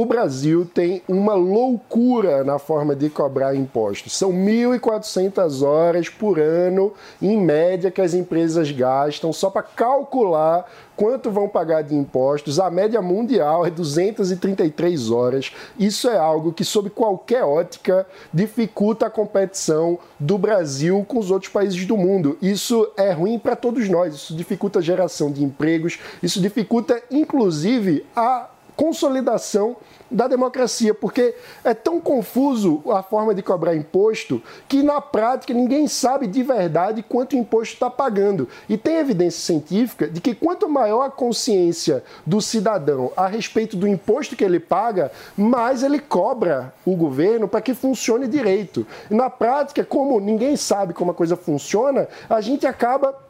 o 0.00 0.06
Brasil 0.06 0.64
tem 0.64 1.02
uma 1.08 1.34
loucura 1.34 2.44
na 2.44 2.56
forma 2.56 2.94
de 2.94 3.10
cobrar 3.10 3.56
impostos. 3.56 4.16
São 4.16 4.30
1.400 4.32 5.66
horas 5.66 6.08
por 6.08 6.38
ano, 6.38 6.92
em 7.20 7.36
média, 7.36 7.90
que 7.90 8.00
as 8.00 8.14
empresas 8.14 8.70
gastam 8.70 9.32
só 9.32 9.50
para 9.50 9.64
calcular 9.64 10.70
quanto 10.94 11.32
vão 11.32 11.48
pagar 11.48 11.82
de 11.82 11.96
impostos. 11.96 12.60
A 12.60 12.70
média 12.70 13.02
mundial 13.02 13.66
é 13.66 13.70
233 13.70 15.10
horas. 15.10 15.52
Isso 15.76 16.08
é 16.08 16.16
algo 16.16 16.52
que, 16.52 16.64
sob 16.64 16.90
qualquer 16.90 17.42
ótica, 17.42 18.06
dificulta 18.32 19.06
a 19.06 19.10
competição 19.10 19.98
do 20.16 20.38
Brasil 20.38 21.04
com 21.08 21.18
os 21.18 21.32
outros 21.32 21.50
países 21.50 21.84
do 21.86 21.96
mundo. 21.96 22.38
Isso 22.40 22.88
é 22.96 23.10
ruim 23.10 23.36
para 23.36 23.56
todos 23.56 23.88
nós. 23.88 24.14
Isso 24.14 24.36
dificulta 24.36 24.78
a 24.78 24.82
geração 24.82 25.32
de 25.32 25.42
empregos. 25.42 25.98
Isso 26.22 26.40
dificulta, 26.40 27.02
inclusive, 27.10 28.06
a 28.14 28.50
consolidação 28.78 29.76
da 30.10 30.26
democracia, 30.26 30.94
porque 30.94 31.34
é 31.64 31.74
tão 31.74 32.00
confuso 32.00 32.82
a 32.90 33.02
forma 33.02 33.34
de 33.34 33.42
cobrar 33.42 33.74
imposto 33.74 34.42
que 34.68 34.82
na 34.82 35.00
prática 35.00 35.52
ninguém 35.52 35.86
sabe 35.86 36.26
de 36.26 36.42
verdade 36.42 37.02
quanto 37.02 37.36
imposto 37.36 37.74
está 37.74 37.90
pagando. 37.90 38.48
E 38.68 38.76
tem 38.76 38.96
evidência 38.96 39.40
científica 39.40 40.08
de 40.08 40.20
que 40.20 40.34
quanto 40.34 40.68
maior 40.68 41.02
a 41.02 41.10
consciência 41.10 42.02
do 42.24 42.40
cidadão 42.40 43.12
a 43.16 43.26
respeito 43.26 43.76
do 43.76 43.86
imposto 43.86 44.36
que 44.36 44.44
ele 44.44 44.60
paga, 44.60 45.10
mais 45.36 45.82
ele 45.82 45.98
cobra 45.98 46.72
o 46.84 46.96
governo 46.96 47.48
para 47.48 47.60
que 47.60 47.74
funcione 47.74 48.26
direito. 48.26 48.86
E 49.10 49.14
na 49.14 49.30
prática, 49.30 49.84
como 49.84 50.20
ninguém 50.20 50.56
sabe 50.56 50.94
como 50.94 51.10
a 51.10 51.14
coisa 51.14 51.36
funciona, 51.36 52.08
a 52.28 52.40
gente 52.40 52.66
acaba 52.66 53.27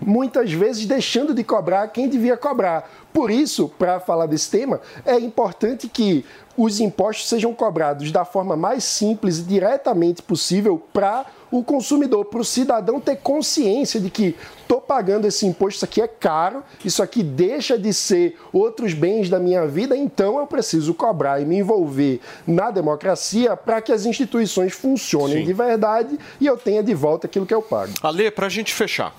muitas 0.00 0.52
vezes 0.52 0.86
deixando 0.86 1.34
de 1.34 1.44
cobrar 1.44 1.88
quem 1.88 2.08
devia 2.08 2.36
cobrar. 2.36 2.90
Por 3.12 3.30
isso, 3.30 3.68
para 3.78 4.00
falar 4.00 4.26
desse 4.26 4.50
tema, 4.50 4.80
é 5.04 5.18
importante 5.18 5.88
que 5.88 6.24
os 6.56 6.78
impostos 6.78 7.28
sejam 7.28 7.54
cobrados 7.54 8.12
da 8.12 8.24
forma 8.24 8.56
mais 8.56 8.84
simples 8.84 9.38
e 9.38 9.42
diretamente 9.42 10.22
possível 10.22 10.80
para 10.92 11.24
o 11.50 11.64
consumidor, 11.64 12.26
para 12.26 12.40
o 12.40 12.44
cidadão 12.44 13.00
ter 13.00 13.16
consciência 13.16 13.98
de 13.98 14.08
que 14.08 14.36
estou 14.60 14.80
pagando 14.80 15.26
esse 15.26 15.46
imposto, 15.46 15.76
isso 15.76 15.84
aqui 15.84 16.00
é 16.00 16.06
caro, 16.06 16.62
isso 16.84 17.02
aqui 17.02 17.22
deixa 17.22 17.76
de 17.76 17.92
ser 17.92 18.38
outros 18.52 18.94
bens 18.94 19.28
da 19.28 19.40
minha 19.40 19.66
vida, 19.66 19.96
então 19.96 20.38
eu 20.38 20.46
preciso 20.46 20.94
cobrar 20.94 21.40
e 21.40 21.44
me 21.44 21.56
envolver 21.56 22.20
na 22.46 22.70
democracia 22.70 23.56
para 23.56 23.80
que 23.80 23.90
as 23.90 24.06
instituições 24.06 24.72
funcionem 24.72 25.38
Sim. 25.38 25.44
de 25.44 25.52
verdade 25.52 26.18
e 26.40 26.46
eu 26.46 26.56
tenha 26.56 26.82
de 26.82 26.94
volta 26.94 27.26
aquilo 27.26 27.46
que 27.46 27.54
eu 27.54 27.62
pago. 27.62 27.92
Ale, 28.02 28.30
para 28.30 28.46
a 28.46 28.50
gente 28.50 28.72
fechar. 28.72 29.12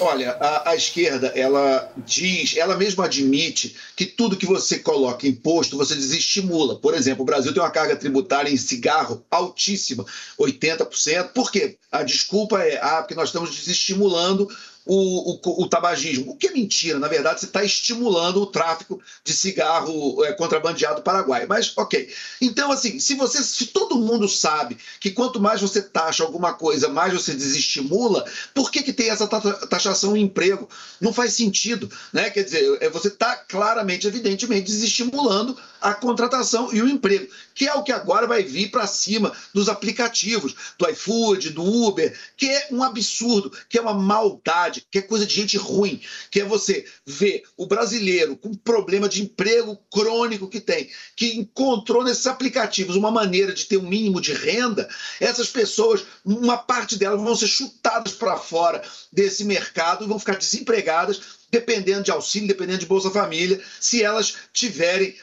Olha, 0.00 0.32
a, 0.32 0.70
a 0.70 0.76
esquerda, 0.76 1.28
ela 1.34 1.92
diz, 2.06 2.56
ela 2.56 2.76
mesma 2.76 3.06
admite 3.06 3.74
que 3.96 4.06
tudo 4.06 4.36
que 4.36 4.46
você 4.46 4.78
coloca 4.78 5.26
imposto, 5.26 5.76
você 5.76 5.94
desestimula. 5.94 6.76
Por 6.76 6.94
exemplo, 6.94 7.22
o 7.22 7.26
Brasil 7.26 7.52
tem 7.52 7.62
uma 7.62 7.70
carga 7.70 7.96
tributária 7.96 8.50
em 8.50 8.56
cigarro 8.56 9.24
altíssima, 9.30 10.04
80%. 10.38 11.32
Por 11.32 11.50
quê? 11.50 11.76
A 11.90 12.02
desculpa 12.04 12.62
é, 12.62 12.78
ah, 12.80 13.02
porque 13.02 13.14
nós 13.14 13.30
estamos 13.30 13.54
desestimulando 13.54 14.48
o, 14.88 15.38
o, 15.44 15.62
o 15.62 15.68
tabagismo. 15.68 16.32
O 16.32 16.36
que 16.36 16.46
é 16.46 16.52
mentira, 16.52 16.98
na 16.98 17.08
verdade, 17.08 17.40
você 17.40 17.46
está 17.46 17.62
estimulando 17.62 18.40
o 18.40 18.46
tráfico 18.46 19.00
de 19.22 19.34
cigarro 19.34 20.24
é, 20.24 20.32
contrabandeado 20.32 21.02
paraguai. 21.02 21.44
Mas, 21.46 21.76
ok. 21.76 22.08
Então, 22.40 22.72
assim, 22.72 22.98
se 22.98 23.14
você, 23.14 23.42
se 23.44 23.66
todo 23.66 23.98
mundo 23.98 24.26
sabe 24.26 24.78
que 24.98 25.10
quanto 25.10 25.38
mais 25.38 25.60
você 25.60 25.82
taxa 25.82 26.24
alguma 26.24 26.54
coisa, 26.54 26.88
mais 26.88 27.12
você 27.12 27.34
desestimula, 27.34 28.24
por 28.54 28.70
que, 28.70 28.82
que 28.82 28.92
tem 28.92 29.10
essa 29.10 29.26
ta- 29.26 29.40
taxação 29.66 30.16
em 30.16 30.22
emprego? 30.22 30.66
Não 30.98 31.12
faz 31.12 31.34
sentido, 31.34 31.90
né? 32.10 32.30
Quer 32.30 32.44
dizer, 32.44 32.78
é, 32.80 32.88
você 32.88 33.08
está 33.08 33.36
claramente, 33.36 34.06
evidentemente, 34.06 34.66
desestimulando 34.66 35.54
a 35.80 35.94
contratação 35.94 36.72
e 36.72 36.82
o 36.82 36.88
emprego, 36.88 37.28
que 37.54 37.66
é 37.66 37.74
o 37.74 37.82
que 37.82 37.92
agora 37.92 38.26
vai 38.26 38.42
vir 38.42 38.70
para 38.70 38.86
cima 38.86 39.32
dos 39.52 39.68
aplicativos, 39.68 40.54
do 40.78 40.88
iFood, 40.88 41.50
do 41.50 41.62
Uber, 41.62 42.16
que 42.36 42.48
é 42.48 42.68
um 42.70 42.82
absurdo, 42.82 43.52
que 43.68 43.78
é 43.78 43.80
uma 43.80 43.94
maldade, 43.94 44.86
que 44.90 44.98
é 44.98 45.02
coisa 45.02 45.26
de 45.26 45.34
gente 45.34 45.56
ruim, 45.56 46.00
que 46.30 46.40
é 46.40 46.44
você 46.44 46.84
ver 47.04 47.42
o 47.56 47.66
brasileiro 47.66 48.36
com 48.36 48.54
problema 48.54 49.08
de 49.08 49.22
emprego 49.22 49.78
crônico 49.90 50.48
que 50.48 50.60
tem, 50.60 50.90
que 51.16 51.36
encontrou 51.36 52.04
nesses 52.04 52.26
aplicativos 52.26 52.96
uma 52.96 53.10
maneira 53.10 53.52
de 53.52 53.66
ter 53.66 53.76
um 53.76 53.88
mínimo 53.88 54.20
de 54.20 54.32
renda, 54.32 54.88
essas 55.20 55.48
pessoas, 55.48 56.04
uma 56.24 56.56
parte 56.56 56.96
delas 56.96 57.20
vão 57.20 57.34
ser 57.34 57.48
chutadas 57.48 58.12
para 58.12 58.36
fora 58.36 58.82
desse 59.12 59.44
mercado 59.44 60.04
e 60.04 60.08
vão 60.08 60.18
ficar 60.18 60.36
desempregadas 60.36 61.38
dependendo 61.50 62.02
de 62.02 62.10
auxílio, 62.10 62.48
dependendo 62.48 62.80
de 62.80 62.86
Bolsa 62.86 63.10
Família, 63.10 63.60
se 63.80 64.02
elas 64.02 64.36
tiverem, 64.52 65.16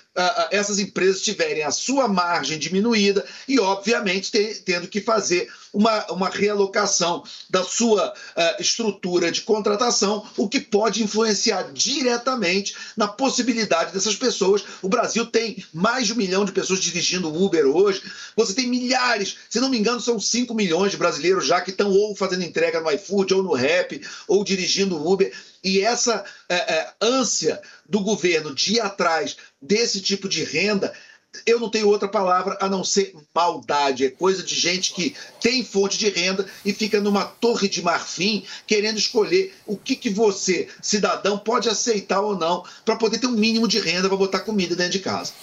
essas 0.51 0.79
empresas 0.79 1.21
tiverem 1.21 1.63
a 1.63 1.71
sua 1.71 2.07
margem 2.07 2.57
diminuída 2.57 3.25
e, 3.47 3.59
obviamente, 3.59 4.31
te- 4.31 4.61
tendo 4.63 4.87
que 4.87 5.01
fazer 5.01 5.51
uma, 5.73 6.05
uma 6.11 6.29
realocação 6.29 7.23
da 7.49 7.63
sua 7.63 8.13
ah, 8.35 8.57
estrutura 8.59 9.29
de 9.29 9.41
contratação, 9.41 10.25
o 10.37 10.47
que 10.47 10.61
pode 10.61 11.03
influenciar 11.03 11.71
diretamente 11.73 12.75
na 12.95 13.07
possibilidade 13.07 13.91
dessas 13.91 14.15
pessoas. 14.15 14.63
O 14.81 14.87
Brasil 14.87 15.25
tem 15.25 15.63
mais 15.73 16.07
de 16.07 16.13
um 16.13 16.17
milhão 16.17 16.45
de 16.45 16.53
pessoas 16.53 16.79
dirigindo 16.79 17.33
Uber 17.33 17.65
hoje. 17.65 18.01
Você 18.37 18.53
tem 18.53 18.67
milhares, 18.67 19.35
se 19.49 19.59
não 19.59 19.69
me 19.69 19.77
engano, 19.77 19.99
são 19.99 20.17
5 20.17 20.53
milhões 20.53 20.91
de 20.91 20.97
brasileiros 20.97 21.45
já 21.45 21.59
que 21.59 21.71
estão 21.71 21.91
ou 21.91 22.15
fazendo 22.15 22.43
entrega 22.43 22.79
no 22.79 22.89
iFood, 22.91 23.33
ou 23.33 23.43
no 23.43 23.53
Rap, 23.53 24.01
ou 24.27 24.45
dirigindo 24.45 25.05
Uber. 25.05 25.33
E 25.65 25.81
essa 25.81 26.23
é, 26.47 26.55
é, 26.55 26.93
ânsia 27.01 27.59
do 27.89 27.99
governo 27.99 28.53
de 28.53 28.75
ir 28.75 28.79
atrás 28.79 29.35
desse 29.65 30.01
tipo 30.01 30.27
de 30.29 30.43
renda, 30.43 30.93
eu 31.45 31.59
não 31.59 31.69
tenho 31.69 31.87
outra 31.87 32.07
palavra 32.07 32.57
a 32.61 32.69
não 32.69 32.83
ser 32.83 33.13
maldade. 33.33 34.05
É 34.05 34.09
coisa 34.09 34.43
de 34.43 34.55
gente 34.55 34.93
que 34.93 35.15
tem 35.41 35.63
fonte 35.63 35.97
de 35.97 36.09
renda 36.09 36.45
e 36.63 36.71
fica 36.71 37.01
numa 37.01 37.25
torre 37.25 37.67
de 37.67 37.81
marfim 37.81 38.43
querendo 38.67 38.97
escolher 38.97 39.53
o 39.65 39.75
que, 39.75 39.95
que 39.95 40.09
você, 40.09 40.67
cidadão, 40.81 41.37
pode 41.37 41.67
aceitar 41.67 42.21
ou 42.21 42.37
não 42.37 42.63
para 42.83 42.95
poder 42.95 43.17
ter 43.17 43.27
um 43.27 43.31
mínimo 43.31 43.67
de 43.67 43.79
renda 43.79 44.07
para 44.07 44.17
botar 44.17 44.39
comida 44.41 44.75
dentro 44.75 44.93
de 44.93 44.99
casa. 44.99 45.33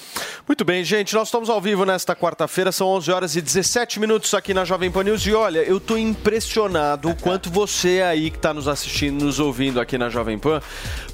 Muito 0.47 0.65
bem, 0.65 0.85
gente, 0.85 1.15
nós 1.15 1.29
estamos 1.29 1.49
ao 1.49 1.61
vivo 1.61 1.85
nesta 1.85 2.17
quarta-feira, 2.17 2.73
são 2.73 2.89
11 2.89 3.11
horas 3.11 3.37
e 3.37 3.41
17 3.41 4.01
minutos 4.01 4.35
aqui 4.35 4.53
na 4.53 4.65
Jovem 4.65 4.91
Pan 4.91 5.05
News. 5.05 5.27
E 5.27 5.33
olha, 5.33 5.61
eu 5.61 5.79
tô 5.79 5.97
impressionado 5.97 7.11
o 7.11 7.17
quanto 7.17 7.51
você 7.51 8.03
aí 8.03 8.31
que 8.31 8.37
está 8.37 8.53
nos 8.53 8.67
assistindo, 8.67 9.25
nos 9.25 9.39
ouvindo 9.39 9.81
aqui 9.81 9.97
na 9.97 10.09
Jovem 10.09 10.39
Pan, 10.39 10.61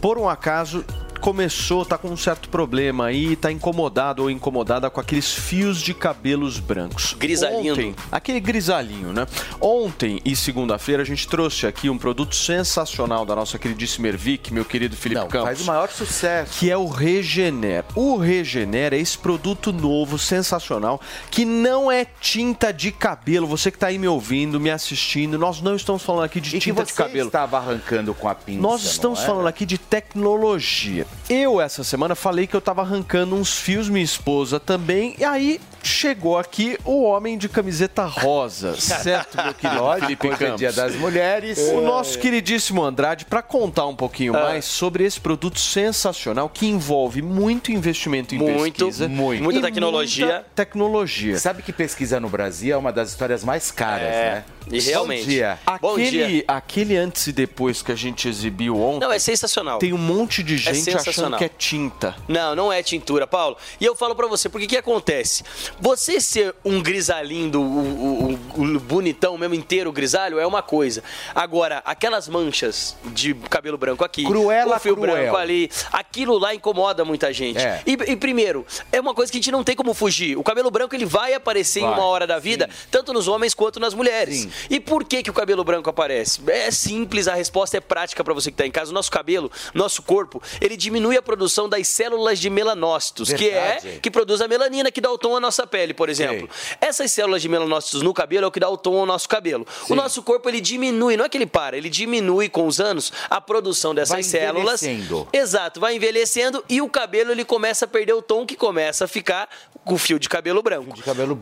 por 0.00 0.18
um 0.18 0.28
acaso, 0.28 0.84
começou, 1.18 1.84
tá 1.84 1.98
com 1.98 2.08
um 2.08 2.16
certo 2.16 2.48
problema 2.48 3.06
aí, 3.06 3.36
tá 3.36 3.50
incomodado 3.52 4.22
ou 4.22 4.30
incomodada 4.30 4.88
com 4.88 5.00
aqueles 5.00 5.32
fios 5.34 5.80
de 5.80 5.92
cabelos 5.92 6.58
brancos. 6.58 7.14
Grisalhinho. 7.18 7.72
Ontem, 7.72 7.94
aquele 8.10 8.40
grisalhinho, 8.40 9.12
né? 9.12 9.26
Ontem 9.60 10.20
e 10.24 10.34
segunda-feira 10.36 11.02
a 11.02 11.06
gente 11.06 11.26
trouxe 11.28 11.66
aqui 11.66 11.90
um 11.90 11.98
produto 11.98 12.34
sensacional 12.34 13.26
da 13.26 13.34
nossa 13.34 13.58
queridíssima 13.58 14.08
Ervic, 14.08 14.52
meu 14.52 14.64
querido 14.64 14.96
Felipe 14.96 15.20
Campos. 15.22 15.42
Faz 15.42 15.60
o 15.60 15.64
maior 15.64 15.88
sucesso. 15.90 16.58
Que 16.58 16.70
é 16.70 16.76
o 16.76 16.86
Regener. 16.86 17.84
O 17.94 18.16
Regener 18.16 18.94
é 18.94 18.98
esse 18.98 19.18
produto 19.18 19.72
novo, 19.72 20.18
sensacional, 20.18 21.00
que 21.30 21.44
não 21.44 21.90
é 21.90 22.04
tinta 22.20 22.72
de 22.72 22.92
cabelo. 22.92 23.46
Você 23.46 23.70
que 23.70 23.78
tá 23.78 23.88
aí 23.88 23.98
me 23.98 24.08
ouvindo, 24.08 24.60
me 24.60 24.70
assistindo, 24.70 25.38
nós 25.38 25.60
não 25.60 25.74
estamos 25.74 26.02
falando 26.02 26.24
aqui 26.24 26.40
de 26.40 26.56
E 26.56 26.60
tinta 26.60 26.84
de 26.84 26.92
você 26.92 26.96
cabelo. 26.96 27.26
estava 27.26 27.58
arrancando 27.58 28.14
com 28.14 28.28
a 28.28 28.34
pinça, 28.34 28.60
Nós 28.60 28.82
não 28.82 28.90
estamos 28.90 29.20
falando 29.24 29.46
aqui 29.48 29.66
de 29.66 29.78
tecnologia. 29.78 31.06
Eu, 31.28 31.60
essa 31.60 31.84
semana, 31.84 32.14
falei 32.14 32.46
que 32.46 32.56
eu 32.56 32.60
tava 32.60 32.80
arrancando 32.80 33.34
uns 33.34 33.52
fios, 33.58 33.86
minha 33.88 34.02
esposa 34.04 34.58
também, 34.58 35.14
e 35.18 35.24
aí 35.24 35.60
chegou 35.82 36.38
aqui 36.38 36.78
o 36.86 37.02
homem 37.02 37.36
de 37.36 37.50
camiseta 37.50 38.06
rosa, 38.06 38.74
certo, 38.80 39.36
meu 39.42 39.52
querido 39.52 39.80
Lógico, 39.82 40.06
Felipe 40.06 40.26
hoje 40.28 40.34
é 40.36 40.38
Campos? 40.46 40.58
dia 40.58 40.72
das 40.72 40.94
mulheres. 40.96 41.58
O 41.58 41.80
É. 41.80 41.82
nosso 41.82 42.18
queridíssimo 42.18 42.82
Andrade, 42.82 43.26
para 43.26 43.42
contar 43.42 43.86
um 43.86 43.94
pouquinho 43.94 44.34
Ah. 44.34 44.40
mais 44.44 44.64
sobre 44.64 45.04
esse 45.04 45.20
produto 45.20 45.60
sensacional 45.60 46.48
que 46.48 46.66
envolve 46.66 47.20
muito 47.20 47.70
investimento 47.70 48.34
em 48.34 48.38
Muito, 48.38 48.86
pesquisa. 48.86 49.06
muito. 49.06 49.42
Muita 49.42 49.60
tecnologia. 49.60 50.26
muita 50.26 50.44
tecnologia. 50.54 51.38
Sabe 51.38 51.62
que 51.62 51.74
pesquisa 51.74 52.18
no 52.18 52.30
Brasil 52.30 52.74
é 52.74 52.78
uma 52.78 52.90
das 52.92 53.10
histórias 53.10 53.44
mais 53.44 53.70
caras, 53.70 54.08
É, 54.08 54.30
né? 54.36 54.44
E 54.70 54.80
realmente. 54.80 55.24
Bom 55.24 55.28
dia. 55.30 55.58
Bom 55.80 55.92
Aquele, 55.94 56.26
dia. 56.26 56.44
aquele 56.48 56.96
antes 56.96 57.26
e 57.26 57.32
depois 57.32 57.82
que 57.82 57.92
a 57.92 57.94
gente 57.94 58.28
exibiu 58.28 58.76
ontem, 58.80 59.00
Não, 59.06 59.12
é 59.12 59.18
sensacional. 59.18 59.78
tem 59.78 59.92
um 59.92 59.98
monte 59.98 60.42
de 60.42 60.56
gente 60.56 60.70
achando 60.90 60.98
sensacional. 60.98 61.38
que 61.38 61.44
é 61.44 61.48
tinta. 61.48 62.14
Não, 62.26 62.54
não 62.54 62.72
é 62.72 62.82
tintura, 62.82 63.26
Paulo. 63.26 63.56
E 63.80 63.84
eu 63.84 63.94
falo 63.96 64.14
pra 64.14 64.26
você, 64.26 64.48
porque 64.48 64.66
que 64.66 64.76
acontece? 64.76 65.42
Você 65.80 66.20
ser 66.20 66.54
um 66.64 66.82
grisalhinho, 66.82 67.50
do- 67.50 67.60
o, 67.62 68.32
o- 68.56 68.62
o 68.62 68.80
bonitão 68.80 69.36
mesmo 69.38 69.54
inteiro 69.54 69.90
grisalho, 69.92 70.38
é 70.38 70.46
uma 70.46 70.62
coisa. 70.62 71.02
Agora, 71.34 71.82
aquelas 71.84 72.28
manchas 72.28 72.96
de 73.06 73.34
cabelo 73.34 73.78
branco 73.78 74.04
aqui, 74.04 74.24
Cruela 74.24 74.76
o 74.76 74.80
fio 74.80 74.96
cruel. 74.96 75.12
branco 75.14 75.36
ali, 75.36 75.70
aquilo 75.92 76.38
lá 76.38 76.54
incomoda 76.54 77.04
muita 77.04 77.32
gente. 77.32 77.58
É. 77.58 77.82
E, 77.86 77.92
e 77.92 78.16
primeiro, 78.16 78.66
é 78.92 79.00
uma 79.00 79.14
coisa 79.14 79.30
que 79.30 79.38
a 79.38 79.40
gente 79.40 79.50
não 79.52 79.62
tem 79.64 79.74
como 79.76 79.94
fugir. 79.94 80.36
O 80.36 80.42
cabelo 80.42 80.70
branco 80.70 80.94
ele 80.94 81.04
vai 81.06 81.34
aparecer 81.34 81.80
em 81.80 81.84
Vai, 81.84 81.94
uma 81.94 82.04
hora 82.04 82.26
da 82.26 82.38
vida, 82.38 82.68
tanto 82.90 83.12
nos 83.12 83.28
homens 83.28 83.54
quanto 83.54 83.78
nas 83.80 83.94
mulheres. 83.94 84.48
E 84.70 84.80
por 84.80 85.04
que, 85.04 85.22
que 85.22 85.30
o 85.30 85.32
cabelo 85.32 85.64
branco 85.64 85.88
aparece? 85.90 86.40
É 86.48 86.70
simples, 86.70 87.28
a 87.28 87.34
resposta 87.34 87.76
é 87.76 87.80
prática 87.80 88.22
pra 88.24 88.34
você 88.34 88.50
que 88.50 88.56
tá 88.56 88.66
em 88.66 88.70
casa. 88.70 88.90
O 88.90 88.94
nosso 88.94 89.10
cabelo, 89.10 89.50
nosso 89.74 90.02
corpo, 90.02 90.42
ele 90.60 90.76
diminui 90.76 91.16
a 91.16 91.22
produção 91.22 91.68
das 91.68 91.88
células 91.88 92.38
de 92.38 92.50
melanócitos, 92.50 93.32
que 93.32 93.48
é 93.50 93.78
Verdade. 93.80 94.00
que 94.00 94.10
produz 94.10 94.40
a 94.40 94.48
melanina, 94.48 94.90
que 94.90 95.00
dá 95.00 95.10
o 95.10 95.18
tom 95.18 95.36
à 95.36 95.40
nossa 95.40 95.66
pele, 95.66 95.94
por 95.94 96.08
exemplo. 96.08 96.48
Essas 96.80 97.10
células 97.12 97.42
de 97.42 97.48
melanócitos 97.48 98.02
no 98.02 98.12
cabelo 98.14 98.44
é 98.44 98.48
o 98.48 98.50
que 98.50 98.60
dá 98.60 98.68
o 98.68 98.76
tom 98.76 98.98
ao 99.00 99.06
nosso 99.06 99.28
cabelo. 99.28 99.66
O 99.88 99.94
nosso 99.94 100.22
corpo 100.22 100.48
ele 100.48 100.60
diminui, 100.60 101.16
não 101.16 101.24
é 101.24 101.28
que 101.28 101.36
ele 101.36 101.46
para, 101.46 101.76
ele 101.76 101.88
diminui 101.90 102.48
com 102.48 102.66
os 102.66 102.80
anos 102.80 103.12
a 103.28 103.40
produção 103.40 103.94
dessas 103.94 104.14
Vai 104.14 104.22
células. 104.22 104.82
envelhecendo. 104.82 105.28
Exato, 105.32 105.80
vai 105.80 105.96
envelhecendo 105.96 106.64
e 106.68 106.80
o 106.80 106.88
cabelo 106.88 107.30
ele 107.32 107.44
começa 107.44 107.84
a 107.84 107.88
perder 107.88 108.12
o 108.14 108.22
tom 108.22 108.44
que 108.46 108.56
começa 108.56 109.04
a 109.04 109.08
ficar 109.08 109.48
com 109.88 109.94
o 109.94 109.98
fio 109.98 110.18
de 110.18 110.28
cabelo 110.28 110.62
branco. 110.62 110.94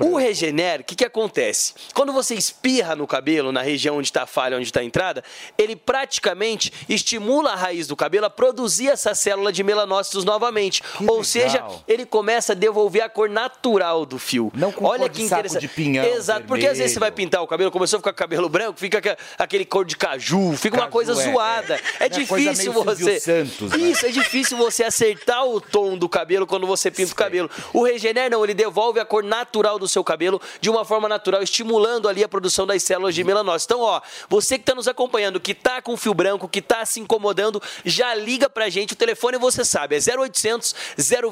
O 0.05 0.17
Regener, 0.17 0.81
o 0.81 0.85
que, 0.85 0.95
que 0.95 1.05
acontece? 1.05 1.75
Quando 1.93 2.13
você 2.13 2.33
espirra 2.35 2.95
no 2.95 3.05
cabelo, 3.05 3.51
na 3.51 3.61
região 3.61 3.97
onde 3.99 4.07
está 4.07 4.23
a 4.23 4.27
falha, 4.27 4.57
onde 4.57 4.67
está 4.67 4.81
a 4.81 4.85
entrada, 4.85 5.25
ele 5.59 5.75
praticamente 5.75 6.73
estimula 6.89 7.51
a 7.51 7.57
raiz 7.57 7.89
do 7.89 7.97
cabelo 7.97 8.27
a 8.27 8.31
produzir 8.31 8.89
essa 8.89 9.17
célula 9.17 9.53
de 9.53 9.65
melanócitos 9.65 10.25
novamente. 10.25 10.81
Ou 11.09 11.25
seja, 11.25 11.65
ele 11.89 12.07
começa 12.07 12.53
a 12.53 12.55
devolver 12.55 13.03
a 13.03 13.09
cor 13.09 13.29
natural 13.29 14.07
do 14.07 14.17
fio. 14.17 14.53
Não 14.55 14.71
com 14.71 14.85
Olha 14.85 15.01
cor 15.01 15.11
que 15.11 15.17
de 15.17 15.25
interessante. 15.25 15.63
de 15.63 15.69
pinhão, 15.69 16.05
Exato, 16.05 16.47
porque 16.47 16.69
às 16.69 16.79
vezes 16.79 16.93
você 16.93 17.01
vai 17.01 17.11
pintar 17.11 17.43
o 17.43 17.49
cabelo, 17.49 17.73
começou 17.73 17.97
a 17.97 18.01
ficar 18.01 18.13
com 18.13 18.19
cabelo 18.19 18.49
branco, 18.49 18.79
fica 18.79 19.19
aquele 19.37 19.65
cor 19.65 19.85
de 19.85 19.97
caju, 19.97 20.57
fica 20.57 20.77
uma 20.77 20.83
Caju, 20.83 20.93
coisa 20.93 21.13
é, 21.13 21.15
zoada. 21.17 21.75
é. 21.75 22.05
É, 22.05 22.07
uma 22.07 22.11
difícil 22.11 22.73
você. 22.73 23.19
Santos, 23.19 23.73
né? 23.73 23.79
Isso, 23.79 24.07
é 24.07 24.11
difícil 24.11 24.57
você 24.57 24.85
acertar 24.85 25.45
o 25.45 25.61
tom 25.61 25.99
do 25.99 26.09
cabelo 26.09 26.47
quando 26.47 26.65
você 26.65 26.93
pinta 26.93 27.13
o 27.13 27.17
cabelo. 27.17 27.51
O 27.73 27.83
Regener 27.83 28.31
não, 28.31 28.36
ele 28.45 28.55
devolve 28.55 28.99
a 29.01 29.05
cor 29.05 29.23
natural 29.23 29.79
do 29.79 29.89
seu 29.89 30.03
cabelo 30.05 30.41
de 30.61 30.69
uma 30.71 30.85
forma 30.85 31.09
natural, 31.09 31.43
estimulando 31.43 32.09
ali 32.09 32.23
a 32.25 32.29
produção 32.29 32.67
das 32.67 32.83
células 32.83 33.15
de 33.15 33.23
melanócitos. 33.25 33.65
Então, 33.77 33.81
ó, 33.87 34.01
você 34.29 34.57
que 34.59 34.63
está 34.63 34.75
nos 34.75 34.89
acompanhando, 34.89 35.39
que 35.41 35.55
tá 35.55 35.81
com 35.83 35.97
fio 35.97 36.15
branco, 36.15 36.49
que 36.49 36.61
tá 36.63 36.85
se 36.85 37.01
incomodando, 37.01 37.63
já 37.85 38.15
liga 38.15 38.49
pra 38.51 38.69
gente. 38.69 38.93
O 38.93 38.97
telefone 38.97 39.39
você 39.39 39.65
sabe, 39.65 39.97
é 39.97 39.99
0800 40.19 40.75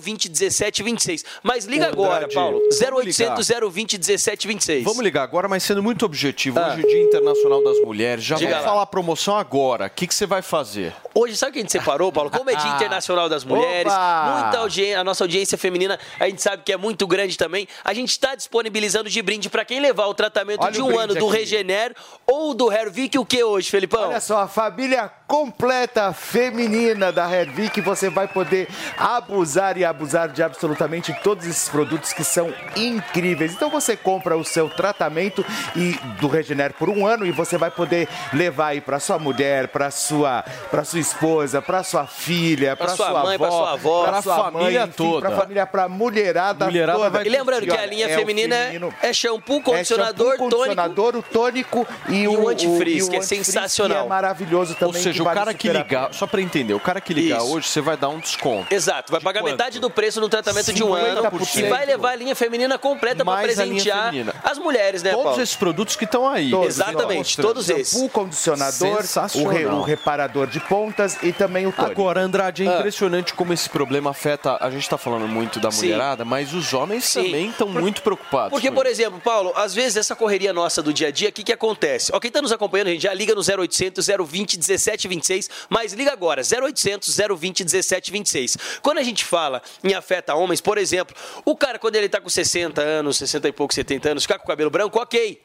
020 0.00 0.28
1726. 0.28 1.24
Mas 1.42 1.64
liga 1.64 1.86
Ô, 1.86 1.88
agora, 1.90 2.14
Andrade, 2.16 2.34
Paulo. 2.34 2.58
vamos 2.58 2.80
0800 2.80 3.48
020 3.72 3.92
1726. 3.98 4.84
Vamos 4.84 5.00
ligar 5.02 5.22
agora, 5.22 5.48
mas 5.48 5.62
sendo 5.62 5.82
muito 5.82 6.04
objetivo. 6.04 6.58
Hoje 6.60 6.82
é 6.82 6.86
Dia 6.86 7.02
Internacional 7.02 7.62
das 7.62 7.80
Mulheres. 7.80 8.24
Já 8.24 8.34
Ah. 8.36 8.38
Diga 8.38 8.50
vamos 8.50 8.64
lá. 8.64 8.70
falar 8.70 8.82
a 8.82 8.86
promoção 8.86 9.36
agora. 9.36 9.86
O 9.86 9.90
que, 9.90 10.06
que 10.06 10.14
você 10.14 10.26
vai 10.26 10.42
fazer? 10.42 10.92
Hoje, 11.14 11.36
sabe 11.36 11.50
o 11.50 11.52
que 11.54 11.58
a 11.60 11.62
gente 11.62 11.72
separou, 11.72 12.10
Paulo? 12.12 12.30
Como 12.30 12.50
é 12.50 12.54
Dia 12.56 12.70
Internacional 12.74 13.28
das 13.28 13.44
Mulheres, 13.44 13.92
Opa! 13.92 14.40
muita 14.42 14.58
audiência, 14.58 15.00
a 15.00 15.04
nossa 15.04 15.24
audiência 15.24 15.56
feminina, 15.56 15.98
a 16.18 16.28
gente 16.28 16.42
sabe 16.42 16.62
que 16.64 16.72
é 16.72 16.76
muito 16.76 16.93
grande 17.06 17.36
também. 17.36 17.66
A 17.84 17.92
gente 17.92 18.10
está 18.10 18.34
disponibilizando 18.34 19.10
de 19.10 19.22
brinde 19.22 19.50
para 19.50 19.64
quem 19.64 19.80
levar 19.80 20.06
o 20.06 20.14
tratamento 20.14 20.62
Olha 20.62 20.72
de 20.72 20.80
um 20.82 20.98
ano 20.98 21.14
do 21.14 21.28
aqui. 21.28 21.38
Regener 21.38 21.94
ou 22.26 22.54
do 22.54 22.72
Hervik, 22.72 23.18
o 23.18 23.26
que 23.26 23.42
hoje, 23.42 23.70
Felipão? 23.70 24.08
Olha 24.08 24.20
só, 24.20 24.42
a 24.42 24.48
família 24.48 25.10
completa 25.26 26.12
feminina 26.12 27.10
da 27.10 27.30
Hervik, 27.30 27.80
você 27.80 28.08
vai 28.08 28.28
poder 28.28 28.68
abusar 28.96 29.76
e 29.76 29.84
abusar 29.84 30.28
de 30.28 30.42
absolutamente 30.42 31.14
todos 31.22 31.46
esses 31.46 31.68
produtos 31.68 32.12
que 32.12 32.22
são 32.22 32.52
incríveis. 32.76 33.52
Então 33.52 33.70
você 33.70 33.96
compra 33.96 34.36
o 34.36 34.44
seu 34.44 34.68
tratamento 34.68 35.44
e 35.74 35.92
do 36.20 36.28
Regener 36.28 36.72
por 36.74 36.88
um 36.88 37.06
ano 37.06 37.26
e 37.26 37.32
você 37.32 37.58
vai 37.58 37.70
poder 37.70 38.08
levar 38.32 38.68
aí 38.68 38.80
para 38.80 39.00
sua 39.00 39.18
mulher, 39.18 39.68
para 39.68 39.90
sua, 39.90 40.44
para 40.70 40.84
sua 40.84 41.00
esposa, 41.00 41.60
para 41.60 41.82
sua 41.82 42.06
filha, 42.06 42.76
Pra 42.76 42.86
para 42.86 42.96
sua 42.96 43.10
sua 43.10 43.22
mãe, 43.22 43.38
pra 43.38 43.46
avó, 43.46 43.58
sua 43.58 43.72
avó, 43.72 44.02
pra 44.02 44.12
pra 44.12 44.22
sua 44.22 44.36
família 44.36 44.80
mãe, 44.80 44.88
enfim, 44.88 44.96
toda. 44.96 45.26
Pra 45.28 45.36
família, 45.36 45.66
pra 45.66 45.88
mulherada, 45.88 46.66
Mulherada 46.74 46.98
toda. 46.98 47.10
vai 47.10 47.26
E 47.26 47.28
lembrando 47.28 47.64
que 47.66 47.70
a 47.76 47.86
linha 47.86 48.06
é 48.06 48.16
feminina 48.16 48.54
é- 48.54 48.66
feminino- 48.66 48.94
é 49.02 49.12
shampoo, 49.12 49.60
condicionador, 49.62 50.26
é 50.34 50.36
shampoo, 50.36 50.50
condicionador, 50.50 51.16
o 51.16 51.22
tônico 51.22 51.86
e, 52.08 52.22
E 52.22 52.28
o, 52.28 52.44
o 52.44 52.48
antifrizz, 52.48 52.98
e 53.04 53.08
o 53.08 53.10
que 53.10 53.16
é 53.16 53.22
sensacional. 53.22 53.98
Que 54.00 54.04
é 54.06 54.08
maravilhoso 54.08 54.74
também. 54.74 54.96
Ou 54.96 55.02
seja, 55.02 55.22
o 55.22 55.24
vale 55.24 55.38
cara 55.38 55.54
que 55.54 55.68
ligar, 55.68 56.12
só 56.12 56.26
pra 56.26 56.40
entender, 56.40 56.74
o 56.74 56.80
cara 56.80 57.00
que 57.00 57.12
ligar 57.14 57.38
Isso. 57.38 57.52
hoje, 57.54 57.68
você 57.68 57.80
vai 57.80 57.96
dar 57.96 58.08
um 58.08 58.18
desconto. 58.18 58.72
Exato, 58.74 59.10
vai 59.12 59.20
pagar 59.20 59.40
quanto? 59.40 59.52
metade 59.52 59.78
do 59.80 59.90
preço 59.90 60.20
no 60.20 60.28
tratamento 60.28 60.72
de 60.72 60.82
um 60.82 60.92
ano 60.94 61.22
50%. 61.22 61.58
e 61.64 61.68
vai 61.68 61.86
levar 61.86 62.10
a 62.10 62.16
linha 62.16 62.34
feminina 62.34 62.78
completa 62.78 63.24
para 63.24 63.42
presentear 63.42 64.12
as 64.42 64.58
mulheres, 64.58 65.02
né, 65.02 65.10
Todos 65.10 65.24
Paulo? 65.24 65.42
esses 65.42 65.56
produtos 65.56 65.96
que 65.96 66.04
estão 66.04 66.28
aí. 66.28 66.50
Todos, 66.50 66.68
Exatamente, 66.68 67.36
todos 67.40 67.68
esses. 67.68 67.92
Shampoo, 67.92 68.08
condicionador, 68.08 68.94
o, 68.98 69.02
Sensacional. 69.02 69.52
re- 69.52 69.66
o 69.66 69.82
reparador 69.82 70.46
de 70.46 70.60
pontas 70.60 71.16
e 71.22 71.32
também 71.32 71.66
o 71.66 71.72
tônico. 71.72 71.92
Agora, 72.02 72.20
Andrade, 72.20 72.66
é 72.66 72.68
Ah. 72.70 72.78
impressionante 72.78 73.34
como 73.34 73.52
esse 73.52 73.68
problema 73.68 74.10
afeta. 74.10 74.56
A 74.60 74.70
gente 74.70 74.88
tá 74.88 74.98
falando 74.98 75.26
muito 75.28 75.60
da 75.60 75.70
Sim. 75.70 75.82
mulherada, 75.86 76.24
mas 76.24 76.52
os 76.52 76.63
homens 76.72 77.04
Sim. 77.04 77.24
também 77.24 77.50
estão 77.50 77.68
muito 77.68 78.02
preocupados. 78.02 78.50
Porque, 78.50 78.70
por 78.70 78.86
exemplo, 78.86 79.20
Paulo, 79.20 79.52
às 79.54 79.74
vezes 79.74 79.96
essa 79.96 80.16
correria 80.16 80.52
nossa 80.52 80.82
do 80.82 80.92
dia 80.92 81.08
a 81.08 81.10
dia, 81.10 81.28
o 81.28 81.32
que, 81.32 81.42
que 81.42 81.52
acontece? 81.52 82.10
Ó, 82.14 82.20
quem 82.20 82.30
tá 82.30 82.40
nos 82.40 82.52
acompanhando, 82.52 82.88
a 82.88 82.90
gente 82.92 83.02
já 83.02 83.12
liga 83.12 83.34
no 83.34 83.40
0800 83.40 84.06
020 84.06 84.56
1726, 84.56 85.50
mas 85.68 85.92
liga 85.92 86.12
agora, 86.12 86.42
0800 86.42 87.16
020 87.16 87.60
1726. 87.64 88.56
Quando 88.82 88.98
a 88.98 89.02
gente 89.02 89.24
fala 89.24 89.60
em 89.82 89.94
afeta 89.94 90.34
homens, 90.34 90.60
por 90.60 90.78
exemplo, 90.78 91.14
o 91.44 91.56
cara, 91.56 91.78
quando 91.78 91.96
ele 91.96 92.08
tá 92.08 92.20
com 92.20 92.28
60 92.28 92.80
anos, 92.80 93.16
60 93.18 93.48
e 93.48 93.52
pouco, 93.52 93.74
70 93.74 94.10
anos, 94.10 94.22
ficar 94.22 94.38
com 94.38 94.44
o 94.44 94.48
cabelo 94.48 94.70
branco, 94.70 94.98
ok. 95.00 95.40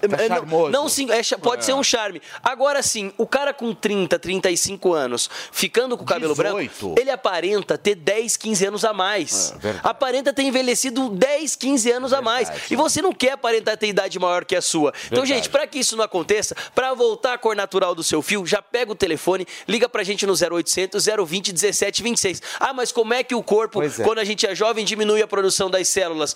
Tá 0.00 0.16
É, 0.22 0.28
não- 0.28 0.36
charmoso. 0.36 0.70
Não, 0.72 0.88
sim, 0.88 1.08
é 1.10 1.22
pode 1.36 1.62
É. 1.62 1.64
ser 1.66 1.74
um 1.74 1.82
charme. 1.82 2.22
Agora 2.42 2.82
sim, 2.82 3.12
o 3.18 3.26
cara 3.26 3.52
com 3.52 3.74
30, 3.74 4.18
35 4.18 4.94
anos, 4.94 5.28
ficando 5.52 5.96
com 5.96 6.04
o 6.04 6.06
cabelo 6.06 6.32
18. 6.34 6.70
branco, 6.88 7.00
ele 7.00 7.10
aparenta 7.10 7.76
ter 7.76 7.94
10, 7.94 8.36
15 8.36 8.64
anos 8.66 8.84
a 8.84 8.92
mais. 8.94 9.52
É, 9.52 9.58
verdade. 9.58 9.80
aparenta 9.86 10.32
ter 10.32 10.42
envelhecido 10.42 11.10
10, 11.10 11.54
15 11.54 11.90
anos 11.90 12.12
a 12.14 12.22
mais. 12.22 12.50
E 12.70 12.76
você 12.76 13.02
não 13.02 13.12
quer 13.12 13.32
aparentar 13.32 13.76
ter 13.76 13.88
idade 13.88 14.18
maior 14.18 14.44
que 14.46 14.56
a 14.56 14.62
sua. 14.62 14.90
Então, 15.06 15.18
Verdade. 15.22 15.28
gente, 15.34 15.48
para 15.50 15.66
que 15.66 15.78
isso 15.78 15.96
não 15.96 16.04
aconteça, 16.04 16.56
para 16.74 16.94
voltar 16.94 17.34
a 17.34 17.38
cor 17.38 17.54
natural 17.54 17.94
do 17.94 18.02
seu 18.02 18.22
fio, 18.22 18.46
já 18.46 18.62
pega 18.62 18.90
o 18.92 18.94
telefone, 18.94 19.46
liga 19.68 19.86
pra 19.88 20.02
gente 20.02 20.26
no 20.26 20.34
0800 20.34 21.04
020 21.26 21.52
1726. 21.52 22.40
Ah, 22.58 22.72
mas 22.72 22.90
como 22.90 23.12
é 23.12 23.22
que 23.22 23.34
o 23.34 23.42
corpo, 23.42 23.82
é. 23.82 23.88
quando 24.02 24.18
a 24.18 24.24
gente 24.24 24.46
é 24.46 24.54
jovem, 24.54 24.84
diminui 24.84 25.20
a 25.20 25.26
produção 25.26 25.68
das 25.70 25.88
células? 25.88 26.34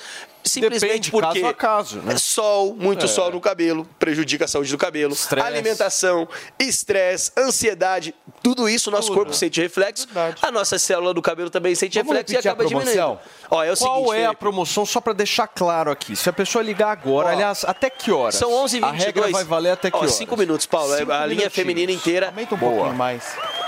Simplesmente 0.49 1.11
Depende, 1.11 1.11
porque 1.11 1.41
caso 1.41 1.47
a 1.47 1.55
caso, 1.55 1.97
né? 2.01 2.15
é 2.15 2.19
sol, 2.19 2.75
muito 2.75 3.05
É. 3.05 3.09
sol 3.09 3.31
no 3.31 3.41
cabelo, 3.41 3.87
prejudica 3.99 4.45
a 4.47 4.49
saúde 4.49 4.71
do 4.71 4.79
cabelo, 4.79 5.13
Estresse. 5.13 5.47
alimentação, 5.47 6.29
estresse, 6.59 7.31
ansiedade, 7.37 8.15
tudo 8.43 8.69
isso 8.69 8.91
o 8.91 8.93
nosso 8.93 9.13
corpo 9.13 9.33
sente 9.33 9.61
reflexo. 9.61 10.07
A 10.43 10.51
nossa 10.51 10.79
célula 10.79 11.13
do 11.15 11.21
cabelo 11.23 11.51
também 11.51 11.75
sente 11.75 11.99
Vamos 11.99 12.13
reflexo 12.17 12.35
e 12.35 12.37
a 12.37 12.41
acaba 12.41 12.65
diminuindo. 12.65 13.19
Ó, 13.51 13.63
é 13.65 13.73
o 13.73 13.77
Qual 13.77 13.97
seguinte, 14.05 14.15
é 14.17 14.23
a 14.25 14.29
Felipe. 14.29 14.37
promoção, 14.41 14.85
só 14.87 15.01
pra 15.01 15.13
deixar 15.13 15.47
claro 15.49 15.91
aqui? 15.91 16.15
Se 16.17 16.29
a 16.29 16.33
pessoa 16.33 16.63
ligar 16.63 16.91
agora, 16.91 17.29
Ó, 17.29 17.31
aliás, 17.33 17.65
até 17.65 17.89
que 17.91 18.11
horas? 18.13 18.35
São 18.35 18.53
11 18.53 18.79
h 18.79 18.87
A 18.87 18.93
regra 18.93 19.29
vai 19.31 19.45
valer 19.45 19.71
até 19.73 19.91
que 19.91 19.97
Ó, 19.97 20.01
horas? 20.01 20.13
5 20.13 20.37
minutos, 20.37 20.67
Paulo. 20.67 20.95
Cinco 20.97 21.13
a 21.13 21.17
linha 21.19 21.27
minutinhos. 21.27 21.53
feminina 21.55 21.93
inteira. 21.93 22.27
Aumenta 22.29 22.55
um 22.55 22.59
Boa. 22.59 22.73
pouquinho 22.73 22.95
mais. 22.97 23.25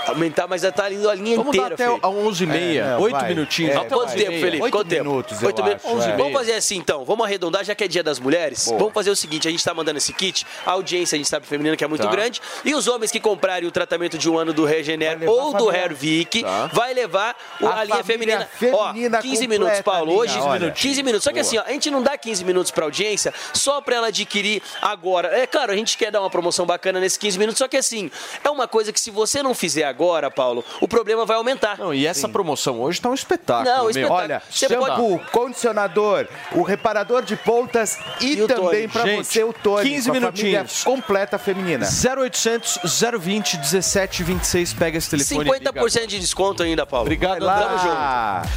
Aumentar, 0.07 0.47
mas 0.47 0.61
já 0.61 0.71
tá 0.71 0.91
indo 0.91 1.09
a 1.09 1.15
linha 1.15 1.37
Vamos 1.37 1.55
dar 1.55 1.71
inteira, 1.71 1.75
até 1.75 1.85
Felipe. 1.87 2.05
a 2.05 2.09
11h30, 2.09 2.75
É, 2.77 2.97
oito 2.97 3.13
vai. 3.13 3.29
minutinhos. 3.29 3.71
É, 3.71 3.77
até 3.77 3.89
quanto 3.89 4.09
11h30. 4.09 4.17
tempo, 4.17 4.31
Felipe? 4.39 4.63
Oito 4.63 4.71
Quanto 4.77 4.87
tempo? 4.89 5.03
minutos, 5.03 5.43
Oito 5.43 5.63
minutos. 5.63 5.85
é. 6.05 6.17
Vamos 6.17 6.33
fazer 6.33 6.53
assim, 6.53 6.77
então. 6.77 7.05
Vamos 7.05 7.25
arredondar, 7.25 7.63
já 7.63 7.75
que 7.75 7.83
é 7.83 7.87
dia 7.87 8.03
das 8.03 8.19
mulheres. 8.19 8.67
Vamos 8.77 8.93
fazer 8.93 9.09
o 9.11 9.15
seguinte, 9.15 9.47
a 9.47 9.51
gente 9.51 9.63
tá 9.63 9.73
mandando 9.73 9.97
esse 9.97 10.11
kit. 10.13 10.45
A 10.65 10.71
audiência, 10.71 11.15
a 11.15 11.17
gente 11.17 11.29
sabe, 11.29 11.45
feminina, 11.45 11.75
que 11.77 11.83
é 11.83 11.87
muito 11.87 12.03
Tá. 12.03 12.09
grande. 12.09 12.41
E 12.65 12.73
os 12.73 12.87
homens 12.87 13.11
que 13.11 13.19
comprarem 13.19 13.67
o 13.67 13.71
tratamento 13.71 14.17
de 14.17 14.29
um 14.29 14.37
ano 14.37 14.53
do 14.53 14.65
Regener 14.65 15.17
ou 15.29 15.53
do. 15.53 15.71
Hervik, 15.71 16.41
Tá. 16.43 16.67
vai 16.73 16.93
levar 16.93 17.35
o- 17.61 17.67
A 17.67 17.79
a, 17.79 17.83
linha 17.83 18.03
feminina. 18.03 18.47
feminina 18.57 19.17
Ó, 19.19 19.21
15 19.21 19.41
completa, 19.43 19.47
minutos, 19.47 19.81
Paulo. 19.81 20.13
Hoje, 20.17 20.37
olha. 20.39 20.71
15 20.71 21.03
minutos. 21.03 21.23
Só 21.23 21.31
que 21.31 21.39
assim, 21.39 21.57
ó, 21.57 21.63
a 21.65 21.71
gente 21.71 21.89
não 21.91 22.01
dá 22.03 22.17
15 22.17 22.43
minutos 22.43 22.71
pra 22.71 22.85
audiência 22.85 23.33
só 23.53 23.79
pra 23.81 23.95
ela 23.97 24.07
adquirir 24.07 24.61
agora. 24.81 25.29
É 25.37 25.45
claro, 25.47 25.71
a 25.71 25.75
gente 25.75 25.97
quer 25.97 26.11
dar 26.11 26.19
uma 26.21 26.29
promoção 26.29 26.65
bacana 26.65 26.99
nesses 26.99 27.17
15 27.17 27.37
minutos, 27.39 27.57
só 27.59 27.67
que 27.67 27.77
assim, 27.77 28.09
é 28.43 28.49
uma 28.49 28.67
coisa 28.67 28.91
que 28.91 28.99
se 28.99 29.11
você 29.11 29.41
não 29.43 29.53
fizer 29.53 29.83
agora, 29.85 30.00
Paulo, 30.35 30.63
o 30.79 30.87
problema 30.87 31.25
vai 31.25 31.37
aumentar. 31.37 31.77
Não, 31.77 31.93
e 31.93 32.05
essa 32.05 32.27
promoção 32.27 32.81
hoje 32.81 32.99
tá 32.99 33.09
um 33.09 33.13
espetáculo. 33.13 33.69
Não, 33.69 33.81
meu. 33.81 33.89
espetáculo. 33.89 34.19
Olha, 34.19 34.41
Você 34.49 34.67
shampoo, 34.67 35.19
condicionador, 35.31 36.27
o 36.53 36.61
reparador 36.63 37.21
de 37.23 37.35
pontas 37.35 37.97
e, 38.19 38.33
E 38.35 38.41
o 38.43 38.47
também 38.47 38.87
Gente, 38.87 39.25
você 39.27 39.43
o 39.43 39.53
tônico. 39.53 39.87
15 39.89 40.09
a 40.09 40.13
família 40.13 40.31
minutinhos. 40.31 40.83
completa 40.83 41.37
feminina. 41.37 41.85
0800 41.87 42.79
020 43.19 43.57
17 43.57 44.23
26, 44.23 44.73
pega 44.73 44.97
esse 44.97 45.09
telefone. 45.09 45.49
e 45.49 45.53
liga. 45.53 45.71
50% 45.71 46.05
de 46.07 46.19
desconto 46.19 46.63
ainda, 46.63 46.85
Paulo. 46.85 47.05
Obrigado, 47.05 47.43
lá. 47.43 47.59
Tamo 47.59 47.77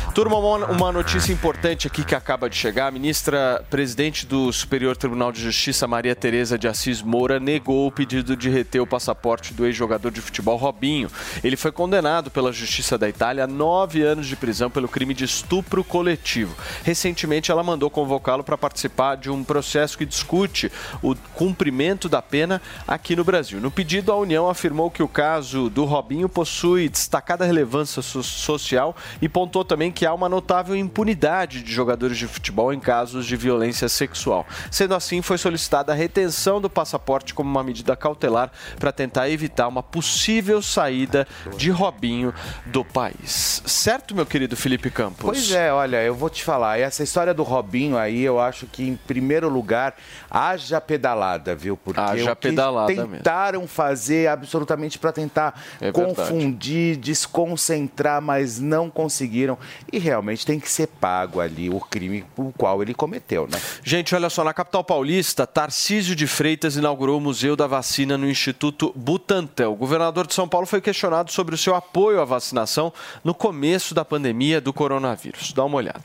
junto. 0.03 0.15
Turma, 0.15 0.37
uma, 0.39 0.67
uma 0.67 0.93
notícia 0.93 1.33
importante 1.33 1.87
aqui 1.87 2.05
que 2.05 2.15
acaba 2.15 2.49
de 2.49 2.57
chegar. 2.57 2.89
A 2.89 2.91
ministra 2.91 3.65
presidente 3.71 4.27
do 4.27 4.53
Superior 4.53 4.97
Tribunal 4.97 5.33
de 5.33 5.41
Justiça, 5.41 5.87
Maria 5.87 6.15
Tereza 6.15 6.59
de 6.59 6.69
Assis 6.69 7.03
Moura, 7.03 7.39
negou 7.41 7.87
o 7.87 7.93
pedido 7.93 8.37
de 8.37 8.49
reter 8.49 8.81
o 8.81 8.87
passaporte 8.87 9.53
do 9.55 9.67
ex-jogador 9.67 10.11
de 10.11 10.21
futebol 10.21 10.57
Robinho. 10.57 11.11
Ele 11.43 11.57
foi 11.57 11.73
condenado 11.73 12.31
pela 12.31 12.53
Justiça 12.53 12.97
da 12.99 13.09
Itália 13.09 13.45
a 13.45 13.47
nove 13.47 14.03
anos 14.03 14.27
de 14.27 14.37
prisão 14.37 14.71
pelo 14.71 14.89
crime 14.89 15.15
de 15.15 15.25
estupro 15.25 15.83
coletivo. 15.85 16.55
Recentemente, 16.83 17.51
ela 17.51 17.63
mandou 17.63 17.91
convocá-lo 17.91 18.45
para 18.45 18.59
participar 18.59 19.17
de 19.17 19.31
um 19.31 19.45
processo 19.45 19.97
que 19.99 20.07
discute 20.07 20.71
o 21.03 21.15
cumprimento 21.35 22.09
da 22.09 22.21
pena 22.23 22.61
aqui 22.87 23.15
no 23.15 23.25
Brasil. 23.25 23.61
No 23.61 23.71
pedido, 23.71 24.11
a 24.11 24.17
União 24.17 24.49
afirmou 24.49 24.91
que 24.91 25.03
o 25.03 25.09
caso 25.09 25.69
do 25.71 25.85
Robinho 25.85 26.29
possui 26.29 26.89
destacada 26.89 27.45
relevância 27.45 28.03
so- 28.03 28.23
social 28.23 28.97
e 29.21 29.29
pontuou 29.29 29.65
também 29.65 29.93
que 29.93 30.07
há 30.07 30.15
uma 30.15 30.29
notável 30.29 30.75
impunidade 30.75 31.63
de 31.63 31.73
jogadores 31.73 32.17
de 32.19 32.27
futebol 32.27 32.73
em 32.73 32.81
casos 32.81 33.27
de 33.27 33.37
violência 33.37 33.89
sexual. 33.89 34.47
Sendo 34.71 34.95
assim, 34.95 35.23
foi 35.23 35.39
solicitada 35.39 35.93
a 35.93 35.95
retenção 35.95 36.61
do 36.61 36.71
passaporte 36.71 37.35
como 37.35 37.51
uma 37.51 37.63
medida 37.63 37.95
cautelar 37.95 38.51
para 38.79 38.93
tentar 38.93 39.29
evitar 39.29 39.69
uma 39.69 39.83
possível 39.83 40.63
saída 40.63 41.14
de 41.57 41.71
Robinho 41.71 42.33
do 42.67 42.85
país. 42.85 43.63
Certo, 43.67 44.15
meu 44.15 44.27
querido 44.27 44.57
Felipe 44.57 44.91
Campos? 44.91 45.21
Pois 45.25 45.53
é, 45.53 45.73
olha, 45.73 46.03
eu 46.03 46.15
vou 46.15 46.29
te 46.31 46.43
falar, 46.43 46.79
essa 46.79 47.03
história 47.03 47.33
do 47.35 47.43
Robinho 47.43 47.97
aí, 47.97 48.23
eu 48.23 48.41
acho 48.41 48.67
que 48.67 48.83
em 48.89 48.97
primeiro 48.97 49.49
lugar, 49.49 49.95
haja 50.31 50.81
pedalada, 50.81 51.55
viu? 51.55 51.77
Porque 51.77 52.01
Haja 52.01 52.33
o 52.33 52.37
pedalada 52.37 52.93
mesmo. 52.93 53.09
tentaram 53.17 53.67
fazer 53.67 54.29
absolutamente 54.29 54.99
para 54.99 55.13
tentar 55.13 55.61
É 55.81 55.93
confundir, 55.93 56.97
desconcentrar, 56.97 58.21
mas 58.23 58.59
não 58.59 58.89
conseguiram. 58.91 59.59
E 59.93 59.99
realmente 59.99 60.47
tem 60.47 60.59
que 60.59 60.71
ser 60.71 60.87
pago 60.87 61.41
ali 61.41 61.69
o 61.71 61.81
crime 61.81 62.25
o 62.37 62.53
qual 62.57 62.83
ele 62.83 62.95
cometeu, 62.95 63.47
né? 63.51 63.59
Gente, 63.83 64.15
olha 64.15 64.31
só, 64.31 64.43
na 64.45 64.53
capital 64.55 64.83
paulista, 64.85 65.47
Tarcísio 65.47 66.15
de 66.17 66.27
Freitas 66.27 66.77
inaugurou 66.77 67.19
o 67.19 67.21
Museu 67.21 67.55
da 67.57 67.67
Vacina 67.67 68.17
no 68.17 68.29
Instituto 68.29 68.93
Butantan. 68.97 69.69
O 69.69 69.77
governador 69.77 70.27
de 70.27 70.35
São 70.35 70.49
Paulo 70.49 70.67
foi 70.67 70.81
questionado 70.81 71.04
sobre 71.33 71.55
o 71.55 71.59
seu 71.59 71.75
apoio 71.75 72.21
à 72.21 72.25
vacinação 72.25 72.93
no 73.23 73.35
começo 73.35 73.95
da 73.95 74.05
pandemia 74.05 74.61
do 74.61 74.73
coronavírus. 74.73 75.53
Dá 75.53 75.65
uma 75.65 75.77
olhada. 75.77 76.03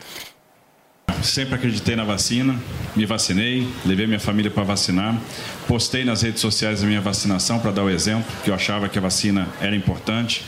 Sempre 1.23 1.55
acreditei 1.55 1.95
na 1.95 2.03
vacina, 2.03 2.57
me 2.95 3.05
vacinei, 3.05 3.67
levei 3.85 4.07
minha 4.07 4.19
família 4.19 4.49
para 4.49 4.63
vacinar, 4.63 5.19
postei 5.67 6.05
nas 6.05 6.21
redes 6.21 6.39
sociais 6.39 6.81
a 6.81 6.87
minha 6.87 7.01
vacinação 7.01 7.59
para 7.59 7.71
dar 7.71 7.83
o 7.83 7.89
exemplo, 7.89 8.31
que 8.43 8.49
eu 8.49 8.55
achava 8.55 8.87
que 8.87 8.97
a 8.97 9.01
vacina 9.01 9.47
era 9.59 9.75
importante. 9.75 10.45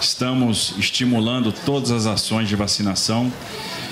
Estamos 0.00 0.74
estimulando 0.78 1.52
todas 1.52 1.90
as 1.90 2.06
ações 2.06 2.48
de 2.48 2.56
vacinação 2.56 3.30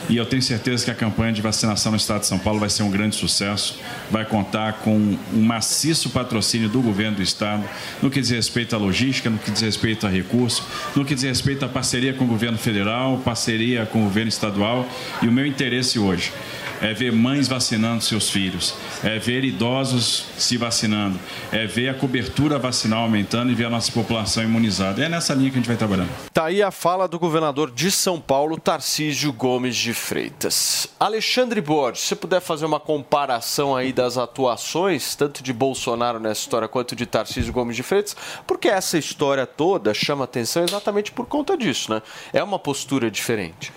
e 0.08 0.16
eu 0.16 0.24
tenho 0.24 0.42
certeza 0.42 0.84
que 0.84 0.90
a 0.90 0.94
campanha 0.94 1.32
de 1.32 1.42
vacinação 1.42 1.92
no 1.92 1.98
estado 1.98 2.20
de 2.20 2.26
São 2.26 2.38
Paulo 2.38 2.58
vai 2.58 2.70
ser 2.70 2.82
um 2.82 2.90
grande 2.90 3.14
sucesso. 3.14 3.78
Vai 4.10 4.24
contar 4.24 4.74
com 4.74 4.96
um 4.96 5.42
maciço 5.42 6.10
patrocínio 6.10 6.68
do 6.68 6.80
governo 6.80 7.16
do 7.16 7.22
estado, 7.22 7.68
no 8.02 8.10
que 8.10 8.20
diz 8.20 8.30
respeito 8.30 8.74
à 8.74 8.78
logística, 8.78 9.28
no 9.28 9.38
que 9.38 9.50
diz 9.50 9.60
respeito 9.60 10.06
a 10.06 10.10
recurso, 10.10 10.66
no 10.96 11.04
que 11.04 11.14
diz 11.14 11.24
respeito 11.24 11.64
à 11.64 11.68
parceria 11.68 12.14
com 12.14 12.24
o 12.24 12.28
governo 12.28 12.56
federal, 12.56 13.18
parceria 13.18 13.84
com 13.84 14.00
o 14.00 14.04
governo 14.04 14.28
estadual. 14.28 14.88
E 15.20 15.28
o 15.28 15.32
meu 15.32 15.46
interesse 15.46 15.98
hoje 15.98 16.32
é 16.80 16.92
ver 16.92 17.12
mães 17.12 17.48
vacinando 17.48 18.02
seus 18.02 18.30
filhos, 18.30 18.74
é 19.02 19.18
ver 19.18 19.44
idosos 19.44 20.26
se 20.36 20.56
vacinando, 20.56 21.18
é 21.52 21.66
ver 21.66 21.88
a 21.88 21.94
cobertura 21.94 22.58
vacinal 22.58 23.02
aumentando 23.02 23.50
e 23.50 23.54
ver 23.54 23.66
a 23.66 23.70
nossa 23.70 23.90
população 23.92 24.42
imunizada. 24.42 25.04
É 25.04 25.08
nessa 25.08 25.34
linha 25.34 25.50
que 25.50 25.56
a 25.56 25.60
gente 25.60 25.68
vai 25.68 25.76
trabalhando. 25.76 26.10
Tá 26.32 26.46
aí 26.46 26.62
a 26.62 26.70
fala 26.70 27.08
do 27.08 27.18
governador 27.18 27.70
de 27.70 27.90
São 27.90 28.20
Paulo, 28.20 28.58
Tarcísio 28.58 29.32
Gomes 29.32 29.76
de 29.76 29.92
Freitas. 29.92 30.88
Alexandre 30.98 31.60
Borges, 31.60 32.02
se 32.02 32.16
puder 32.16 32.40
fazer 32.40 32.64
uma 32.64 32.80
comparação 32.80 33.74
aí 33.74 33.92
das 33.92 34.16
atuações, 34.16 35.14
tanto 35.14 35.42
de 35.42 35.52
Bolsonaro 35.52 36.20
nessa 36.20 36.40
história 36.40 36.68
quanto 36.68 36.94
de 36.94 37.06
Tarcísio 37.06 37.52
Gomes 37.52 37.76
de 37.76 37.82
Freitas, 37.82 38.16
porque 38.46 38.68
essa 38.68 38.98
história 38.98 39.46
toda 39.46 39.92
chama 39.94 40.24
atenção 40.24 40.64
exatamente 40.64 41.12
por 41.12 41.26
conta 41.26 41.56
disso, 41.56 41.92
né? 41.92 42.02
É 42.32 42.42
uma 42.42 42.58
postura 42.58 43.10
diferente. 43.10 43.72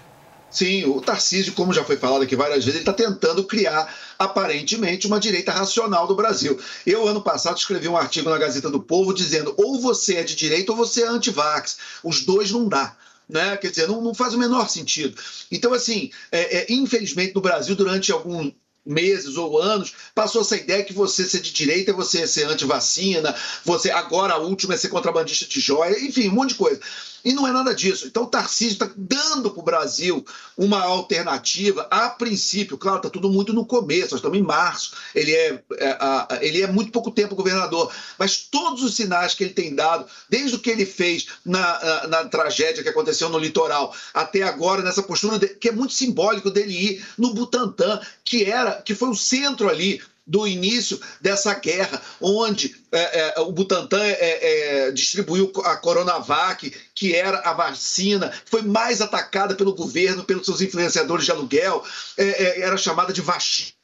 Sim, 0.51 0.83
o 0.83 0.99
Tarcísio, 0.99 1.53
como 1.53 1.73
já 1.73 1.83
foi 1.83 1.95
falado 1.95 2.23
aqui 2.23 2.35
várias 2.35 2.65
vezes, 2.65 2.81
ele 2.81 2.89
está 2.89 2.91
tentando 2.91 3.45
criar, 3.45 3.93
aparentemente, 4.19 5.07
uma 5.07 5.19
direita 5.19 5.51
racional 5.51 6.05
do 6.05 6.15
Brasil. 6.15 6.59
Eu, 6.85 7.07
ano 7.07 7.21
passado, 7.21 7.57
escrevi 7.57 7.87
um 7.87 7.95
artigo 7.95 8.29
na 8.29 8.37
Gazeta 8.37 8.69
do 8.69 8.81
Povo 8.81 9.13
dizendo 9.13 9.53
ou 9.57 9.79
você 9.79 10.15
é 10.15 10.23
de 10.23 10.35
direita 10.35 10.73
ou 10.73 10.77
você 10.77 11.03
é 11.03 11.07
anti-vax. 11.07 11.77
Os 12.03 12.25
dois 12.25 12.51
não 12.51 12.67
dá. 12.67 12.97
Né? 13.29 13.55
Quer 13.55 13.69
dizer, 13.69 13.87
não, 13.87 14.01
não 14.01 14.13
faz 14.13 14.33
o 14.33 14.37
menor 14.37 14.69
sentido. 14.69 15.17
Então, 15.49 15.73
assim, 15.73 16.11
é, 16.29 16.57
é, 16.57 16.65
infelizmente, 16.73 17.33
no 17.33 17.39
Brasil, 17.39 17.73
durante 17.73 18.11
algum 18.11 18.51
meses 18.85 19.37
ou 19.37 19.61
anos, 19.61 19.93
passou 20.13 20.41
essa 20.41 20.57
ideia 20.57 20.83
que 20.83 20.91
você 20.91 21.23
ser 21.23 21.39
de 21.39 21.53
direita 21.53 21.91
é 21.91 21.93
você 21.93 22.27
ser 22.27 22.45
anti-vacina, 22.45 23.33
você 23.63 23.91
agora 23.91 24.33
a 24.33 24.37
última 24.37 24.73
é 24.73 24.77
ser 24.77 24.89
contrabandista 24.89 25.45
de 25.45 25.59
joia, 25.59 25.97
enfim, 26.03 26.27
um 26.29 26.33
monte 26.33 26.49
de 26.49 26.55
coisa. 26.55 26.81
E 27.23 27.33
não 27.33 27.47
é 27.47 27.51
nada 27.51 27.73
disso. 27.73 28.07
Então 28.07 28.23
o 28.23 28.27
Tarcísio 28.27 28.73
está 28.73 28.89
dando 28.95 29.51
para 29.51 29.59
o 29.59 29.63
Brasil 29.63 30.25
uma 30.57 30.81
alternativa, 30.81 31.87
a 31.89 32.09
princípio, 32.09 32.77
claro, 32.77 32.97
está 32.97 33.09
tudo 33.09 33.29
muito 33.29 33.53
no 33.53 33.65
começo, 33.65 34.11
nós 34.11 34.19
estamos 34.19 34.37
em 34.37 34.41
março, 34.43 34.93
ele 35.13 35.33
é, 35.33 35.63
é, 35.73 35.97
ele 36.41 36.61
é 36.61 36.67
muito 36.67 36.91
pouco 36.91 37.11
tempo 37.11 37.35
governador, 37.35 37.91
mas 38.17 38.37
todos 38.37 38.83
os 38.83 38.95
sinais 38.95 39.33
que 39.33 39.43
ele 39.43 39.53
tem 39.53 39.73
dado, 39.75 40.05
desde 40.29 40.55
o 40.55 40.59
que 40.59 40.69
ele 40.69 40.85
fez 40.85 41.27
na, 41.45 41.79
na, 41.83 42.07
na 42.07 42.25
tragédia 42.25 42.83
que 42.83 42.89
aconteceu 42.89 43.29
no 43.29 43.37
litoral, 43.39 43.95
até 44.13 44.43
agora, 44.43 44.81
nessa 44.81 45.03
postura, 45.03 45.39
de- 45.39 45.49
que 45.49 45.69
é 45.69 45.71
muito 45.71 45.93
simbólico 45.93 46.49
dele 46.51 46.73
ir 46.73 47.05
no 47.17 47.33
Butantã, 47.33 47.99
que 48.23 48.43
era, 48.45 48.81
que 48.81 48.95
foi 48.95 49.09
o 49.09 49.15
centro 49.15 49.69
ali 49.69 50.01
do 50.25 50.47
início 50.47 50.99
dessa 51.19 51.53
guerra, 51.55 52.01
onde 52.19 52.75
é, 52.91 53.37
é, 53.37 53.39
o 53.41 53.51
Butantan 53.51 54.03
é, 54.03 54.87
é, 54.87 54.91
distribuiu 54.91 55.51
a 55.65 55.75
Coronavac, 55.77 56.69
que 56.93 57.15
era 57.15 57.39
a 57.39 57.53
vacina, 57.53 58.31
foi 58.45 58.61
mais 58.61 59.01
atacada 59.01 59.55
pelo 59.55 59.73
governo, 59.73 60.23
pelos 60.23 60.45
seus 60.45 60.61
influenciadores 60.61 61.25
de 61.25 61.31
aluguel, 61.31 61.83
é, 62.17 62.23
é, 62.23 62.61
era 62.61 62.77
chamada 62.77 63.11
de 63.11 63.21
vacina. 63.21 63.80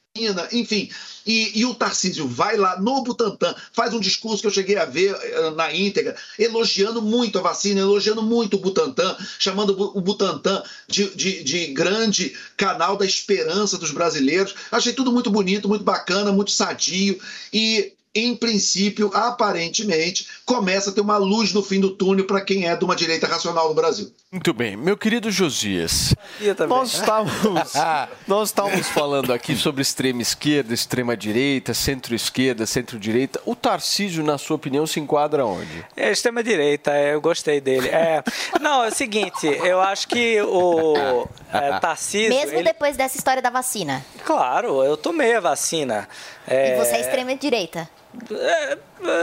Enfim, 0.52 0.90
e, 1.28 1.60
e 1.60 1.66
o 1.66 1.74
Tarcísio 1.74 2.26
vai 2.26 2.56
lá 2.56 2.80
no 2.80 3.02
Butantan, 3.02 3.54
faz 3.72 3.92
um 3.92 4.00
discurso 4.00 4.40
que 4.40 4.46
eu 4.46 4.52
cheguei 4.52 4.78
a 4.78 4.86
ver 4.86 5.14
eh, 5.14 5.50
na 5.50 5.72
íntegra, 5.74 6.16
elogiando 6.38 7.02
muito 7.02 7.38
a 7.38 7.42
vacina, 7.42 7.80
elogiando 7.80 8.22
muito 8.22 8.56
o 8.56 8.60
Butantan, 8.60 9.14
chamando 9.38 9.78
o 9.94 10.00
Butantan 10.00 10.62
de, 10.88 11.14
de, 11.14 11.44
de 11.44 11.66
grande 11.66 12.34
canal 12.56 12.96
da 12.96 13.04
esperança 13.04 13.76
dos 13.76 13.90
brasileiros. 13.90 14.54
Achei 14.72 14.94
tudo 14.94 15.12
muito 15.12 15.30
bonito, 15.30 15.68
muito 15.68 15.84
bacana, 15.84 16.32
muito 16.32 16.50
sadio 16.50 17.20
e. 17.52 17.92
Em 18.14 18.34
princípio, 18.34 19.10
aparentemente, 19.14 20.26
começa 20.44 20.90
a 20.90 20.92
ter 20.92 21.02
uma 21.02 21.18
luz 21.18 21.52
no 21.52 21.62
fim 21.62 21.78
do 21.78 21.90
túnel 21.90 22.26
para 22.26 22.40
quem 22.40 22.66
é 22.66 22.74
de 22.74 22.82
uma 22.82 22.96
direita 22.96 23.28
racional 23.28 23.68
no 23.68 23.74
Brasil. 23.74 24.10
Muito 24.30 24.52
bem, 24.52 24.76
meu 24.76 24.94
querido 24.94 25.30
Josias, 25.30 26.14
nós 26.68 26.92
estávamos, 26.92 27.72
nós 28.28 28.50
estávamos 28.50 28.86
falando 28.88 29.32
aqui 29.32 29.56
sobre 29.56 29.80
extrema 29.80 30.20
esquerda, 30.20 30.74
extrema 30.74 31.16
direita, 31.16 31.72
centro-esquerda, 31.72 32.66
centro-direita. 32.66 33.40
O 33.46 33.56
Tarcísio, 33.56 34.22
na 34.22 34.36
sua 34.36 34.56
opinião, 34.56 34.86
se 34.86 35.00
enquadra 35.00 35.46
onde? 35.46 35.82
É 35.96 36.10
extrema-direita, 36.10 36.90
é, 36.92 37.14
eu 37.14 37.22
gostei 37.22 37.58
dele. 37.58 37.88
É, 37.88 38.22
não, 38.60 38.84
é 38.84 38.88
o 38.88 38.94
seguinte, 38.94 39.46
eu 39.46 39.80
acho 39.80 40.06
que 40.06 40.38
o 40.42 41.26
é, 41.50 41.78
Tarcísio... 41.78 42.28
Mesmo 42.28 42.56
ele- 42.58 42.64
depois 42.64 42.98
dessa 42.98 43.16
história 43.16 43.40
da 43.40 43.48
vacina. 43.48 44.04
Claro, 44.26 44.84
eu 44.84 44.98
tomei 44.98 45.36
a 45.36 45.40
vacina. 45.40 46.06
É, 46.46 46.74
E 46.74 46.84
você 46.84 46.96
é 46.96 47.00
extrema 47.00 47.34
direita. 47.34 47.88
É, 48.30 48.72
é, 48.72 48.78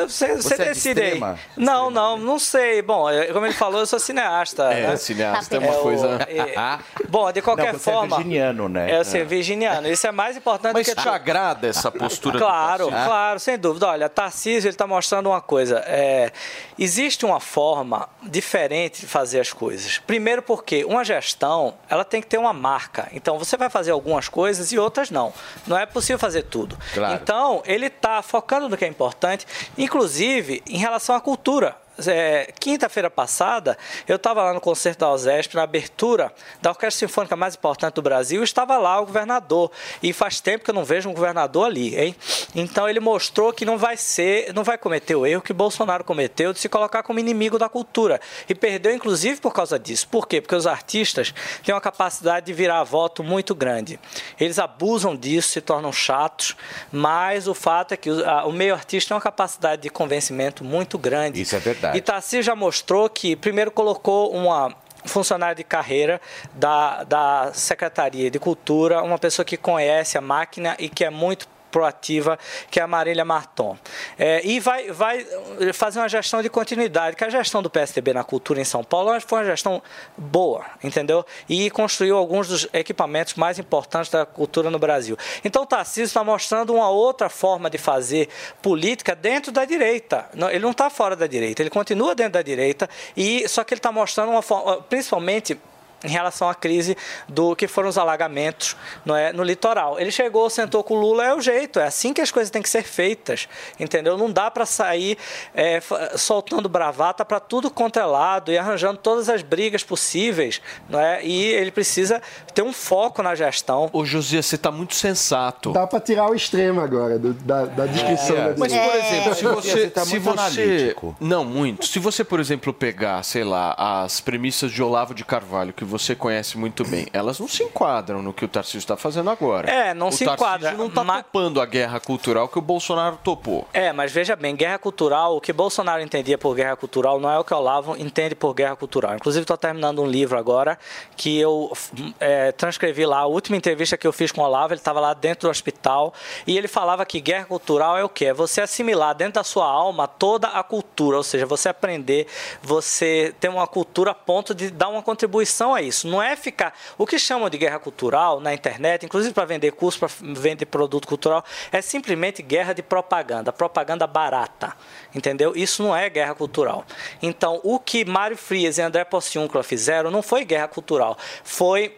Você, 0.08 0.36
Você 0.38 0.54
é 0.54 0.58
de 0.58 0.64
decide 0.66 1.02
aí. 1.02 1.08
extrema? 1.08 1.40
Não, 1.58 1.90
não, 1.90 2.18
não 2.18 2.40
sei. 2.40 2.82
Bom, 2.82 3.10
é, 3.10 3.26
como 3.28 3.46
ele 3.46 3.54
falou, 3.54 3.80
eu 3.82 3.86
sou 3.86 4.00
cineasta. 4.00 4.64
É, 4.72 4.88
né? 4.88 4.96
cineasta 4.96 5.56
é 5.56 5.58
É 5.58 5.60
uma 5.60 5.78
o- 5.78 5.82
coisa. 5.82 6.08
é- 6.30 6.80
bom, 7.10 7.30
de 7.32 7.42
qualquer 7.42 7.74
Não, 7.74 7.80
você 7.80 7.90
é 7.90 7.94
forma. 7.94 8.16
virginiano, 8.18 8.70
né? 8.70 8.92
É, 8.92 9.00
eu 9.00 9.04
ser 9.06 9.26
virginiano. 9.26 9.88
Isso 9.90 10.06
é 10.08 10.12
mais 10.12 10.38
importante 10.38 10.74
Mas 10.74 10.88
do 10.88 10.96
que 10.96 11.02
te 11.02 11.10
agrada 11.10 11.68
essa 11.68 11.92
postura 11.92 12.38
do 12.38 12.46
Claro, 12.46 12.86
Tarcísio? 12.88 13.08
claro, 13.10 13.40
sem 13.40 13.58
dúvida. 13.58 13.88
Olha, 13.88 14.08
Tarcísio 14.08 14.68
ele 14.70 14.76
está 14.76 14.88
mostrando 14.88 15.28
uma 15.28 15.42
coisa. 15.42 15.80
é, 15.86 16.32
existe 16.80 17.26
uma 17.26 17.40
forma 17.40 18.08
diferente 18.24 19.02
de 19.02 19.08
fazer 19.08 19.40
as 19.40 19.52
coisas. 19.52 19.98
Primeiro 19.98 20.42
porque 20.42 20.86
uma 20.86 21.04
gestão 21.04 21.74
ela 21.90 22.06
tem 22.06 22.22
que 22.22 22.28
ter 22.28 22.38
uma 22.38 22.54
marca. 22.54 23.10
Então 23.12 23.38
você 23.38 23.58
vai 23.58 23.70
fazer 23.70 23.92
algumas 23.92 24.30
coisas 24.30 24.72
e 24.72 24.80
outras 24.80 25.10
não. 25.12 25.34
Não 25.68 25.78
é 25.78 25.86
possível 25.86 26.20
fazer 26.20 26.44
tudo. 26.44 26.78
Claro. 26.94 27.14
Então 27.16 27.62
ele 27.66 27.88
está 27.88 28.22
focando 28.22 28.70
no 28.70 28.75
que 28.78 28.86
é 28.86 28.88
importante, 28.88 29.46
inclusive 29.78 30.62
em 30.68 30.78
relação 30.78 31.16
à 31.16 31.22
cultura. 31.22 31.76
É, 32.08 32.54
Quinta-feira 32.60 33.10
passada, 33.10 33.78
eu 34.08 34.16
estava 34.16 34.44
lá 34.44 34.54
no 34.54 34.60
concerto 34.60 35.00
da 35.00 35.12
OSESP, 35.12 35.56
na 35.56 35.64
abertura 35.64 36.34
da 36.62 36.72
Orquestra 36.72 37.08
Sinfônica 37.08 37.36
mais 37.36 37.56
importante 37.56 37.94
do 37.94 38.02
Brasil, 38.02 38.44
estava 38.44 38.78
lá 38.78 39.00
o 39.00 39.06
governador. 39.06 39.72
E 40.02 40.12
faz 40.12 40.40
tempo 40.40 40.64
que 40.64 40.72
eu 40.72 40.74
não 40.74 40.84
vejo 40.84 41.10
um 41.10 41.14
governador 41.14 41.68
ali, 41.68 41.96
hein? 41.96 42.16
Então 42.56 42.90
ele 42.90 43.00
mostrou 43.00 43.54
que 43.54 43.66
não 43.66 43.78
vai 43.78 43.98
ser, 43.98 44.54
não 44.54 44.64
vai 44.64 44.78
cometer 44.78 45.16
o 45.16 45.26
erro 45.26 45.42
que 45.42 45.54
Bolsonaro 45.54 46.04
cometeu 46.04 46.54
de 46.54 46.60
se 46.60 46.68
colocar 46.68 47.04
como 47.04 47.20
inimigo 47.20 47.60
da 47.60 47.70
cultura. 47.70 48.20
E 48.50 48.56
perdeu, 48.56 48.94
inclusive, 48.94 49.40
por 49.40 49.54
causa 49.54 49.78
disso. 49.78 50.08
Por 50.08 50.28
quê? 50.28 50.42
Porque 50.42 50.56
os 50.56 50.68
artistas 50.68 51.34
têm 51.64 51.74
uma 51.74 51.82
capacidade 51.82 52.48
de 52.48 52.54
virar 52.54 52.84
voto 52.84 53.24
muito 53.24 53.54
grande. 53.54 54.00
Eles 54.40 54.60
abusam 54.60 55.16
disso, 55.16 55.50
se 55.50 55.62
tornam 55.62 55.94
chatos, 55.94 56.56
mas 56.92 57.48
o 57.48 57.54
fato 57.54 57.94
é 57.94 57.98
que 57.98 58.10
o, 58.10 58.48
o 58.48 58.52
meio 58.52 58.74
artista 58.74 59.10
tem 59.10 59.16
uma 59.16 59.22
capacidade 59.22 59.84
de 59.84 59.90
convencimento 59.90 60.64
muito 60.64 60.98
grande. 60.98 61.42
Isso 61.42 61.56
é 61.56 61.60
verdade. 61.60 61.85
E 61.94 62.02
Tarcísio 62.02 62.44
já 62.44 62.56
mostrou 62.56 63.10
que, 63.10 63.36
primeiro, 63.36 63.70
colocou 63.72 64.32
uma 64.32 64.74
funcionária 65.06 65.56
de 65.56 65.64
carreira 65.64 66.20
da, 66.54 67.04
da 67.04 67.52
Secretaria 67.54 68.32
de 68.32 68.40
Cultura, 68.40 69.04
uma 69.04 69.20
pessoa 69.20 69.46
que 69.46 69.58
conhece 69.58 70.18
a 70.18 70.22
máquina 70.22 70.76
e 70.80 70.90
que 70.90 71.04
é 71.04 71.10
muito 71.10 71.48
proativa, 71.76 72.40
que 72.72 72.80
é 72.80 72.84
a 72.84 72.88
Marília 72.88 73.26
Marton. 73.26 73.78
É, 74.18 74.40
e 74.48 74.62
vai, 74.62 74.90
vai 74.94 75.28
fazer 75.74 76.00
uma 76.00 76.08
gestão 76.08 76.42
de 76.42 76.48
continuidade, 76.48 77.18
que 77.18 77.24
a 77.26 77.30
gestão 77.30 77.62
do 77.62 77.70
PSDB 77.70 78.14
na 78.14 78.24
cultura 78.24 78.62
em 78.62 78.64
São 78.64 78.82
Paulo 78.82 79.12
foi 79.20 79.40
uma 79.40 79.46
gestão 79.46 79.84
boa, 80.18 80.64
entendeu? 80.82 81.26
E 81.50 81.70
construiu 81.70 82.16
alguns 82.16 82.48
dos 82.48 82.66
equipamentos 82.72 83.34
mais 83.34 83.60
importantes 83.60 84.10
da 84.10 84.26
cultura 84.26 84.70
no 84.70 84.80
Brasil. 84.80 85.18
Então 85.44 85.64
o 85.64 85.66
Tarcísio 85.66 86.06
está 86.06 86.24
mostrando 86.24 86.74
uma 86.74 86.90
outra 86.90 87.28
forma 87.28 87.70
de 87.70 87.78
fazer 87.78 88.30
política 88.62 89.14
dentro 89.14 89.52
da 89.52 89.66
direita. 89.66 90.30
Ele 90.34 90.60
não 90.60 90.72
está 90.72 90.90
fora 90.90 91.14
da 91.14 91.28
direita, 91.28 91.62
ele 91.62 91.70
continua 91.70 92.16
dentro 92.16 92.34
da 92.34 92.42
direita, 92.42 92.90
e 93.18 93.46
só 93.50 93.66
que 93.66 93.74
ele 93.74 93.80
está 93.80 93.92
mostrando 93.92 94.30
uma 94.32 94.42
forma, 94.42 94.82
principalmente 94.84 95.60
em 96.06 96.10
relação 96.10 96.50
à 96.50 96.56
crise 96.56 96.96
do 97.28 97.56
que 97.56 97.68
foram 97.68 97.90
os 97.90 97.98
alagamentos 97.98 98.76
não 99.06 99.16
é, 99.16 99.34
no 99.34 99.44
litoral. 99.44 100.00
Ele 100.00 100.12
chegou, 100.12 100.50
sentou 100.50 100.84
com 100.84 100.96
o 100.96 101.00
Lula, 101.00 101.26
é 101.26 101.34
o 101.34 101.42
jeito, 101.42 101.80
é 101.80 101.86
assim 101.86 102.14
que 102.14 102.22
as 102.22 102.32
coisas 102.32 102.50
têm 102.52 102.62
que 102.62 102.70
ser 102.70 102.84
feitas, 102.84 103.48
entendeu? 103.80 104.18
Não 104.18 104.32
dá 104.32 104.50
para 104.52 104.66
sair 104.66 105.18
é, 105.54 105.80
soltando 106.16 106.70
bravata 106.70 107.26
para 107.26 107.40
tudo 107.40 107.70
quanto 107.72 108.00
é 108.00 108.06
lado 108.06 108.52
e 108.52 108.58
arranjando 108.58 108.98
todas 109.00 109.30
as 109.30 109.42
brigas 109.42 109.84
possíveis, 109.84 110.62
não 110.90 111.00
é? 111.00 111.24
E 111.26 111.46
ele 111.46 111.72
precisa 111.72 112.22
ter 112.54 112.62
um 112.62 112.72
foco 112.74 113.22
na 113.24 113.34
gestão. 113.36 113.90
Ô, 113.92 114.06
Josias, 114.06 114.46
você 114.46 114.56
está 114.56 114.72
muito 114.72 114.96
sensato. 114.96 115.72
Dá 115.72 115.88
pra 115.88 116.00
tirar 116.00 116.30
o 116.30 116.36
extremo 116.36 116.82
agora 116.82 117.18
do- 117.18 117.34
da, 117.34 117.66
da 117.66 117.86
descrição. 117.86 118.36
da 118.36 118.56
Mas, 118.58 118.74
por 118.74 118.96
exemplo, 118.96 119.36
se 119.36 119.44
você. 119.46 119.90
tá 119.90 120.04
se 120.06 120.20
muito 120.20 120.24
você 120.24 120.62
analítico. 120.62 121.16
não, 121.20 121.44
muito. 121.46 121.86
Se 121.88 122.00
você, 122.00 122.24
por 122.24 122.40
exemplo, 122.40 122.74
pegar, 122.74 123.24
sei 123.24 123.44
lá, 123.44 123.74
as 123.78 124.20
premissas 124.22 124.72
de 124.72 124.82
Olavo 124.84 125.14
de 125.14 125.24
Carvalho, 125.26 125.74
que 125.74 125.84
você 125.84 125.95
conhece 126.16 126.58
muito 126.58 126.84
bem, 126.86 127.08
elas 127.14 127.40
não 127.40 127.48
se 127.48 127.64
enquadram 127.64 128.22
no 128.22 128.34
que 128.34 128.46
o 128.46 128.48
Tarcísio 128.48 128.80
está 128.80 128.96
fazendo 128.98 129.30
agora. 129.30 129.70
É, 129.70 129.94
não 129.94 130.10
o 130.10 130.12
se 130.12 130.26
Tarcísio 130.26 130.46
enquadra, 130.46 130.72
não 130.74 130.88
está 130.88 131.04
mas- 131.04 131.24
topando 131.24 131.62
a 131.62 131.66
guerra 131.66 132.00
cultural 132.00 132.48
que 132.48 132.58
o 132.58 132.62
Bolsonaro 132.62 133.18
topou. 133.24 133.68
É, 133.74 133.92
mas 133.92 134.12
veja 134.12 134.36
bem, 134.36 134.56
guerra 134.56 134.78
cultural, 134.78 135.36
o 135.38 135.42
que 135.42 135.52
Bolsonaro 135.54 136.02
entendia 136.02 136.38
por 136.38 136.56
guerra 136.56 136.76
cultural 136.76 137.20
não 137.20 137.30
é 137.30 137.40
o 137.40 137.44
que 137.44 137.54
Olavo 137.54 137.96
entende 137.98 138.36
por 138.36 138.54
guerra 138.54 138.76
cultural. 138.76 139.16
Inclusive, 139.16 139.44
estou 139.44 139.58
terminando 139.58 140.02
um 140.02 140.08
livro 140.08 140.38
agora 140.38 140.78
que 141.16 141.38
eu 141.40 141.72
é, 142.20 142.52
transcrevi 142.52 143.06
lá, 143.06 143.20
a 143.20 143.26
última 143.26 143.58
entrevista 143.58 143.98
que 143.98 144.06
eu 144.06 144.14
fiz 144.14 144.32
com 144.32 144.42
o 144.42 144.44
Olavo, 144.46 144.74
ele 144.74 144.80
estava 144.80 145.00
lá 145.00 145.14
dentro 145.14 145.48
do 145.48 145.52
hospital 145.52 146.14
e 146.46 146.58
ele 146.58 146.68
falava 146.68 147.06
que 147.06 147.20
guerra 147.20 147.46
cultural 147.46 147.98
é 147.98 148.04
o 148.04 148.10
quê? 148.10 148.26
É 148.26 148.34
você 148.34 148.62
assimilar 148.62 149.16
dentro 149.16 149.34
da 149.36 149.44
sua 149.44 149.66
alma 149.66 150.08
toda 150.08 150.48
a 150.48 150.64
cultura, 150.64 151.18
ou 151.18 151.24
seja, 151.24 151.46
você 151.46 151.70
aprender, 151.70 152.28
você 152.62 153.34
ter 153.40 153.50
uma 153.50 153.68
cultura 153.68 154.12
a 154.12 154.14
ponto 154.14 154.54
de 154.54 154.70
dar 154.70 154.90
uma 154.90 155.02
contribuição 155.02 155.74
a 155.74 155.82
isso. 155.88 156.08
Não 156.08 156.22
é 156.22 156.36
ficar. 156.36 156.74
O 156.98 157.06
que 157.06 157.18
chamam 157.20 157.50
de 157.50 157.58
guerra 157.58 157.80
cultural 157.80 158.40
na 158.40 158.54
internet, 158.54 159.06
inclusive 159.06 159.34
para 159.34 159.46
vender 159.46 159.72
curso, 159.72 160.00
para 160.00 160.10
vender 160.22 160.66
produto 160.66 161.08
cultural, 161.08 161.44
é 161.72 161.82
simplesmente 161.82 162.42
guerra 162.42 162.74
de 162.74 162.82
propaganda, 162.82 163.54
propaganda 163.54 164.08
barata. 164.08 164.76
Entendeu? 165.14 165.54
Isso 165.56 165.84
não 165.84 165.96
é 165.96 166.10
guerra 166.10 166.36
cultural. 166.36 166.86
Então, 167.22 167.60
o 167.64 167.80
que 167.80 168.06
Mário 168.06 168.38
Frias 168.38 168.78
e 168.78 168.82
André 168.82 169.04
Pociúncula 169.04 169.64
fizeram 169.64 170.12
não 170.12 170.22
foi 170.22 170.44
guerra 170.44 170.68
cultural, 170.68 171.18
foi 171.44 171.98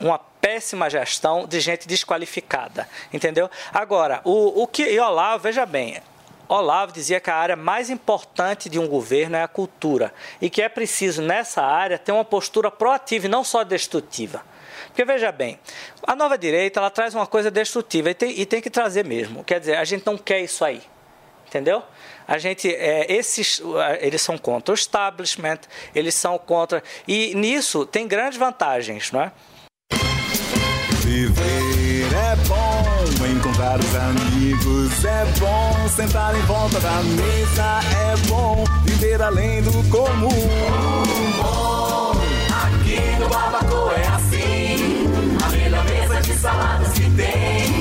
uma 0.00 0.18
péssima 0.18 0.88
gestão 0.88 1.46
de 1.46 1.58
gente 1.60 1.88
desqualificada, 1.88 2.88
entendeu? 3.12 3.50
Agora, 3.72 4.20
o, 4.24 4.62
o 4.62 4.66
que 4.66 4.82
e 4.82 5.00
Olavo, 5.00 5.42
veja 5.42 5.66
bem, 5.66 6.00
Olavo 6.48 6.92
dizia 6.92 7.20
que 7.20 7.30
a 7.30 7.36
área 7.36 7.56
mais 7.56 7.90
importante 7.90 8.68
de 8.68 8.78
um 8.78 8.86
governo 8.86 9.36
é 9.36 9.42
a 9.42 9.48
cultura 9.48 10.12
e 10.40 10.48
que 10.48 10.62
é 10.62 10.68
preciso 10.68 11.22
nessa 11.22 11.62
área 11.62 11.98
ter 11.98 12.12
uma 12.12 12.24
postura 12.24 12.70
proativa 12.70 13.26
e 13.26 13.28
não 13.28 13.42
só 13.42 13.64
destrutiva. 13.64 14.42
Porque 14.86 15.04
veja 15.04 15.30
bem, 15.32 15.58
a 16.06 16.14
nova 16.14 16.38
direita 16.38 16.80
ela 16.80 16.90
traz 16.90 17.14
uma 17.14 17.26
coisa 17.26 17.50
destrutiva 17.50 18.10
e 18.10 18.14
tem, 18.14 18.40
e 18.40 18.46
tem 18.46 18.60
que 18.60 18.70
trazer 18.70 19.04
mesmo. 19.04 19.44
Quer 19.44 19.60
dizer, 19.60 19.76
a 19.76 19.84
gente 19.84 20.06
não 20.06 20.16
quer 20.16 20.40
isso 20.40 20.64
aí. 20.64 20.80
Entendeu? 21.46 21.82
A 22.26 22.38
gente, 22.38 22.68
é, 22.74 23.06
esses, 23.12 23.62
eles 24.00 24.20
são 24.20 24.36
contra 24.36 24.72
o 24.72 24.74
establishment, 24.74 25.60
eles 25.94 26.14
são 26.14 26.36
contra. 26.38 26.82
E 27.06 27.34
nisso 27.34 27.86
tem 27.86 28.08
grandes 28.08 28.38
vantagens, 28.38 29.12
não 29.12 29.22
é? 29.22 29.32
Viver 31.04 31.75
bom, 33.66 33.74
encontrar 33.74 33.80
os 33.80 33.96
amigos 33.96 35.04
é 35.04 35.24
bom, 35.38 35.88
sentar 35.88 36.34
em 36.36 36.42
volta 36.42 36.78
da 36.80 37.02
mesa 37.02 37.80
é 37.96 38.16
bom, 38.28 38.64
viver 38.84 39.20
além 39.20 39.62
do 39.62 39.72
comum. 39.90 40.28
Aqui 42.64 43.00
no 43.18 43.28
Barbacoa 43.28 43.92
é 43.94 44.06
assim, 44.08 45.06
a 45.44 45.48
melhor 45.50 45.84
mesa 45.84 46.20
de 46.20 46.32
saladas 46.34 46.92
que 46.92 47.10
tem, 47.10 47.72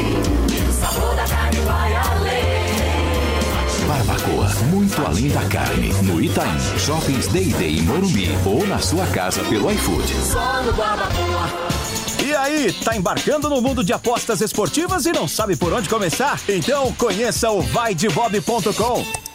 e 0.52 0.70
o 0.70 0.74
sabor 0.74 1.16
da 1.16 1.24
carne 1.26 1.60
vai 1.60 1.96
além. 1.96 2.66
Barbacoa, 3.88 4.50
muito 4.72 5.06
além 5.06 5.30
da 5.30 5.44
carne. 5.44 5.94
No 6.02 6.20
Itaim, 6.20 6.60
Shoppings 6.80 7.28
Day 7.28 7.54
Day 7.54 7.80
em 7.80 7.84
Morumbi 7.84 8.36
ou 8.46 8.66
na 8.66 8.80
sua 8.80 9.06
casa 9.08 9.44
pelo 9.44 9.72
iFood. 9.72 10.14
Só 10.24 10.64
no 10.64 10.74
Barbacoa. 10.74 12.05
E 12.26 12.36
aí, 12.36 12.74
tá 12.74 12.98
embarcando 12.98 13.48
no 13.48 13.62
mundo 13.62 13.84
de 13.84 13.94
apostas 13.94 14.42
esportivas 14.42 15.06
e 15.06 15.12
não 15.12 15.28
sabe 15.28 15.56
por 15.56 15.72
onde 15.72 15.88
começar? 15.88 16.42
Então 16.50 16.92
conheça 16.94 17.52
o 17.52 17.62
vaidebob.com. 17.62 19.35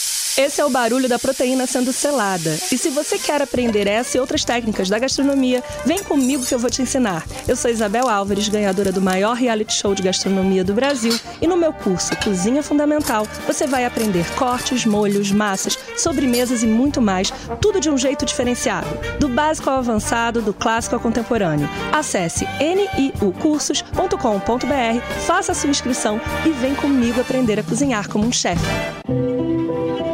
Esse 0.37 0.61
é 0.61 0.65
o 0.65 0.69
barulho 0.69 1.09
da 1.09 1.19
proteína 1.19 1.67
sendo 1.67 1.91
selada. 1.91 2.57
E 2.71 2.77
se 2.77 2.89
você 2.89 3.19
quer 3.19 3.41
aprender 3.41 3.85
essa 3.85 4.15
e 4.15 4.19
outras 4.19 4.45
técnicas 4.45 4.89
da 4.89 4.97
gastronomia, 4.97 5.61
vem 5.85 6.01
comigo 6.01 6.45
que 6.45 6.55
eu 6.55 6.59
vou 6.59 6.69
te 6.69 6.81
ensinar. 6.81 7.25
Eu 7.45 7.55
sou 7.55 7.69
Isabel 7.69 8.07
Álvares, 8.07 8.47
ganhadora 8.47 8.93
do 8.93 9.01
maior 9.01 9.35
reality 9.35 9.73
show 9.73 9.93
de 9.93 10.01
gastronomia 10.01 10.63
do 10.63 10.73
Brasil, 10.73 11.13
e 11.41 11.47
no 11.47 11.57
meu 11.57 11.73
curso 11.73 12.15
Cozinha 12.23 12.63
Fundamental, 12.63 13.27
você 13.45 13.67
vai 13.67 13.83
aprender 13.83 14.25
cortes, 14.35 14.85
molhos, 14.85 15.31
massas, 15.31 15.77
sobremesas 15.97 16.63
e 16.63 16.67
muito 16.67 17.01
mais, 17.01 17.33
tudo 17.59 17.81
de 17.81 17.89
um 17.89 17.97
jeito 17.97 18.25
diferenciado, 18.25 18.87
do 19.19 19.27
básico 19.27 19.69
ao 19.69 19.79
avançado, 19.79 20.41
do 20.41 20.53
clássico 20.53 20.95
ao 20.95 21.01
contemporâneo. 21.01 21.69
Acesse 21.91 22.47
niucursos.com.br, 22.59 25.01
faça 25.25 25.51
a 25.51 25.55
sua 25.55 25.69
inscrição 25.69 26.21
e 26.45 26.51
vem 26.51 26.73
comigo 26.73 27.19
aprender 27.19 27.59
a 27.59 27.63
cozinhar 27.63 28.07
como 28.07 28.25
um 28.25 28.31
chefe. 28.31 28.61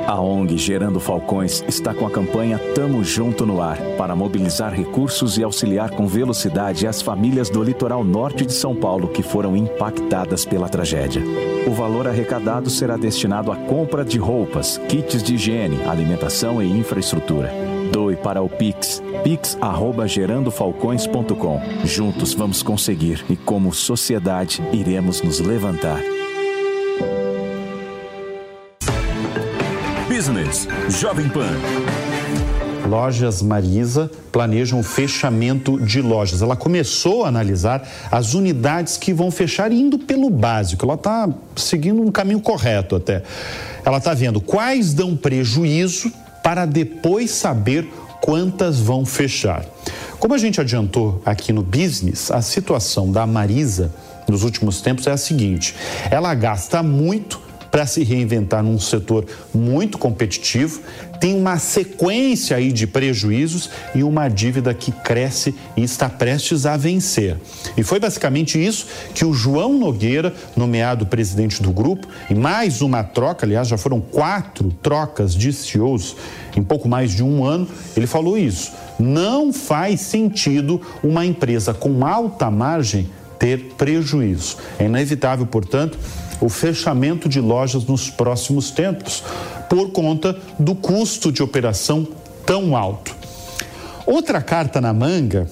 A 0.08 0.20
ONG 0.22 0.58
Gerando 0.58 1.00
Falcões 1.02 1.66
está 1.68 1.94
com 1.94 2.08
a 2.08 2.10
campanha 2.10 2.58
Tamo 2.74 3.04
Junto 3.04 3.46
no 3.46 3.62
Ar 3.62 3.78
para 3.98 4.16
mobilizar 4.16 4.74
recursos 4.74 5.38
e 5.38 5.44
auxiliar 5.44 5.90
com 5.90 6.08
velocidade 6.08 6.88
as 6.88 7.02
famílias 7.02 7.50
do 7.50 7.62
litoral 7.62 8.06
norte 8.06 8.46
de 8.46 8.54
São 8.54 8.74
Paulo 8.74 9.10
que 9.10 9.22
foram 9.22 9.58
impactadas 9.58 10.46
pela 10.46 10.70
tragédia. 10.70 11.22
O 11.68 11.72
valor 11.72 12.08
arrecadado 12.08 12.70
será 12.70 12.96
destinado 12.96 13.52
à 13.52 13.58
compra 13.58 14.06
de 14.06 14.18
roupas, 14.18 14.78
kits 14.88 15.22
de 15.22 15.36
higiene, 15.36 15.84
alimentação 15.84 16.64
e 16.64 16.72
infraestrutura. 16.72 17.52
Doe 17.92 18.16
para 18.16 18.42
o 18.42 18.48
Pix, 18.48 19.04
pix@gerandofalcões.com. 19.26 21.60
Juntos 21.84 22.34
vamos 22.34 22.64
conseguir 22.64 23.26
e 23.30 23.36
como 23.36 23.74
sociedade 23.74 24.64
iremos 24.72 25.22
nos 25.22 25.42
levantar. 25.42 26.02
Business 30.18 30.68
Jovem 31.00 31.30
Pan. 31.30 31.52
Lojas 32.90 33.40
Marisa 33.44 34.10
planejam 34.32 34.80
o 34.80 34.84
fechamento 34.84 35.80
de 35.80 36.02
lojas. 36.02 36.42
Ela 36.42 36.56
começou 36.56 37.24
a 37.24 37.28
analisar 37.28 37.88
as 38.10 38.34
unidades 38.34 38.98
que 38.98 39.14
vão 39.14 39.30
fechar 39.30 39.72
indo 39.72 40.00
pelo 40.00 40.32
básico. 40.32 40.84
Ela 40.84 40.96
está 40.96 41.30
seguindo 41.56 42.02
um 42.02 42.12
caminho 42.12 42.42
correto 42.42 42.96
até. 42.96 43.22
Ela 43.86 44.00
está 44.00 44.16
vendo 44.16 44.42
quais 44.42 44.92
dão 44.92 45.16
prejuízo 45.16 46.12
para 46.42 46.66
depois 46.66 47.30
saber 47.30 47.88
quantas 48.20 48.80
vão 48.80 49.06
fechar. 49.06 49.64
Como 50.18 50.34
a 50.34 50.38
gente 50.40 50.60
adiantou 50.60 51.22
aqui 51.24 51.54
no 51.54 51.62
business, 51.62 52.32
a 52.32 52.42
situação 52.42 53.12
da 53.12 53.28
Marisa 53.28 53.94
nos 54.28 54.42
últimos 54.42 54.82
tempos 54.82 55.06
é 55.06 55.12
a 55.12 55.18
seguinte: 55.18 55.76
ela 56.10 56.34
gasta 56.34 56.82
muito 56.82 57.46
para 57.78 57.86
se 57.86 58.04
reinventar 58.04 58.64
num 58.64 58.80
setor 58.80 59.24
muito 59.54 60.00
competitivo, 60.00 60.82
tem 61.20 61.36
uma 61.36 61.60
sequência 61.60 62.58
aí 62.58 62.72
de 62.72 62.88
prejuízos 62.88 63.70
e 63.94 64.02
uma 64.02 64.28
dívida 64.30 64.74
que 64.74 64.92
cresce 64.92 65.54
e 65.76 65.84
está 65.84 66.10
prestes 66.10 66.66
a 66.66 66.76
vencer. 66.76 67.38
E 67.78 67.84
foi 67.84 68.00
basicamente 68.00 68.58
isso 68.58 68.88
que 69.14 69.24
o 69.24 69.32
João 69.32 69.78
Nogueira, 69.78 70.34
nomeado 70.56 71.06
presidente 71.06 71.62
do 71.62 71.72
grupo, 71.72 72.08
e 72.32 72.34
mais 72.34 72.82
uma 72.82 73.04
troca, 73.04 73.46
aliás, 73.46 73.68
já 73.68 73.78
foram 73.78 74.02
quatro 74.02 74.72
trocas 74.82 75.36
de 75.36 75.54
CEOs 75.54 76.16
em 76.56 76.64
pouco 76.64 76.90
mais 76.90 77.12
de 77.12 77.22
um 77.22 77.46
ano, 77.46 77.68
ele 77.96 78.08
falou 78.08 78.40
isso. 78.40 78.72
Não 78.98 79.54
faz 79.54 80.02
sentido 80.02 80.82
uma 81.04 81.24
empresa 81.24 81.76
com 81.76 82.04
alta 82.04 82.50
margem 82.50 83.08
ter 83.38 83.76
prejuízo. 83.78 84.58
É 84.80 84.86
inevitável, 84.86 85.46
portanto, 85.46 85.96
o 86.40 86.50
fechamento 86.50 87.28
de 87.28 87.40
lojas 87.40 87.86
nos 87.86 88.10
próximos 88.10 88.72
tempos, 88.72 89.24
por 89.70 89.92
conta 89.92 90.38
do 90.58 90.76
custo 90.76 91.32
de 91.32 91.42
operação 91.44 92.08
tão 92.46 92.76
alto. 92.76 93.16
Outra 94.06 94.42
carta 94.42 94.80
na 94.80 94.94
manga, 94.94 95.48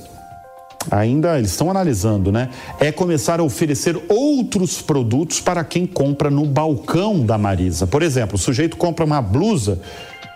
ainda 0.89 1.37
eles 1.37 1.51
estão 1.51 1.69
analisando, 1.69 2.31
né? 2.31 2.49
É 2.79 2.91
começar 2.91 3.39
a 3.39 3.43
oferecer 3.43 4.01
outros 4.07 4.81
produtos 4.81 5.41
para 5.41 5.63
quem 5.63 5.85
compra 5.85 6.29
no 6.29 6.45
balcão 6.45 7.25
da 7.25 7.37
Marisa. 7.37 7.85
Por 7.85 8.01
exemplo, 8.01 8.35
o 8.35 8.39
sujeito 8.39 8.77
compra 8.77 9.03
uma 9.03 9.21
blusa 9.21 9.79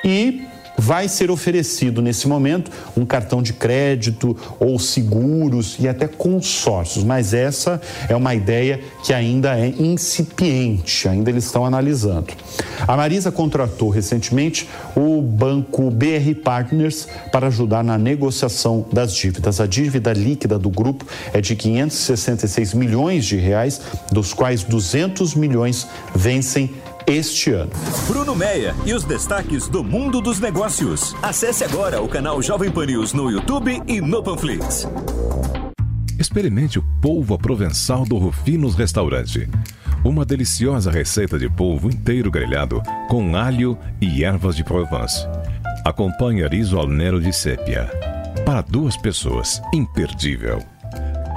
e 0.04 0.46
vai 0.80 1.10
ser 1.10 1.30
oferecido 1.30 2.02
nesse 2.02 2.28
momento 2.28 2.72
um 2.96 3.06
cartão 3.06 3.42
de 3.42 3.54
crédito 3.54 4.36
ou 4.60 4.80
seguros 4.80 5.76
e 5.80 5.88
até 5.88 6.08
consórcios, 6.08 7.04
mas 7.04 7.34
essa 7.34 7.82
é 8.08 8.16
uma 8.16 8.34
ideia 8.34 8.80
que 9.04 9.14
ainda 9.14 9.58
é 9.60 9.68
incipiente, 9.68 11.08
ainda 11.08 11.30
eles 11.30 11.46
estão 11.46 11.66
analisando. 11.66 12.28
A 12.88 12.96
Marisa 12.96 13.32
contratou 13.32 13.90
recentemente 13.90 14.70
o 14.96 15.22
banco 15.22 15.92
BR 15.92 16.34
Partners 16.44 17.08
para 17.32 17.48
ajudar 17.48 17.84
na 17.84 17.98
negociação 17.98 18.86
das 18.92 19.14
dívidas. 19.14 19.60
A 19.60 19.68
dívida 19.68 20.14
líquida 20.14 20.58
do 20.58 20.70
grupo 20.70 21.06
é 21.34 21.42
de 21.42 21.56
566 21.56 22.74
milhões 22.74 23.26
de 23.26 23.36
reais, 23.36 23.82
dos 24.12 24.34
quais 24.34 24.64
200 24.64 25.36
milhões 25.36 25.88
vencem 26.16 26.70
este 27.10 27.52
ano. 27.52 27.72
Bruno 28.08 28.36
Meia 28.36 28.76
e 28.86 28.94
os 28.94 29.04
destaques 29.04 29.68
do 29.68 29.84
mundo 29.84 30.22
dos 30.22 30.40
negócios. 30.40 31.16
Acesse 31.22 31.64
agora 31.64 32.02
o 32.02 32.08
canal 32.08 32.42
Jovem 32.42 32.72
Pan 32.72 32.86
News 32.86 33.14
no 33.14 33.32
YouTube 33.32 33.82
e 33.88 34.00
no 34.00 34.22
Panflix. 34.22 34.88
Experimente 36.20 36.78
o 36.78 36.84
polvo 37.02 37.34
à 37.34 37.38
provençal 37.38 38.06
do 38.06 38.18
Rufinos 38.18 38.76
Restaurante. 38.76 39.50
Uma 40.04 40.24
deliciosa 40.24 40.92
receita 40.92 41.40
de 41.40 41.50
polvo 41.50 41.90
inteiro 41.90 42.30
grelhado 42.30 42.82
com 43.10 43.36
alho 43.36 43.78
e 44.00 44.24
ervas 44.24 44.56
de 44.56 44.64
Provence. 44.64 45.26
Acompanhe 45.84 46.48
riso 46.48 46.78
al 46.78 46.88
nero 46.88 47.20
de 47.20 47.34
sépia. 47.34 47.90
Para 48.46 48.62
duas 48.62 48.96
pessoas, 48.96 49.62
imperdível. 49.74 50.64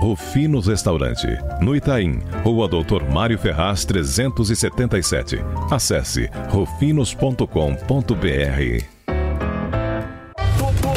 Rufinos 0.02 0.66
Restaurante, 0.66 1.28
no 1.60 1.76
Itaim, 1.76 2.18
Rua 2.42 2.66
Doutor 2.66 3.08
Mário 3.08 3.38
Ferraz 3.38 3.84
377. 3.84 5.38
Acesse 5.70 6.28
rufinos.com.br. 6.48 7.46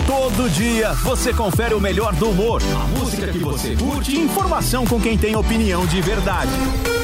Todo 0.07 0.49
dia 0.49 0.91
você 1.03 1.31
confere 1.31 1.75
o 1.75 1.79
melhor 1.79 2.15
do 2.15 2.31
humor, 2.31 2.63
a 2.63 2.99
música 2.99 3.27
que 3.27 3.37
você 3.37 3.75
curte 3.75 4.15
e 4.15 4.21
informação 4.21 4.87
com 4.87 4.99
quem 4.99 5.15
tem 5.15 5.35
opinião 5.35 5.85
de 5.85 6.01
verdade. 6.01 6.94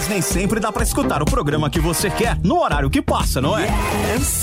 Mas 0.00 0.08
nem 0.08 0.22
sempre 0.22 0.58
dá 0.58 0.72
pra 0.72 0.82
escutar 0.82 1.20
o 1.20 1.26
programa 1.26 1.68
que 1.68 1.78
você 1.78 2.08
quer 2.08 2.38
no 2.42 2.58
horário 2.58 2.88
que 2.88 3.02
passa, 3.02 3.38
não 3.38 3.58
é? 3.58 3.68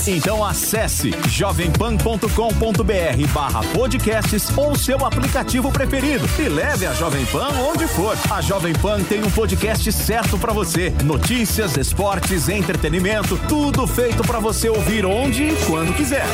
Então 0.06 0.44
acesse 0.44 1.10
jovempan.com.br 1.26 3.32
barra 3.34 3.64
podcasts 3.74 4.56
ou 4.56 4.76
seu 4.76 5.04
aplicativo 5.04 5.72
preferido 5.72 6.24
e 6.38 6.48
leve 6.48 6.86
a 6.86 6.94
Jovem 6.94 7.26
Pan 7.26 7.48
onde 7.68 7.88
for. 7.88 8.16
A 8.30 8.40
Jovem 8.40 8.72
Pan 8.72 9.02
tem 9.02 9.24
um 9.24 9.30
podcast 9.32 9.90
certo 9.90 10.38
pra 10.38 10.52
você. 10.52 10.94
Notícias, 11.02 11.76
esportes, 11.76 12.48
entretenimento, 12.48 13.36
tudo 13.48 13.84
feito 13.84 14.22
pra 14.22 14.38
você 14.38 14.68
ouvir 14.68 15.04
onde 15.04 15.42
e 15.42 15.56
quando 15.66 15.92
quiser. 15.92 16.24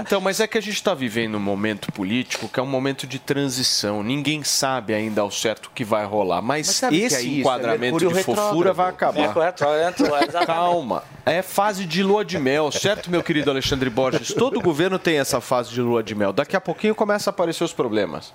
Então, 0.00 0.20
mas 0.20 0.40
é 0.40 0.46
que 0.46 0.58
a 0.58 0.60
gente 0.60 0.74
está 0.74 0.94
vivendo 0.94 1.36
um 1.36 1.40
momento 1.40 1.92
político 1.92 2.48
que 2.48 2.60
é 2.60 2.62
um 2.62 2.66
momento 2.66 3.06
de 3.06 3.18
transição. 3.18 4.02
Ninguém 4.02 4.42
sabe 4.42 4.94
ainda 4.94 5.20
ao 5.20 5.30
certo 5.30 5.66
o 5.66 5.70
que 5.70 5.84
vai 5.84 6.04
rolar. 6.04 6.42
Mas, 6.42 6.80
Mas 6.82 6.92
esse 6.92 7.14
é 7.14 7.22
isso? 7.22 7.38
É 7.38 7.40
enquadramento 7.40 7.80
Mercúrio 7.80 8.12
de 8.12 8.22
fofura 8.22 8.72
vai 8.72 8.90
acabar. 8.90 9.20
Retrógrado, 9.20 10.28
exatamente. 10.28 10.46
Calma. 10.46 11.04
É 11.24 11.42
fase 11.42 11.84
de 11.84 12.02
lua 12.02 12.24
de 12.24 12.38
mel, 12.38 12.70
certo, 12.70 13.10
meu 13.10 13.22
querido 13.22 13.50
Alexandre 13.50 13.90
Borges? 13.90 14.32
Todo 14.32 14.60
governo 14.60 14.98
tem 14.98 15.18
essa 15.18 15.40
fase 15.40 15.70
de 15.70 15.80
lua 15.80 16.02
de 16.02 16.14
mel. 16.14 16.32
Daqui 16.32 16.56
a 16.56 16.60
pouquinho 16.60 16.94
começa 16.94 17.30
a 17.30 17.32
aparecer 17.32 17.64
os 17.64 17.72
problemas. 17.72 18.32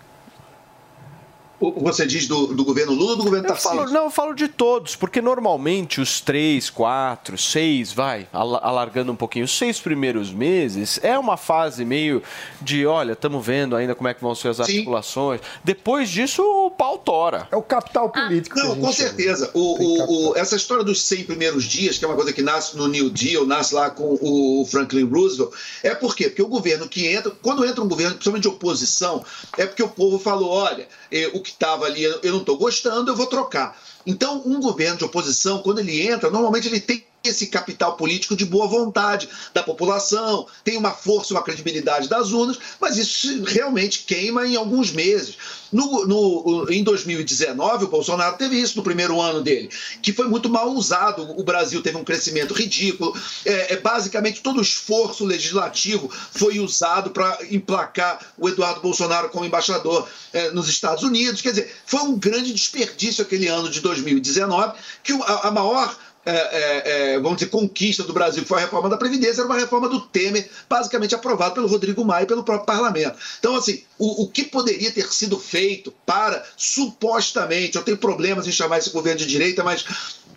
O- 1.62 1.80
Você 1.82 2.06
diz 2.08 2.28
do, 2.28 2.48
do 2.48 2.66
governo 2.66 2.94
Lula 2.94 3.12
ou 3.12 3.18
do 3.18 3.24
governo 3.24 3.48
Eu 3.48 3.56
falo, 3.56 3.76
Tarcísio? 3.78 3.94
não, 3.98 4.06
eu 4.06 4.12
falo 4.12 4.34
de 4.34 4.48
todos, 4.48 4.96
porque 4.96 5.22
normalmente 5.22 6.02
os 6.02 6.20
três, 6.20 6.70
quatro, 6.70 7.38
seis, 7.38 7.94
vai, 7.94 8.28
ala- 8.34 8.60
alargando 8.64 9.12
um 9.12 9.16
pouquinho, 9.16 9.46
os 9.46 9.58
seis 9.58 9.80
primeiros 9.80 10.32
meses 10.32 11.00
é 11.04 11.18
uma 11.18 11.38
fase 11.38 11.86
meio 11.86 12.22
de, 12.62 12.86
olha, 12.86 13.14
estamos 13.14 13.46
vendo 13.46 13.76
ainda 13.76 13.94
como 13.96 14.08
é 14.10 14.14
que 14.14 14.22
vão 14.22 14.34
ser 14.34 14.50
as 14.50 14.60
articulações. 14.60 15.40
Depois 15.64 16.10
disso, 16.10 16.42
o 16.44 16.72
pau 16.72 16.98
tora. 16.98 17.48
É 17.52 17.56
o 17.56 17.62
capital 17.62 18.10
político. 18.10 18.58
Não, 18.58 18.76
com 18.80 18.92
certeza. 18.92 19.52
O, 19.54 19.60
o- 19.60 20.32
o- 20.32 20.36
essa 20.36 20.56
história 20.56 20.84
dos 20.84 21.02
100 21.04 21.26
primeiros 21.26 21.64
dias, 21.66 21.98
que 21.98 22.04
é 22.06 22.08
uma 22.08 22.16
coisa 22.16 22.34
que 22.34 22.42
nasce 22.42 22.76
no 22.76 22.88
New 22.88 23.10
Deal, 23.12 23.46
nasce 23.46 23.76
lá 23.76 23.90
com 23.92 24.18
o 24.22 24.66
Franklin 24.66 25.04
Roosevelt, 25.06 25.52
é 25.84 25.94
por 25.94 26.16
quê? 26.16 26.26
Porque 26.30 26.42
o 26.42 26.48
governo 26.48 26.90
que 26.90 27.08
entra, 27.08 27.32
quando 27.42 27.64
entra 27.64 27.84
um 27.84 27.88
governo, 27.88 28.14
principalmente 28.16 28.44
de 28.44 28.48
oposição, 28.50 29.24
é 29.58 29.66
porque 29.68 29.84
o 29.84 29.90
povo 29.90 30.18
falou: 30.18 30.50
olha, 30.50 30.88
eh, 31.12 31.30
o 31.34 31.40
que 31.42 31.51
estava 31.52 31.86
ali 31.86 32.04
eu 32.04 32.32
não 32.32 32.40
estou 32.40 32.58
gostando, 32.58 33.12
eu 33.12 33.16
vou 33.16 33.28
trocar. 33.28 33.80
Então, 34.06 34.42
um 34.46 34.60
governo 34.60 34.98
de 34.98 35.04
oposição, 35.04 35.60
quando 35.60 35.80
ele 35.80 36.08
entra, 36.08 36.30
normalmente 36.30 36.68
ele 36.68 36.80
tem 36.80 37.06
esse 37.24 37.48
capital 37.48 37.96
político 37.96 38.36
de 38.36 38.46
boa 38.46 38.68
vontade 38.68 39.30
da 39.54 39.62
população, 39.62 40.48
tem 40.64 40.78
uma 40.78 40.92
força, 40.92 41.34
uma 41.34 41.44
credibilidade 41.44 42.10
das 42.10 42.32
urnas, 42.32 42.58
mas 42.80 42.98
isso 42.98 43.44
realmente 43.44 44.04
queima 44.04 44.48
em 44.48 44.56
alguns 44.56 44.92
meses. 44.92 45.38
No, 45.72 46.06
no- 46.06 46.68
em 46.70 46.84
2019, 46.84 47.86
o 47.86 47.88
Bolsonaro 47.88 48.36
teve 48.38 48.60
isso 48.60 48.76
no 48.78 48.84
primeiro 48.84 49.22
ano 49.22 49.42
dele, 49.42 49.70
que 50.02 50.12
foi 50.12 50.28
muito 50.28 50.50
mal 50.50 50.70
usado. 50.72 51.24
O 51.40 51.44
Brasil 51.44 51.82
teve 51.82 51.96
um 51.98 52.04
crescimento 52.04 52.54
ridículo. 52.54 53.16
É, 53.46 53.74
é, 53.74 53.78
basicamente, 53.78 54.42
todo 54.42 54.58
o 54.58 54.62
esforço 54.62 55.24
legislativo 55.24 56.10
foi 56.32 56.60
usado 56.60 57.12
para 57.12 57.38
emplacar 57.50 58.34
o 58.38 58.50
Eduardo 58.50 58.82
Bolsonaro 58.82 59.30
como 59.30 59.46
embaixador 59.46 60.08
é, 60.34 60.52
nos 60.52 60.68
Estados 60.68 61.04
Unidos. 61.04 61.40
Quer 61.42 61.52
dizer, 61.52 61.76
foi 61.86 62.02
um 62.02 62.18
grande 62.18 62.52
desperdício 62.54 63.22
aquele 63.22 63.48
ano 63.48 63.70
de 63.70 63.80
2019, 63.80 64.74
que 65.04 65.14
a, 65.14 65.48
a 65.48 65.52
maior 65.52 65.96
é, 66.26 66.32
é, 66.32 67.14
é, 67.14 67.20
vamos 67.20 67.38
dizer, 67.38 67.50
conquista 67.50 68.04
do 68.04 68.14
Brasil, 68.14 68.44
que 68.44 68.48
foi 68.48 68.60
a 68.60 68.62
reforma 68.62 68.90
da 68.90 68.98
Previdência, 68.98 69.42
era 69.42 69.50
uma 69.50 69.58
reforma 69.58 69.90
do 69.90 70.00
Temer, 70.00 70.50
basicamente 70.70 71.16
aprovada 71.16 71.56
pelo 71.56 71.68
Rodrigo 71.68 72.06
Maia 72.06 72.24
e 72.24 72.28
pelo 72.28 72.44
próprio 72.44 72.66
parlamento. 72.66 73.18
Então, 73.40 73.56
assim, 73.56 73.84
o, 73.98 74.24
o 74.24 74.28
que 74.28 74.44
poderia 74.44 74.92
ter 74.92 75.12
sido 75.12 75.40
feito 75.40 75.92
para, 76.06 76.44
supostamente, 76.56 77.76
eu 77.76 77.84
tenho 77.84 77.98
problemas 77.98 78.46
em 78.48 78.52
chamar 78.52 78.78
esse 78.78 78.92
governo 78.92 79.20
de 79.20 79.26
direita, 79.26 79.64
mas 79.64 79.84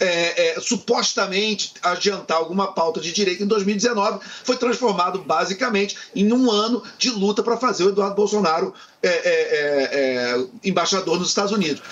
é, 0.00 0.56
é, 0.56 0.60
supostamente 0.60 1.74
adiantar 1.82 2.38
alguma 2.38 2.72
pauta 2.72 3.00
de 3.00 3.12
direito 3.12 3.42
em 3.42 3.46
2019, 3.46 4.20
foi 4.42 4.56
transformado 4.56 5.20
basicamente 5.20 5.96
em 6.14 6.32
um 6.32 6.50
ano 6.50 6.82
de 6.98 7.10
luta 7.10 7.42
para 7.42 7.56
fazer 7.56 7.84
o 7.84 7.88
Eduardo 7.90 8.16
Bolsonaro 8.16 8.74
é, 9.02 9.08
é, 9.08 9.88
é, 9.92 10.46
embaixador 10.64 11.18
nos 11.18 11.28
Estados 11.28 11.52
Unidos 11.52 11.82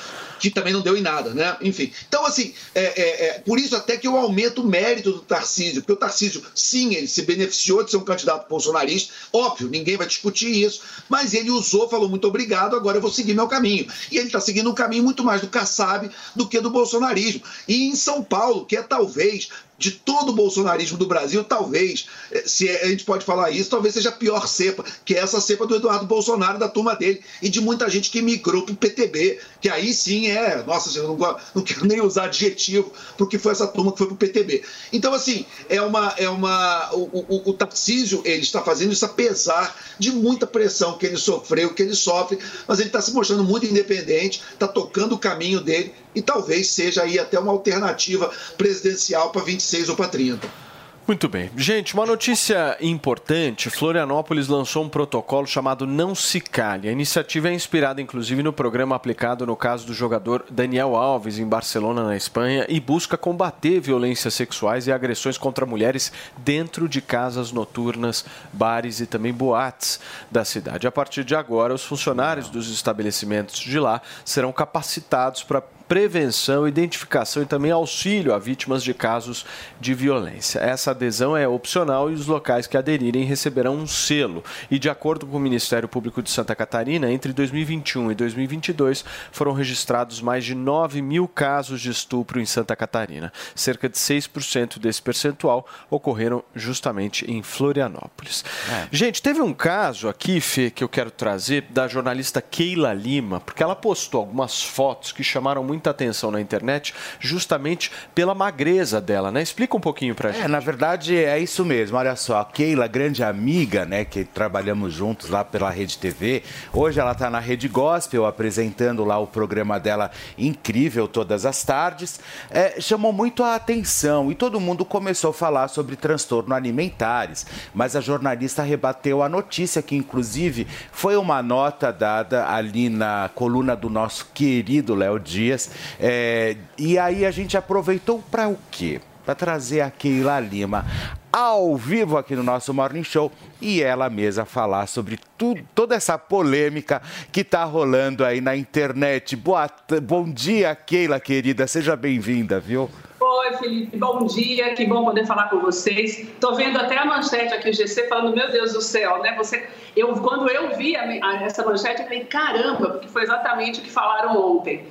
que 0.42 0.50
também 0.50 0.72
não 0.72 0.80
deu 0.80 0.96
em 0.96 1.00
nada, 1.00 1.32
né? 1.32 1.56
Enfim. 1.60 1.92
Então, 2.08 2.26
assim, 2.26 2.52
é, 2.74 2.82
é, 3.00 3.26
é, 3.26 3.32
por 3.46 3.60
isso 3.60 3.76
até 3.76 3.96
que 3.96 4.08
eu 4.08 4.16
aumento 4.16 4.60
o 4.60 4.66
mérito 4.66 5.12
do 5.12 5.20
Tarcísio, 5.20 5.82
porque 5.82 5.92
o 5.92 5.96
Tarcísio, 5.96 6.42
sim, 6.52 6.96
ele 6.96 7.06
se 7.06 7.22
beneficiou 7.22 7.84
de 7.84 7.92
ser 7.92 7.96
um 7.96 8.04
candidato 8.04 8.48
bolsonarista, 8.48 9.14
óbvio, 9.32 9.68
ninguém 9.68 9.96
vai 9.96 10.04
discutir 10.04 10.50
isso, 10.50 10.82
mas 11.08 11.32
ele 11.32 11.52
usou, 11.52 11.88
falou 11.88 12.08
muito 12.08 12.26
obrigado, 12.26 12.74
agora 12.74 12.96
eu 12.96 13.00
vou 13.00 13.10
seguir 13.10 13.34
meu 13.34 13.46
caminho. 13.46 13.86
E 14.10 14.18
ele 14.18 14.26
está 14.26 14.40
seguindo 14.40 14.68
um 14.68 14.74
caminho 14.74 15.04
muito 15.04 15.22
mais 15.22 15.40
do 15.40 15.46
Kassab 15.46 16.10
do 16.34 16.48
que 16.48 16.60
do 16.60 16.70
bolsonarismo. 16.70 17.42
E 17.68 17.84
em 17.84 17.94
São 17.94 18.20
Paulo, 18.20 18.66
que 18.66 18.76
é 18.76 18.82
talvez 18.82 19.48
de 19.82 19.90
todo 19.90 20.28
o 20.28 20.32
bolsonarismo 20.32 20.96
do 20.96 21.06
Brasil, 21.06 21.42
talvez, 21.42 22.06
eh, 22.30 22.44
se 22.46 22.70
a 22.70 22.86
gente 22.86 23.04
pode 23.04 23.24
falar 23.24 23.50
isso, 23.50 23.68
talvez 23.68 23.92
seja 23.92 24.10
a 24.10 24.12
pior 24.12 24.46
cepa, 24.46 24.84
que 25.04 25.12
é 25.12 25.18
essa 25.18 25.40
cepa 25.40 25.66
do 25.66 25.74
Eduardo 25.74 26.06
Bolsonaro, 26.06 26.56
da 26.56 26.68
turma 26.68 26.94
dele, 26.94 27.20
e 27.42 27.48
de 27.48 27.60
muita 27.60 27.90
gente 27.90 28.08
que 28.08 28.22
migrou 28.22 28.62
para 28.62 28.74
o 28.74 28.76
PTB, 28.76 29.40
que 29.60 29.68
aí 29.68 29.92
sim 29.92 30.28
é, 30.28 30.31
nossa, 30.66 30.96
eu 30.98 31.08
não, 31.08 31.36
não 31.54 31.62
quero 31.62 31.84
nem 31.86 32.00
usar 32.00 32.24
adjetivo, 32.24 32.92
porque 33.16 33.38
foi 33.38 33.52
essa 33.52 33.66
turma 33.66 33.92
que 33.92 33.98
foi 33.98 34.06
para 34.06 34.14
o 34.14 34.16
PTB. 34.16 34.62
Então, 34.92 35.12
assim, 35.12 35.44
é 35.68 35.80
uma. 35.80 36.14
É 36.16 36.28
uma 36.28 36.90
o, 36.94 37.24
o, 37.28 37.50
o 37.50 37.52
Tarcísio, 37.52 38.22
ele 38.24 38.42
está 38.42 38.62
fazendo 38.62 38.92
isso 38.92 39.04
apesar 39.04 39.76
de 39.98 40.10
muita 40.10 40.46
pressão 40.46 40.96
que 40.98 41.06
ele 41.06 41.16
sofreu, 41.16 41.74
que 41.74 41.82
ele 41.82 41.94
sofre, 41.94 42.38
mas 42.66 42.78
ele 42.78 42.88
está 42.88 43.00
se 43.00 43.12
mostrando 43.12 43.44
muito 43.44 43.66
independente, 43.66 44.42
está 44.52 44.68
tocando 44.68 45.14
o 45.14 45.18
caminho 45.18 45.60
dele, 45.60 45.94
e 46.14 46.22
talvez 46.22 46.70
seja 46.70 47.02
aí 47.02 47.18
até 47.18 47.38
uma 47.38 47.52
alternativa 47.52 48.30
presidencial 48.56 49.30
para 49.30 49.42
26 49.42 49.88
ou 49.88 49.96
para 49.96 50.08
30. 50.08 50.71
Muito 51.06 51.28
bem. 51.28 51.50
Gente, 51.56 51.94
uma 51.94 52.06
notícia 52.06 52.76
importante: 52.80 53.68
Florianópolis 53.68 54.46
lançou 54.46 54.84
um 54.84 54.88
protocolo 54.88 55.46
chamado 55.48 55.84
Não 55.84 56.14
Se 56.14 56.40
Cale. 56.40 56.88
A 56.88 56.92
iniciativa 56.92 57.48
é 57.48 57.52
inspirada, 57.52 58.00
inclusive, 58.00 58.40
no 58.40 58.52
programa 58.52 58.94
aplicado 58.94 59.44
no 59.44 59.56
caso 59.56 59.84
do 59.84 59.92
jogador 59.92 60.44
Daniel 60.48 60.94
Alves, 60.94 61.40
em 61.40 61.46
Barcelona, 61.46 62.04
na 62.04 62.16
Espanha, 62.16 62.66
e 62.68 62.78
busca 62.78 63.18
combater 63.18 63.80
violências 63.80 64.34
sexuais 64.34 64.86
e 64.86 64.92
agressões 64.92 65.36
contra 65.36 65.66
mulheres 65.66 66.12
dentro 66.38 66.88
de 66.88 67.02
casas 67.02 67.50
noturnas, 67.50 68.24
bares 68.52 69.00
e 69.00 69.06
também 69.06 69.32
boates 69.32 69.98
da 70.30 70.44
cidade. 70.44 70.86
A 70.86 70.92
partir 70.92 71.24
de 71.24 71.34
agora, 71.34 71.74
os 71.74 71.84
funcionários 71.84 72.48
dos 72.48 72.70
estabelecimentos 72.70 73.58
de 73.58 73.78
lá 73.78 74.00
serão 74.24 74.52
capacitados 74.52 75.42
para 75.42 75.62
prevenção, 75.92 76.66
identificação 76.66 77.42
e 77.42 77.46
também 77.46 77.70
auxílio 77.70 78.32
a 78.32 78.38
vítimas 78.38 78.82
de 78.82 78.94
casos 78.94 79.44
de 79.78 79.92
violência. 79.92 80.58
Essa 80.58 80.92
adesão 80.92 81.36
é 81.36 81.46
opcional 81.46 82.10
e 82.10 82.14
os 82.14 82.26
locais 82.26 82.66
que 82.66 82.78
aderirem 82.78 83.24
receberão 83.24 83.74
um 83.74 83.86
selo. 83.86 84.42
E 84.70 84.78
de 84.78 84.88
acordo 84.88 85.26
com 85.26 85.36
o 85.36 85.40
Ministério 85.40 85.86
Público 85.86 86.22
de 86.22 86.30
Santa 86.30 86.56
Catarina, 86.56 87.12
entre 87.12 87.34
2021 87.34 88.10
e 88.10 88.14
2022 88.14 89.04
foram 89.30 89.52
registrados 89.52 90.22
mais 90.22 90.46
de 90.46 90.54
9 90.54 91.02
mil 91.02 91.28
casos 91.28 91.82
de 91.82 91.90
estupro 91.90 92.40
em 92.40 92.46
Santa 92.46 92.74
Catarina. 92.74 93.30
Cerca 93.54 93.86
de 93.86 93.98
6% 93.98 94.78
desse 94.78 95.02
percentual 95.02 95.66
ocorreram 95.90 96.42
justamente 96.54 97.30
em 97.30 97.42
Florianópolis. 97.42 98.46
É. 98.70 98.88
Gente, 98.90 99.20
teve 99.20 99.42
um 99.42 99.52
caso 99.52 100.08
aqui, 100.08 100.40
Fê, 100.40 100.70
que 100.70 100.82
eu 100.82 100.88
quero 100.88 101.10
trazer 101.10 101.66
da 101.68 101.86
jornalista 101.86 102.40
Keila 102.40 102.94
Lima, 102.94 103.40
porque 103.40 103.62
ela 103.62 103.76
postou 103.76 104.22
algumas 104.22 104.62
fotos 104.62 105.12
que 105.12 105.22
chamaram 105.22 105.62
muita 105.82 105.90
atenção 105.90 106.30
na 106.30 106.40
internet 106.40 106.94
justamente 107.18 107.90
pela 108.14 108.34
magreza 108.34 109.00
dela, 109.00 109.32
né? 109.32 109.42
Explica 109.42 109.76
um 109.76 109.80
pouquinho 109.80 110.14
pra 110.14 110.30
gente. 110.30 110.44
É, 110.44 110.48
na 110.48 110.60
verdade 110.60 111.16
é 111.16 111.38
isso 111.40 111.64
mesmo. 111.64 111.96
Olha 111.96 112.14
só, 112.14 112.38
a 112.38 112.44
Keila, 112.44 112.86
grande 112.86 113.24
amiga, 113.24 113.84
né, 113.84 114.04
que 114.04 114.24
trabalhamos 114.24 114.94
juntos 114.94 115.28
lá 115.28 115.44
pela 115.44 115.70
Rede 115.70 115.98
TV. 115.98 116.44
Hoje 116.72 117.00
ela 117.00 117.12
está 117.12 117.28
na 117.28 117.40
Rede 117.40 117.66
Gospel 117.66 118.24
apresentando 118.24 119.04
lá 119.04 119.18
o 119.18 119.26
programa 119.26 119.80
dela 119.80 120.12
incrível 120.38 121.08
todas 121.08 121.44
as 121.44 121.64
tardes. 121.64 122.20
É, 122.48 122.80
chamou 122.80 123.12
muito 123.12 123.42
a 123.42 123.56
atenção 123.56 124.30
e 124.30 124.36
todo 124.36 124.60
mundo 124.60 124.84
começou 124.84 125.30
a 125.30 125.34
falar 125.34 125.66
sobre 125.66 125.96
transtorno 125.96 126.54
alimentares. 126.54 127.44
Mas 127.74 127.96
a 127.96 128.00
jornalista 128.00 128.62
rebateu 128.62 129.20
a 129.20 129.28
notícia 129.28 129.82
que 129.82 129.96
inclusive 129.96 130.66
foi 130.92 131.16
uma 131.16 131.42
nota 131.42 131.92
dada 131.92 132.48
ali 132.48 132.88
na 132.88 133.30
coluna 133.34 133.74
do 133.74 133.90
nosso 133.90 134.28
querido 134.32 134.92
Léo 134.94 135.18
Dias. 135.18 135.71
É, 136.00 136.56
e 136.78 136.98
aí 136.98 137.24
a 137.24 137.30
gente 137.30 137.56
aproveitou 137.56 138.22
para 138.30 138.48
o 138.48 138.58
quê? 138.70 139.00
Para 139.24 139.34
trazer 139.36 139.80
a 139.82 139.90
Keila 139.90 140.40
Lima 140.40 140.84
ao 141.32 141.76
vivo 141.76 142.18
aqui 142.18 142.34
no 142.36 142.42
nosso 142.42 142.74
Morning 142.74 143.04
Show 143.04 143.32
e 143.60 143.82
ela 143.82 144.10
mesma 144.10 144.44
falar 144.44 144.86
sobre 144.86 145.18
tudo, 145.38 145.62
toda 145.74 145.94
essa 145.94 146.18
polêmica 146.18 147.00
que 147.30 147.40
está 147.40 147.64
rolando 147.64 148.24
aí 148.24 148.40
na 148.40 148.54
internet. 148.56 149.34
Boa, 149.36 149.70
bom 150.02 150.24
dia, 150.30 150.74
Keila, 150.74 151.18
querida. 151.20 151.66
Seja 151.66 151.96
bem-vinda, 151.96 152.58
viu? 152.60 152.90
Oi, 153.20 153.56
Felipe, 153.58 153.96
bom 153.96 154.26
dia, 154.26 154.74
que 154.74 154.84
bom 154.84 155.04
poder 155.04 155.24
falar 155.24 155.48
com 155.48 155.60
vocês. 155.60 156.26
Tô 156.40 156.54
vendo 156.56 156.76
até 156.78 156.98
a 156.98 157.04
manchete 157.06 157.54
aqui, 157.54 157.70
o 157.70 157.72
GC, 157.72 158.08
falando, 158.08 158.34
meu 158.34 158.50
Deus 158.50 158.72
do 158.72 158.80
céu, 158.82 159.22
né? 159.22 159.34
Você, 159.36 159.66
eu, 159.96 160.12
quando 160.16 160.48
eu 160.50 160.76
vi 160.76 160.96
a- 160.96 161.04
a- 161.04 161.42
essa 161.44 161.64
manchete, 161.64 162.00
eu 162.02 162.08
falei, 162.08 162.24
caramba, 162.24 162.90
porque 162.90 163.06
foi 163.08 163.22
exatamente 163.22 163.78
o 163.78 163.82
que 163.82 163.90
falaram 163.90 164.36
ontem. 164.36 164.84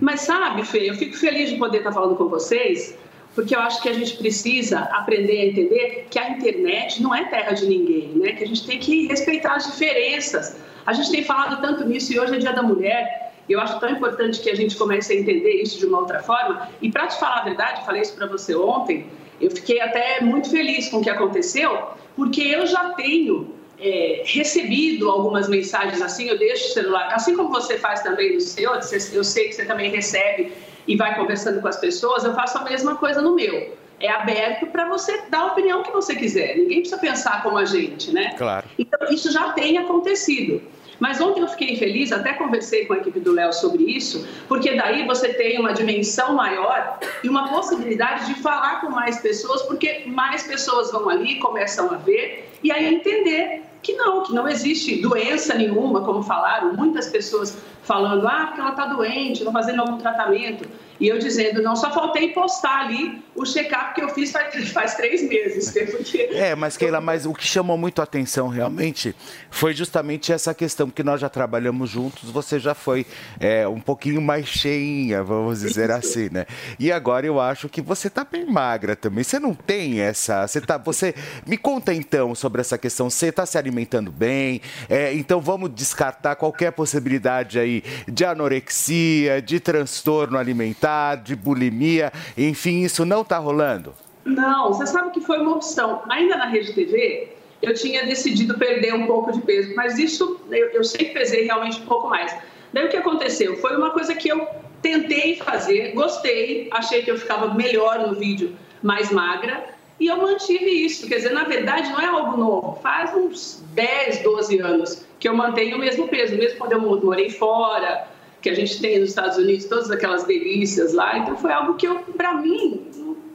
Mas 0.00 0.20
sabe, 0.20 0.64
Fê, 0.64 0.88
eu 0.88 0.94
fico 0.94 1.16
feliz 1.16 1.50
de 1.50 1.56
poder 1.56 1.78
estar 1.78 1.92
falando 1.92 2.16
com 2.16 2.28
vocês, 2.28 2.96
porque 3.34 3.54
eu 3.54 3.60
acho 3.60 3.82
que 3.82 3.88
a 3.88 3.92
gente 3.92 4.16
precisa 4.16 4.80
aprender 4.92 5.40
a 5.40 5.46
entender 5.46 6.06
que 6.08 6.18
a 6.18 6.30
internet 6.30 7.02
não 7.02 7.14
é 7.14 7.24
terra 7.24 7.52
de 7.52 7.66
ninguém, 7.66 8.08
né? 8.14 8.32
Que 8.32 8.44
a 8.44 8.46
gente 8.46 8.64
tem 8.66 8.78
que 8.78 9.08
respeitar 9.08 9.54
as 9.54 9.66
diferenças. 9.66 10.56
A 10.86 10.92
gente 10.92 11.10
tem 11.10 11.24
falado 11.24 11.60
tanto 11.60 11.84
nisso 11.84 12.12
e 12.12 12.20
hoje 12.20 12.34
é 12.34 12.38
Dia 12.38 12.52
da 12.52 12.62
Mulher. 12.62 13.32
Eu 13.48 13.60
acho 13.60 13.78
tão 13.80 13.90
importante 13.90 14.40
que 14.40 14.48
a 14.48 14.54
gente 14.54 14.76
comece 14.76 15.12
a 15.12 15.16
entender 15.16 15.60
isso 15.60 15.78
de 15.78 15.86
uma 15.86 15.98
outra 15.98 16.22
forma. 16.22 16.68
E 16.80 16.90
para 16.90 17.08
te 17.08 17.18
falar 17.18 17.40
a 17.40 17.44
verdade, 17.44 17.84
falei 17.84 18.02
isso 18.02 18.14
para 18.14 18.26
você 18.26 18.54
ontem, 18.54 19.06
eu 19.40 19.50
fiquei 19.50 19.80
até 19.80 20.20
muito 20.20 20.48
feliz 20.50 20.88
com 20.88 20.98
o 20.98 21.02
que 21.02 21.10
aconteceu, 21.10 21.88
porque 22.14 22.40
eu 22.40 22.66
já 22.66 22.90
tenho 22.90 23.52
é, 23.84 24.22
recebido 24.24 25.10
algumas 25.10 25.46
mensagens 25.46 26.00
assim, 26.00 26.26
eu 26.26 26.38
deixo 26.38 26.70
o 26.70 26.72
celular, 26.72 27.12
assim 27.12 27.36
como 27.36 27.50
você 27.50 27.78
faz 27.78 28.00
também 28.02 28.34
no 28.34 28.40
seu, 28.40 28.72
eu 29.12 29.22
sei 29.22 29.48
que 29.48 29.52
você 29.52 29.66
também 29.66 29.90
recebe 29.90 30.52
e 30.88 30.96
vai 30.96 31.14
conversando 31.14 31.60
com 31.60 31.68
as 31.68 31.76
pessoas, 31.76 32.24
eu 32.24 32.34
faço 32.34 32.56
a 32.56 32.64
mesma 32.64 32.96
coisa 32.96 33.20
no 33.20 33.34
meu. 33.34 33.76
É 34.00 34.08
aberto 34.08 34.66
para 34.68 34.88
você 34.88 35.22
dar 35.28 35.40
a 35.40 35.46
opinião 35.52 35.82
que 35.82 35.90
você 35.90 36.14
quiser. 36.14 36.56
Ninguém 36.56 36.80
precisa 36.80 36.98
pensar 36.98 37.42
como 37.42 37.56
a 37.56 37.64
gente, 37.64 38.12
né? 38.12 38.34
Claro. 38.36 38.66
Então, 38.78 39.08
isso 39.10 39.30
já 39.30 39.52
tem 39.52 39.78
acontecido. 39.78 40.60
Mas 40.98 41.20
ontem 41.20 41.40
eu 41.40 41.48
fiquei 41.48 41.76
feliz, 41.76 42.12
até 42.12 42.32
conversei 42.32 42.86
com 42.86 42.94
a 42.94 42.98
equipe 42.98 43.20
do 43.20 43.32
Léo 43.32 43.52
sobre 43.52 43.82
isso, 43.84 44.26
porque 44.48 44.74
daí 44.74 45.06
você 45.06 45.32
tem 45.34 45.58
uma 45.58 45.72
dimensão 45.72 46.34
maior 46.34 46.98
e 47.22 47.28
uma 47.28 47.48
possibilidade 47.48 48.26
de 48.26 48.40
falar 48.40 48.80
com 48.80 48.90
mais 48.90 49.20
pessoas, 49.20 49.62
porque 49.62 50.04
mais 50.06 50.44
pessoas 50.44 50.90
vão 50.90 51.08
ali, 51.08 51.38
começam 51.38 51.92
a 51.92 51.96
ver 51.96 52.50
e 52.62 52.70
aí 52.70 52.94
entender 52.94 53.62
que 53.84 53.92
não, 53.92 54.22
que 54.22 54.32
não 54.32 54.48
existe 54.48 55.00
doença 55.00 55.54
nenhuma, 55.54 56.00
como 56.00 56.22
falaram, 56.22 56.72
muitas 56.72 57.06
pessoas 57.08 57.56
falando, 57.84 58.26
ah, 58.26 58.46
porque 58.46 58.60
ela 58.60 58.70
está 58.70 58.86
doente, 58.86 59.38
estou 59.38 59.52
fazendo 59.52 59.80
algum 59.80 59.98
tratamento. 59.98 60.68
E 61.00 61.08
eu 61.08 61.18
dizendo, 61.18 61.60
não, 61.60 61.74
só 61.74 61.92
faltei 61.92 62.32
postar 62.32 62.82
ali 62.82 63.22
o 63.34 63.44
check-up 63.44 63.94
que 63.94 64.00
eu 64.00 64.08
fiz 64.10 64.30
faz, 64.30 64.54
faz 64.70 64.94
três 64.94 65.28
meses, 65.28 65.72
porque 65.90 66.30
É, 66.34 66.54
mas 66.54 66.76
Keila, 66.76 67.00
mas 67.00 67.26
o 67.26 67.32
que 67.32 67.44
chamou 67.44 67.76
muito 67.76 68.00
a 68.00 68.04
atenção 68.04 68.48
realmente 68.48 69.14
foi 69.50 69.74
justamente 69.74 70.32
essa 70.32 70.54
questão 70.54 70.88
que 70.88 71.02
nós 71.02 71.20
já 71.20 71.28
trabalhamos 71.28 71.90
juntos, 71.90 72.30
você 72.30 72.60
já 72.60 72.74
foi 72.74 73.04
é, 73.40 73.66
um 73.66 73.80
pouquinho 73.80 74.22
mais 74.22 74.46
cheinha, 74.46 75.22
vamos 75.22 75.60
dizer 75.60 75.90
assim, 75.90 76.28
né? 76.30 76.46
E 76.78 76.92
agora 76.92 77.26
eu 77.26 77.40
acho 77.40 77.68
que 77.68 77.82
você 77.82 78.08
tá 78.08 78.24
bem 78.24 78.46
magra 78.46 78.94
também. 78.94 79.24
Você 79.24 79.38
não 79.38 79.54
tem 79.54 80.00
essa. 80.00 80.46
Você 80.46 80.60
tá. 80.60 80.78
Você. 80.78 81.14
Me 81.46 81.56
conta 81.56 81.92
então 81.92 82.34
sobre 82.34 82.60
essa 82.60 82.78
questão. 82.78 83.10
Você 83.10 83.32
tá 83.32 83.44
se 83.46 83.58
alimentando 83.58 84.12
bem? 84.12 84.60
É, 84.88 85.12
então 85.14 85.40
vamos 85.40 85.74
descartar 85.74 86.36
qualquer 86.36 86.72
possibilidade 86.72 87.58
aí 87.58 87.73
de 88.06 88.24
anorexia, 88.24 89.40
de 89.40 89.58
transtorno 89.58 90.38
alimentar, 90.38 91.16
de 91.16 91.34
bulimia, 91.34 92.12
enfim, 92.36 92.82
isso 92.82 93.04
não 93.04 93.24
tá 93.24 93.38
rolando. 93.38 93.94
Não, 94.24 94.72
você 94.72 94.86
sabe 94.86 95.10
que 95.10 95.20
foi 95.20 95.38
uma 95.38 95.56
opção. 95.56 96.02
Ainda 96.08 96.36
na 96.36 96.46
Rede 96.46 96.72
TV, 96.72 97.28
eu 97.60 97.74
tinha 97.74 98.04
decidido 98.04 98.58
perder 98.58 98.94
um 98.94 99.06
pouco 99.06 99.32
de 99.32 99.40
peso, 99.40 99.74
mas 99.74 99.98
isso 99.98 100.40
eu, 100.50 100.68
eu 100.70 100.84
sempre 100.84 101.10
pesei 101.10 101.44
realmente 101.44 101.80
um 101.80 101.86
pouco 101.86 102.08
mais. 102.08 102.34
Daí 102.72 102.86
o 102.86 102.88
que 102.88 102.96
aconteceu? 102.96 103.56
Foi 103.56 103.76
uma 103.76 103.90
coisa 103.90 104.14
que 104.14 104.28
eu 104.28 104.46
tentei 104.82 105.36
fazer, 105.36 105.92
gostei, 105.92 106.68
achei 106.70 107.02
que 107.02 107.10
eu 107.10 107.18
ficava 107.18 107.54
melhor 107.54 108.06
no 108.06 108.14
vídeo, 108.14 108.56
mais 108.82 109.10
magra, 109.10 109.64
e 109.98 110.08
eu 110.08 110.16
mantive 110.16 110.84
isso. 110.84 111.06
Quer 111.06 111.16
dizer, 111.16 111.32
na 111.32 111.44
verdade, 111.44 111.90
não 111.90 112.00
é 112.00 112.06
algo 112.06 112.36
novo. 112.36 112.78
Faz 112.82 113.14
uns 113.14 113.62
10, 113.72 114.22
12 114.22 114.58
anos 114.58 115.06
que 115.18 115.28
eu 115.28 115.34
mantenho 115.34 115.76
o 115.76 115.80
mesmo 115.80 116.08
peso, 116.08 116.36
mesmo 116.36 116.58
quando 116.58 116.72
eu 116.72 116.80
morei 116.80 117.30
fora. 117.30 118.08
que 118.42 118.50
a 118.50 118.54
gente 118.54 118.78
tem 118.78 118.98
nos 119.00 119.10
Estados 119.10 119.38
Unidos, 119.38 119.64
todas 119.64 119.90
aquelas 119.90 120.24
delícias 120.24 120.92
lá. 120.92 121.16
Então 121.18 121.36
foi 121.36 121.50
algo 121.50 121.74
que, 121.74 121.88
para 122.16 122.34
mim, 122.34 122.86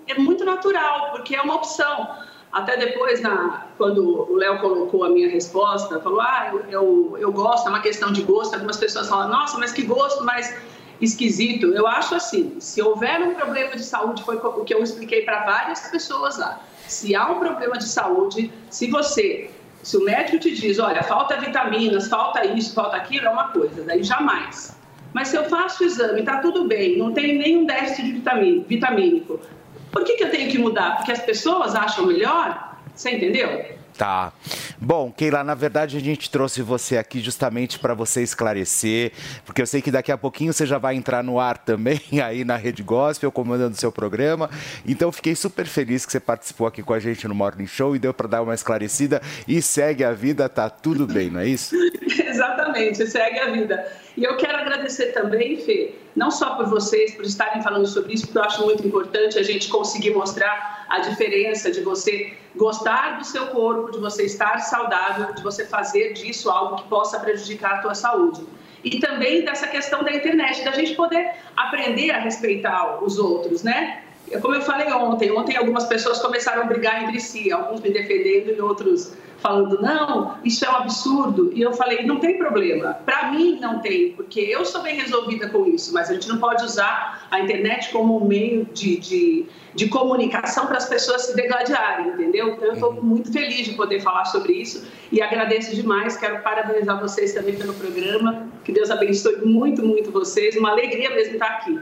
é 0.08 0.20
muito 0.20 0.46
natural, 0.46 1.12
porque 1.12 1.36
é 1.36 1.42
uma 1.42 1.56
opção. 1.56 2.10
Até 2.52 2.78
depois, 2.78 3.22
na, 3.22 3.68
quando 3.78 4.32
o 4.32 4.36
Léo 4.36 4.60
colocou 4.60 5.04
a 5.04 5.10
minha 5.10 5.30
resposta, 5.30 6.00
falou: 6.00 6.22
Ah, 6.22 6.50
eu, 6.52 6.60
eu, 6.70 7.18
eu 7.20 7.32
gosto, 7.32 7.68
é 7.68 7.70
uma 7.70 7.82
questão 7.82 8.12
de 8.12 8.22
gosto. 8.24 8.54
Algumas 8.54 8.78
pessoas 8.78 9.08
falam: 9.08 9.30
Nossa, 9.30 9.58
mas 9.58 9.72
que 9.72 9.84
gosto 9.84 10.24
mais 10.24 10.56
esquisito. 11.02 11.68
Eu 11.68 11.88
acho 11.88 12.16
assim: 12.16 12.58
se 12.60 12.82
houver 12.82 13.22
um 13.22 13.34
problema 13.34 13.76
de 13.76 13.84
saúde, 13.84 14.24
foi 14.24 14.38
o 14.38 14.64
que 14.64 14.74
eu 14.74 14.84
expliquei 14.84 15.24
para 15.24 15.44
várias 15.44 15.82
pessoas 15.90 16.38
lá. 16.38 16.62
Se 16.88 17.16
há 17.16 17.30
um 17.30 17.40
problema 17.40 17.78
de 17.78 17.86
saúde, 17.86 18.52
se 18.70 18.90
você, 18.90 19.52
se 19.84 19.98
o 19.98 20.04
médico 20.04 20.40
te 20.40 20.56
diz: 20.56 20.80
Olha, 20.80 21.04
falta 21.04 21.38
vitaminas, 21.38 22.08
falta 22.08 22.46
isso, 22.46 22.74
falta 22.74 22.98
aquilo, 22.98 23.28
é 23.28 23.30
uma 23.30 23.50
coisa, 23.50 23.84
daí 23.84 24.04
jamais. 24.04 24.78
Mas 25.14 25.30
se 25.30 25.36
eu 25.36 25.46
faço 25.46 25.84
o 25.84 25.88
exame, 25.88 26.20
está 26.20 26.38
tudo 26.38 26.68
bem, 26.68 26.98
não 26.98 27.12
tem 27.12 27.38
nenhum 27.38 27.66
déficit 27.66 28.04
de 28.04 28.64
vitamínico, 28.68 29.40
por 29.92 30.04
que, 30.04 30.14
que 30.14 30.24
eu 30.24 30.30
tenho 30.30 30.52
que 30.52 30.58
mudar? 30.58 30.98
Porque 30.98 31.12
as 31.12 31.22
pessoas 31.22 31.74
acham 31.76 32.06
melhor? 32.06 32.78
Você 32.94 33.12
entendeu? 33.12 33.79
Tá. 34.00 34.32
Bom, 34.80 35.12
Keila, 35.12 35.44
na 35.44 35.54
verdade 35.54 35.98
a 35.98 36.00
gente 36.00 36.32
trouxe 36.32 36.62
você 36.62 36.98
aqui 36.98 37.20
justamente 37.20 37.78
para 37.78 37.94
você 37.94 38.24
esclarecer, 38.24 39.12
porque 39.46 39.62
eu 39.62 39.68
sei 39.68 39.82
que 39.82 39.92
daqui 39.92 40.10
a 40.10 40.18
pouquinho 40.18 40.54
você 40.54 40.66
já 40.66 40.78
vai 40.78 40.96
entrar 40.96 41.22
no 41.22 41.38
ar 41.38 41.58
também 41.58 42.00
aí 42.24 42.46
na 42.46 42.56
Rede 42.56 42.82
Gospel, 42.82 43.30
comandando 43.30 43.76
o 43.76 43.78
seu 43.78 43.92
programa. 43.92 44.50
Então 44.88 45.12
fiquei 45.12 45.36
super 45.36 45.66
feliz 45.66 46.06
que 46.06 46.14
você 46.14 46.20
participou 46.22 46.66
aqui 46.66 46.82
com 46.82 46.94
a 46.94 47.00
gente 47.00 47.28
no 47.28 47.36
Morning 47.36 47.68
Show 47.68 47.94
e 47.94 48.00
deu 48.00 48.14
para 48.14 48.30
dar 48.30 48.42
uma 48.42 48.54
esclarecida 48.54 49.22
e 49.46 49.62
segue 49.62 50.06
a 50.06 50.14
vida, 50.14 50.48
tá 50.48 50.70
tudo 50.70 51.06
bem, 51.06 51.30
não 51.30 51.42
é 51.42 51.48
isso? 51.50 51.76
Exatamente, 52.26 53.06
segue 53.06 53.38
a 53.38 53.52
vida. 53.52 53.86
E 54.18 54.24
eu 54.24 54.36
quero 54.38 54.58
agradecer 54.58 55.08
também, 55.08 55.58
Fê, 55.58 55.96
não 56.16 56.32
só 56.32 56.56
por 56.56 56.66
vocês, 56.66 57.14
por 57.16 57.24
estarem 57.24 57.62
falando 57.62 57.88
sobre 57.88 58.14
isso, 58.14 58.26
porque 58.26 58.38
eu 58.38 58.44
acho 58.44 58.66
muito 58.66 58.86
importante 58.86 59.38
a 59.38 59.44
gente 59.44 59.70
conseguir 59.70 60.12
mostrar 60.12 60.86
a 60.90 61.00
diferença 61.00 61.72
de 61.72 61.82
você 61.82 62.34
gostar 62.56 63.18
do 63.20 63.26
seu 63.26 63.48
corpo, 63.48 63.92
de 63.92 64.00
você 64.00 64.26
estar 64.26 64.58
saudável, 64.60 65.34
de 65.34 65.44
você 65.44 65.66
fazer 65.66 66.14
disso 66.14 66.50
algo 66.50 66.78
que 66.78 66.90
possa 66.90 67.20
prejudicar 67.20 67.76
a 67.76 67.82
tua 67.82 67.96
saúde. 67.96 68.44
E 68.84 69.00
também 69.00 69.44
dessa 69.44 69.68
questão 69.68 70.04
da 70.04 70.12
internet, 70.12 70.64
da 70.64 70.72
gente 70.72 70.96
poder 70.96 71.32
aprender 71.56 72.12
a 72.12 72.20
respeitar 72.20 73.04
os 73.04 73.20
outros, 73.20 73.62
né? 73.64 74.04
Como 74.42 74.56
eu 74.56 74.62
falei 74.62 74.92
ontem, 74.92 75.32
ontem 75.32 75.58
algumas 75.58 75.86
pessoas 75.86 76.22
começaram 76.22 76.64
a 76.64 76.66
brigar 76.66 77.04
entre 77.04 77.20
si, 77.20 77.52
alguns 77.52 77.82
me 77.82 77.90
defendendo 77.90 78.56
e 78.56 78.62
outros 78.62 79.14
falando, 79.42 79.82
não, 79.82 80.38
isso 80.44 80.66
é 80.66 80.70
um 80.70 80.76
absurdo. 80.76 81.52
E 81.54 81.62
eu 81.62 81.74
falei, 81.74 82.06
não 82.06 82.20
tem 82.20 82.38
problema. 82.38 82.94
Para 83.06 83.32
mim, 83.32 83.60
não 83.60 83.80
tem, 83.80 84.12
porque 84.12 84.40
eu 84.40 84.66
sou 84.66 84.82
bem 84.82 84.96
resolvida 84.96 85.50
com 85.50 85.66
isso, 85.66 85.94
mas 85.94 86.10
a 86.10 86.14
gente 86.14 86.28
não 86.28 86.38
pode 86.38 86.64
usar 86.64 87.28
a 87.32 87.40
internet 87.40 87.92
como 87.92 88.22
um 88.22 88.26
meio 88.26 88.66
de, 88.74 88.98
de, 88.98 89.46
de 89.74 89.88
comunicação 89.88 90.68
para 90.68 90.78
as 90.78 90.88
pessoas 90.88 91.28
se 91.28 91.36
degladiarem, 91.36 92.10
entendeu? 92.10 92.50
Então, 92.50 92.68
eu 92.68 92.74
estou 92.74 92.94
muito 92.94 93.32
feliz 93.32 93.66
de 93.66 93.74
poder 93.74 94.02
falar 94.02 94.26
sobre 94.26 94.54
isso 94.54 94.86
e 95.12 95.22
agradeço 95.22 95.76
demais. 95.76 96.18
Quero 96.18 96.42
parabenizar 96.42 97.00
vocês 97.00 97.34
também 97.34 97.56
pelo 97.56 97.74
programa. 97.74 98.48
Que 98.64 98.72
Deus 98.72 98.92
abençoe 98.92 99.38
muito, 99.38 99.84
muito 99.84 100.12
vocês. 100.12 100.56
Uma 100.56 100.72
alegria 100.72 101.10
mesmo 101.12 101.34
estar 101.34 101.48
aqui. 101.48 101.80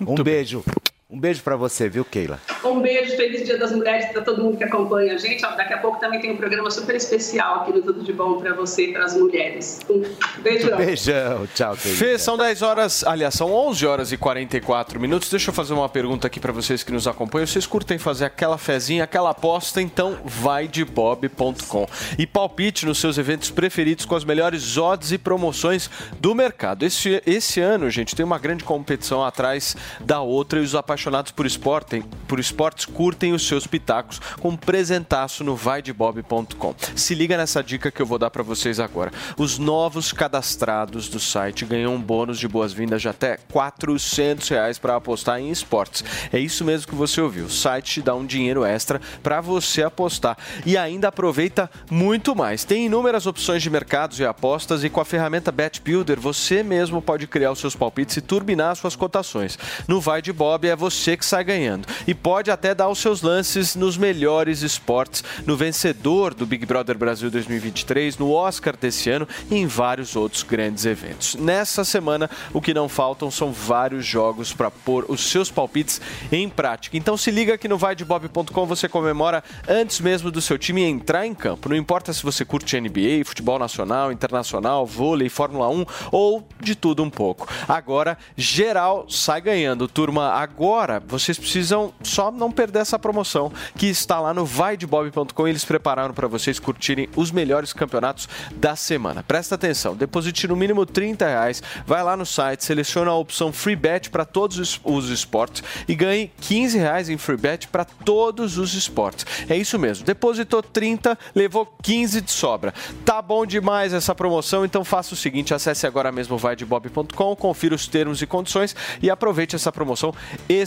Um 0.00 0.14
beijo. 0.16 0.64
Um 1.10 1.18
beijo 1.18 1.42
para 1.42 1.56
você, 1.56 1.88
viu, 1.88 2.04
Keila? 2.04 2.38
Um 2.62 2.82
beijo, 2.82 3.16
feliz 3.16 3.42
Dia 3.42 3.56
das 3.56 3.72
Mulheres 3.72 4.12
para 4.12 4.20
todo 4.20 4.44
mundo 4.44 4.58
que 4.58 4.64
acompanha 4.64 5.14
a 5.14 5.16
gente. 5.16 5.40
Daqui 5.40 5.72
a 5.72 5.78
pouco 5.78 5.98
também 5.98 6.20
tem 6.20 6.30
um 6.30 6.36
programa 6.36 6.70
super 6.70 6.94
especial 6.94 7.62
aqui 7.62 7.72
no 7.72 7.80
Tudo 7.80 8.04
de 8.04 8.12
Bom 8.12 8.38
para 8.38 8.52
você 8.52 8.88
e 8.88 8.92
para 8.92 9.06
as 9.06 9.16
mulheres. 9.16 9.80
Um 9.88 10.02
beijão. 10.42 10.76
Beijão, 10.76 11.46
tchau, 11.54 11.74
Keila. 11.78 11.96
Fê, 11.96 12.18
são 12.18 12.36
10 12.36 12.60
horas, 12.60 13.04
aliás, 13.04 13.32
são 13.32 13.50
11 13.50 13.86
horas 13.86 14.12
e 14.12 14.18
44 14.18 15.00
minutos. 15.00 15.30
Deixa 15.30 15.48
eu 15.48 15.54
fazer 15.54 15.72
uma 15.72 15.88
pergunta 15.88 16.26
aqui 16.26 16.38
para 16.38 16.52
vocês 16.52 16.82
que 16.82 16.92
nos 16.92 17.08
acompanham. 17.08 17.46
Vocês 17.46 17.66
curtem 17.66 17.96
fazer 17.96 18.26
aquela 18.26 18.58
fezinha, 18.58 19.04
aquela 19.04 19.30
aposta? 19.30 19.80
Então 19.80 20.18
vai 20.26 20.68
de 20.68 20.84
bob.com 20.84 21.86
e 22.18 22.26
palpite 22.26 22.84
nos 22.84 22.98
seus 22.98 23.16
eventos 23.16 23.50
preferidos 23.50 24.04
com 24.04 24.14
as 24.14 24.24
melhores 24.24 24.76
odds 24.76 25.10
e 25.10 25.16
promoções 25.16 25.88
do 26.20 26.34
mercado. 26.34 26.84
Esse, 26.84 27.22
esse 27.24 27.60
ano, 27.62 27.88
gente, 27.88 28.14
tem 28.14 28.26
uma 28.26 28.38
grande 28.38 28.62
competição 28.62 29.24
atrás 29.24 29.74
da 30.00 30.20
outra 30.20 30.58
e 30.58 30.62
os 30.62 30.74
apaixonados 30.74 30.97
por, 31.34 31.46
esporte, 31.46 32.04
por 32.26 32.40
esportes 32.40 32.84
curtem 32.84 33.32
os 33.32 33.46
seus 33.46 33.66
pitacos 33.66 34.20
com 34.40 34.50
um 34.50 34.56
presentaço 34.56 35.44
no 35.44 35.54
vaidebob.com. 35.54 36.74
Se 36.96 37.14
liga 37.14 37.36
nessa 37.36 37.62
dica 37.62 37.90
que 37.90 38.02
eu 38.02 38.06
vou 38.06 38.18
dar 38.18 38.30
para 38.30 38.42
vocês 38.42 38.80
agora. 38.80 39.12
Os 39.36 39.58
novos 39.58 40.12
cadastrados 40.12 41.08
do 41.08 41.20
site 41.20 41.64
ganham 41.64 41.94
um 41.94 42.00
bônus 42.00 42.38
de 42.38 42.48
boas-vindas 42.48 43.02
de 43.02 43.08
até 43.08 43.36
400 43.50 44.48
reais 44.48 44.78
para 44.78 44.96
apostar 44.96 45.40
em 45.40 45.50
esportes. 45.50 46.04
É 46.32 46.38
isso 46.38 46.64
mesmo 46.64 46.88
que 46.88 46.94
você 46.94 47.20
ouviu. 47.20 47.46
O 47.46 47.50
site 47.50 47.94
te 47.94 48.02
dá 48.02 48.14
um 48.14 48.26
dinheiro 48.26 48.64
extra 48.64 49.00
para 49.22 49.40
você 49.40 49.82
apostar 49.82 50.36
e 50.66 50.76
ainda 50.76 51.08
aproveita 51.08 51.70
muito 51.90 52.34
mais. 52.34 52.64
Tem 52.64 52.86
inúmeras 52.86 53.26
opções 53.26 53.62
de 53.62 53.70
mercados 53.70 54.18
e 54.18 54.24
apostas 54.24 54.84
e 54.84 54.90
com 54.90 55.00
a 55.00 55.04
ferramenta 55.04 55.52
Bet 55.52 55.80
Builder 55.80 56.20
você 56.20 56.62
mesmo 56.62 57.00
pode 57.00 57.26
criar 57.26 57.52
os 57.52 57.58
seus 57.58 57.74
palpites 57.74 58.16
e 58.16 58.20
turbinar 58.20 58.76
suas 58.76 58.96
cotações. 58.96 59.58
No 59.86 60.00
Vai 60.00 60.20
de 60.22 60.32
Bob 60.32 60.66
é 60.66 60.76
você 60.90 61.16
que 61.16 61.24
sai 61.24 61.44
ganhando. 61.44 61.86
E 62.06 62.14
pode 62.14 62.50
até 62.50 62.74
dar 62.74 62.88
os 62.88 62.98
seus 62.98 63.22
lances 63.22 63.74
nos 63.74 63.96
melhores 63.96 64.62
esportes, 64.62 65.22
no 65.46 65.56
vencedor 65.56 66.34
do 66.34 66.46
Big 66.46 66.64
Brother 66.64 66.96
Brasil 66.96 67.30
2023, 67.30 68.18
no 68.18 68.32
Oscar 68.32 68.76
desse 68.76 69.10
ano 69.10 69.28
e 69.50 69.56
em 69.56 69.66
vários 69.66 70.16
outros 70.16 70.42
grandes 70.42 70.84
eventos. 70.84 71.34
Nessa 71.34 71.84
semana, 71.84 72.30
o 72.52 72.60
que 72.60 72.74
não 72.74 72.88
faltam 72.88 73.30
são 73.30 73.52
vários 73.52 74.04
jogos 74.04 74.52
para 74.52 74.70
pôr 74.70 75.04
os 75.08 75.30
seus 75.30 75.50
palpites 75.50 76.00
em 76.32 76.48
prática. 76.48 76.96
Então 76.96 77.16
se 77.16 77.30
liga 77.30 77.58
que 77.58 77.68
no 77.68 77.78
vaidebob.com 77.78 78.66
você 78.66 78.88
comemora 78.88 79.42
antes 79.68 80.00
mesmo 80.00 80.30
do 80.30 80.40
seu 80.40 80.58
time 80.58 80.82
entrar 80.82 81.26
em 81.26 81.34
campo. 81.34 81.68
Não 81.68 81.76
importa 81.76 82.12
se 82.12 82.22
você 82.22 82.44
curte 82.44 82.80
NBA, 82.80 83.24
futebol 83.24 83.58
nacional, 83.58 84.10
internacional, 84.10 84.86
vôlei, 84.86 85.28
Fórmula 85.28 85.68
1 85.68 85.84
ou 86.10 86.46
de 86.60 86.74
tudo 86.74 87.02
um 87.02 87.10
pouco. 87.10 87.48
Agora, 87.68 88.16
geral 88.36 89.06
sai 89.08 89.40
ganhando. 89.40 89.88
Turma, 89.88 90.30
agora 90.32 90.77
vocês 91.06 91.36
precisam 91.36 91.92
só 92.02 92.30
não 92.30 92.52
perder 92.52 92.80
essa 92.80 92.98
promoção 92.98 93.52
que 93.76 93.86
está 93.86 94.20
lá 94.20 94.32
no 94.32 94.44
vaidebob.com. 94.44 95.48
Eles 95.48 95.64
prepararam 95.64 96.14
para 96.14 96.28
vocês 96.28 96.60
curtirem 96.60 97.08
os 97.16 97.30
melhores 97.30 97.72
campeonatos 97.72 98.28
da 98.54 98.76
semana. 98.76 99.22
Presta 99.22 99.56
atenção, 99.56 99.96
deposite 99.96 100.46
no 100.46 100.54
mínimo 100.54 100.86
30 100.86 101.26
reais, 101.26 101.62
vai 101.84 102.02
lá 102.02 102.16
no 102.16 102.24
site, 102.24 102.64
seleciona 102.64 103.10
a 103.10 103.14
opção 103.14 103.52
Free 103.52 103.74
Bet 103.74 104.10
para 104.10 104.24
todos 104.24 104.58
os, 104.58 104.80
os 104.84 105.10
esportes 105.10 105.62
e 105.88 105.94
ganhe 105.94 106.30
15 106.40 106.78
reais 106.78 107.08
em 107.08 107.18
Free 107.18 107.36
Bet 107.36 107.68
para 107.68 107.84
todos 107.84 108.56
os 108.56 108.74
esportes. 108.74 109.26
É 109.48 109.56
isso 109.56 109.78
mesmo, 109.78 110.04
depositou 110.04 110.62
30, 110.62 111.18
levou 111.34 111.66
15 111.82 112.20
de 112.20 112.30
sobra. 112.30 112.72
Tá 113.04 113.20
bom 113.20 113.44
demais 113.44 113.92
essa 113.92 114.14
promoção, 114.14 114.64
então 114.64 114.84
faça 114.84 115.14
o 115.14 115.16
seguinte, 115.16 115.52
acesse 115.52 115.86
agora 115.86 116.12
mesmo 116.12 116.38
vaidebob.com, 116.38 117.36
confira 117.36 117.74
os 117.74 117.86
termos 117.86 118.22
e 118.22 118.26
condições 118.26 118.76
e 119.02 119.10
aproveite 119.10 119.56
essa 119.56 119.72
promoção 119.72 120.14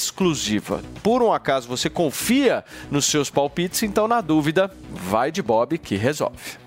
exclusiva. 0.04 0.82
Por 1.04 1.22
um 1.22 1.32
acaso 1.32 1.68
você 1.68 1.90
confia 1.90 2.64
nos 2.90 3.06
seus 3.06 3.30
palpites, 3.30 3.84
então 3.84 4.08
na 4.08 4.22
dúvida, 4.22 4.72
vai 4.92 5.32
de 5.32 5.42
Bob 5.42 5.78
que 5.78 5.96
resolve. 5.96 6.62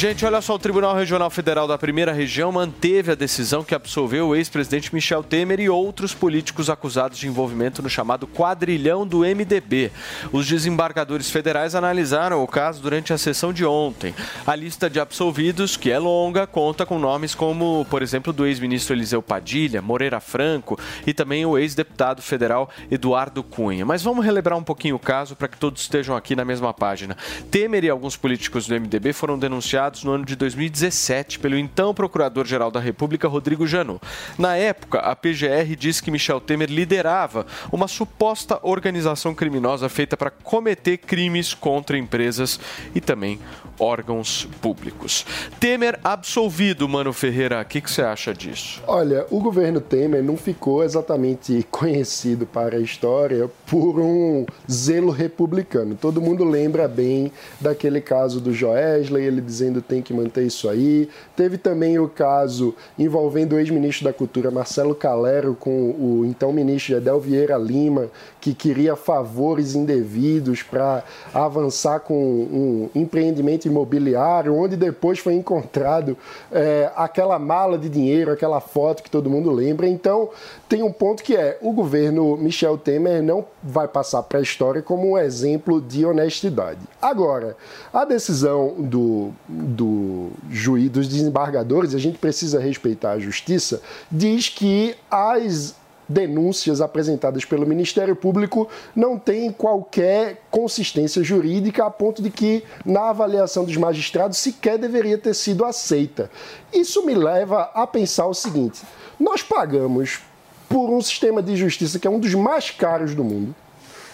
Gente, 0.00 0.24
olha 0.24 0.40
só, 0.40 0.54
o 0.54 0.58
Tribunal 0.58 0.96
Regional 0.96 1.28
Federal 1.28 1.68
da 1.68 1.76
Primeira 1.76 2.10
Região 2.10 2.50
manteve 2.50 3.12
a 3.12 3.14
decisão 3.14 3.62
que 3.62 3.74
absolveu 3.74 4.28
o 4.28 4.34
ex-presidente 4.34 4.94
Michel 4.94 5.22
Temer 5.22 5.60
e 5.60 5.68
outros 5.68 6.14
políticos 6.14 6.70
acusados 6.70 7.18
de 7.18 7.28
envolvimento 7.28 7.82
no 7.82 7.90
chamado 7.90 8.26
quadrilhão 8.26 9.06
do 9.06 9.18
MDB. 9.18 9.92
Os 10.32 10.48
desembargadores 10.48 11.28
federais 11.30 11.74
analisaram 11.74 12.42
o 12.42 12.46
caso 12.46 12.80
durante 12.80 13.12
a 13.12 13.18
sessão 13.18 13.52
de 13.52 13.62
ontem. 13.66 14.14
A 14.46 14.56
lista 14.56 14.88
de 14.88 14.98
absolvidos, 14.98 15.76
que 15.76 15.90
é 15.90 15.98
longa, 15.98 16.46
conta 16.46 16.86
com 16.86 16.98
nomes 16.98 17.34
como, 17.34 17.86
por 17.90 18.00
exemplo, 18.00 18.32
do 18.32 18.46
ex-ministro 18.46 18.94
Eliseu 18.94 19.20
Padilha, 19.20 19.82
Moreira 19.82 20.18
Franco 20.18 20.78
e 21.06 21.12
também 21.12 21.44
o 21.44 21.58
ex-deputado 21.58 22.22
federal 22.22 22.70
Eduardo 22.90 23.42
Cunha. 23.42 23.84
Mas 23.84 24.02
vamos 24.02 24.24
relembrar 24.24 24.56
um 24.56 24.64
pouquinho 24.64 24.96
o 24.96 24.98
caso 24.98 25.36
para 25.36 25.46
que 25.46 25.58
todos 25.58 25.82
estejam 25.82 26.16
aqui 26.16 26.34
na 26.34 26.44
mesma 26.46 26.72
página. 26.72 27.18
Temer 27.50 27.84
e 27.84 27.90
alguns 27.90 28.16
políticos 28.16 28.66
do 28.66 28.74
MDB 28.74 29.12
foram 29.12 29.38
denunciados 29.38 29.89
no 30.04 30.12
ano 30.12 30.24
de 30.24 30.36
2017 30.36 31.38
pelo 31.38 31.56
então 31.56 31.92
Procurador-Geral 31.92 32.70
da 32.70 32.80
República, 32.80 33.28
Rodrigo 33.28 33.66
Janot. 33.66 34.00
Na 34.38 34.56
época, 34.56 34.98
a 34.98 35.14
PGR 35.16 35.76
disse 35.76 36.02
que 36.02 36.10
Michel 36.10 36.40
Temer 36.40 36.70
liderava 36.70 37.46
uma 37.72 37.88
suposta 37.88 38.58
organização 38.62 39.34
criminosa 39.34 39.88
feita 39.88 40.16
para 40.16 40.30
cometer 40.30 40.98
crimes 40.98 41.52
contra 41.54 41.98
empresas 41.98 42.58
e 42.94 43.00
também 43.00 43.38
órgãos 43.80 44.46
públicos. 44.60 45.24
Temer 45.58 45.98
absolvido, 46.04 46.88
Mano 46.88 47.12
Ferreira, 47.12 47.60
o 47.60 47.64
que, 47.64 47.80
que 47.80 47.90
você 47.90 48.02
acha 48.02 48.34
disso? 48.34 48.82
Olha, 48.86 49.26
o 49.30 49.40
governo 49.40 49.80
Temer 49.80 50.22
não 50.22 50.36
ficou 50.36 50.84
exatamente 50.84 51.66
conhecido 51.70 52.46
para 52.46 52.76
a 52.76 52.80
história 52.80 53.50
por 53.66 53.98
um 53.98 54.44
zelo 54.70 55.10
republicano. 55.10 55.94
Todo 55.94 56.20
mundo 56.20 56.44
lembra 56.44 56.86
bem 56.86 57.32
daquele 57.60 58.00
caso 58.00 58.40
do 58.40 58.52
Joesley, 58.52 59.24
ele 59.24 59.40
dizendo 59.40 59.80
tem 59.80 60.02
que 60.02 60.12
manter 60.12 60.46
isso 60.46 60.68
aí. 60.68 61.08
Teve 61.34 61.56
também 61.56 61.98
o 61.98 62.08
caso 62.08 62.74
envolvendo 62.98 63.54
o 63.54 63.58
ex-ministro 63.58 64.04
da 64.04 64.12
Cultura, 64.12 64.50
Marcelo 64.50 64.94
Calero, 64.94 65.56
com 65.58 65.70
o 65.70 66.24
então 66.26 66.52
ministro 66.52 66.94
Gedel 66.94 67.20
Vieira 67.20 67.56
Lima, 67.56 68.08
que 68.40 68.54
queria 68.54 68.94
favores 68.96 69.74
indevidos 69.74 70.62
para 70.62 71.02
avançar 71.32 72.00
com 72.00 72.14
um 72.14 72.90
empreendimento 72.94 73.69
imobiliário, 73.70 74.54
onde 74.54 74.76
depois 74.76 75.18
foi 75.18 75.34
encontrado 75.34 76.16
é, 76.52 76.90
aquela 76.94 77.38
mala 77.38 77.78
de 77.78 77.88
dinheiro, 77.88 78.30
aquela 78.30 78.60
foto 78.60 79.02
que 79.02 79.10
todo 79.10 79.30
mundo 79.30 79.50
lembra. 79.50 79.88
Então, 79.88 80.30
tem 80.68 80.82
um 80.82 80.92
ponto 80.92 81.22
que 81.22 81.36
é: 81.36 81.58
o 81.60 81.72
governo 81.72 82.36
Michel 82.36 82.76
Temer 82.76 83.22
não 83.22 83.44
vai 83.62 83.88
passar 83.88 84.22
para 84.22 84.38
a 84.38 84.42
história 84.42 84.82
como 84.82 85.12
um 85.12 85.18
exemplo 85.18 85.80
de 85.80 86.04
honestidade. 86.04 86.80
Agora, 87.00 87.56
a 87.92 88.04
decisão 88.04 88.74
do, 88.78 89.30
do 89.48 90.30
juiz, 90.50 90.90
dos 90.90 91.08
desembargadores, 91.08 91.94
a 91.94 91.98
gente 91.98 92.18
precisa 92.18 92.60
respeitar 92.60 93.12
a 93.12 93.18
justiça, 93.18 93.80
diz 94.10 94.48
que 94.48 94.94
as 95.10 95.79
denúncias 96.10 96.80
apresentadas 96.80 97.44
pelo 97.44 97.64
Ministério 97.64 98.16
Público 98.16 98.68
não 98.96 99.16
têm 99.16 99.52
qualquer 99.52 100.42
consistência 100.50 101.22
jurídica 101.22 101.86
a 101.86 101.90
ponto 101.90 102.20
de 102.20 102.30
que, 102.30 102.64
na 102.84 103.10
avaliação 103.10 103.64
dos 103.64 103.76
magistrados, 103.76 104.38
sequer 104.38 104.76
deveria 104.76 105.16
ter 105.16 105.34
sido 105.34 105.64
aceita. 105.64 106.28
Isso 106.72 107.06
me 107.06 107.14
leva 107.14 107.70
a 107.72 107.86
pensar 107.86 108.26
o 108.26 108.34
seguinte: 108.34 108.82
nós 109.20 109.40
pagamos 109.40 110.20
por 110.68 110.90
um 110.90 111.00
sistema 111.00 111.40
de 111.40 111.54
justiça 111.54 111.98
que 111.98 112.08
é 112.08 112.10
um 112.10 112.18
dos 112.18 112.34
mais 112.34 112.70
caros 112.70 113.14
do 113.14 113.22
mundo. 113.22 113.54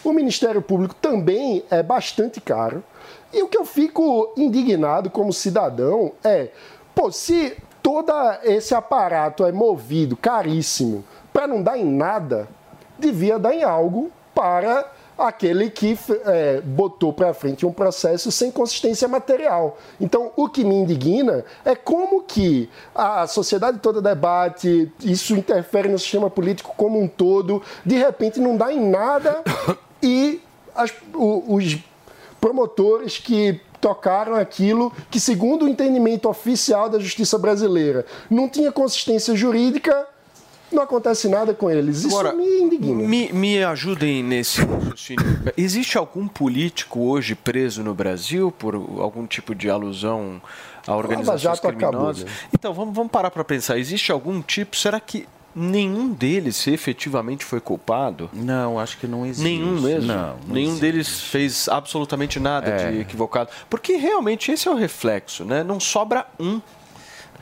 O 0.05 0.12
Ministério 0.12 0.60
Público 0.60 0.94
também 0.94 1.64
é 1.70 1.82
bastante 1.82 2.40
caro. 2.43 2.85
E 3.32 3.43
o 3.43 3.48
que 3.48 3.59
eu 3.59 3.64
fico 3.64 4.32
indignado 4.36 5.10
como 5.10 5.32
cidadão 5.32 6.12
é, 6.23 6.51
pô, 6.94 7.10
se 7.10 7.56
todo 7.82 8.12
esse 8.43 8.74
aparato 8.74 9.44
é 9.44 9.52
movido 9.52 10.16
caríssimo 10.16 11.05
para 11.36 11.46
não 11.46 11.62
dar 11.62 11.76
em 11.76 11.84
nada, 11.84 12.48
devia 12.98 13.38
dar 13.38 13.52
em 13.52 13.62
algo 13.62 14.10
para 14.34 14.90
aquele 15.18 15.68
que 15.68 15.98
é, 16.24 16.62
botou 16.62 17.12
para 17.12 17.34
frente 17.34 17.66
um 17.66 17.72
processo 17.74 18.32
sem 18.32 18.50
consistência 18.50 19.06
material. 19.06 19.76
Então, 20.00 20.32
o 20.34 20.48
que 20.48 20.64
me 20.64 20.74
indigna 20.74 21.44
é 21.62 21.74
como 21.74 22.22
que 22.22 22.70
a 22.94 23.26
sociedade 23.26 23.80
toda 23.80 24.00
debate, 24.00 24.90
isso 25.04 25.34
interfere 25.34 25.90
no 25.90 25.98
sistema 25.98 26.30
político 26.30 26.72
como 26.74 26.98
um 26.98 27.06
todo, 27.06 27.62
de 27.84 27.96
repente 27.98 28.40
não 28.40 28.56
dá 28.56 28.72
em 28.72 28.80
nada 28.80 29.42
e 30.02 30.40
as, 30.74 30.90
o, 31.12 31.54
os 31.54 31.76
promotores 32.40 33.18
que 33.18 33.60
tocaram 33.78 34.36
aquilo 34.36 34.90
que, 35.10 35.20
segundo 35.20 35.66
o 35.66 35.68
entendimento 35.68 36.30
oficial 36.30 36.88
da 36.88 36.98
justiça 36.98 37.38
brasileira, 37.38 38.06
não 38.30 38.48
tinha 38.48 38.72
consistência 38.72 39.36
jurídica, 39.36 40.15
não 40.72 40.82
acontece 40.82 41.28
nada 41.28 41.55
com 41.55 41.70
eles. 41.70 41.98
Isso 42.05 42.09
Agora, 42.18 42.32
me 42.34 42.44
indigna. 42.60 42.94
Me, 43.06 43.32
me 43.32 43.62
ajudem 43.64 44.22
nesse 44.22 44.60
raciocínio. 44.62 45.24
Existe 45.56 45.97
algum 45.97 46.26
político 46.28 47.01
hoje 47.09 47.34
preso 47.34 47.82
no 47.82 47.94
Brasil 47.94 48.51
por 48.51 48.74
algum 48.74 49.26
tipo 49.26 49.55
de 49.55 49.70
alusão 49.70 50.40
a 50.86 50.94
organizações 50.94 51.40
Jato 51.43 51.68
acabou, 51.68 51.88
criminosas? 51.90 52.24
né? 52.24 52.30
Então, 52.52 52.72
vamos, 52.74 52.94
vamos 52.94 53.10
parar 53.10 53.30
para 53.30 53.44
pensar. 53.44 53.78
Existe 53.78 54.12
algum 54.12 54.40
tipo? 54.43 54.76
Será 54.76 55.01
que 55.01 55.26
nenhum 55.59 56.12
deles 56.12 56.66
efetivamente 56.66 57.44
foi 57.44 57.60
culpado? 57.60 58.28
Não, 58.32 58.78
acho 58.78 58.98
que 58.98 59.06
não 59.06 59.24
existe. 59.24 59.43
Nenhum 59.43 59.80
mesmo? 59.80 60.06
Não, 60.09 60.36
não 60.47 60.55
Nenhum 60.55 60.68
existe. 60.68 60.80
deles 60.80 61.20
fez 61.22 61.68
absolutamente 61.68 62.38
nada 62.38 62.68
É. 62.68 62.90
de 62.93 63.01
equivocado. 63.01 63.51
Porque 63.70 63.97
realmente 63.97 64.52
esse 64.52 64.68
é 64.68 64.70
o 64.70 64.74
reflexo, 64.74 65.44
né? 65.44 65.64
Não 65.64 65.80
sobra 65.80 66.26
um. 66.38 66.60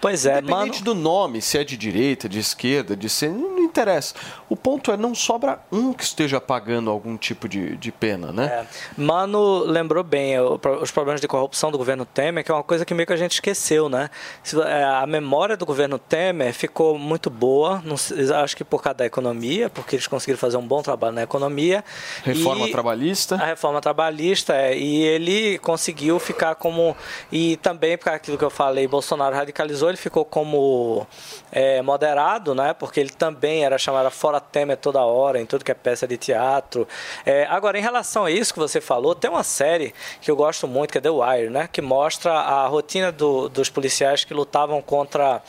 Pois 0.04 0.26
é, 0.26 0.38
Independente 0.40 0.84
do 0.84 0.94
nome, 0.94 1.40
se 1.40 1.56
é 1.56 1.64
de 1.64 1.78
direita, 1.78 2.28
de 2.28 2.38
esquerda, 2.38 2.94
de 2.94 3.08
centro, 3.08 3.38
não 3.40 3.60
interessa. 3.60 4.14
O 4.50 4.54
ponto 4.54 4.92
é, 4.92 4.98
não 4.98 5.14
sobra 5.14 5.58
um 5.72 5.94
que 5.94 6.04
esteja 6.04 6.38
pagando 6.38 6.90
algum 6.90 7.16
tipo 7.16 7.48
de, 7.48 7.74
de 7.78 7.90
pena, 7.90 8.30
né? 8.30 8.44
É. 8.44 8.66
Mano 9.00 9.64
lembrou 9.64 10.04
bem 10.04 10.38
os 10.38 10.90
problemas 10.90 11.22
de 11.22 11.26
corrupção 11.26 11.72
do 11.72 11.78
governo 11.78 12.04
Temer, 12.04 12.44
que 12.44 12.50
é 12.50 12.54
uma 12.54 12.62
coisa 12.62 12.84
que 12.84 12.92
meio 12.92 13.06
que 13.06 13.14
a 13.14 13.16
gente 13.16 13.32
esqueceu, 13.32 13.88
né? 13.88 14.10
É, 14.66 14.84
A 14.84 15.06
memória 15.06 15.56
do 15.56 15.64
governo 15.64 15.98
Temer 15.98 16.52
ficou 16.52 16.98
muito 16.98 17.30
boa, 17.30 17.82
acho 18.42 18.54
que 18.58 18.62
por 18.62 18.82
causa 18.82 18.98
da 18.98 19.06
economia, 19.06 19.70
porque 19.70 19.96
eles 19.96 20.06
conseguiram 20.06 20.38
fazer 20.38 20.58
um 20.58 20.66
bom 20.66 20.82
trabalho 20.82 21.14
na 21.14 21.22
economia. 21.22 21.82
Reforma 22.22 22.68
E- 22.68 22.72
trabalhista. 22.72 23.36
A 23.36 23.46
reforma 23.46 23.80
trabalhista, 23.80 24.54
é, 24.54 24.76
e 24.76 25.02
ele 25.02 25.56
conseguiu 25.60 26.18
ficar 26.18 26.56
como. 26.56 26.94
E 27.32 27.56
também, 27.56 27.96
por 27.96 28.10
aquilo 28.10 28.36
que 28.36 28.44
eu 28.44 28.50
falei, 28.50 28.86
Bolsonaro 28.86 29.34
radicalizou, 29.34 29.93
ele 29.94 30.00
ficou 30.00 30.24
como 30.24 31.06
é, 31.50 31.80
moderado, 31.80 32.54
né? 32.54 32.74
Porque 32.74 33.00
ele 33.00 33.10
também 33.10 33.64
era 33.64 33.78
chamado 33.78 34.10
fora 34.10 34.40
Temer 34.40 34.76
toda 34.76 35.00
hora, 35.02 35.40
em 35.40 35.46
tudo 35.46 35.64
que 35.64 35.70
é 35.70 35.74
peça 35.74 36.06
de 36.06 36.16
teatro. 36.16 36.86
É, 37.24 37.46
agora, 37.46 37.78
em 37.78 37.82
relação 37.82 38.24
a 38.26 38.30
isso 38.30 38.52
que 38.52 38.58
você 38.58 38.80
falou, 38.80 39.14
tem 39.14 39.30
uma 39.30 39.42
série 39.44 39.94
que 40.20 40.30
eu 40.30 40.36
gosto 40.36 40.66
muito, 40.68 40.90
que 40.92 40.98
é 40.98 41.00
The 41.00 41.10
Wire, 41.10 41.50
né? 41.50 41.68
Que 41.72 41.80
mostra 41.80 42.32
a 42.32 42.66
rotina 42.66 43.10
do- 43.10 43.48
dos 43.48 43.70
policiais 43.70 44.24
que 44.24 44.34
lutavam 44.34 44.82
contra 44.82 45.42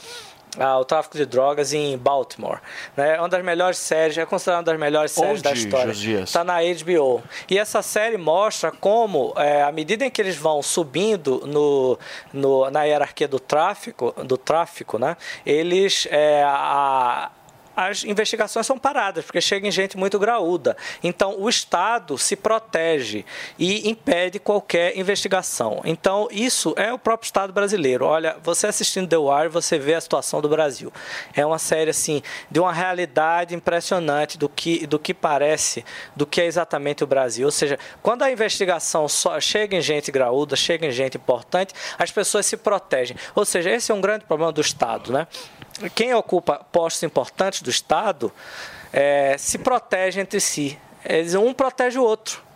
ah, 0.58 0.78
o 0.78 0.84
tráfico 0.84 1.16
de 1.16 1.26
drogas 1.26 1.72
em 1.72 1.96
Baltimore. 1.98 2.58
Né? 2.96 3.16
É 3.16 3.18
uma 3.18 3.28
das 3.28 3.44
melhores 3.44 3.78
séries, 3.78 4.16
é 4.18 4.24
considerada 4.26 4.60
uma 4.60 4.64
das 4.72 4.80
melhores 4.80 5.10
séries 5.12 5.42
da 5.42 5.50
Onde, 5.50 5.58
história. 5.58 5.86
Josias? 5.92 6.28
Está 6.30 6.42
na 6.44 6.58
HBO. 6.60 7.22
E 7.50 7.58
essa 7.58 7.82
série 7.82 8.16
mostra 8.16 8.70
como, 8.70 9.32
é, 9.36 9.62
à 9.62 9.72
medida 9.72 10.04
em 10.04 10.10
que 10.10 10.20
eles 10.20 10.36
vão 10.36 10.62
subindo 10.62 11.42
no, 11.46 11.98
no- 12.32 12.70
na 12.70 12.84
hierarquia 12.84 13.28
do 13.28 13.38
tráfico, 13.40 14.12
do 14.24 14.36
tráfico 14.36 14.98
né? 14.98 15.16
eles. 15.44 16.06
é, 16.10 16.42
a- 16.44 17.30
as 17.76 18.04
investigações 18.04 18.66
são 18.66 18.78
paradas, 18.78 19.24
porque 19.24 19.40
chega 19.40 19.68
em 19.68 19.70
gente 19.70 19.96
muito 19.98 20.18
graúda. 20.18 20.76
Então, 21.04 21.38
o 21.38 21.48
Estado 21.48 22.16
se 22.16 22.34
protege 22.34 23.24
e 23.58 23.88
impede 23.88 24.38
qualquer 24.38 24.96
investigação. 24.96 25.82
Então, 25.84 26.26
isso 26.30 26.74
é 26.78 26.92
o 26.92 26.98
próprio 26.98 27.26
Estado 27.26 27.52
brasileiro. 27.52 28.06
Olha, 28.06 28.36
você 28.42 28.66
assistindo 28.66 29.08
The 29.08 29.18
Wire, 29.18 29.48
você 29.48 29.78
vê 29.78 29.94
a 29.94 30.00
situação 30.00 30.40
do 30.40 30.48
Brasil. 30.48 30.90
É 31.34 31.44
uma 31.44 31.58
série, 31.58 31.90
assim, 31.90 32.22
de 32.50 32.58
uma 32.58 32.72
realidade 32.72 33.54
impressionante 33.54 34.38
do 34.38 34.48
que, 34.48 34.86
do 34.86 34.98
que 34.98 35.12
parece, 35.12 35.84
do 36.14 36.24
que 36.26 36.40
é 36.40 36.46
exatamente 36.46 37.04
o 37.04 37.06
Brasil. 37.06 37.46
Ou 37.46 37.52
seja, 37.52 37.78
quando 38.02 38.22
a 38.22 38.30
investigação 38.30 39.06
só 39.08 39.38
chega 39.38 39.76
em 39.76 39.82
gente 39.82 40.10
graúda, 40.10 40.56
chega 40.56 40.86
em 40.86 40.90
gente 40.90 41.18
importante, 41.18 41.74
as 41.98 42.10
pessoas 42.10 42.46
se 42.46 42.56
protegem. 42.56 43.16
Ou 43.34 43.44
seja, 43.44 43.70
esse 43.70 43.92
é 43.92 43.94
um 43.94 44.00
grande 44.00 44.24
problema 44.24 44.50
do 44.52 44.60
Estado, 44.60 45.12
né? 45.12 45.26
Quem 45.94 46.14
ocupa 46.14 46.64
postos 46.72 47.02
importantes 47.02 47.62
do 47.62 47.70
Estado 47.70 48.32
eh, 48.92 49.36
se 49.38 49.58
protege 49.58 50.20
entre 50.20 50.40
si. 50.40 50.78
Eles, 51.04 51.34
um 51.34 51.52
protege 51.52 51.98
o 51.98 52.02
outro. 52.02 52.46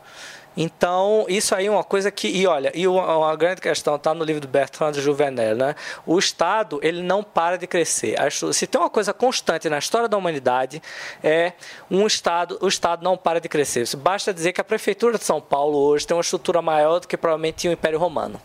Então, 0.56 1.26
isso 1.28 1.54
aí 1.54 1.66
é 1.66 1.70
uma 1.70 1.84
coisa 1.84 2.10
que. 2.10 2.26
E 2.28 2.46
olha, 2.46 2.72
e 2.74 2.86
uma, 2.86 3.16
uma 3.18 3.36
grande 3.36 3.60
questão 3.60 3.94
está 3.94 4.12
no 4.12 4.24
livro 4.24 4.40
do 4.40 4.48
Bertrand 4.48 4.92
Juvenel, 4.94 5.54
né? 5.54 5.76
O 6.04 6.18
Estado, 6.18 6.80
ele 6.82 7.02
não 7.02 7.22
para 7.22 7.56
de 7.56 7.66
crescer. 7.66 8.16
Se 8.52 8.66
tem 8.66 8.80
uma 8.80 8.90
coisa 8.90 9.14
constante 9.14 9.68
na 9.68 9.78
história 9.78 10.08
da 10.08 10.16
humanidade, 10.16 10.82
é 11.22 11.52
um 11.90 12.06
Estado, 12.06 12.58
o 12.60 12.66
Estado 12.66 13.04
não 13.04 13.16
para 13.16 13.40
de 13.40 13.48
crescer. 13.48 13.86
Basta 13.96 14.34
dizer 14.34 14.52
que 14.52 14.60
a 14.60 14.64
Prefeitura 14.64 15.16
de 15.16 15.24
São 15.24 15.40
Paulo 15.40 15.78
hoje 15.78 16.06
tem 16.06 16.16
uma 16.16 16.20
estrutura 16.20 16.60
maior 16.60 16.98
do 16.98 17.06
que 17.06 17.16
provavelmente 17.16 17.58
tinha 17.58 17.70
o 17.70 17.74
Império 17.74 17.98
Romano. 17.98 18.40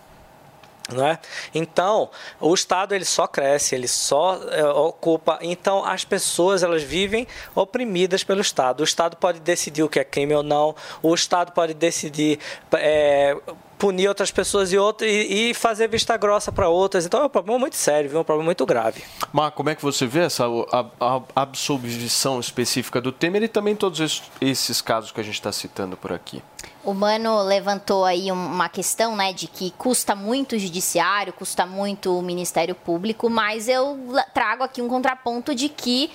É? 0.87 1.17
Então, 1.53 2.11
o 2.39 2.53
Estado 2.53 2.93
ele 2.93 3.05
só 3.05 3.25
cresce, 3.25 3.73
ele 3.73 3.87
só 3.87 4.39
é, 4.51 4.63
ocupa. 4.65 5.39
Então, 5.41 5.83
as 5.83 6.05
pessoas 6.05 6.61
elas 6.61 6.83
vivem 6.83 7.25
oprimidas 7.55 8.23
pelo 8.23 8.39
Estado. 8.39 8.81
O 8.81 8.83
Estado 8.83 9.17
pode 9.17 9.39
decidir 9.39 9.81
o 9.81 9.89
que 9.89 9.99
é 9.99 10.03
crime 10.03 10.35
ou 10.35 10.43
não. 10.43 10.75
O 11.01 11.15
Estado 11.15 11.53
pode 11.53 11.73
decidir 11.73 12.37
é, 12.73 13.35
punir 13.79 14.07
outras 14.07 14.29
pessoas 14.29 14.71
e, 14.71 14.77
outra, 14.77 15.07
e, 15.07 15.49
e 15.49 15.53
fazer 15.55 15.87
vista 15.87 16.15
grossa 16.17 16.51
para 16.51 16.69
outras. 16.69 17.03
Então, 17.03 17.21
é 17.21 17.25
um 17.25 17.29
problema 17.29 17.57
muito 17.57 17.75
sério, 17.75 18.07
viu? 18.07 18.19
um 18.19 18.23
problema 18.23 18.45
muito 18.45 18.63
grave. 18.63 19.03
Mas 19.33 19.53
como 19.55 19.71
é 19.71 19.75
que 19.75 19.81
você 19.81 20.05
vê 20.05 20.19
essa 20.19 20.45
a, 20.71 20.85
a 20.99 21.21
absolvição 21.35 22.39
específica 22.39 23.01
do 23.01 23.11
Temer 23.11 23.41
e 23.41 23.47
também 23.47 23.75
todos 23.75 23.99
esses, 23.99 24.21
esses 24.39 24.81
casos 24.81 25.11
que 25.11 25.19
a 25.19 25.23
gente 25.23 25.33
está 25.33 25.51
citando 25.51 25.97
por 25.97 26.13
aqui? 26.13 26.43
O 26.85 26.93
Mano 26.93 27.41
levantou 27.41 28.05
aí 28.05 28.31
um- 28.31 28.35
uma 28.35 28.69
questão, 28.69 29.15
né, 29.15 29.33
de 29.33 29.47
que 29.47 29.71
custa 29.71 30.13
muito 30.15 30.55
o 30.55 30.59
judiciário, 30.59 31.33
custa 31.33 31.65
muito 31.65 32.17
o 32.17 32.21
Ministério 32.21 32.75
Público, 32.75 33.27
mas 33.27 33.67
eu 33.67 33.97
trago 34.35 34.63
aqui 34.63 34.83
um 34.83 34.87
contraponto 34.87 35.55
de 35.55 35.67
que 35.67 36.11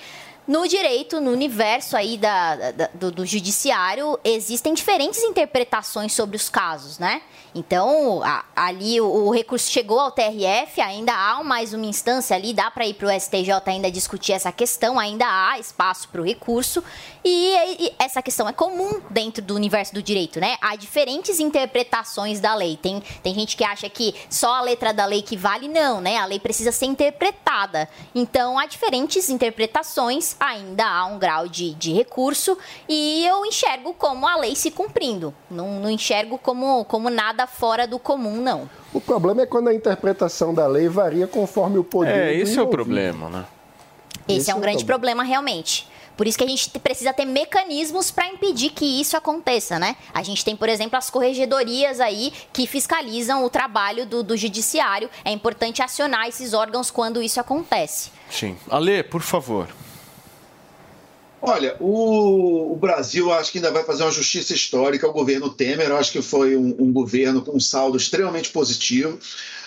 no 0.51 0.67
direito, 0.67 1.21
no 1.21 1.31
universo 1.31 1.95
aí 1.95 2.17
da, 2.17 2.71
da- 2.71 2.89
do, 2.93 3.09
do 3.09 3.25
judiciário, 3.25 4.19
existem 4.21 4.73
diferentes 4.73 5.21
interpretações 5.23 6.11
sobre 6.13 6.35
os 6.35 6.49
casos, 6.49 6.99
né? 6.99 7.21
Então, 7.55 8.21
a- 8.23 8.43
ali 8.55 8.99
o, 8.99 9.05
o 9.05 9.31
recurso 9.31 9.71
chegou 9.71 9.97
ao 9.99 10.11
TRF, 10.11 10.81
ainda 10.81 11.13
há 11.13 11.41
mais 11.43 11.73
uma 11.73 11.85
instância 11.85 12.35
ali, 12.35 12.53
dá 12.53 12.69
para 12.69 12.85
ir 12.85 12.93
para 12.95 13.07
o 13.07 13.19
STJ 13.19 13.61
ainda 13.65 13.89
discutir 13.89 14.33
essa 14.33 14.51
questão, 14.51 14.99
ainda 14.99 15.25
há 15.25 15.57
espaço 15.57 16.09
para 16.09 16.19
o 16.21 16.25
recurso, 16.25 16.83
e, 17.23 17.53
e 17.79 17.93
essa 17.99 18.21
questão 18.21 18.47
é 18.49 18.53
comum 18.53 18.99
dentro 19.09 19.41
do 19.43 19.55
universo 19.55 19.93
do 19.93 20.01
direito, 20.03 20.39
né? 20.39 20.57
Há 20.61 20.75
diferentes 20.75 21.39
interpretações 21.39 22.39
da 22.41 22.53
lei. 22.55 22.75
Tem, 22.75 23.01
tem 23.23 23.33
gente 23.33 23.55
que 23.55 23.63
acha 23.63 23.89
que 23.89 24.13
só 24.29 24.55
a 24.55 24.61
letra 24.61 24.93
da 24.93 25.05
lei 25.05 25.21
que 25.21 25.37
vale, 25.37 25.67
não, 25.69 26.01
né? 26.01 26.17
A 26.17 26.25
lei 26.25 26.39
precisa 26.39 26.71
ser 26.73 26.87
interpretada. 26.87 27.87
Então, 28.13 28.57
há 28.59 28.65
diferentes 28.65 29.29
interpretações, 29.29 30.35
ainda 30.41 30.83
há 30.87 31.05
um 31.05 31.19
grau 31.19 31.47
de, 31.47 31.75
de 31.75 31.93
recurso, 31.93 32.57
e 32.89 33.23
eu 33.25 33.45
enxergo 33.45 33.93
como 33.93 34.27
a 34.27 34.35
lei 34.37 34.55
se 34.55 34.71
cumprindo. 34.71 35.31
Não, 35.49 35.79
não 35.79 35.89
enxergo 35.89 36.39
como, 36.39 36.83
como 36.85 37.11
nada 37.11 37.45
fora 37.45 37.85
do 37.85 37.99
comum, 37.99 38.37
não. 38.41 38.67
O 38.91 38.99
problema 38.99 39.43
é 39.43 39.45
quando 39.45 39.67
a 39.67 39.73
interpretação 39.73 40.51
da 40.53 40.65
lei 40.65 40.89
varia 40.89 41.27
conforme 41.27 41.77
o 41.77 41.83
poder. 41.83 42.09
É, 42.31 42.33
esse 42.33 42.53
é 42.57 42.61
o 42.61 42.65
envolvido. 42.65 42.71
problema, 42.71 43.29
né? 43.29 43.45
Esse, 44.27 44.39
Esse 44.39 44.49
é 44.49 44.53
é 44.53 44.55
um 44.55 44.57
o 44.57 44.61
grande 44.61 44.83
problema. 44.83 45.21
problema, 45.21 45.23
realmente. 45.23 45.87
Por 46.17 46.27
isso 46.27 46.37
que 46.37 46.43
a 46.43 46.47
gente 46.47 46.69
te- 46.69 46.77
precisa 46.79 47.13
ter 47.13 47.25
mecanismos 47.25 48.11
para 48.11 48.27
impedir 48.27 48.71
que 48.71 48.85
isso 48.99 49.15
aconteça, 49.17 49.79
né? 49.79 49.95
A 50.13 50.21
gente 50.21 50.43
tem, 50.45 50.55
por 50.55 50.69
exemplo, 50.69 50.97
as 50.97 51.09
corregedorias 51.09 51.99
aí 51.99 52.31
que 52.53 52.67
fiscalizam 52.67 53.43
o 53.45 53.49
trabalho 53.49 54.05
do, 54.05 54.21
do 54.21 54.35
judiciário. 54.37 55.09
É 55.23 55.31
importante 55.31 55.81
acionar 55.81 56.27
esses 56.27 56.53
órgãos 56.53 56.91
quando 56.91 57.21
isso 57.23 57.39
acontece. 57.39 58.11
Sim. 58.29 58.55
Ale, 58.69 59.01
por 59.03 59.21
favor. 59.21 59.67
Olha, 61.41 61.75
o, 61.79 62.73
o 62.73 62.75
Brasil 62.75 63.33
acho 63.33 63.51
que 63.51 63.57
ainda 63.57 63.71
vai 63.71 63.83
fazer 63.83 64.03
uma 64.03 64.11
justiça 64.11 64.53
histórica. 64.53 65.07
O 65.07 65.13
governo 65.13 65.49
Temer, 65.49 65.91
acho 65.91 66.11
que 66.11 66.21
foi 66.21 66.55
um, 66.55 66.75
um 66.77 66.93
governo 66.93 67.41
com 67.41 67.57
um 67.57 67.59
saldo 67.59 67.97
extremamente 67.97 68.51
positivo. 68.51 69.17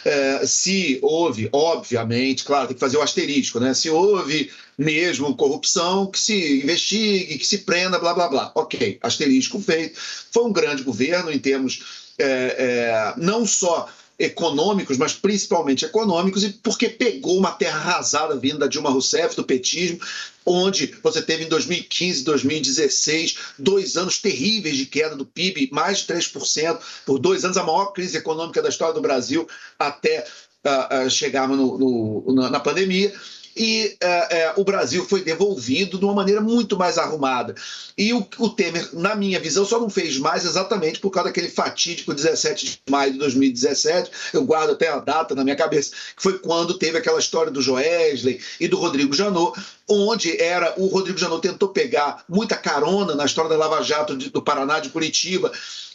É, 0.05 0.47
se 0.47 1.01
houve, 1.03 1.49
obviamente, 1.51 2.45
claro, 2.45 2.69
tem 2.69 2.75
que 2.75 2.81
fazer 2.81 2.97
o 2.97 3.03
asterisco, 3.03 3.59
né? 3.59 3.75
Se 3.75 3.91
houve 3.91 4.53
mesmo 4.79 5.35
corrupção, 5.35 6.07
que 6.07 6.19
se 6.19 6.63
investigue, 6.63 7.39
que 7.39 7.47
se 7.47 7.59
prenda, 7.59 7.99
blá 7.99 8.15
blá 8.15 8.29
blá. 8.29 8.53
Ok, 8.55 8.99
asterisco 9.03 9.59
feito. 9.59 9.99
Foi 10.31 10.45
um 10.45 10.53
grande 10.53 10.85
governo 10.85 11.33
em 11.33 11.39
termos 11.39 12.05
é, 12.19 12.25
é, 12.25 13.15
não 13.17 13.45
só 13.45 13.89
econômicos, 14.19 14.97
mas 14.97 15.12
principalmente 15.12 15.85
econômicos, 15.85 16.45
e 16.45 16.51
porque 16.51 16.89
pegou 16.89 17.36
uma 17.36 17.51
terra 17.53 17.78
arrasada 17.78 18.36
vinda 18.36 18.59
da 18.59 18.66
Dilma 18.66 18.91
Rousseff, 18.91 19.35
do 19.35 19.45
petismo, 19.45 19.99
onde 20.47 20.95
você 21.03 21.20
teve 21.23 21.45
em 21.45 21.49
2015, 21.49 22.23
2016, 22.23 23.36
dois 23.59 23.97
anos 23.97 24.19
terríveis 24.19 24.77
de 24.77 24.86
queda 24.86 25.16
do 25.16 25.27
PIB, 25.27 25.70
mais 25.73 25.99
de 25.99 26.07
3%, 26.07 26.78
por 27.05 27.19
dois 27.19 27.45
anos, 27.45 27.57
a 27.57 27.65
maior 27.65 27.86
crise 27.86 28.16
econômica 28.16 28.62
da 28.62 28.69
história 28.69 28.95
do 28.95 29.01
Brasil, 29.01 29.49
até 29.78 30.27
ah, 30.65 30.89
ah, 30.91 31.09
chegarmos 31.11 31.59
no- 31.59 31.78
no- 31.78 32.35
na, 32.35 32.51
na 32.51 32.61
pandemia. 32.61 33.12
E 33.57 33.97
eh, 34.01 34.29
eh, 34.31 34.53
o 34.57 34.65
Brasil 34.65 35.07
foi 35.07 35.23
devolvido 35.23 35.99
de 35.99 36.05
uma 36.05 36.15
maneira 36.15 36.41
muito 36.41 36.77
mais 36.77 36.99
arrumada. 36.99 37.55
E 37.97 38.13
o, 38.13 38.27
o 38.39 38.49
Temer, 38.49 38.89
na 38.93 39.15
minha 39.15 39.39
visão, 39.39 39.65
só 39.65 39.79
não 39.79 39.89
fez 39.89 40.19
mais 40.19 40.45
exatamente 40.45 40.99
por 40.99 41.11
causa 41.11 41.29
daquele 41.29 41.49
fatídico 41.49 42.13
17 42.13 42.67
de 42.67 42.81
maio 42.91 43.13
de 43.13 43.19
2017. 43.19 44.11
Eu 44.33 44.45
guardo 44.45 44.71
até 44.71 44.89
a 44.89 44.99
data 44.99 45.35
na 45.35 45.45
minha 45.45 45.57
cabeça, 45.57 45.93
que 46.17 46.23
foi 46.23 46.39
quando 46.39 46.75
teve 46.75 46.99
aquela 46.99 47.19
história 47.19 47.53
do 47.53 47.63
Joesley 47.63 48.41
e 48.59 48.67
do 48.67 48.77
Rodrigo 48.77 49.15
Janot, 49.15 49.59
onde 49.89 50.41
era 50.41 50.75
o 50.77 50.87
Rodrigo 50.87 51.19
Janot 51.19 51.41
tentou 51.41 51.69
pegar 51.69 52.25
muita 52.29 52.57
carona 52.57 53.15
na 53.15 53.25
história 53.25 53.51
da 53.51 53.57
Lava 53.57 53.83
Jato 53.83 54.17
de- 54.17 54.31
do 54.31 54.43
Paraná, 54.43 54.81
de 54.81 54.89
Curitiba, 54.89 55.53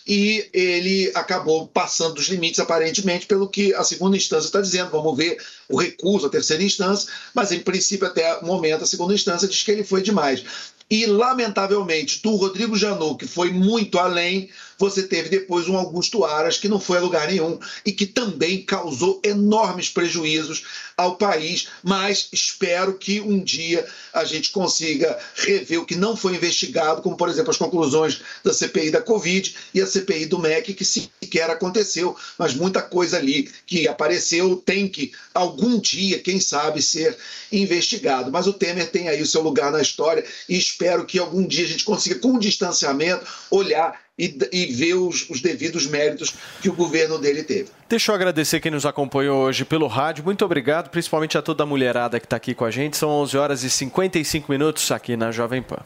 e 0.09 0.49
ele 0.51 1.11
acabou 1.13 1.67
passando 1.67 2.15
dos 2.15 2.29
limites, 2.29 2.59
aparentemente, 2.59 3.27
pelo 3.27 3.47
que 3.47 3.75
a 3.75 3.83
segunda 3.83 4.17
instância 4.17 4.47
está 4.47 4.59
dizendo. 4.59 4.89
Vamos 4.89 5.15
ver 5.15 5.37
o 5.69 5.79
recurso 5.79 6.25
à 6.25 6.29
terceira 6.29 6.63
instância, 6.63 7.07
mas 7.31 7.51
em 7.51 7.59
princípio, 7.59 8.07
até 8.07 8.39
o 8.39 8.45
momento, 8.47 8.83
a 8.83 8.87
segunda 8.87 9.13
instância 9.13 9.47
diz 9.47 9.61
que 9.61 9.69
ele 9.69 9.83
foi 9.83 10.01
demais. 10.01 10.43
E, 10.89 11.05
lamentavelmente, 11.05 12.23
do 12.23 12.35
Rodrigo 12.35 12.75
Janot, 12.75 13.19
que 13.19 13.27
foi 13.27 13.51
muito 13.51 13.99
além, 13.99 14.49
você 14.79 15.03
teve 15.03 15.27
depois 15.27 15.67
um 15.67 15.77
Augusto 15.77 16.23
Aras, 16.23 16.57
que 16.57 16.69
não 16.69 16.79
foi 16.79 16.97
a 16.97 17.01
lugar 17.01 17.27
nenhum 17.27 17.59
e 17.85 17.91
que 17.91 18.05
também 18.05 18.63
causou 18.63 19.19
enormes 19.23 19.89
prejuízos 19.89 20.63
ao 20.95 21.17
país. 21.17 21.67
Mas 21.83 22.29
espero 22.31 22.97
que 22.97 23.19
um 23.19 23.43
dia 23.43 23.85
a 24.13 24.23
gente 24.23 24.51
consiga 24.51 25.19
rever 25.35 25.81
o 25.81 25.85
que 25.85 25.95
não 25.95 26.15
foi 26.15 26.35
investigado, 26.35 27.01
como, 27.01 27.17
por 27.17 27.27
exemplo, 27.27 27.51
as 27.51 27.57
conclusões 27.57 28.21
da 28.43 28.53
CPI 28.53 28.89
da 28.89 29.01
Covid 29.01 29.53
e 29.73 29.81
a 29.81 29.87
CPI 29.87 30.25
do 30.25 30.39
MEC, 30.39 30.73
que 30.73 30.85
sequer 30.85 31.49
aconteceu, 31.49 32.15
mas 32.37 32.53
muita 32.53 32.81
coisa 32.81 33.17
ali 33.17 33.51
que 33.65 33.87
apareceu 33.87 34.55
tem 34.55 34.87
que, 34.87 35.11
algum 35.33 35.77
dia, 35.77 36.19
quem 36.19 36.39
sabe, 36.39 36.81
ser 36.81 37.17
investigado. 37.51 38.31
Mas 38.31 38.47
o 38.47 38.53
Temer 38.53 38.89
tem 38.89 39.09
aí 39.09 39.21
o 39.21 39.27
seu 39.27 39.41
lugar 39.41 39.71
na 39.71 39.81
história 39.81 40.23
e 40.47 40.57
espero 40.57 41.05
que 41.05 41.19
algum 41.19 41.45
dia 41.45 41.65
a 41.65 41.67
gente 41.67 41.83
consiga, 41.83 42.15
com 42.19 42.39
distanciamento, 42.39 43.25
olhar 43.51 44.08
e, 44.19 44.37
e 44.51 44.65
ver 44.73 44.95
os, 44.95 45.29
os 45.29 45.41
devidos 45.41 45.87
méritos 45.87 46.35
que 46.61 46.69
o 46.69 46.73
governo 46.73 47.17
dele 47.17 47.43
teve. 47.43 47.69
Deixa 47.87 48.11
eu 48.11 48.15
agradecer 48.15 48.59
quem 48.59 48.71
nos 48.71 48.85
acompanhou 48.85 49.45
hoje 49.45 49.63
pelo 49.63 49.87
rádio. 49.87 50.23
Muito 50.23 50.43
obrigado, 50.43 50.89
principalmente 50.89 51.37
a 51.37 51.41
toda 51.41 51.63
a 51.63 51.65
mulherada 51.65 52.19
que 52.19 52.25
está 52.25 52.35
aqui 52.35 52.53
com 52.53 52.65
a 52.65 52.71
gente. 52.71 52.97
São 52.97 53.09
11 53.09 53.37
horas 53.37 53.63
e 53.63 53.69
55 53.69 54.51
minutos 54.51 54.91
aqui 54.91 55.15
na 55.15 55.31
Jovem 55.31 55.61
Pan. 55.61 55.79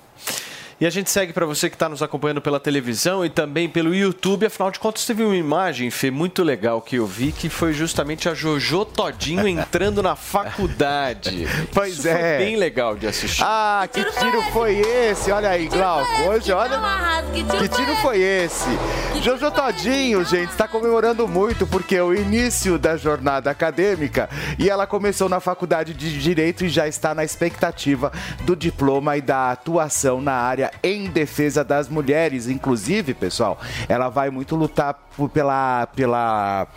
E 0.80 0.86
a 0.86 0.90
gente 0.90 1.10
segue 1.10 1.34
para 1.34 1.46
você 1.46 1.70
que 1.70 1.76
está 1.76 1.88
nos 1.88 2.02
acompanhando 2.02 2.42
pela 2.42 2.60
televisão 2.60 3.26
e 3.26 3.30
também 3.30 3.70
pelo 3.70 3.94
YouTube. 3.94 4.46
Afinal 4.46 4.72
de 4.72 4.80
contas, 4.80 5.06
teve 5.06 5.24
uma 5.24 5.36
imagem, 5.36 5.90
Fê, 5.90 6.10
muito 6.10 6.44
legal 6.44 6.82
que 6.82 6.96
eu 6.96 7.06
vi, 7.06 7.32
que 7.32 7.50
foi 7.50 7.74
justamente 7.74 8.28
a 8.28 8.34
Jojo 8.34 8.86
Todinho 8.86 9.48
entrando 9.48 10.02
na 10.02 10.16
faculdade. 10.16 11.48
Pois 11.74 12.00
Isso 12.00 12.08
é. 12.08 12.38
Foi 12.38 12.46
bem 12.46 12.56
legal 12.56 12.96
de 12.96 13.08
assistir. 13.08 13.44
Ah, 13.44 13.88
que 13.92 14.04
tiro 14.04 14.42
foi 14.52 14.80
esse? 14.80 15.32
Olha 15.32 15.50
aí, 15.50 15.68
Glauco. 15.68 16.22
Hoje, 16.28 16.52
olha. 16.52 16.80
Que 17.34 17.68
tiro 17.68 17.96
foi 17.98 18.20
esse? 18.22 18.70
Jojo 19.22 19.50
Todinho, 19.52 20.24
gente, 20.26 20.52
está 20.52 20.68
comemorando 20.68 21.28
muito 21.28 21.66
porque 21.66 21.96
é 21.96 22.04
o 22.04 22.14
início 22.14 22.78
da 22.78 22.98
jornada 22.98 23.50
acadêmica 23.50 24.30
e 24.60 24.70
ela 24.70 24.86
começou 24.86 25.30
na 25.30 25.40
faculdade 25.40 25.94
de 25.94 26.20
Direito 26.20 26.66
e 26.66 26.70
já 26.70 26.88
está 26.88 27.16
na 27.16 27.24
expectativa 27.24 28.12
do 28.42 28.56
diploma 28.56 29.18
e 29.18 29.22
da 29.22 29.52
atuação 29.52 30.22
na 30.22 30.34
área 30.34 30.63
em 30.82 31.06
defesa 31.10 31.64
das 31.64 31.88
mulheres. 31.90 32.48
Inclusive, 32.48 33.14
pessoal, 33.14 33.60
ela 33.88 34.10
vai 34.10 34.30
muito 34.30 34.56
lutar 34.56 34.94
por- 35.16 35.30
pela, 35.30 35.88
pela, 35.96 36.68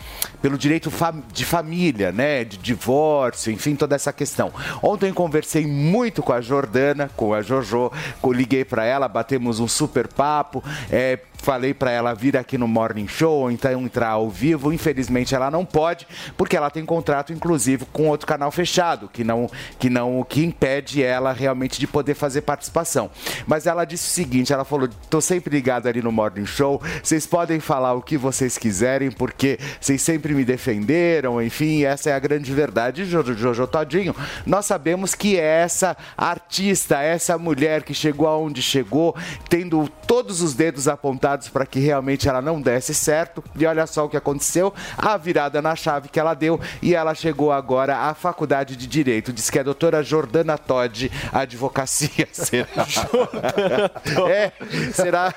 pelo 0.41 0.57
direito 0.57 0.89
fam- 0.91 1.23
de 1.31 1.45
família, 1.45 2.11
né? 2.11 2.43
De 2.43 2.57
divórcio, 2.57 3.51
enfim, 3.51 3.75
toda 3.75 3.95
essa 3.95 4.11
questão. 4.13 4.51
Ontem 4.81 5.13
conversei 5.13 5.65
muito 5.65 6.21
com 6.23 6.33
a 6.33 6.41
Jordana, 6.41 7.09
com 7.15 7.33
a 7.33 7.41
Jojo, 7.41 7.91
liguei 8.33 8.63
para 8.65 8.83
ela, 8.85 9.07
batemos 9.07 9.59
um 9.59 9.67
super 9.67 10.07
papo, 10.07 10.63
é, 10.91 11.19
falei 11.37 11.73
para 11.73 11.91
ela 11.91 12.13
vir 12.13 12.35
aqui 12.35 12.57
no 12.57 12.67
Morning 12.67 13.07
Show, 13.07 13.41
ou 13.41 13.51
então 13.51 13.81
entrar 13.81 14.09
ao 14.09 14.29
vivo. 14.29 14.73
Infelizmente 14.73 15.35
ela 15.35 15.49
não 15.49 15.63
pode, 15.63 16.07
porque 16.35 16.57
ela 16.57 16.69
tem 16.69 16.85
contrato, 16.85 17.31
inclusive, 17.31 17.85
com 17.85 18.07
outro 18.07 18.27
canal 18.27 18.51
fechado, 18.51 19.07
que 19.07 19.23
não, 19.23 19.49
que 19.79 19.89
não, 19.89 20.25
que 20.27 20.43
impede 20.43 21.03
ela 21.03 21.31
realmente 21.31 21.79
de 21.79 21.87
poder 21.87 22.15
fazer 22.15 22.41
participação. 22.41 23.09
Mas 23.45 23.65
ela 23.67 23.85
disse 23.85 24.07
o 24.07 24.11
seguinte: 24.11 24.51
ela 24.51 24.65
falou, 24.65 24.89
tô 25.09 25.21
sempre 25.21 25.55
ligada 25.55 25.87
ali 25.87 26.01
no 26.01 26.11
Morning 26.11 26.45
Show, 26.45 26.81
vocês 27.01 27.25
podem 27.25 27.59
falar 27.59 27.93
o 27.93 28.01
que 28.01 28.17
vocês 28.17 28.57
quiserem, 28.57 29.11
porque 29.11 29.59
vocês 29.79 30.01
sempre 30.01 30.33
me 30.33 30.43
defenderam, 30.43 31.41
enfim, 31.41 31.83
essa 31.83 32.09
é 32.09 32.13
a 32.13 32.19
grande 32.19 32.51
verdade, 32.51 33.05
Jojo, 33.05 33.35
Jojo 33.35 33.67
Todinho. 33.67 34.15
Nós 34.45 34.65
sabemos 34.65 35.13
que 35.13 35.37
é 35.37 35.61
essa 35.61 35.95
artista, 36.17 37.01
essa 37.01 37.37
mulher 37.37 37.83
que 37.83 37.93
chegou 37.93 38.27
aonde 38.27 38.61
chegou, 38.61 39.15
tendo 39.49 39.89
todos 40.07 40.41
os 40.41 40.53
dedos 40.53 40.87
apontados 40.87 41.26
para 41.51 41.65
que 41.65 41.79
realmente 41.79 42.27
ela 42.27 42.41
não 42.41 42.61
desse 42.61 42.93
certo. 42.93 43.43
E 43.55 43.65
olha 43.65 43.85
só 43.85 44.05
o 44.05 44.09
que 44.09 44.17
aconteceu, 44.17 44.73
a 44.97 45.17
virada 45.17 45.61
na 45.61 45.75
chave 45.75 46.09
que 46.09 46.19
ela 46.19 46.33
deu 46.33 46.59
e 46.81 46.95
ela 46.95 47.13
chegou 47.13 47.51
agora 47.51 47.97
à 47.97 48.13
faculdade 48.13 48.75
de 48.75 48.87
direito. 48.87 49.33
Diz 49.33 49.49
que 49.49 49.57
é 49.57 49.61
a 49.61 49.63
doutora 49.63 50.01
Jordana 50.03 50.57
Todd, 50.57 51.11
advocacia. 51.31 52.27
Será? 52.31 52.67
é, 54.29 54.51
será 54.93 55.33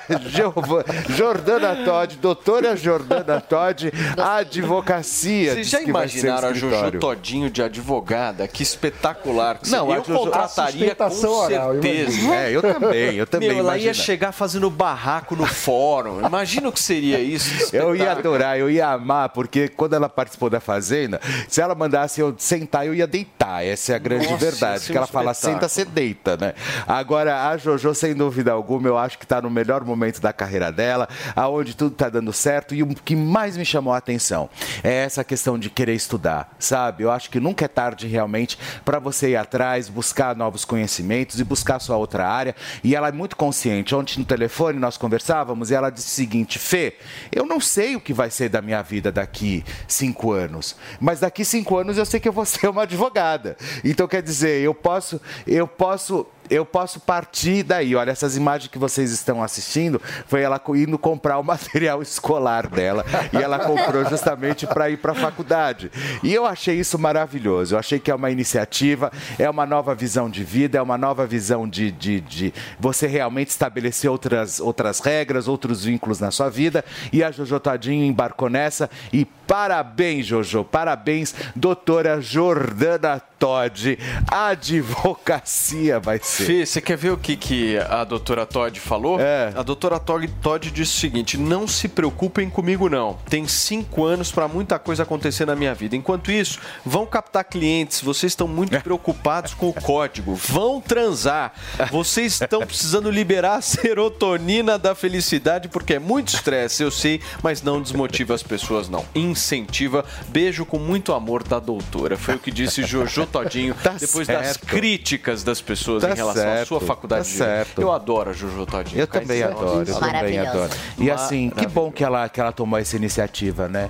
Jordana 1.09 1.83
Todd, 1.83 2.17
doutora 2.17 2.75
Jordana 2.75 3.41
Todd, 3.41 3.91
advocacia. 4.17 5.53
Vocês 5.53 5.69
já 5.69 5.81
imaginaram 5.81 6.49
a 6.49 6.53
Jojo 6.53 6.67
escritório. 6.67 6.99
Todinho 6.99 7.49
de 7.49 7.61
advogada? 7.61 8.47
Que 8.47 8.63
espetacular. 8.63 9.59
que 9.59 9.69
Não, 9.69 9.93
eu 9.93 10.03
contrataria 10.03 10.91
a 10.91 10.95
com 10.95 11.27
oral, 11.27 11.71
certeza. 11.73 12.11
imagina. 12.11 12.35
É, 12.35 12.51
eu 12.51 12.61
também, 12.61 13.15
eu 13.15 13.27
também 13.27 13.49
Meu, 13.49 13.59
ela 13.59 13.77
ia 13.77 13.93
chegar 13.93 14.31
fazendo 14.31 14.69
barraco 14.69 15.35
no 15.35 15.45
fórum. 15.45 15.80
Imagina 16.25 16.69
o 16.69 16.71
que 16.71 16.79
seria 16.79 17.19
isso. 17.19 17.75
Eu 17.75 17.95
ia 17.95 18.11
adorar, 18.11 18.57
eu 18.57 18.69
ia 18.69 18.87
amar, 18.87 19.29
porque 19.29 19.67
quando 19.67 19.93
ela 19.93 20.07
participou 20.07 20.49
da 20.49 20.59
Fazenda, 20.59 21.19
se 21.47 21.61
ela 21.61 21.73
mandasse 21.73 22.21
eu 22.21 22.35
sentar, 22.37 22.85
eu 22.85 22.93
ia 22.93 23.07
deitar. 23.07 23.65
Essa 23.65 23.93
é 23.93 23.95
a 23.95 23.99
grande 23.99 24.25
Nossa, 24.25 24.37
verdade. 24.37 24.85
Que 24.85 24.93
um 24.93 24.97
ela 24.97 25.07
fala, 25.07 25.33
senta, 25.33 25.67
você 25.67 25.83
deita, 25.83 26.37
né? 26.37 26.53
Agora, 26.87 27.49
a 27.49 27.57
Jojo, 27.57 27.93
sem 27.95 28.13
dúvida 28.13 28.51
alguma, 28.51 28.87
eu 28.87 28.97
acho 28.97 29.17
que 29.17 29.25
está 29.25 29.41
no 29.41 29.49
melhor 29.49 29.83
momento 29.83 30.21
da 30.21 30.31
carreira 30.31 30.71
dela, 30.71 31.07
aonde 31.35 31.75
tudo 31.75 31.93
está 31.93 32.09
dando 32.09 32.31
certo. 32.31 32.75
E 32.75 32.83
o 32.83 32.87
que 32.87 33.15
mais 33.15 33.57
me 33.57 33.65
chamou 33.65 33.93
a 33.93 33.97
atenção 33.97 34.49
é 34.83 34.93
essa 35.03 35.23
questão 35.23 35.57
de 35.57 35.69
querer 35.69 35.95
estudar, 35.95 36.55
sabe? 36.59 37.03
Eu 37.03 37.11
acho 37.11 37.29
que 37.29 37.39
nunca 37.39 37.65
é 37.65 37.67
tarde 37.67 38.07
realmente 38.07 38.57
para 38.85 38.99
você 38.99 39.31
ir 39.31 39.35
atrás, 39.35 39.89
buscar 39.89 40.35
novos 40.35 40.65
conhecimentos 40.65 41.39
e 41.39 41.43
buscar 41.43 41.79
sua 41.79 41.97
outra 41.97 42.27
área. 42.27 42.55
E 42.83 42.95
ela 42.95 43.07
é 43.07 43.11
muito 43.11 43.35
consciente. 43.35 43.95
Ontem 43.95 44.19
no 44.19 44.25
telefone 44.25 44.77
nós 44.77 44.97
conversávamos 44.97 45.70
ela 45.71 45.89
disse 45.89 46.07
o 46.07 46.11
seguinte: 46.11 46.59
Fê, 46.59 46.95
eu 47.31 47.45
não 47.45 47.59
sei 47.59 47.95
o 47.95 48.01
que 48.01 48.13
vai 48.13 48.29
ser 48.29 48.49
da 48.49 48.61
minha 48.61 48.81
vida 48.81 49.11
daqui 49.11 49.63
cinco 49.87 50.31
anos, 50.31 50.75
mas 50.99 51.19
daqui 51.19 51.43
cinco 51.45 51.77
anos 51.77 51.97
eu 51.97 52.05
sei 52.05 52.19
que 52.19 52.27
eu 52.27 52.33
vou 52.33 52.45
ser 52.45 52.67
uma 52.67 52.83
advogada. 52.83 53.57
Então 53.83 54.07
quer 54.07 54.21
dizer, 54.21 54.61
eu 54.61 54.73
posso, 54.73 55.19
eu 55.47 55.67
posso 55.67 56.25
eu 56.49 56.65
posso 56.65 56.99
partir 56.99 57.63
daí. 57.63 57.95
Olha, 57.95 58.11
essas 58.11 58.35
imagens 58.35 58.69
que 58.69 58.77
vocês 58.77 59.11
estão 59.11 59.41
assistindo 59.41 60.01
foi 60.27 60.41
ela 60.41 60.61
indo 60.75 60.97
comprar 60.97 61.39
o 61.39 61.43
material 61.43 62.01
escolar 62.01 62.67
dela 62.67 63.05
e 63.33 63.37
ela 63.37 63.59
comprou 63.59 64.05
justamente 64.05 64.67
para 64.67 64.89
ir 64.89 64.97
para 64.97 65.11
a 65.13 65.15
faculdade. 65.15 65.91
E 66.23 66.33
eu 66.33 66.45
achei 66.45 66.79
isso 66.79 66.97
maravilhoso. 66.99 67.75
Eu 67.75 67.79
achei 67.79 67.99
que 67.99 68.11
é 68.11 68.15
uma 68.15 68.31
iniciativa, 68.31 69.11
é 69.37 69.49
uma 69.49 69.65
nova 69.65 69.95
visão 69.95 70.29
de 70.29 70.43
vida, 70.43 70.77
é 70.77 70.81
uma 70.81 70.97
nova 70.97 71.25
visão 71.25 71.67
de, 71.67 71.91
de, 71.91 72.21
de 72.21 72.53
você 72.79 73.07
realmente 73.07 73.49
estabelecer 73.49 74.09
outras, 74.09 74.59
outras 74.59 74.99
regras, 74.99 75.47
outros 75.47 75.83
vínculos 75.83 76.19
na 76.19 76.31
sua 76.31 76.49
vida. 76.49 76.83
E 77.11 77.23
a 77.23 77.31
Jojo 77.31 77.59
Todinho 77.59 78.05
embarcou 78.05 78.49
nessa. 78.49 78.89
E 79.11 79.25
parabéns, 79.25 80.25
Jojo, 80.25 80.63
parabéns, 80.63 81.33
doutora 81.55 82.21
Jordana 82.21 83.21
Todd. 83.41 83.97
A 84.27 84.49
advocacia 84.49 85.99
vai 85.99 86.19
ser. 86.21 86.45
Fê, 86.45 86.63
você 86.63 86.79
quer 86.79 86.95
ver 86.95 87.11
o 87.11 87.17
que, 87.17 87.35
que 87.35 87.75
a 87.79 88.03
doutora 88.03 88.45
Todd 88.45 88.79
falou? 88.79 89.19
É. 89.19 89.51
A 89.55 89.63
doutora 89.63 89.99
Todd, 89.99 90.27
Todd 90.39 90.69
disse 90.69 90.95
o 90.95 90.99
seguinte: 90.99 91.39
não 91.39 91.67
se 91.67 91.87
preocupem 91.87 92.51
comigo, 92.51 92.87
não. 92.87 93.17
Tem 93.27 93.47
cinco 93.47 94.05
anos 94.05 94.31
para 94.31 94.47
muita 94.47 94.77
coisa 94.77 95.01
acontecer 95.01 95.47
na 95.47 95.55
minha 95.55 95.73
vida. 95.73 95.95
Enquanto 95.95 96.31
isso, 96.31 96.59
vão 96.85 97.03
captar 97.03 97.43
clientes. 97.43 98.01
Vocês 98.01 98.31
estão 98.31 98.47
muito 98.47 98.79
preocupados 98.79 99.55
com 99.55 99.69
o 99.69 99.73
código. 99.73 100.35
Vão 100.35 100.79
transar. 100.79 101.53
Vocês 101.89 102.39
estão 102.39 102.61
precisando 102.61 103.09
liberar 103.09 103.55
a 103.55 103.61
serotonina 103.61 104.77
da 104.77 104.93
felicidade, 104.93 105.67
porque 105.67 105.95
é 105.95 105.99
muito 105.99 106.27
estresse, 106.35 106.83
eu 106.83 106.91
sei, 106.91 107.19
mas 107.41 107.63
não 107.63 107.81
desmotiva 107.81 108.35
as 108.35 108.43
pessoas, 108.43 108.87
não. 108.87 109.03
Incentiva. 109.15 110.05
Beijo 110.27 110.63
com 110.63 110.77
muito 110.77 111.11
amor 111.11 111.41
da 111.41 111.57
doutora. 111.57 112.15
Foi 112.15 112.35
o 112.35 112.39
que 112.39 112.51
disse 112.51 112.83
Jojo 112.83 113.30
Todinho 113.31 113.75
depois 113.99 114.27
das 114.27 114.47
certo. 114.47 114.65
críticas 114.67 115.43
das 115.43 115.61
pessoas 115.61 116.03
Tá 116.03 116.11
em 116.11 116.15
relação 116.15 116.43
à 116.43 116.45
certo, 116.55 116.67
sua 116.67 116.81
faculdade 116.81 117.23
tá 117.23 117.29
de 117.29 117.35
Direito. 117.37 117.55
certo. 117.65 117.81
Eu 117.81 117.91
adoro 117.91 118.29
a 118.29 118.33
Jojo 118.33 118.65
Todinho. 118.65 118.99
Eu 119.01 119.07
também 119.07 119.41
adoro, 119.43 119.83
eu 119.89 119.99
também 119.99 120.39
adoro. 120.39 120.71
E 120.97 121.09
assim, 121.09 121.49
que 121.49 121.65
bom 121.67 121.91
que 121.91 122.03
ela, 122.03 122.27
que 122.29 122.39
ela 122.39 122.51
tomou 122.51 122.77
essa 122.77 122.95
iniciativa, 122.95 123.67
né? 123.67 123.89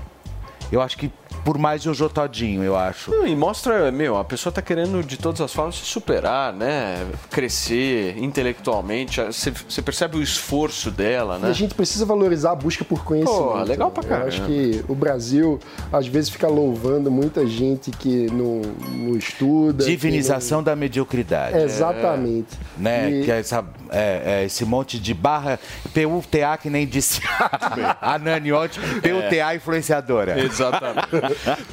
Eu 0.71 0.81
acho 0.81 0.97
que 0.97 1.11
por 1.43 1.57
mais 1.57 1.81
Jojo 1.81 2.07
Todinho, 2.07 2.63
eu 2.63 2.75
acho. 2.77 3.09
Não, 3.11 3.25
E 3.25 3.35
mostra, 3.35 3.91
meu, 3.91 4.15
a 4.17 4.23
pessoa 4.23 4.53
tá 4.53 4.61
querendo 4.61 5.03
de 5.03 5.17
todas 5.17 5.41
as 5.41 5.51
formas 5.51 5.75
se 5.75 5.85
superar, 5.85 6.53
né? 6.53 7.05
Crescer 7.31 8.15
intelectualmente. 8.17 9.19
Você 9.21 9.81
percebe 9.81 10.17
o 10.17 10.21
esforço 10.21 10.91
dela, 10.91 11.37
E 11.37 11.41
né? 11.43 11.49
a 11.49 11.53
gente 11.53 11.73
precisa 11.73 12.05
valorizar 12.05 12.51
a 12.51 12.55
busca 12.55 12.85
por 12.85 13.03
conhecimento. 13.03 13.41
Pô, 13.43 13.63
legal 13.63 13.89
pra 13.91 14.03
Eu 14.03 14.27
acho 14.27 14.41
caramba. 14.41 14.45
que 14.47 14.85
o 14.87 14.93
Brasil, 14.95 15.59
às 15.91 16.05
vezes, 16.07 16.29
fica 16.29 16.47
louvando 16.47 17.09
muita 17.09 17.45
gente 17.47 17.89
que 17.91 18.27
não, 18.31 18.61
não 18.93 19.17
estuda. 19.17 19.83
Divinização 19.83 20.61
da 20.61 20.75
mediocridade. 20.75 21.57
Exatamente. 21.57 22.49
Né? 22.77 23.09
E- 23.11 23.23
Que 23.25 23.31
é, 23.31 23.39
essa, 23.39 23.65
é- 23.89 24.21
é 24.41 24.45
esse 24.45 24.63
monte 24.63 24.99
de 24.99 25.13
barra 25.13 25.59
PUTA 25.93 26.57
que 26.61 26.69
nem 26.69 26.85
disse 26.85 27.19
a 28.01 28.19
Nani 28.19 28.53
ontem, 28.53 28.79
PUTA 29.01 29.55
influenciadora. 29.55 30.39
Exatamente. 30.39 30.60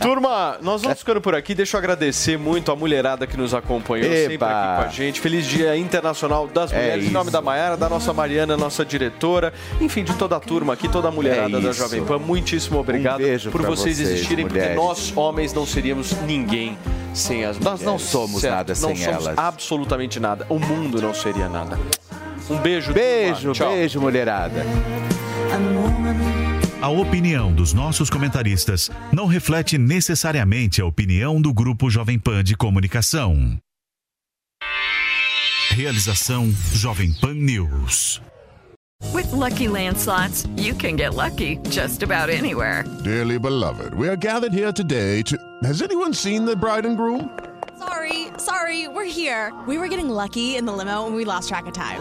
Turma, 0.01 0.57
nós 0.63 0.83
vamos 0.83 0.99
ficando 0.99 1.21
por 1.21 1.35
aqui. 1.35 1.55
Deixa 1.55 1.77
eu 1.77 1.79
agradecer 1.79 2.39
muito 2.39 2.71
a 2.73 2.77
mulherada 2.77 3.27
que 3.27 3.37
nos 3.37 3.55
acompanhou 3.55 4.07
Eba. 4.07 4.17
sempre 4.31 4.35
aqui 4.49 4.83
com 4.83 4.83
a 4.83 4.89
gente. 4.89 5.21
Feliz 5.21 5.47
Dia 5.47 5.77
Internacional 5.77 6.47
das 6.47 6.73
É 6.73 6.77
Mulheres. 6.81 7.07
em 7.07 7.11
nome 7.11 7.31
da 7.31 7.41
Maiara, 7.41 7.77
da 7.77 7.89
nossa 7.89 8.13
Mariana, 8.13 8.57
nossa 8.57 8.85
diretora, 8.85 9.53
enfim, 9.81 10.05
de 10.05 10.15
toda 10.15 10.37
a 10.37 10.41
turma 10.41 10.73
aqui, 10.73 10.89
toda 10.89 11.09
a 11.09 11.11
mulherada 11.11 11.59
É 11.59 11.61
da. 11.61 11.73
Jovem 11.73 12.05
Pan. 12.05 12.19
Muitíssimo 12.19 12.79
obrigado 12.79 13.21
Um 13.21 13.25
beijo 13.25 13.51
por 13.51 13.63
vocês, 13.63 13.97
vocês, 13.99 14.11
existirem, 14.11 14.45
mulheres. 14.47 14.75
porque 14.75 14.87
nós, 14.89 15.13
homens, 15.17 15.53
não 15.53 15.65
seríamos 15.67 16.13
ninguém 16.23 16.77
sem 17.15 17.45
as 17.45 17.59
mulheres. 17.59 17.81
Nós 17.81 17.83
não 17.83 17.99
somos 17.99 18.41
certo? 18.41 18.55
nada 18.55 18.73
não 18.81 18.95
sem 18.95 19.05
somos 19.05 19.27
elas. 19.27 19.39
absolutamente 19.39 20.19
nada. 20.21 20.47
O 20.49 20.59
mundo 20.59 21.01
não 21.01 21.15
seria 21.15 21.49
nada. 21.49 21.79
Um 22.51 22.57
beijo. 22.59 22.93
Beijo, 22.93 23.41
turma. 23.41 23.55
Tchau. 23.55 23.71
beijo, 23.71 24.01
mulherada. 24.01 24.65
A 26.81 26.89
opinião 26.89 27.53
dos 27.53 27.73
nossos 27.73 28.09
comentaristas 28.09 28.89
não 29.13 29.27
reflete 29.27 29.77
necessariamente 29.77 30.81
a 30.81 30.87
opinião 30.87 31.43
do 31.43 31.53
Grupo 31.53 31.91
Jovem 31.91 32.21
Pan 32.21 32.45
de 32.45 32.57
Comunicação. 32.57 33.59
Realização 35.71 36.49
Jovem 36.73 37.13
Pan 37.21 37.35
News. 37.35 38.23
With 39.13 39.33
Lucky 39.33 39.67
Land 39.67 39.97
slots, 39.99 40.47
you 40.57 40.73
can 40.73 40.97
get 40.97 41.15
lucky 41.15 41.59
just 41.69 42.05
about 42.05 42.31
anywhere. 42.31 42.85
Dearly 43.03 43.41
beloved, 43.41 43.95
we 43.95 44.09
are 44.09 44.17
gathered 44.17 44.53
here 44.53 44.73
today 44.73 45.25
to. 45.25 45.37
Has 45.65 45.83
anyone 45.83 46.15
seen 46.15 46.45
the 46.45 46.55
bride 46.55 46.87
and 46.87 46.97
groom? 46.97 47.29
Sorry, 47.77 48.29
sorry, 48.39 48.87
we're 48.87 49.05
here. 49.05 49.53
We 49.67 49.79
were 49.79 49.89
getting 49.89 50.09
lucky 50.09 50.57
in 50.57 50.65
the 50.65 50.73
limo 50.73 51.07
and 51.07 51.17
we 51.17 51.25
lost 51.25 51.49
track 51.49 51.67
of 51.67 51.73
time. 51.73 52.01